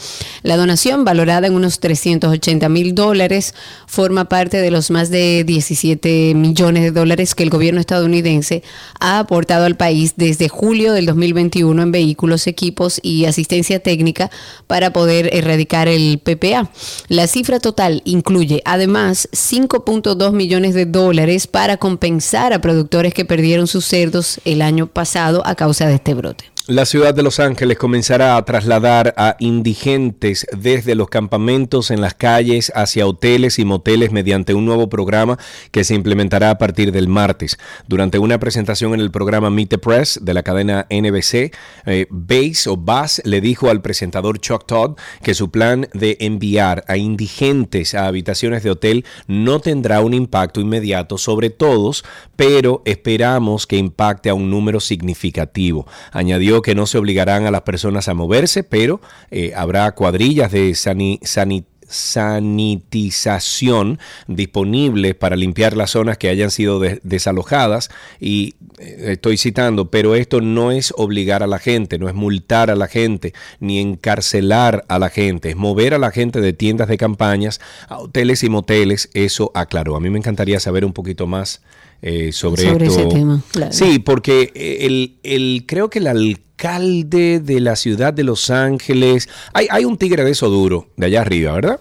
La 0.44 0.58
donación, 0.58 1.06
valorada 1.06 1.48
en 1.48 1.54
unos 1.54 1.80
380 1.80 2.68
mil 2.68 2.96
dólares, 2.96 3.56
forma 3.88 4.26
parte 4.26 4.58
de 4.58 4.72
los 4.72 4.92
más 4.92 5.10
de 5.10 5.46
17 5.46 6.34
millones 6.36 6.84
de 6.84 6.92
dólares 6.92 7.34
que 7.34 7.44
el 7.44 7.50
gobierno 7.50 7.80
estadounidense 7.80 8.62
ha 9.00 9.20
aportado 9.20 9.64
al 9.64 9.78
país 9.78 10.16
desde 10.18 10.50
julio 10.50 10.92
del 10.92 11.06
2021 11.06 11.82
en 11.82 11.92
vehículos, 11.94 12.46
equipos 12.46 12.89
y 13.04 13.26
asistencia 13.26 13.80
técnica 13.80 14.32
para 14.66 14.92
poder 14.92 15.30
erradicar 15.34 15.88
el 15.88 16.20
PPA. 16.20 16.72
La 17.10 17.28
cifra 17.28 17.60
total 17.60 18.02
incluye 18.06 18.62
además 18.66 19.30
5.2 19.32 20.32
millones 20.32 20.74
de 20.74 20.86
dólares 20.86 21.46
para 21.46 21.78
compensar 21.78 22.54
a 22.54 22.62
productores 22.62 23.14
que 23.14 23.26
perdieron 23.26 23.68
sus 23.68 23.86
cerdos 23.86 24.40
el 24.46 24.62
año 24.62 24.88
pasado 24.88 25.46
a 25.46 25.56
causa 25.56 25.88
de 25.88 25.96
este 25.96 26.14
brote. 26.14 26.46
La 26.70 26.86
ciudad 26.86 27.16
de 27.16 27.24
Los 27.24 27.40
Ángeles 27.40 27.80
comenzará 27.80 28.38
a 28.38 28.46
trasladar 28.46 29.16
a 29.18 29.36
indigentes 29.40 30.46
desde 30.56 30.94
los 30.94 31.10
campamentos 31.10 31.90
en 31.90 32.00
las 32.00 32.14
calles 32.14 32.72
hacia 32.76 33.08
hoteles 33.08 33.58
y 33.58 33.66
moteles 33.66 34.12
mediante 34.12 34.54
un 34.54 34.68
nuevo 34.68 34.88
programa 34.88 35.40
que 35.72 35.84
se 35.84 35.96
implementará 35.96 36.52
a 36.52 36.60
partir 36.60 36.92
del 36.92 37.08
martes. 37.08 37.58
Durante 37.88 38.20
una 38.20 38.38
presentación 38.38 38.94
en 38.94 39.00
el 39.00 39.10
programa 39.10 39.50
Meet 39.50 39.70
the 39.70 39.78
Press 39.80 40.20
de 40.22 40.36
la 40.36 40.44
cadena 40.44 40.86
NBC, 40.92 41.52
eh, 41.88 42.06
Base 42.12 42.70
o 42.70 42.78
Bass 42.78 43.20
le 43.26 43.42
dijo 43.42 43.72
al 43.72 43.82
presentador 43.82 44.40
Chuck 44.40 44.68
Todd 44.68 44.96
que 45.24 45.34
su 45.34 45.50
plan 45.50 45.90
de 45.96 46.18
enviar 46.20 46.86
a 46.88 46.98
indigentes 46.98 47.96
a 47.96 48.06
habitaciones 48.06 48.62
de 48.62 48.70
hotel 48.70 49.06
no 49.26 49.60
tendrá 49.60 50.02
un 50.02 50.14
impacto 50.14 50.62
inmediato 50.62 51.18
sobre 51.18 51.50
todos, 51.50 52.06
pero 52.36 52.84
esperamos 52.86 53.66
que 53.66 53.78
impacte 53.78 54.30
a 54.30 54.36
un 54.36 54.52
número 54.52 54.80
significativo. 54.80 55.88
Añadió 56.12 56.59
que 56.62 56.76
no 56.76 56.88
se 56.88 56.98
obligarán 56.98 57.46
a 57.46 57.52
las 57.52 57.62
personas 57.62 58.08
a 58.08 58.14
moverse, 58.14 58.64
pero 58.64 59.02
eh, 59.32 59.54
habrá 59.56 59.92
cuadrillas 59.94 60.52
de 60.52 60.72
sani- 60.76 61.20
sani- 61.24 61.66
sanitización 61.92 64.00
disponibles 64.28 65.16
para 65.16 65.36
limpiar 65.36 65.76
las 65.76 65.92
zonas 65.92 66.18
que 66.18 66.30
hayan 66.30 66.52
sido 66.52 66.80
de- 66.80 67.00
desalojadas 67.04 67.90
y 68.20 68.56
eh, 68.78 69.12
estoy 69.14 69.38
citando, 69.38 69.90
pero 69.90 70.16
esto 70.16 70.42
no 70.42 70.72
es 70.72 70.94
obligar 70.98 71.44
a 71.44 71.48
la 71.48 71.60
gente, 71.60 71.98
no 71.98 72.08
es 72.08 72.16
multar 72.16 72.70
a 72.70 72.76
la 72.76 72.88
gente, 72.88 73.34
ni 73.60 73.80
encarcelar 73.80 74.86
a 74.88 75.00
la 75.00 75.10
gente, 75.10 75.50
es 75.50 75.56
mover 75.56 75.94
a 75.94 75.98
la 75.98 76.12
gente 76.12 76.42
de 76.42 76.54
tiendas 76.54 76.88
de 76.88 76.98
campañas 76.98 77.60
a 77.88 77.98
hoteles 77.98 78.44
y 78.44 78.50
moteles, 78.50 79.10
eso 79.14 79.52
aclaró. 79.56 79.96
A 79.96 80.00
mí 80.00 80.10
me 80.10 80.20
encantaría 80.20 80.60
saber 80.60 80.86
un 80.86 80.94
poquito 80.94 81.28
más 81.28 81.62
eh, 82.02 82.32
sobre, 82.32 82.64
Sobre 82.64 82.86
esto. 82.88 83.00
ese 83.00 83.10
tema, 83.10 83.42
claro. 83.52 83.74
Sí, 83.74 84.00
porque 84.00 84.52
el, 84.82 85.18
el- 85.24 85.66
creo 85.68 85.90
que 85.90 86.00
el 86.00 86.08
alcalde 86.08 86.49
de 86.60 87.60
la 87.62 87.76
ciudad 87.76 88.14
de 88.14 88.24
Los 88.24 88.50
Ángeles, 88.50 89.30
hay, 89.54 89.68
hay 89.72 89.86
un 89.86 89.98
tigre 89.98 90.26
de 90.26 90.32
eso 90.32 90.50
duro, 90.50 90.88
de 90.98 91.06
allá 91.06 91.22
arriba, 91.22 91.54
¿verdad? 91.54 91.80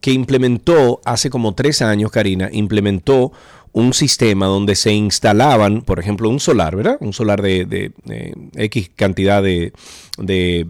Que 0.00 0.12
implementó 0.12 1.00
hace 1.04 1.30
como 1.30 1.54
tres 1.54 1.80
años, 1.82 2.10
Karina, 2.10 2.48
implementó 2.52 3.32
un 3.72 3.92
sistema 3.94 4.46
donde 4.46 4.74
se 4.74 4.92
instalaban, 4.92 5.82
por 5.82 5.98
ejemplo, 5.98 6.28
un 6.28 6.40
solar, 6.40 6.76
¿verdad? 6.76 6.96
Un 7.00 7.12
solar 7.12 7.42
de, 7.42 7.64
de, 7.64 7.92
X 8.54 8.90
cantidad 8.94 9.42
de, 9.42 9.72
de, 10.18 10.66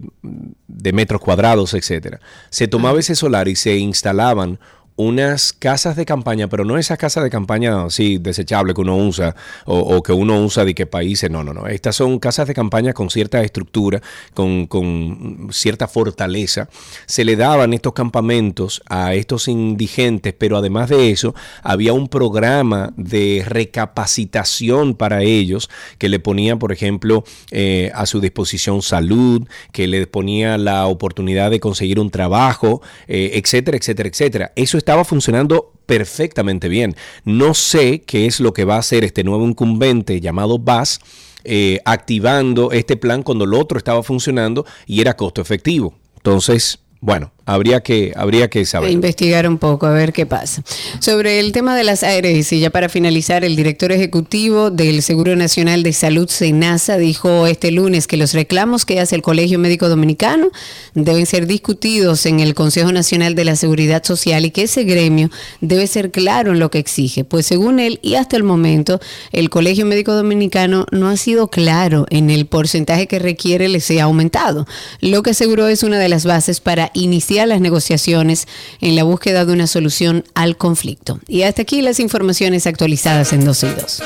de 0.67 0.93
metros 0.93 1.21
cuadrados, 1.21 1.73
etcétera. 1.73 2.19
Se 2.49 2.67
tomaba 2.67 2.99
ese 2.99 3.15
solar 3.15 3.47
y 3.47 3.55
se 3.55 3.77
instalaban 3.77 4.59
unas 4.99 5.53
casas 5.53 5.95
de 5.95 6.05
campaña, 6.05 6.49
pero 6.49 6.65
no 6.65 6.77
esas 6.77 6.97
casas 6.97 7.23
de 7.23 7.29
campaña 7.29 7.85
así 7.85 8.17
desechables 8.17 8.75
que 8.75 8.81
uno 8.81 8.97
usa 8.97 9.33
o, 9.63 10.03
que 10.03 10.11
uno 10.11 10.43
usa 10.43 10.65
de 10.65 10.75
qué 10.75 10.85
países, 10.87 11.31
no, 11.31 11.41
no, 11.41 11.53
no. 11.53 11.67
Estas 11.67 11.95
son 11.95 12.19
casas 12.19 12.49
de 12.49 12.53
campaña 12.53 12.91
con 12.91 13.09
cierta 13.09 13.41
estructura, 13.41 14.01
con, 14.33 14.67
con 14.67 15.47
cierta 15.53 15.87
fortaleza. 15.87 16.67
Se 17.05 17.23
le 17.23 17.37
daban 17.37 17.73
estos 17.73 17.93
campamentos 17.93 18.81
a 18.89 19.13
estos 19.13 19.47
indigentes, 19.47 20.33
pero 20.37 20.57
además 20.57 20.89
de 20.89 21.11
eso, 21.11 21.33
había 21.63 21.93
un 21.93 22.09
programa 22.09 22.91
de 22.97 23.45
recapacitación 23.47 24.95
para 24.95 25.23
ellos 25.23 25.69
que 25.97 26.09
le 26.09 26.19
ponía, 26.19 26.57
por 26.57 26.73
ejemplo, 26.73 27.23
eh, 27.51 27.89
a 27.95 28.05
su 28.05 28.19
disposición 28.19 28.81
salud, 28.81 29.47
que 29.71 29.87
le 29.87 30.07
ponía 30.07 30.57
la 30.57 30.87
oportunidad 30.87 31.51
de 31.51 31.61
conseguir 31.61 32.01
un 32.01 32.11
trabajo, 32.11 32.81
eh, 33.07 33.31
etcétera, 33.41 33.77
etcétera, 33.77 34.09
etcétera. 34.09 34.51
Eso 34.57 34.77
estaba 34.89 35.05
funcionando 35.05 35.71
perfectamente 35.85 36.67
bien. 36.67 36.95
No 37.23 37.53
sé 37.53 38.01
qué 38.01 38.25
es 38.25 38.39
lo 38.39 38.53
que 38.53 38.65
va 38.65 38.77
a 38.77 38.79
hacer 38.79 39.03
este 39.03 39.23
nuevo 39.23 39.47
incumbente 39.47 40.19
llamado 40.19 40.57
BAS. 40.57 40.99
eh, 41.43 41.79
activando 41.85 42.71
este 42.71 42.97
plan 42.97 43.21
cuando 43.21 43.45
el 43.45 43.53
otro 43.53 43.77
estaba 43.77 44.01
funcionando 44.01 44.65
y 44.87 44.99
era 44.99 45.15
costo 45.15 45.41
efectivo. 45.41 45.93
Entonces, 46.17 46.79
bueno, 47.01 47.31
habría 47.49 47.81
que, 47.81 48.13
habría 48.15 48.49
que 48.49 48.65
saber. 48.65 48.91
Investigar 48.91 49.47
un 49.47 49.57
poco, 49.57 49.87
a 49.87 49.91
ver 49.91 50.13
qué 50.13 50.25
pasa. 50.25 50.61
Sobre 50.99 51.39
el 51.39 51.51
tema 51.51 51.75
de 51.75 51.83
las 51.83 52.03
ARS, 52.03 52.51
y 52.53 52.59
ya 52.59 52.69
para 52.69 52.89
finalizar, 52.89 53.43
el 53.43 53.55
director 53.55 53.91
ejecutivo 53.91 54.69
del 54.69 55.01
Seguro 55.01 55.35
Nacional 55.35 55.81
de 55.81 55.93
Salud, 55.93 56.29
SENASA, 56.29 56.97
dijo 56.97 57.47
este 57.47 57.71
lunes 57.71 58.05
que 58.05 58.17
los 58.17 58.33
reclamos 58.33 58.85
que 58.85 58.99
hace 58.99 59.15
el 59.15 59.23
Colegio 59.23 59.57
Médico 59.57 59.89
Dominicano 59.89 60.49
deben 60.93 61.25
ser 61.25 61.47
discutidos 61.47 62.25
en 62.27 62.39
el 62.39 62.53
Consejo 62.53 62.91
Nacional 62.91 63.33
de 63.33 63.45
la 63.45 63.55
Seguridad 63.55 64.03
Social 64.03 64.45
y 64.45 64.51
que 64.51 64.63
ese 64.63 64.83
gremio 64.83 65.31
debe 65.59 65.87
ser 65.87 66.11
claro 66.11 66.51
en 66.51 66.59
lo 66.59 66.69
que 66.69 66.77
exige. 66.77 67.23
Pues 67.23 67.47
según 67.47 67.79
él, 67.79 67.99
y 68.03 68.15
hasta 68.15 68.37
el 68.37 68.43
momento, 68.43 68.99
el 69.31 69.49
Colegio 69.49 69.87
Médico 69.87 70.13
Dominicano 70.13 70.85
no 70.91 71.09
ha 71.09 71.17
sido 71.17 71.49
claro 71.49 72.05
en 72.11 72.29
el 72.29 72.45
porcentaje 72.45 73.07
que 73.07 73.17
requiere 73.17 73.69
le 73.69 73.79
sea 73.79 74.03
aumentado. 74.03 74.67
Lo 75.01 75.23
que 75.23 75.31
aseguró 75.31 75.67
es 75.67 75.81
una 75.81 75.97
de 75.97 76.09
las 76.09 76.25
bases 76.25 76.59
para 76.59 76.91
iniciar 76.93 77.38
las 77.45 77.61
negociaciones 77.61 78.47
en 78.81 78.95
la 78.95 79.03
búsqueda 79.03 79.45
de 79.45 79.53
una 79.53 79.67
solución 79.67 80.23
al 80.33 80.57
conflicto. 80.57 81.19
Y 81.27 81.43
hasta 81.43 81.61
aquí 81.61 81.81
las 81.81 81.99
informaciones 81.99 82.67
actualizadas 82.67 83.33
en 83.33 83.45
2 83.45 83.63
y 83.63 83.67
2. 83.67 84.03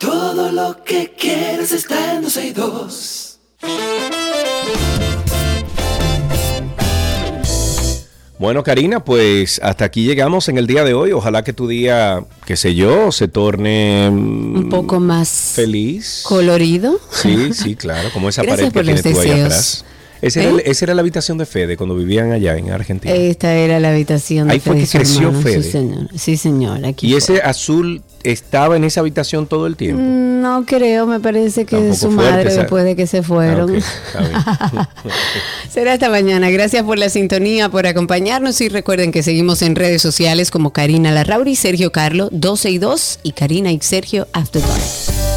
Todo 0.00 0.52
lo 0.52 0.82
que 0.84 1.12
quieres 1.18 1.72
está 1.72 2.14
en 2.14 2.22
12 2.22 2.46
y 2.46 2.52
2. 2.52 3.38
Bueno, 8.38 8.62
Karina, 8.62 9.02
pues 9.02 9.60
hasta 9.62 9.86
aquí 9.86 10.04
llegamos 10.04 10.48
en 10.50 10.58
el 10.58 10.66
día 10.66 10.84
de 10.84 10.92
hoy. 10.92 11.12
Ojalá 11.12 11.42
que 11.42 11.54
tu 11.54 11.66
día, 11.66 12.22
qué 12.44 12.56
sé 12.56 12.74
yo, 12.74 13.10
se 13.10 13.28
torne 13.28 14.10
mm, 14.10 14.56
Un 14.56 14.68
poco 14.68 15.00
más 15.00 15.52
feliz. 15.54 16.22
colorido. 16.24 17.00
Sí, 17.10 17.54
sí, 17.54 17.76
claro, 17.76 18.10
como 18.12 18.28
esa 18.28 18.42
Gracias 18.42 18.72
pared 18.72 18.72
que 18.72 19.02
por 19.02 19.12
los 19.12 19.24
ahí 19.24 19.40
atrás. 19.40 19.84
Esa 20.22 20.42
era, 20.42 20.50
¿Eh? 20.52 20.62
esa 20.66 20.84
era 20.86 20.94
la 20.94 21.00
habitación 21.02 21.38
de 21.38 21.46
Fede 21.46 21.76
cuando 21.76 21.94
vivían 21.96 22.32
allá 22.32 22.56
en 22.56 22.70
Argentina. 22.70 23.14
Esta 23.14 23.52
era 23.54 23.78
la 23.80 23.90
habitación 23.90 24.48
de 24.48 24.54
Ahí 24.54 24.60
fue 24.60 24.72
Fede 24.74 24.78
que 24.78 24.84
y 24.84 24.86
su 24.86 24.98
creció 24.98 25.22
hermano. 25.28 25.42
Fede. 25.42 25.62
Sí, 25.62 25.70
señor. 25.70 26.08
Sí, 26.16 26.36
señor. 26.36 26.84
Aquí 26.86 27.06
y 27.06 27.10
fue. 27.10 27.18
ese 27.18 27.42
azul 27.42 28.02
estaba 28.22 28.76
en 28.76 28.84
esa 28.84 29.00
habitación 29.00 29.46
todo 29.46 29.66
el 29.66 29.76
tiempo. 29.76 30.02
Mm, 30.02 30.40
No 30.40 30.64
creo, 30.66 31.06
me 31.06 31.20
parece 31.20 31.64
que 31.64 31.90
es 31.90 31.98
su 31.98 32.10
fuerte 32.10 32.32
madre 32.32 32.54
después 32.54 32.84
de 32.84 32.96
que 32.96 33.06
se 33.06 33.22
fueron. 33.22 33.70
Ah, 33.76 33.78
ok, 33.78 33.84
está 34.06 34.20
bien. 34.72 34.86
Será 35.70 35.94
esta 35.94 36.08
mañana. 36.10 36.50
Gracias 36.50 36.82
por 36.84 36.98
la 36.98 37.08
sintonía, 37.08 37.68
por 37.68 37.86
acompañarnos 37.86 38.60
y 38.60 38.68
recuerden 38.68 39.12
que 39.12 39.22
seguimos 39.22 39.62
en 39.62 39.76
redes 39.76 40.02
sociales 40.02 40.50
como 40.50 40.72
Karina 40.72 41.12
Larrauri, 41.12 41.56
Sergio 41.56 41.92
Carlo, 41.92 42.28
12 42.32 42.70
y 42.70 42.78
2 42.78 43.18
y 43.22 43.32
Karina 43.32 43.70
y 43.72 43.78
Sergio 43.80 44.26
After 44.32 44.62
Dark. 44.62 45.35